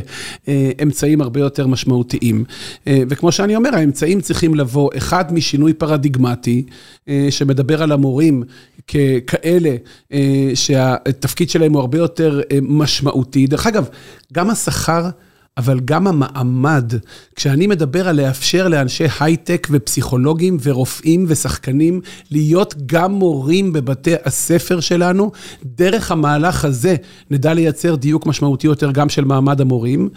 אה, 0.48 0.70
אמצעים 0.82 1.20
הרבה 1.20 1.40
יותר 1.40 1.66
משמעותיים. 1.66 2.44
אה, 2.86 3.02
וכמו 3.08 3.32
שאני 3.32 3.56
אומר, 3.56 3.74
האמצעים 3.74 4.20
צריכים 4.20 4.54
לבוא, 4.54 4.90
אחד 4.96 5.34
משינוי 5.34 5.72
פרדיגמטי, 5.72 6.62
אה, 7.08 7.26
שמדבר 7.30 7.82
על 7.82 7.92
המורים 7.92 8.42
ככאלה 8.88 9.76
אה, 10.12 10.50
שהתפקיד 10.54 11.50
שלהם 11.50 11.72
הוא 11.72 11.80
הרבה 11.80 11.98
יותר 11.98 12.40
אה, 12.52 12.58
משמעותי. 12.62 13.19
משמעותי. 13.20 13.46
דרך 13.46 13.66
אגב, 13.66 13.88
גם 14.32 14.50
השכר... 14.50 15.08
אבל 15.57 15.80
גם 15.84 16.07
המעמד, 16.07 16.92
כשאני 17.36 17.66
מדבר 17.66 18.09
על 18.09 18.20
לאפשר 18.20 18.68
לאנשי 18.68 19.05
הייטק 19.20 19.68
ופסיכולוגים 19.70 20.57
ורופאים 20.62 21.24
ושחקנים 21.28 22.01
להיות 22.30 22.74
גם 22.86 23.12
מורים 23.12 23.72
בבתי 23.72 24.14
הספר 24.24 24.80
שלנו, 24.80 25.32
דרך 25.64 26.11
המהלך 26.11 26.64
הזה 26.64 26.96
נדע 27.30 27.54
לייצר 27.54 27.95
דיוק 27.95 28.26
משמעותי 28.26 28.66
יותר 28.66 28.91
גם 28.92 29.08
של 29.08 29.24
מעמד 29.24 29.61
המורים. 29.61 30.08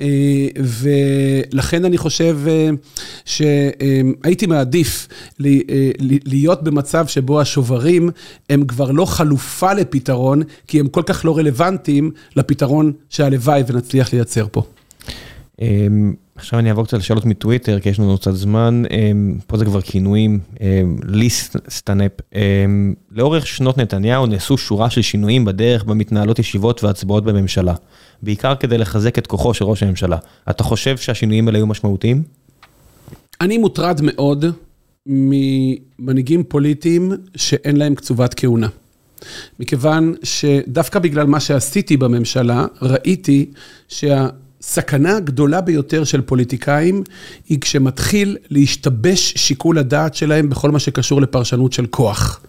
אה, 0.00 0.46
ולכן 0.56 1.84
אני 1.84 1.98
חושב 1.98 2.38
אה, 2.48 2.70
שהייתי 3.24 4.46
מעדיף 4.46 5.08
אה, 5.44 5.58
להיות 6.24 6.62
במצב 6.62 7.06
שבו 7.06 7.40
השוברים 7.40 8.10
הם 8.50 8.64
כבר 8.66 8.90
לא 8.90 9.04
חלופה 9.04 9.72
לפתרון, 9.72 10.42
כי 10.66 10.80
הם 10.80 10.88
כל 10.88 11.02
כך 11.06 11.24
לא 11.24 11.38
רלוונטיים 11.38 12.10
לפתרון 12.36 12.92
שהלוואי 13.10 13.62
ונצליח 13.66 14.12
לייצר 14.12 14.46
פה. 14.52 14.62
אמ, 15.60 16.14
עכשיו 16.36 16.58
אני 16.58 16.68
אעבור 16.68 16.84
קצת 16.84 16.98
לשאלות 16.98 17.24
מטוויטר, 17.24 17.80
כי 17.80 17.88
יש 17.88 17.98
לנו 17.98 18.18
קצת 18.18 18.32
זמן. 18.32 18.82
אמ, 18.90 19.38
פה 19.46 19.56
זה 19.56 19.64
כבר 19.64 19.80
כינויים. 19.80 20.38
ליסט 21.04 21.56
סטנאפ. 21.70 22.12
אמ, 22.34 22.94
לאורך 23.10 23.46
שנות 23.46 23.78
נתניהו 23.78 24.26
נעשו 24.26 24.58
שורה 24.58 24.90
של 24.90 25.02
שינויים 25.02 25.44
בדרך 25.44 25.84
בה 25.84 25.94
מתנהלות 25.94 26.38
ישיבות 26.38 26.84
והצבעות 26.84 27.24
בממשלה. 27.24 27.74
בעיקר 28.22 28.54
כדי 28.54 28.78
לחזק 28.78 29.18
את 29.18 29.26
כוחו 29.26 29.54
של 29.54 29.64
ראש 29.64 29.82
הממשלה. 29.82 30.16
אתה 30.50 30.64
חושב 30.64 30.96
שהשינויים 30.96 31.48
האלה 31.48 31.58
היו 31.58 31.66
משמעותיים? 31.66 32.22
אני 33.40 33.58
מוטרד 33.58 34.00
מאוד 34.02 34.44
ממנהיגים 35.06 36.44
פוליטיים 36.44 37.12
שאין 37.36 37.76
להם 37.76 37.94
קצובת 37.94 38.34
כהונה. 38.34 38.68
מכיוון 39.60 40.14
שדווקא 40.22 40.98
בגלל 40.98 41.26
מה 41.26 41.40
שעשיתי 41.40 41.96
בממשלה, 41.96 42.66
ראיתי 42.82 43.50
שה... 43.88 44.28
סכנה 44.62 45.20
גדולה 45.20 45.60
ביותר 45.60 46.04
של 46.04 46.20
פוליטיקאים 46.20 47.02
היא 47.48 47.60
כשמתחיל 47.60 48.36
להשתבש 48.50 49.34
שיקול 49.36 49.78
הדעת 49.78 50.14
שלהם 50.14 50.50
בכל 50.50 50.70
מה 50.70 50.78
שקשור 50.78 51.22
לפרשנות 51.22 51.72
של 51.72 51.86
כוח. 51.86 52.40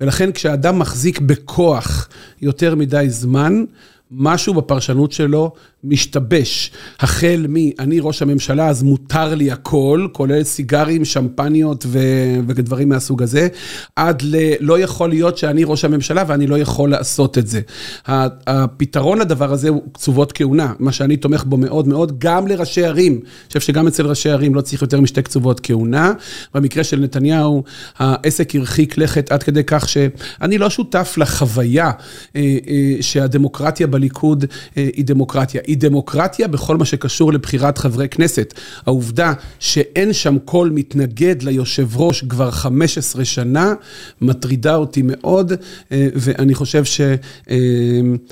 ולכן 0.00 0.32
כשאדם 0.32 0.78
מחזיק 0.78 1.20
בכוח 1.20 2.08
יותר 2.42 2.74
מדי 2.74 3.06
זמן, 3.08 3.64
משהו 4.10 4.54
בפרשנות 4.54 5.12
שלו 5.12 5.52
משתבש. 5.84 6.70
החל 7.00 7.46
מ"אני 7.48 8.00
ראש 8.00 8.22
הממשלה, 8.22 8.68
אז 8.68 8.82
מותר 8.82 9.34
לי 9.34 9.50
הכל", 9.50 10.06
כולל 10.12 10.42
סיגרים, 10.42 11.04
שמפניות 11.04 11.84
ו- 11.88 12.38
ודברים 12.48 12.88
מהסוג 12.88 13.22
הזה, 13.22 13.48
עד 13.96 14.22
ל"לא 14.22 14.78
יכול 14.78 15.08
להיות 15.08 15.38
שאני 15.38 15.64
ראש 15.64 15.84
הממשלה 15.84 16.24
ואני 16.26 16.46
לא 16.46 16.58
יכול 16.58 16.90
לעשות 16.90 17.38
את 17.38 17.46
זה". 17.46 17.60
הפתרון 18.06 19.18
לדבר 19.18 19.52
הזה 19.52 19.68
הוא 19.68 19.82
קצובות 19.92 20.32
כהונה, 20.32 20.72
מה 20.78 20.92
שאני 20.92 21.16
תומך 21.16 21.44
בו 21.44 21.56
מאוד 21.56 21.88
מאוד, 21.88 22.18
גם 22.18 22.46
לראשי 22.46 22.84
ערים. 22.84 23.12
אני 23.12 23.48
חושב 23.48 23.60
שגם 23.60 23.86
אצל 23.86 24.06
ראשי 24.06 24.30
ערים 24.30 24.54
לא 24.54 24.60
צריך 24.60 24.82
יותר 24.82 25.00
משתי 25.00 25.22
קצובות 25.22 25.60
כהונה. 25.62 26.12
במקרה 26.54 26.84
של 26.84 27.00
נתניהו, 27.00 27.62
העסק 27.98 28.54
הרחיק 28.54 28.98
לכת 28.98 29.32
עד 29.32 29.42
כדי 29.42 29.64
כך 29.66 29.88
שאני 29.88 30.58
לא 30.58 30.70
שותף 30.70 31.14
לחוויה 31.18 31.90
אה, 32.36 32.58
אה, 32.68 32.96
שהדמוקרטיה 33.00 33.86
בליכוד 33.86 34.44
אה, 34.76 34.88
היא 34.96 35.04
דמוקרטיה. 35.04 35.60
היא 35.68 35.76
דמוקרטיה 35.76 36.48
בכל 36.48 36.76
מה 36.76 36.84
שקשור 36.84 37.32
לבחירת 37.32 37.78
חברי 37.78 38.08
כנסת. 38.08 38.54
העובדה 38.86 39.32
שאין 39.58 40.12
שם 40.12 40.38
קול 40.44 40.70
מתנגד 40.70 41.42
ליושב 41.42 41.96
ראש 41.96 42.24
כבר 42.24 42.50
15 42.50 43.24
שנה, 43.24 43.74
מטרידה 44.20 44.74
אותי 44.74 45.02
מאוד, 45.04 45.52
אה, 45.92 46.08
ואני 46.14 46.54
חושב 46.54 46.82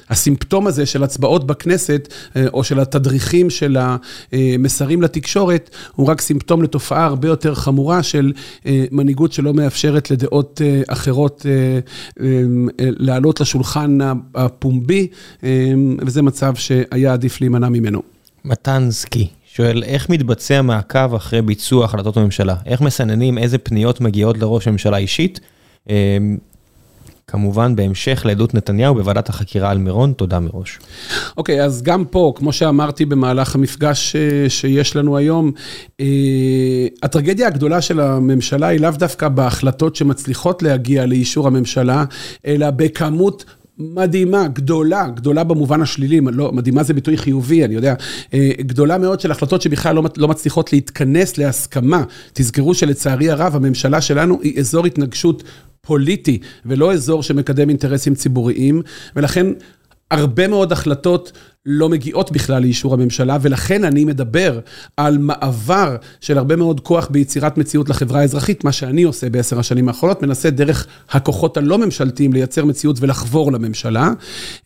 שהסימפטום 0.09 0.67
הזה 0.67 0.87
של 0.87 1.03
הצבעות 1.03 1.47
בכנסת, 1.47 2.09
אה, 2.37 2.47
או 2.53 2.65
של 2.65 2.81
התדריכים 2.81 3.51
של 3.51 3.77
המסרים 3.81 5.03
לתקשורת, 5.03 5.71
הוא 5.95 6.07
רק 6.07 6.21
סימפטום 6.21 6.63
לתופעה 6.63 7.05
הרבה 7.05 7.29
יותר 7.29 7.55
חמורה 7.55 8.03
של 8.03 8.33
מנהיגות 8.91 9.33
שלא 9.33 9.55
מאפשרת 9.55 10.11
לדעות 10.11 10.61
אחרות 10.89 11.47
לעלות 12.79 13.41
לשולחן 13.41 13.99
הפומבי, 14.35 15.07
וזה 16.07 16.23
מצב 16.23 16.55
שהיה 16.55 17.13
עדיף. 17.13 17.26
עדיף 17.27 17.41
להימנע 17.41 17.69
ממנו. 17.69 18.03
מתנסקי 18.45 19.29
שואל, 19.47 19.83
איך 19.83 20.11
מתבצע 20.11 20.63
מעקב 20.63 21.15
אחרי 21.15 21.43
ביצוע 21.43 21.85
החלטות 21.85 22.17
הממשלה? 22.17 22.55
איך 22.67 22.81
מסננים 22.81 23.39
איזה 23.39 23.59
פניות 23.59 24.01
מגיעות 24.01 24.39
לראש 24.39 24.69
הממשלה 24.69 24.97
אישית? 24.97 25.41
אמ, 25.91 26.37
כמובן, 27.27 27.77
בהמשך 27.77 28.23
לעדות 28.25 28.55
נתניהו 28.55 28.95
בוועדת 28.95 29.29
החקירה 29.29 29.71
על 29.71 29.79
מירון, 29.79 30.13
תודה 30.13 30.41
מראש. 30.41 30.79
אוקיי, 31.37 31.61
okay, 31.61 31.65
אז 31.65 31.83
גם 31.83 32.05
פה, 32.05 32.33
כמו 32.37 32.53
שאמרתי 32.53 33.05
במהלך 33.05 33.55
המפגש 33.55 34.17
אה, 34.17 34.49
שיש 34.49 34.97
לנו 34.97 35.17
היום, 35.17 35.53
אה, 36.01 36.07
הטרגדיה 37.03 37.47
הגדולה 37.47 37.81
של 37.81 38.01
הממשלה 38.01 38.67
היא 38.67 38.81
לאו 38.81 38.91
דווקא 38.91 39.29
בהחלטות 39.29 39.97
שמצליחות 39.97 40.63
להגיע 40.63 41.07
לאישור 41.07 41.47
הממשלה, 41.47 42.05
אלא 42.47 42.71
בכמות 42.71 43.45
מדהימה, 43.79 44.49
גדולה, 44.49 45.09
גדולה 45.15 45.45
במובן 45.45 45.83
השלילי, 45.83 46.21
לא, 46.21 46.53
מדהימה 46.53 46.83
זה 46.83 46.95
ביטוי 46.95 47.17
חיובי, 47.17 47.65
אני 47.65 47.75
יודע, 47.75 47.95
אה, 48.35 48.51
גדולה 48.59 48.99
מאוד 48.99 49.21
של 49.21 49.31
החלטות 49.31 49.63
שבכלל 49.63 49.95
לא, 49.95 50.03
לא 50.17 50.29
מצליחות 50.29 50.73
להתכנס 50.73 51.39
להסכמה. 51.39 52.05
תזכרו 52.33 52.75
שלצערי 52.75 53.31
הרב, 53.31 53.57
הממשלה 53.57 54.01
שלנו 54.01 54.39
היא 54.43 54.59
אזור 54.61 54.87
התנגשות 54.87 55.43
פוליטי, 55.81 56.39
ולא 56.67 56.93
אזור 56.93 57.23
שמקדם 57.23 57.69
אינטרסים 57.69 58.15
ציבוריים, 58.15 58.83
ולכן 59.17 59.47
הרבה 60.11 60.49
מאוד 60.49 60.73
החלטות 60.73 61.33
לא 61.67 61.89
מגיעות 61.89 62.33
בכלל 62.33 62.63
לאישור 62.63 62.95
הממשלה, 62.95 63.39
ולכן 63.43 63.85
אני 63.85 64.05
מדבר 64.05 64.61
על 64.97 65.19
מעבר 65.19 65.97
של 66.21 66.39
הרבה 66.39 66.57
מאוד 66.57 66.81
כוח 66.81 67.09
ביצירת 67.11 67.59
מציאות 67.59 67.89
לחברה 67.89 68.21
האזרחית, 68.21 68.65
מה 68.65 68.73
שאני 68.73 69.03
עושה 69.03 69.31
בעשר 69.31 69.59
השנים 69.59 69.89
האחרונות, 69.89 70.23
מנסה 70.23 70.51
דרך 70.51 70.87
הכוחות 71.11 71.57
הלא 71.57 71.79
ממשלתיים 71.79 72.33
לייצר 72.33 72.65
מציאות 72.65 72.97
ולחבור 73.01 73.53
לממשלה. 73.53 74.11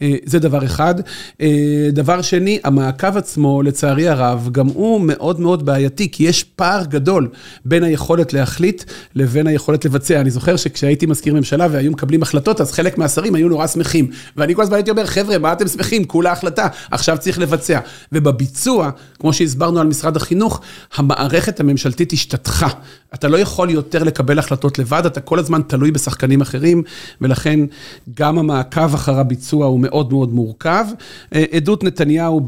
אה, 0.02 0.14
זה 0.24 0.38
דבר 0.38 0.64
אחד. 0.64 0.94
אה, 1.40 1.88
דבר 1.92 2.22
שני, 2.22 2.58
המעקב 2.64 3.16
עצמו, 3.16 3.62
לצערי 3.62 4.08
הרב, 4.08 4.48
גם 4.52 4.66
הוא 4.66 5.00
מאוד 5.00 5.40
מאוד 5.40 5.66
בעייתי, 5.66 6.10
כי 6.10 6.24
יש 6.24 6.44
פער 6.44 6.84
גדול 6.84 7.28
בין 7.64 7.84
היכולת 7.84 8.32
להחליט 8.32 8.84
לבין 9.14 9.46
היכולת 9.46 9.84
לבצע. 9.84 10.20
אני 10.20 10.30
זוכר 10.30 10.56
שכשהייתי 10.56 11.06
מזכיר 11.06 11.34
ממשלה 11.34 11.66
והיו 11.70 11.90
מקבלים 11.90 12.22
החלטות, 12.22 12.60
אז 12.60 12.72
חלק 12.72 12.98
מהשרים 12.98 13.34
היו 13.34 13.48
נורא 13.48 13.66
שמחים. 13.66 14.10
ואני 14.36 14.54
כל 14.54 14.62
הזמן 14.62 14.74
הייתי 14.74 14.90
אומר, 14.90 15.06
חבר'ה, 15.06 15.38
מה 15.38 15.52
אתם 15.52 15.68
שמחים? 15.68 16.04
כולה 16.04 16.32
החלטה. 16.32 16.68
עכשיו 16.90 17.18
צריך 17.18 17.38
לבצע. 17.38 17.80
ובביצוע, 18.12 18.90
כמו 19.18 19.32
שהסברנו 19.32 19.80
על 19.80 19.86
משרד 19.86 20.16
החינוך, 20.16 20.60
המערכת 20.94 21.60
הממשלתית 21.60 22.12
השתתחה. 22.12 22.68
אתה 23.14 23.28
לא 23.28 23.36
יכול 23.36 23.70
יותר 23.70 24.04
לקבל 24.04 24.38
החלטות 24.38 24.78
לבד, 24.78 25.06
אתה 25.06 25.20
כל 25.20 25.38
הזמן 25.38 25.62
תלוי 25.62 25.90
בשחקנים 25.90 26.40
אחרים, 26.40 26.82
ולכן 27.20 27.60
גם 28.14 28.38
המעקב 28.38 28.94
אחר 28.94 29.18
הביצוע 29.18 29.66
הוא 29.66 29.80
מאוד 29.80 30.12
מאוד 30.12 30.32
מורכב. 30.32 30.86
אה, 31.34 31.44
עדות 31.52 31.84
נתניהו 31.84 32.40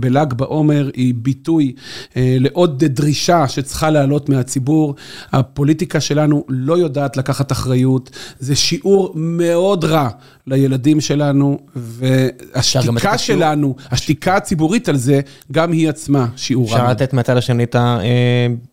בל"ג 0.00 0.32
בעומר 0.32 0.90
היא 0.94 1.14
ביטוי 1.16 1.74
אה, 2.16 2.36
לעוד 2.40 2.84
דרישה 2.84 3.48
שצריכה 3.48 3.90
לעלות 3.90 4.28
מהציבור. 4.28 4.94
הפוליטיקה 5.32 6.00
שלנו 6.00 6.44
לא 6.48 6.78
יודעת 6.78 7.16
לקחת 7.16 7.52
אחריות, 7.52 8.10
זה 8.38 8.56
שיעור 8.56 9.12
מאוד 9.14 9.84
רע 9.84 10.08
לילדים 10.46 11.00
שלנו, 11.00 11.58
והשתיקה 11.76 13.18
שלנו, 13.18 13.76
השתיקה 13.90 14.36
הציבורית 14.36 14.88
על 14.88 14.96
זה, 14.96 15.20
גם 15.52 15.72
היא 15.72 15.88
עצמה 15.88 16.26
שיעור 16.36 16.70
רע. 16.70 16.76
אפשר 16.76 16.90
לתת 16.90 17.12
מהצד 17.12 17.36
השני 17.36 17.64
את 17.64 17.76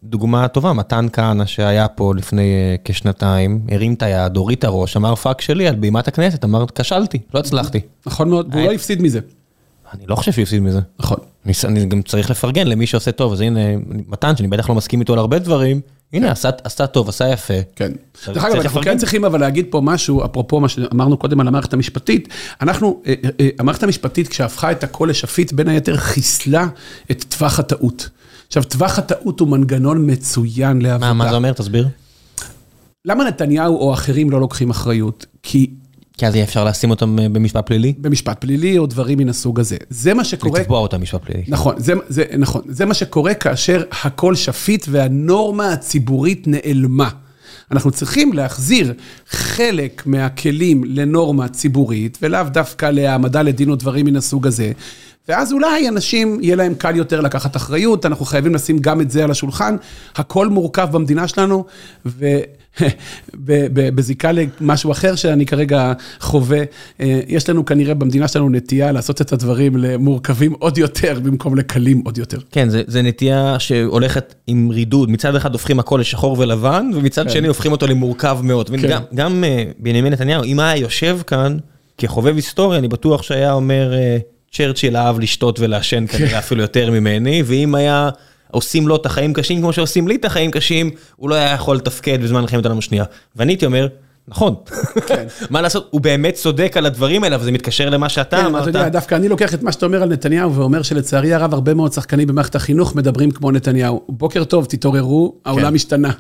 הדוגמה 0.04 0.46
הטובה, 0.46 0.74
מתן 0.74 1.06
כהנא 1.14 1.46
שהיה 1.46 1.88
פה 1.88 2.14
לפני 2.16 2.42
אה, 2.42 2.76
כשנתיים, 2.86 3.62
הרים 3.72 3.94
את 3.94 4.04
היד, 4.04 4.38
הוריד 4.38 4.58
את 4.58 4.64
הראש, 4.64 4.98
אמר 4.98 5.16
פאקאפ 5.16 5.42
שלי 5.42 5.68
על 5.68 5.76
בימת 5.76 6.08
הכנסת, 6.08 6.44
אמר 6.44 6.66
כשלתי, 6.76 7.18
לא 7.34 7.40
הצלחתי. 7.40 7.80
נכון 8.06 8.30
מאוד, 8.30 8.48
והוא 8.52 8.66
לא 8.66 8.72
הפסיד 8.72 9.02
מזה. 9.02 9.20
אני 9.94 10.04
לא 10.08 10.16
חושב 10.16 10.32
שהוא 10.32 10.44
הפסיד 10.44 10.62
מזה. 10.62 10.80
נכון. 11.00 11.18
אני 11.64 11.86
גם 11.86 12.02
צריך 12.02 12.30
לפרגן 12.30 12.68
למי 12.68 12.88
שעושה 12.88 13.12
טוב, 13.12 13.34
אז 13.34 13.42
הנה, 13.42 13.60
מתן, 14.08 14.36
שאני 14.36 14.48
בטח 14.48 14.70
לא 14.70 14.76
מסכים 14.76 15.00
איתו 15.00 15.14
על 15.14 15.20
הרבה 15.20 15.40
דברים, 15.40 15.82
הנה, 16.14 16.32
עשה 16.64 16.88
טוב, 16.88 17.10
עשה 17.10 17.30
יפה. 17.30 17.54
כן. 17.76 17.92
דרך 18.28 18.44
אגב, 18.44 18.56
אנחנו 18.56 18.82
כן 18.82 18.98
צריכים 18.98 19.26
אבל 19.26 19.40
להגיד 19.40 19.66
פה 19.70 19.82
משהו, 19.84 20.26
אפרופו 20.26 20.60
מה 20.60 20.70
שאמרנו 20.70 21.18
קודם 21.18 21.40
על 21.40 21.48
המערכת 21.48 21.74
המשפטית, 21.74 22.28
אנחנו, 22.62 23.02
אה, 23.08 23.14
אה, 23.40 23.50
המערכת 23.60 23.84
המשפטית, 23.84 24.28
כשהפכה 24.28 24.72
את 24.72 24.84
הכל 24.84 25.08
לשפיט, 25.10 25.54
בין 25.54 25.68
היתר 25.68 25.98
חיסלה 25.98 26.68
את 27.12 27.26
טווח 27.30 27.60
הטעות. 27.60 28.10
עכשיו, 28.48 28.64
טווח 28.64 29.00
הטעות 29.00 29.40
הוא 29.40 29.48
מנגנון 29.48 30.12
מצוין 30.12 30.82
לעבודה. 30.82 31.14
מה 31.14 31.30
זה 31.30 31.36
אומר? 31.36 31.54
תסביר. 31.54 31.88
למה 33.06 33.24
נתניהו 33.24 33.78
או 33.78 33.94
אחרים 33.94 34.30
לא 34.30 34.40
לוקחים 34.40 34.70
אחריות? 34.70 35.26
כי 35.44 35.70
כי 36.22 36.28
אז 36.28 36.36
יהיה 36.36 36.46
אפשר 36.46 36.64
לשים 36.64 36.90
אותם 36.90 37.20
אה, 37.20 37.30
במשפט 37.30 37.66
פלילי? 37.66 37.94
במשפט 37.98 38.42
פלילי 38.42 38.78
או 38.78 38.86
דברים 38.86 39.18
מן 39.18 39.30
הסוג 39.30 39.60
הזה. 39.60 39.78
זה 39.90 40.14
מה 40.14 40.24
שקורה... 40.24 40.60
לתבוע 40.60 40.80
אותם 40.80 40.98
במשפט 40.98 41.24
פלילי. 41.24 41.44
נכון, 41.48 41.76
זה, 41.78 41.94
זה, 42.10 42.24
נכון. 42.38 42.62
זה 42.68 42.86
מה 42.86 42.94
שקורה 42.94 43.34
כאשר 43.34 43.84
הכל 44.04 44.36
שפיט 44.36 44.86
והנורמה 44.90 45.74
הציבורית 45.74 46.48
נעלמה. 46.48 47.10
אנחנו 47.72 47.92
צריכים 47.92 48.34
להחזיר 48.34 48.94
חלק 49.30 50.04
מהכלים 50.06 50.84
לנורמה 50.84 51.48
ציבורית, 51.48 52.18
ולאו 52.22 52.44
דווקא 52.44 52.86
להעמדה 52.86 53.42
לדין 53.42 53.70
או 53.70 53.76
דברים 53.76 54.06
מן 54.06 54.16
הסוג 54.16 54.48
הזה. 54.48 54.72
ואז 55.28 55.54
אולי 55.54 55.90
אנשים, 55.90 56.40
יהיה 56.42 56.56
להם 56.56 56.74
קל 56.74 56.96
יותר 56.96 57.22
לקחת 57.22 57.56
אחריות, 57.56 58.06
אנחנו 58.06 58.26
חייבים 58.26 58.56
לשים 58.56 58.80
גם 58.80 59.02
את 59.02 59.12
זה 59.12 59.24
על 59.24 59.32
השולחן. 59.32 59.76
הכל 60.16 60.48
מורכב 60.48 60.88
במדינה 60.92 61.28
שלנו, 61.28 61.66
ובזיקה 63.34 64.32
למשהו 64.32 64.92
אחר 64.92 65.16
שאני 65.16 65.46
כרגע 65.46 65.94
חווה, 66.20 66.64
אה, 67.00 67.20
יש 67.28 67.50
לנו 67.50 67.66
כנראה 67.66 67.94
במדינה 67.94 68.28
שלנו 68.28 68.50
נטייה 68.50 68.92
לעשות 68.92 69.22
את 69.22 69.34
הדברים 69.34 69.78
למורכבים 69.78 70.54
עוד 70.60 70.78
יותר, 70.78 71.20
במקום 71.24 71.56
לקלים 71.56 72.02
עוד 72.06 72.18
יותר. 72.18 72.38
כן, 72.52 72.68
זה 72.70 73.02
נטייה 73.02 73.56
שהולכת 73.60 74.36
עם 74.48 74.70
רידוד, 74.70 75.10
מצד 75.10 75.36
אחד 75.36 75.54
הופכים 75.54 75.80
הכל 75.80 75.98
לשחור 76.02 76.40
ולבן, 76.40 76.90
ומצד 76.94 77.24
כן. 77.24 77.30
שני 77.30 77.48
הופכים 77.48 77.72
אותו 77.72 77.88
למורכב 77.88 78.40
מאוד. 78.44 78.70
כן. 78.70 78.88
גם, 78.88 79.02
גם 79.16 79.44
אה, 79.44 79.64
בנימין 79.80 80.14
נתניהו, 80.14 80.44
אם 80.44 80.60
היה 80.60 80.78
יושב 80.78 81.20
כאן 81.28 81.58
כחובב 81.98 82.36
היסטוריה, 82.36 82.80
אני 82.80 82.88
בטוח 82.88 83.24
שהיה 83.24 83.54
אומר... 83.54 83.94
אה, 83.94 84.18
צ'רצ'יל 84.54 84.98
אהב 84.98 85.20
לשתות 85.20 85.60
ולעשן 85.60 86.08
כנראה 86.08 86.30
כן. 86.30 86.38
אפילו 86.38 86.62
יותר 86.62 86.92
ממני, 86.92 87.44
ואם 87.46 87.76
היה 87.76 88.10
עושים 88.52 88.88
לו 88.88 88.96
את 88.96 89.06
החיים 89.06 89.34
קשים 89.34 89.62
כמו 89.62 89.74
שעושים 89.74 90.08
לי 90.08 90.16
את 90.16 90.26
החיים 90.26 90.52
קשים, 90.52 90.90
הוא 91.16 91.30
לא 91.30 91.36
היה 91.36 91.54
יכול 91.54 91.76
לתפקד 91.76 92.24
בזמן 92.24 92.42
מלחמת 92.42 92.66
העולם 92.66 92.78
השנייה. 92.78 93.04
ואני 93.36 93.52
הייתי 93.52 93.66
אומר, 93.66 93.88
נכון, 94.28 94.56
כן. 95.08 95.28
מה 95.50 95.62
לעשות, 95.62 95.88
הוא 95.92 96.02
באמת 96.02 96.34
צודק 96.34 96.78
על 96.78 96.86
הדברים 96.86 97.24
האלה, 97.24 97.38
וזה 97.40 97.52
מתקשר 97.52 97.90
למה 97.90 98.10
שאתה 98.10 98.38
כן, 98.38 98.46
אמרת. 98.46 98.62
אתה 98.62 98.70
יודע, 98.70 98.90
דווקא 98.90 99.16
אני 99.16 99.28
לוקח 99.28 99.54
את 99.54 99.64
מה 99.64 99.72
שאתה 99.72 99.86
אומר 99.86 100.04
על 100.04 100.10
נתניהו, 100.10 100.56
ואומר 100.56 100.82
שלצערי 100.82 101.34
הרב, 101.34 101.54
הרבה 101.54 101.74
מאוד 101.74 101.94
שחקנים 101.94 102.28
במערכת 102.28 102.56
החינוך 102.56 102.96
מדברים 102.96 103.32
כמו 103.32 103.52
נתניהו. 103.52 104.02
בוקר 104.10 104.44
טוב, 104.44 104.66
תתעוררו, 104.66 105.36
העולם 105.46 105.70
כן. 105.70 105.76
השתנה. 105.76 106.12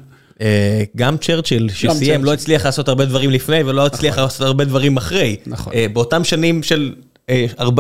אה, 0.41 0.83
גם 0.95 1.17
צ'רצ'יל 1.17 1.69
שסיים 1.69 2.23
לא 2.23 2.33
הצליח 2.33 2.65
לעשות 2.65 2.87
הרבה 2.87 3.05
דברים 3.05 3.29
לפני 3.29 3.63
ולא 3.63 3.85
הצליח 3.85 4.13
נכון. 4.13 4.23
לעשות 4.23 4.41
הרבה 4.41 4.65
דברים 4.65 4.97
אחרי. 4.97 5.35
נכון. 5.47 5.73
אה, 5.73 5.85
באותם 5.93 6.23
שנים 6.23 6.63
של 6.63 6.93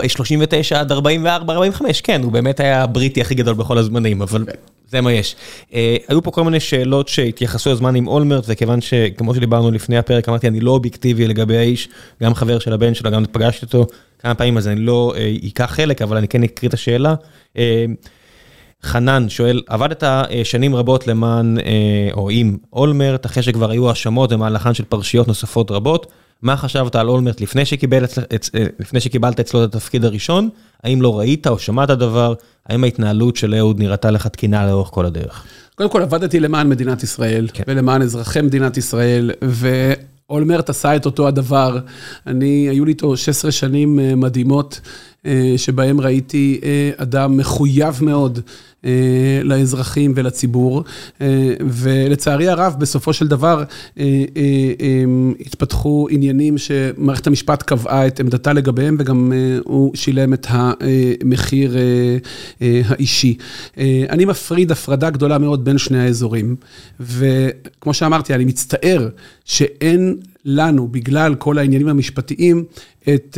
39 0.07 0.79
עד 0.79 0.91
44, 0.91 1.53
45, 1.53 2.01
כן, 2.01 2.23
הוא 2.23 2.31
באמת 2.31 2.59
היה 2.59 2.83
הבריטי 2.83 3.21
הכי 3.21 3.35
גדול 3.35 3.53
בכל 3.53 3.77
הזמנים, 3.77 4.21
אבל 4.21 4.45
כן. 4.45 4.51
זה 4.91 5.01
מה 5.01 5.11
יש. 5.11 5.35
אה, 5.73 5.97
היו 6.07 6.23
פה 6.23 6.31
כל 6.31 6.43
מיני 6.43 6.59
שאלות 6.59 7.07
שהתייחסו 7.07 7.71
לזמן 7.71 7.95
עם 7.95 8.07
אולמרט, 8.07 8.43
וכיוון 8.47 8.81
שכמו 8.81 9.35
שדיברנו 9.35 9.71
לפני 9.71 9.97
הפרק, 9.97 10.29
אמרתי, 10.29 10.47
אני 10.47 10.59
לא 10.59 10.71
אובייקטיבי 10.71 11.27
לגבי 11.27 11.57
האיש, 11.57 11.89
גם 12.23 12.35
חבר 12.35 12.59
של 12.59 12.73
הבן 12.73 12.93
שלו, 12.93 13.11
גם 13.11 13.25
פגשתי 13.31 13.65
אותו 13.65 13.87
כמה 14.19 14.35
פעמים, 14.35 14.57
אז 14.57 14.67
אני 14.67 14.79
לא 14.79 15.13
אה, 15.17 15.33
אקח 15.47 15.71
חלק, 15.71 16.01
אבל 16.01 16.17
אני 16.17 16.27
כן 16.27 16.43
אקריא 16.43 16.69
את 16.69 16.73
השאלה. 16.73 17.15
אה, 17.57 17.85
חנן 18.83 19.29
שואל, 19.29 19.61
עבדת 19.67 20.03
שנים 20.43 20.75
רבות 20.75 21.07
למען, 21.07 21.57
או 22.13 22.29
עם 22.29 22.57
אולמרט, 22.73 23.25
אחרי 23.25 23.43
שכבר 23.43 23.71
היו 23.71 23.89
האשמות 23.89 24.33
במהלכן 24.33 24.73
של 24.73 24.83
פרשיות 24.83 25.27
נוספות 25.27 25.71
רבות. 25.71 26.11
מה 26.41 26.57
חשבת 26.57 26.95
על 26.95 27.07
אולמרט 27.07 27.41
לפני, 27.41 27.65
שקיבל, 27.65 28.05
אה, 28.05 28.65
לפני 28.79 28.99
שקיבלת 28.99 29.39
אצלו 29.39 29.63
את 29.63 29.75
התפקיד 29.75 30.05
הראשון? 30.05 30.49
האם 30.83 31.01
לא 31.01 31.19
ראית 31.19 31.47
או 31.47 31.59
שמעת 31.59 31.89
דבר? 31.89 32.33
האם 32.65 32.83
ההתנהלות 32.83 33.35
של 33.35 33.55
אהוד 33.55 33.79
נראתה 33.79 34.11
לך 34.11 34.27
תקינה 34.27 34.67
לאורך 34.67 34.89
כל 34.91 35.05
הדרך? 35.05 35.45
קודם 35.75 35.89
כל 35.89 36.01
עבדתי 36.01 36.39
למען 36.39 36.69
מדינת 36.69 37.03
ישראל, 37.03 37.47
כן. 37.53 37.63
ולמען 37.67 38.01
אזרחי 38.01 38.41
מדינת 38.41 38.77
ישראל, 38.77 39.31
ואולמרט 39.41 40.69
עשה 40.69 40.95
את 40.95 41.05
אותו 41.05 41.27
הדבר. 41.27 41.79
אני, 42.27 42.67
היו 42.69 42.85
לי 42.85 42.91
איתו 42.91 43.17
16 43.17 43.51
שנים 43.51 43.99
אה, 43.99 44.15
מדהימות, 44.15 44.81
שבהם 45.57 46.01
ראיתי 46.01 46.61
אדם 46.97 47.37
מחויב 47.37 47.99
מאוד. 48.01 48.39
אה, 48.85 49.41
לאזרחים 49.43 50.13
ולציבור, 50.15 50.83
אה, 51.21 51.53
ולצערי 51.69 52.47
הרב, 52.47 52.75
בסופו 52.79 53.13
של 53.13 53.27
דבר, 53.27 53.63
אה, 53.99 54.05
התפתחו 55.39 56.07
עניינים 56.11 56.57
שמערכת 56.57 57.27
המשפט 57.27 57.63
קבעה 57.63 58.07
את 58.07 58.19
עמדתה 58.19 58.53
לגביהם, 58.53 58.95
וגם 58.99 59.33
הוא 59.63 59.95
שילם 59.95 60.33
את 60.33 60.47
המחיר 60.49 61.77
האישי. 62.61 63.37
אני 64.09 64.25
מפריד 64.25 64.71
הפרדה 64.71 65.09
גדולה 65.09 65.37
מאוד 65.37 65.65
בין 65.65 65.77
שני 65.77 65.99
האזורים, 65.99 66.55
וכמו 66.99 67.93
שאמרתי, 67.93 68.35
אני 68.35 68.45
מצטער 68.45 69.09
שאין 69.45 70.17
לנו, 70.45 70.87
בגלל 70.87 71.35
כל 71.35 71.57
העניינים 71.57 71.87
המשפטיים, 71.87 72.63
את 73.09 73.37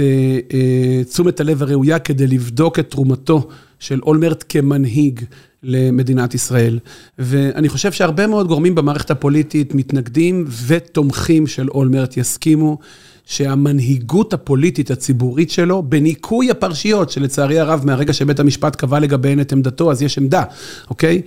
תשומת 1.10 1.40
הלב 1.40 1.64
הראויה 1.64 2.00
כדי 2.00 2.28
לבדוק 2.28 2.80
את 2.80 2.92
תרומתו 2.92 3.48
של 3.80 4.00
אולמרט 4.04 4.44
כמנהיג 4.50 5.20
למדינת 5.64 6.34
ישראל. 6.34 6.80
ואני 7.20 7.70
חושב 7.70 7.92
שהרבה 7.92 8.28
מאוד 8.28 8.48
גורמים 8.48 8.76
במערכת 8.76 9.12
הפוליטית 9.12 9.76
מתנגדים 9.76 10.46
ותומכים 10.68 11.48
של 11.48 11.70
אולמרט 11.70 12.18
יסכימו 12.18 12.78
שהמנהיגות 13.26 14.34
הפוליטית 14.34 14.92
הציבורית 14.92 15.52
שלו, 15.52 15.84
בניקוי 15.84 16.52
הפרשיות, 16.52 17.10
שלצערי 17.10 17.60
הרב, 17.60 17.82
מהרגע 17.86 18.14
שבית 18.14 18.40
המשפט 18.40 18.76
קבע 18.76 19.00
לגביהן 19.00 19.40
את 19.40 19.52
עמדתו, 19.52 19.92
אז 19.92 20.02
יש 20.02 20.18
עמדה, 20.18 20.44
אוקיי? 20.90 21.22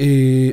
אה, 0.00 0.06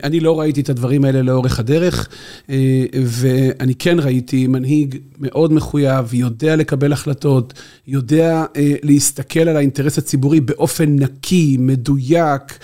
אני 0.03 0.19
לא 0.19 0.39
ראיתי 0.39 0.61
את 0.61 0.69
הדברים 0.69 1.05
האלה 1.05 1.21
לאורך 1.21 1.59
הדרך, 1.59 2.07
אה, 2.49 2.85
ואני 3.03 3.75
כן 3.75 3.99
ראיתי 3.99 4.47
מנהיג 4.47 4.95
מאוד 5.19 5.53
מחויב, 5.53 6.13
יודע 6.13 6.55
לקבל 6.55 6.93
החלטות, 6.93 7.53
יודע 7.87 8.45
אה, 8.55 8.73
להסתכל 8.83 9.39
על 9.39 9.57
האינטרס 9.57 9.97
הציבורי 9.97 10.39
באופן 10.39 10.95
נקי, 10.99 11.57
מדויק. 11.59 12.57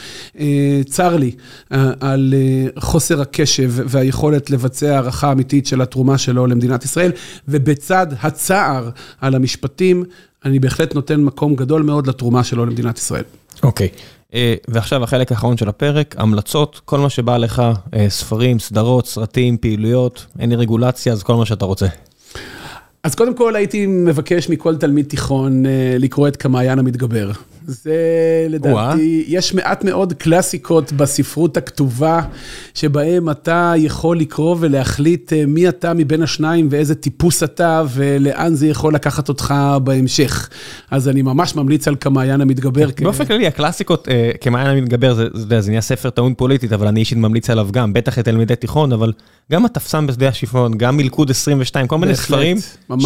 צר 0.85 1.17
לי 1.17 1.31
על 1.99 2.33
חוסר 2.79 3.21
הקשב 3.21 3.73
והיכולת 3.75 4.49
לבצע 4.49 4.93
הערכה 4.93 5.31
אמיתית 5.31 5.65
של 5.65 5.81
התרומה 5.81 6.17
שלו 6.17 6.47
למדינת 6.47 6.85
ישראל, 6.85 7.11
ובצד 7.47 8.07
הצער 8.23 8.89
על 9.21 9.35
המשפטים, 9.35 10.03
אני 10.45 10.59
בהחלט 10.59 10.95
נותן 10.95 11.21
מקום 11.21 11.55
גדול 11.55 11.83
מאוד 11.83 12.07
לתרומה 12.07 12.43
שלו 12.43 12.65
למדינת 12.65 12.97
ישראל. 12.97 13.23
אוקיי. 13.63 13.89
Okay. 13.93 13.99
אה, 14.33 14.55
ועכשיו 14.67 15.03
החלק 15.03 15.31
האחרון 15.31 15.57
של 15.57 15.69
הפרק, 15.69 16.15
המלצות, 16.17 16.81
כל 16.85 16.99
מה 16.99 17.09
שבא 17.09 17.37
לך, 17.37 17.61
אה, 17.93 18.09
ספרים, 18.09 18.59
סדרות, 18.59 19.07
סרטים, 19.07 19.57
פעילויות, 19.57 20.25
אין 20.39 20.49
לי 20.49 20.55
רגולציה, 20.55 21.13
אז 21.13 21.23
כל 21.23 21.35
מה 21.35 21.45
שאתה 21.45 21.65
רוצה. 21.65 21.87
אז 23.03 23.15
קודם 23.15 23.35
כל 23.35 23.55
הייתי 23.55 23.87
מבקש 23.87 24.49
מכל 24.49 24.75
תלמיד 24.75 25.05
תיכון 25.05 25.65
אה, 25.65 25.95
לקרוא 25.99 26.27
את 26.27 26.35
כמעיין 26.37 26.79
המתגבר. 26.79 27.31
זה 27.65 27.95
לדעתי, 28.49 29.23
יש 29.27 29.53
מעט 29.53 29.83
מאוד 29.83 30.13
קלאסיקות 30.13 30.91
בספרות 30.91 31.57
הכתובה, 31.57 32.21
שבהם 32.73 33.29
אתה 33.29 33.73
יכול 33.77 34.19
לקרוא 34.19 34.55
ולהחליט 34.59 35.33
אה, 35.33 35.45
מי 35.45 35.69
אתה 35.69 35.93
מבין 35.93 36.21
השניים 36.21 36.67
ואיזה 36.71 36.95
טיפוס 36.95 37.43
אתה 37.43 37.83
ולאן 37.93 38.55
זה 38.55 38.67
יכול 38.67 38.95
לקחת 38.95 39.29
אותך 39.29 39.53
בהמשך. 39.83 40.49
אז 40.91 41.09
אני 41.09 41.21
ממש 41.21 41.55
ממליץ 41.55 41.87
על 41.87 41.95
כמעיין 41.99 42.41
המתגבר. 42.41 42.87
באופן 43.01 43.25
כללי, 43.25 43.47
הקלאסיקות, 43.47 44.09
אה, 44.09 44.31
כמעיין 44.41 44.77
המתגבר, 44.77 45.29
זה 45.33 45.69
נהיה 45.69 45.81
ספר 45.81 46.09
טעון 46.09 46.33
פוליטית, 46.33 46.73
אבל 46.73 46.87
אני 46.87 46.99
אישית 46.99 47.17
ממליץ 47.17 47.49
עליו 47.49 47.67
גם, 47.71 47.93
בטח 47.93 48.17
לתלמידי 48.17 48.55
תיכון, 48.55 48.93
אבל 48.93 49.13
גם 49.51 49.65
התפסם 49.65 50.07
בשדה 50.07 50.27
השיפון, 50.27 50.77
גם 50.77 50.97
מלכוד 50.97 51.29
22, 51.29 51.87
כל 51.87 51.97
מיני 51.97 52.15
ספרים, 52.15 52.57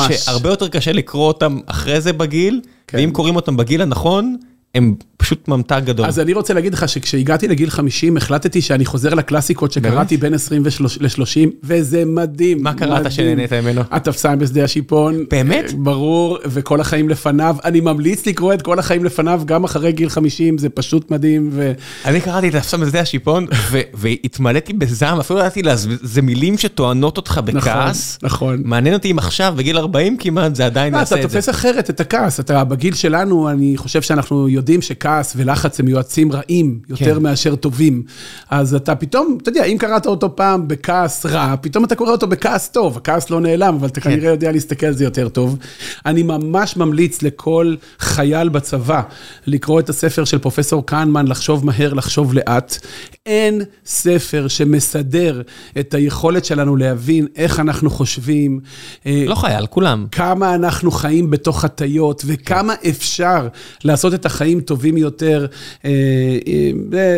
שהרבה 0.01 0.49
יותר 0.49 0.67
קשה 0.67 0.91
לקרוא 0.91 1.27
אותם 1.27 1.59
אחרי 1.65 2.01
זה 2.01 2.13
בגיל, 2.13 2.61
כן. 2.63 2.69
ואם 2.93 3.09
קוראים 3.13 3.35
אותם 3.35 3.57
בגיל 3.57 3.81
הנכון, 3.81 4.37
הם 4.75 4.95
פשוט 5.17 5.47
ממתג 5.47 5.81
גדול. 5.85 6.05
אז 6.05 6.19
אני 6.19 6.33
רוצה 6.33 6.53
להגיד 6.53 6.73
לך 6.73 6.89
שכשהגעתי 6.89 7.47
לגיל 7.47 7.69
50, 7.69 8.17
החלטתי 8.17 8.61
שאני 8.61 8.85
חוזר 8.85 9.13
לקלאסיקות 9.13 9.71
שקראתי 9.71 10.17
בין 10.17 10.33
20 10.33 10.63
ל-30, 10.99 11.49
וזה 11.63 12.03
מדהים. 12.05 12.63
מה 12.63 12.73
קראת 12.73 13.11
שנהנית 13.11 13.53
ממנו? 13.53 13.81
התפסיים 13.91 14.39
בשדה 14.39 14.63
השיפון. 14.63 15.25
באמת? 15.31 15.73
ברור, 15.77 16.37
וכל 16.45 16.81
החיים 16.81 17.09
לפניו. 17.09 17.55
אני 17.65 17.81
ממליץ 17.81 18.25
לקרוא 18.25 18.53
את 18.53 18.61
כל 18.61 18.79
החיים 18.79 19.05
לפניו, 19.05 19.41
גם 19.45 19.63
אחרי 19.63 19.91
גיל 19.91 20.09
50, 20.09 20.57
זה 20.57 20.69
פשוט 20.69 21.11
מדהים. 21.11 21.49
ו... 21.53 21.71
אני 22.05 22.21
קראתי 22.21 22.49
את 22.49 22.55
התפסיים 22.55 22.83
בשדה 22.83 23.01
השיפון, 23.01 23.45
והתמלאתי 23.93 24.73
בזעם, 24.73 25.19
אפילו 25.19 25.39
ידעתי 25.39 25.63
לה, 25.63 25.73
זה 26.01 26.21
מילים 26.21 26.57
שטוענות 26.57 27.17
אותך 27.17 27.41
בכעס. 27.45 28.19
נכון, 28.23 28.53
נכון. 28.53 28.69
מעניין 28.69 28.93
אותי 28.93 29.11
אם 29.11 29.17
עכשיו, 29.17 29.53
בגיל 29.57 29.77
40 29.77 30.17
כמעט, 30.17 30.55
זה 30.55 30.65
עדיין 30.65 30.93
יעשה 30.93 31.15
את 31.15 31.21
זה. 31.21 31.27
אתה 31.27 31.33
תופס 31.33 31.49
אחרת 31.49 31.89
את 31.89 31.99
הכעס. 31.99 32.39
אתה, 32.39 32.63
בגיל 32.63 32.93
שלנו, 32.93 33.49
אני 33.49 33.77
חושב 33.77 34.01
שאנחנו 34.01 34.49
יודעים 34.49 34.81
שכעס 35.07 35.33
ולחץ 35.35 35.79
הם 35.79 35.87
יועצים 35.87 36.31
רעים 36.31 36.79
יותר 36.89 37.15
כן. 37.15 37.23
מאשר 37.23 37.55
טובים. 37.55 38.03
אז 38.49 38.75
אתה 38.75 38.95
פתאום, 38.95 39.37
אתה 39.41 39.49
יודע, 39.49 39.63
אם 39.63 39.77
קראת 39.79 40.05
אותו 40.05 40.35
פעם 40.35 40.67
בכעס 40.67 41.25
רע, 41.25 41.55
פתאום 41.61 41.85
אתה 41.85 41.95
קורא 41.95 42.11
אותו 42.11 42.27
בכעס 42.27 42.69
טוב. 42.69 42.97
הכעס 42.97 43.29
לא 43.29 43.41
נעלם, 43.41 43.75
אבל 43.75 43.87
אתה 43.87 44.01
כן. 44.01 44.09
כנראה 44.09 44.29
יודע 44.29 44.51
להסתכל 44.51 44.85
על 44.85 44.93
זה 44.93 45.03
יותר 45.03 45.29
טוב. 45.29 45.57
אני 46.05 46.23
ממש 46.23 46.77
ממליץ 46.77 47.21
לכל 47.21 47.75
חייל 47.99 48.49
בצבא 48.49 49.01
לקרוא 49.47 49.79
את 49.79 49.89
הספר 49.89 50.25
של 50.25 50.37
פרופסור 50.37 50.85
קהנמן, 50.85 51.27
לחשוב 51.27 51.65
מהר, 51.65 51.93
לחשוב 51.93 52.33
לאט. 52.33 52.77
אין 53.25 53.61
ספר 53.85 54.47
שמסדר 54.47 55.41
את 55.79 55.93
היכולת 55.93 56.45
שלנו 56.45 56.75
להבין 56.75 57.27
איך 57.35 57.59
אנחנו 57.59 57.89
חושבים. 57.89 58.59
אה, 59.05 59.23
לא 59.27 59.35
חייל, 59.35 59.65
כולם. 59.65 60.05
כמה 60.11 60.55
אנחנו 60.55 60.91
חיים 60.91 61.29
בתוך 61.29 61.65
הטיות, 61.65 62.23
וכמה 62.25 62.73
אפשר 62.89 63.47
לעשות 63.83 64.13
את 64.13 64.25
החיים 64.25 64.61
טובים 64.61 64.96
יותר. 64.97 65.45
יותר. 65.83 65.87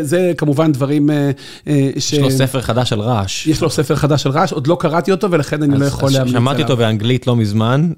זה 0.02 0.32
כמובן 0.38 0.72
דברים 0.72 1.10
ש... 1.98 2.14
יש 2.14 2.20
לו 2.20 2.32
ספר 2.32 2.62
חדש 2.62 2.94
על 2.94 3.00
רעש. 3.00 3.48
יש 3.48 3.62
לו 3.62 3.70
ספר 3.70 3.96
חדש 3.96 4.26
על 4.26 4.32
רעש, 4.32 4.54
עוד 4.54 4.68
לא 4.68 4.78
קראתי 4.80 5.12
אותו 5.12 5.32
ולכן 5.32 5.64
אני 5.64 5.80
לא 5.80 5.86
יכול 5.86 6.10
להמליץ 6.12 6.36
עליו. 6.36 6.42
שמעתי 6.42 6.62
אותו 6.64 6.78
באנגלית 6.78 7.28
לא 7.28 7.36
מזמן. 7.36 7.92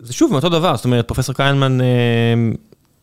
זה 0.00 0.12
שוב 0.12 0.34
אותו 0.34 0.48
דבר, 0.48 0.76
זאת 0.76 0.84
אומרת, 0.84 1.08
פרופסור 1.08 1.34
קיינמן... 1.34 1.78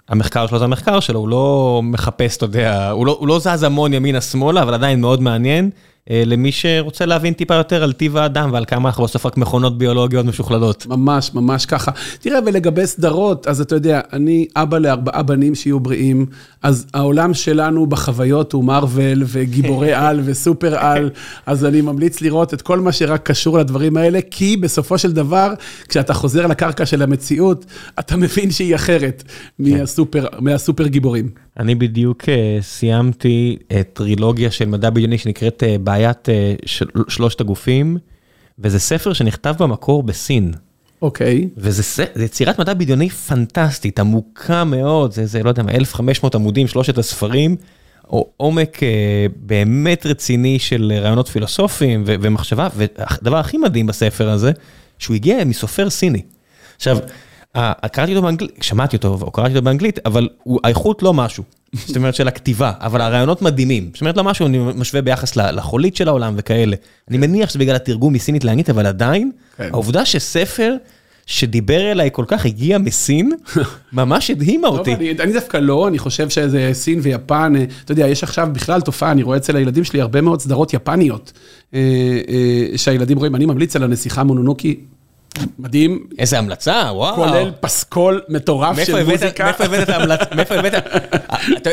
המחקר 0.09 0.47
שלו 0.47 0.59
זה 0.59 0.65
המחקר 0.65 0.99
שלו, 0.99 1.19
הוא 1.19 1.29
לא 1.29 1.81
מחפש, 1.83 2.37
אתה 2.37 2.45
יודע, 2.45 2.89
הוא 2.89 3.05
לא, 3.05 3.17
הוא 3.19 3.27
לא 3.27 3.39
זז 3.39 3.63
המון 3.63 3.93
ימינה-שמאלה, 3.93 4.61
אבל 4.61 4.73
עדיין 4.73 5.01
מאוד 5.01 5.21
מעניין. 5.21 5.69
למי 6.09 6.51
שרוצה 6.51 7.05
להבין 7.05 7.33
טיפה 7.33 7.55
יותר 7.55 7.83
על 7.83 7.93
טיב 7.93 8.17
האדם 8.17 8.49
ועל 8.53 8.65
כמה 8.65 8.89
אנחנו 8.89 9.03
בסוף 9.03 9.25
רק 9.25 9.37
מכונות 9.37 9.77
ביולוגיות 9.77 10.25
משוכללות. 10.25 10.85
ממש, 10.85 11.31
ממש 11.33 11.65
ככה. 11.65 11.91
תראה, 12.19 12.39
ולגבי 12.45 12.87
סדרות, 12.87 13.47
אז 13.47 13.61
אתה 13.61 13.75
יודע, 13.75 14.01
אני 14.13 14.47
אבא 14.55 14.77
לארבעה 14.77 15.23
בנים 15.23 15.55
שיהיו 15.55 15.79
בריאים, 15.79 16.25
אז 16.63 16.87
העולם 16.93 17.33
שלנו 17.33 17.87
בחוויות 17.87 18.53
הוא 18.53 18.63
מארוול 18.63 19.23
וגיבורי 19.27 19.93
על 20.03 20.21
וסופר 20.23 20.75
על, 20.75 21.09
אז 21.45 21.65
אני 21.65 21.81
ממליץ 21.81 22.21
לראות 22.21 22.53
את 22.53 22.61
כל 22.61 22.79
מה 22.79 22.91
שרק 22.91 23.23
קשור 23.23 23.57
לדברים 23.57 23.97
האלה, 23.97 24.19
כי 24.31 24.57
בסופו 24.57 24.97
של 24.97 25.11
דבר, 25.11 25.53
כשאתה 25.89 26.13
חוזר 26.13 26.47
לקרקע 26.47 26.85
של 26.85 27.01
המציאות, 27.01 27.65
אתה 27.99 28.17
מבין 28.17 28.51
שהיא 28.51 28.75
אחרת 28.75 29.23
מהסופר, 29.59 30.25
מהסופר 30.39 30.87
גיבורים. 30.87 31.29
אני 31.59 31.75
בדיוק 31.75 32.23
סיימתי 32.61 33.57
טרילוגיה 33.93 34.51
של 34.51 34.65
מדע 34.65 34.89
בדיוני 34.89 35.17
שנקראת 35.17 35.63
בעיית 35.89 36.29
שלושת 37.07 37.41
הגופים, 37.41 37.97
וזה 38.59 38.79
ספר 38.79 39.13
שנכתב 39.13 39.55
במקור 39.59 40.03
בסין. 40.03 40.53
אוקיי. 41.01 41.49
וזה 41.57 42.05
יצירת 42.15 42.59
מדע 42.59 42.73
בדיוני 42.73 43.09
פנטסטית, 43.09 43.99
עמוקה 43.99 44.63
מאוד, 44.63 45.11
זה, 45.11 45.25
זה 45.25 45.43
לא 45.43 45.49
יודע 45.49 45.63
מה, 45.63 45.71
1500 45.71 46.35
עמודים, 46.35 46.67
שלושת 46.67 46.97
הספרים, 46.97 47.55
או 48.09 48.29
עומק 48.37 48.79
באמת 49.35 50.05
רציני 50.05 50.59
של 50.59 50.91
רעיונות 51.01 51.27
פילוסופיים 51.27 52.03
ומחשבה, 52.05 52.67
והדבר 52.75 53.37
הכי 53.37 53.57
מדהים 53.57 53.87
בספר 53.87 54.29
הזה, 54.29 54.51
שהוא 54.99 55.15
הגיע 55.15 55.45
מסופר 55.45 55.89
סיני. 55.89 56.21
עכשיו, 56.75 56.97
קראתי 57.91 58.15
אותו 58.15 58.21
באנגלית, 58.21 58.51
שמעתי 58.61 58.95
אותו 58.95 59.17
או 59.21 59.31
קראתי 59.31 59.55
אותו 59.55 59.61
באנגלית, 59.65 59.99
אבל 60.05 60.29
האיכות 60.63 61.03
לא 61.03 61.13
משהו. 61.13 61.43
זאת 61.73 61.95
אומרת 61.95 62.15
של 62.15 62.27
הכתיבה, 62.27 62.71
אבל 62.79 63.01
הרעיונות 63.01 63.41
מדהימים. 63.41 63.89
זאת 63.93 64.01
אומרת 64.01 64.17
לא 64.17 64.23
משהו, 64.23 64.45
אני 64.45 64.59
משווה 64.75 65.01
ביחס 65.01 65.35
לחולית 65.35 65.95
של 65.95 66.07
העולם 66.07 66.33
וכאלה. 66.37 66.75
אני 67.09 67.17
מניח 67.17 67.49
שזה 67.49 67.59
בגלל 67.59 67.75
התרגום 67.75 68.13
מסינית 68.13 68.43
לאנגלית, 68.43 68.69
אבל 68.69 68.85
עדיין, 68.85 69.31
העובדה 69.59 70.05
שספר 70.05 70.75
שדיבר 71.25 71.91
אליי 71.91 72.09
כל 72.13 72.25
כך 72.27 72.45
הגיע 72.45 72.77
מסין, 72.77 73.31
ממש 73.93 74.31
הדהימה 74.31 74.67
אותי. 74.67 74.93
אני 74.93 75.33
דווקא 75.33 75.57
לא, 75.57 75.87
אני 75.87 75.97
חושב 75.99 76.29
שזה 76.29 76.69
סין 76.73 76.99
ויפן, 77.03 77.53
אתה 77.85 77.91
יודע, 77.91 78.07
יש 78.07 78.23
עכשיו 78.23 78.49
בכלל 78.53 78.81
תופעה, 78.81 79.11
אני 79.11 79.23
רואה 79.23 79.37
אצל 79.37 79.55
הילדים 79.55 79.83
שלי 79.83 80.01
הרבה 80.01 80.21
מאוד 80.21 80.41
סדרות 80.41 80.73
יפניות, 80.73 81.33
שהילדים 82.75 83.17
רואים, 83.17 83.35
אני 83.35 83.45
ממליץ 83.45 83.75
על 83.75 83.83
הנסיכה 83.83 84.23
מונונוקי. 84.23 84.79
מדהים. 85.59 86.07
איזה 86.19 86.39
המלצה, 86.39 86.89
וואו. 86.93 87.15
כולל 87.15 87.51
פסקול 87.59 88.21
מטורף 88.29 88.85
של 88.85 89.03
מוזיקה. 89.03 89.43
מאיפה 89.43 89.63
הבאת 89.63 89.83
את 89.83 89.89
ההמלצה? 89.89 90.25
מאיפה 90.35 90.55
הבאת? 90.55 90.73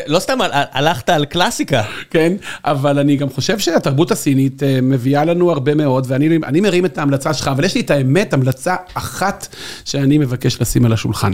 לא 0.07 0.19
סתם 0.19 0.39
הלכת 0.51 1.11
על 1.11 1.25
קלאסיקה. 1.25 1.83
כן, 2.11 2.33
אבל 2.65 2.99
אני 2.99 3.17
גם 3.17 3.31
חושב 3.31 3.59
שהתרבות 3.59 4.11
הסינית 4.11 4.63
מביאה 4.83 5.25
לנו 5.25 5.51
הרבה 5.51 5.75
מאוד, 5.75 6.07
ואני 6.09 6.61
מרים 6.61 6.85
את 6.85 6.99
ההמלצה 6.99 7.35
שלך, 7.35 7.49
אבל 7.49 7.65
יש 7.65 7.75
לי 7.75 7.81
את 7.81 7.91
האמת, 7.91 8.33
המלצה 8.33 8.77
אחת 8.95 9.47
שאני 9.85 10.19
מבקש 10.19 10.61
לשים 10.61 10.85
על 10.85 10.93
השולחן. 10.93 11.33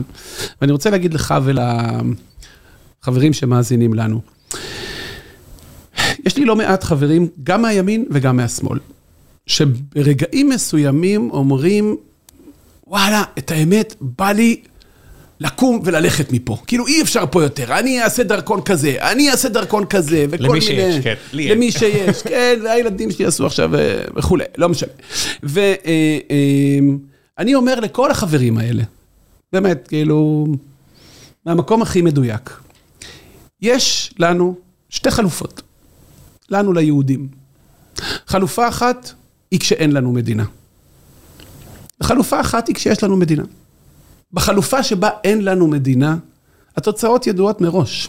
ואני 0.61 0.73
רוצה 0.73 0.91
להגיד 0.91 1.15
לך 1.15 1.35
ולחברים 3.05 3.33
שמאזינים 3.33 3.95
לנו. 3.95 4.21
יש 6.27 6.37
לי 6.37 6.45
לא 6.45 6.57
מעט 6.57 6.85
חברים, 6.85 7.29
גם 7.45 7.63
מהימין 7.63 8.05
וגם 8.11 8.37
מהשמאל, 8.37 8.79
שברגעים 9.47 10.49
מסוימים 10.49 11.31
אומרים, 11.31 11.97
וואלה, 12.93 13.23
את 13.39 13.51
האמת, 13.51 13.95
בא 14.01 14.33
לי 14.33 14.63
לקום 15.41 15.81
וללכת 15.85 16.33
מפה. 16.33 16.57
כאילו, 16.67 16.87
אי 16.87 17.03
אפשר 17.03 17.25
פה 17.31 17.43
יותר, 17.43 17.79
אני 17.79 18.03
אעשה 18.03 18.23
דרכון 18.23 18.63
כזה, 18.63 18.97
אני 19.01 19.31
אעשה 19.31 19.49
דרכון 19.49 19.87
כזה, 19.87 20.27
וכל 20.31 20.45
למי 20.45 20.53
מיני... 20.53 20.63
שיש, 20.63 21.05
כן. 21.05 21.15
לי 21.33 21.49
אין. 21.49 21.57
למי 21.57 21.73
שיש, 21.73 22.23
כן, 22.31 22.61
והילדים 22.65 23.11
שלי 23.11 23.25
יעשו 23.25 23.47
עכשיו 23.47 23.71
וכולי, 24.17 24.45
לא 24.57 24.69
משנה. 24.69 24.93
ואני 25.43 26.99
אומר 27.55 27.81
לכל 27.81 28.11
החברים 28.11 28.59
האלה, 28.59 28.83
באמת, 29.53 29.89
כאילו, 29.89 30.47
מהמקום 31.47 31.83
הכי 31.83 32.03
מדויק, 32.03 32.51
יש 33.63 34.15
לנו 34.19 34.55
שתי 34.89 35.11
חלופות, 35.11 35.63
לנו 36.51 36.73
ליהודים. 36.73 37.29
חלופה 38.27 38.69
אחת 38.69 39.13
היא 39.51 39.61
כשאין 39.61 39.93
לנו 39.93 40.13
מדינה. 40.13 40.45
חלופה 42.03 42.41
אחת 42.41 42.69
היא 42.69 42.75
כשיש 42.75 43.03
לנו 43.05 43.17
מדינה. 43.17 43.43
בחלופה 44.33 44.83
שבה 44.83 45.09
אין 45.25 45.45
לנו 45.45 45.67
מדינה, 45.67 46.17
התוצאות 46.77 47.27
ידועות 47.27 47.61
מראש. 47.61 48.09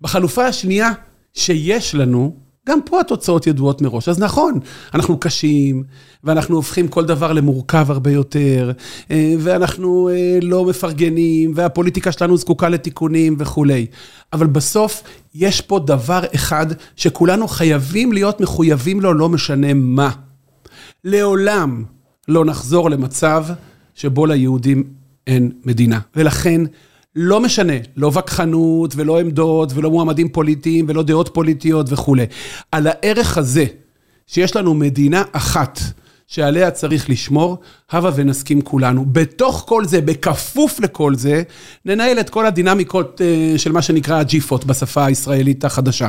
בחלופה 0.00 0.46
השנייה 0.46 0.90
שיש 1.34 1.94
לנו, 1.94 2.36
גם 2.68 2.78
פה 2.84 3.00
התוצאות 3.00 3.46
ידועות 3.46 3.82
מראש. 3.82 4.08
אז 4.08 4.18
נכון, 4.18 4.58
אנחנו 4.94 5.20
קשים, 5.20 5.84
ואנחנו 6.24 6.56
הופכים 6.56 6.88
כל 6.88 7.04
דבר 7.04 7.32
למורכב 7.32 7.90
הרבה 7.90 8.10
יותר, 8.10 8.72
ואנחנו 9.38 10.10
לא 10.42 10.64
מפרגנים, 10.64 11.52
והפוליטיקה 11.54 12.12
שלנו 12.12 12.36
זקוקה 12.36 12.68
לתיקונים 12.68 13.36
וכולי. 13.38 13.86
אבל 14.32 14.46
בסוף 14.46 15.02
יש 15.34 15.60
פה 15.60 15.78
דבר 15.78 16.20
אחד 16.34 16.66
שכולנו 16.96 17.48
חייבים 17.48 18.12
להיות 18.12 18.40
מחויבים 18.40 19.00
לו, 19.00 19.14
לא 19.14 19.28
משנה 19.28 19.74
מה. 19.74 20.10
לעולם 21.04 21.84
לא 22.30 22.44
נחזור 22.44 22.90
למצב 22.90 23.44
שבו 23.94 24.26
ליהודים 24.26 24.84
אין 25.26 25.52
מדינה. 25.64 25.98
ולכן, 26.16 26.60
לא 27.16 27.40
משנה, 27.40 27.72
לא 27.96 28.10
וכחנות 28.14 28.92
ולא 28.96 29.20
עמדות 29.20 29.72
ולא 29.74 29.90
מועמדים 29.90 30.28
פוליטיים 30.28 30.84
ולא 30.88 31.02
דעות 31.02 31.30
פוליטיות 31.34 31.86
וכולי. 31.92 32.26
על 32.72 32.86
הערך 32.86 33.38
הזה, 33.38 33.64
שיש 34.26 34.56
לנו 34.56 34.74
מדינה 34.74 35.22
אחת 35.32 35.80
שעליה 36.26 36.70
צריך 36.70 37.10
לשמור, 37.10 37.58
הבה 37.90 38.10
ונסכים 38.14 38.60
כולנו. 38.62 39.04
בתוך 39.12 39.64
כל 39.68 39.84
זה, 39.84 40.00
בכפוף 40.00 40.80
לכל 40.80 41.14
זה, 41.14 41.42
ננהל 41.84 42.20
את 42.20 42.30
כל 42.30 42.46
הדינמיקות 42.46 43.20
של 43.56 43.72
מה 43.72 43.82
שנקרא 43.82 44.18
הג'יפות 44.18 44.64
בשפה 44.64 45.04
הישראלית 45.04 45.64
החדשה. 45.64 46.08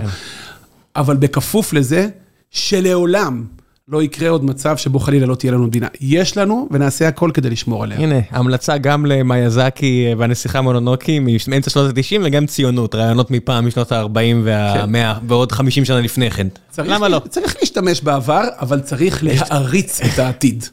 אבל 0.96 1.18
בכפוף 1.18 1.74
לזה, 1.74 2.10
שלעולם 2.52 3.44
לא 3.88 4.04
יקרה 4.04 4.30
עוד 4.30 4.46
מצב 4.46 4.78
שבו 4.78 5.00
חלילה 5.00 5.26
לא 5.26 5.36
תהיה 5.36 5.52
לנו 5.52 5.68
מדינה. 5.68 5.88
יש 6.02 6.38
לנו, 6.38 6.68
ונעשה 6.72 7.08
הכל 7.08 7.32
כדי 7.34 7.50
לשמור 7.50 7.84
עליה. 7.84 7.98
הנה, 7.98 8.20
המלצה 8.30 8.78
גם 8.78 9.06
למיאזקי 9.06 10.14
והנסיכה 10.18 10.62
מונונוקי 10.62 11.20
מאמצע 11.20 11.70
שנות 11.70 11.98
ה-90, 11.98 12.22
וגם 12.24 12.46
ציונות, 12.46 12.96
רעיונות 12.96 13.32
מפעם 13.32 13.68
משנות 13.68 13.92
ה-40 13.92 14.18
וה-100, 14.44 15.20
ועוד 15.28 15.52
50 15.52 15.86
שנה 15.86 16.02
לפני 16.02 16.32
כן. 16.32 16.48
למה 16.78 17.10
לא? 17.10 17.22
צריך 17.30 17.56
להשתמש 17.60 18.02
בעבר, 18.02 18.44
אבל 18.60 18.80
צריך 18.80 19.24
להעריץ 19.24 20.02
את 20.02 20.20
העתיד. 20.20 20.66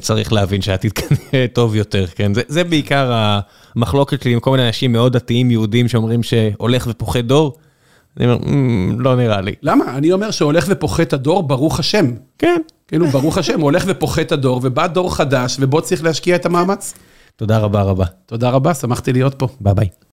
צריך 0.00 0.32
להבין 0.32 0.62
שהעתיד 0.62 0.92
כנראה 0.92 1.46
טוב 1.52 1.74
יותר, 1.74 2.06
כן? 2.06 2.32
זה 2.48 2.64
בעיקר 2.64 3.12
המחלוקת 3.76 4.22
שלי 4.22 4.32
עם 4.32 4.40
כל 4.40 4.50
מיני 4.50 4.66
אנשים 4.66 4.92
מאוד 4.92 5.12
דתיים 5.12 5.50
יהודים 5.50 5.88
שאומרים 5.88 6.22
שהולך 6.22 6.86
ופוחד 6.90 7.20
דור. 7.20 7.56
אני 8.16 8.26
אומר, 8.26 8.38
לא 8.98 9.16
נראה 9.16 9.40
לי. 9.40 9.54
למה? 9.62 9.96
אני 9.96 10.12
אומר 10.12 10.30
שהולך 10.30 10.64
ופוחת 10.68 11.12
הדור, 11.12 11.42
ברוך 11.42 11.78
השם. 11.78 12.10
כן. 12.38 12.60
כאילו, 12.88 13.06
ברוך 13.06 13.38
השם, 13.38 13.60
הולך 13.60 13.84
ופוחת 13.86 14.32
הדור, 14.32 14.60
ובא 14.62 14.86
דור 14.86 15.16
חדש, 15.16 15.56
ובו 15.60 15.82
צריך 15.82 16.04
להשקיע 16.04 16.36
את 16.36 16.46
המאמץ. 16.46 16.94
תודה 17.36 17.58
רבה 17.58 17.82
רבה. 17.82 18.04
תודה 18.26 18.50
רבה, 18.50 18.74
שמחתי 18.74 19.12
להיות 19.12 19.34
פה. 19.34 19.48
ביי 19.60 19.74
ביי. 19.74 19.88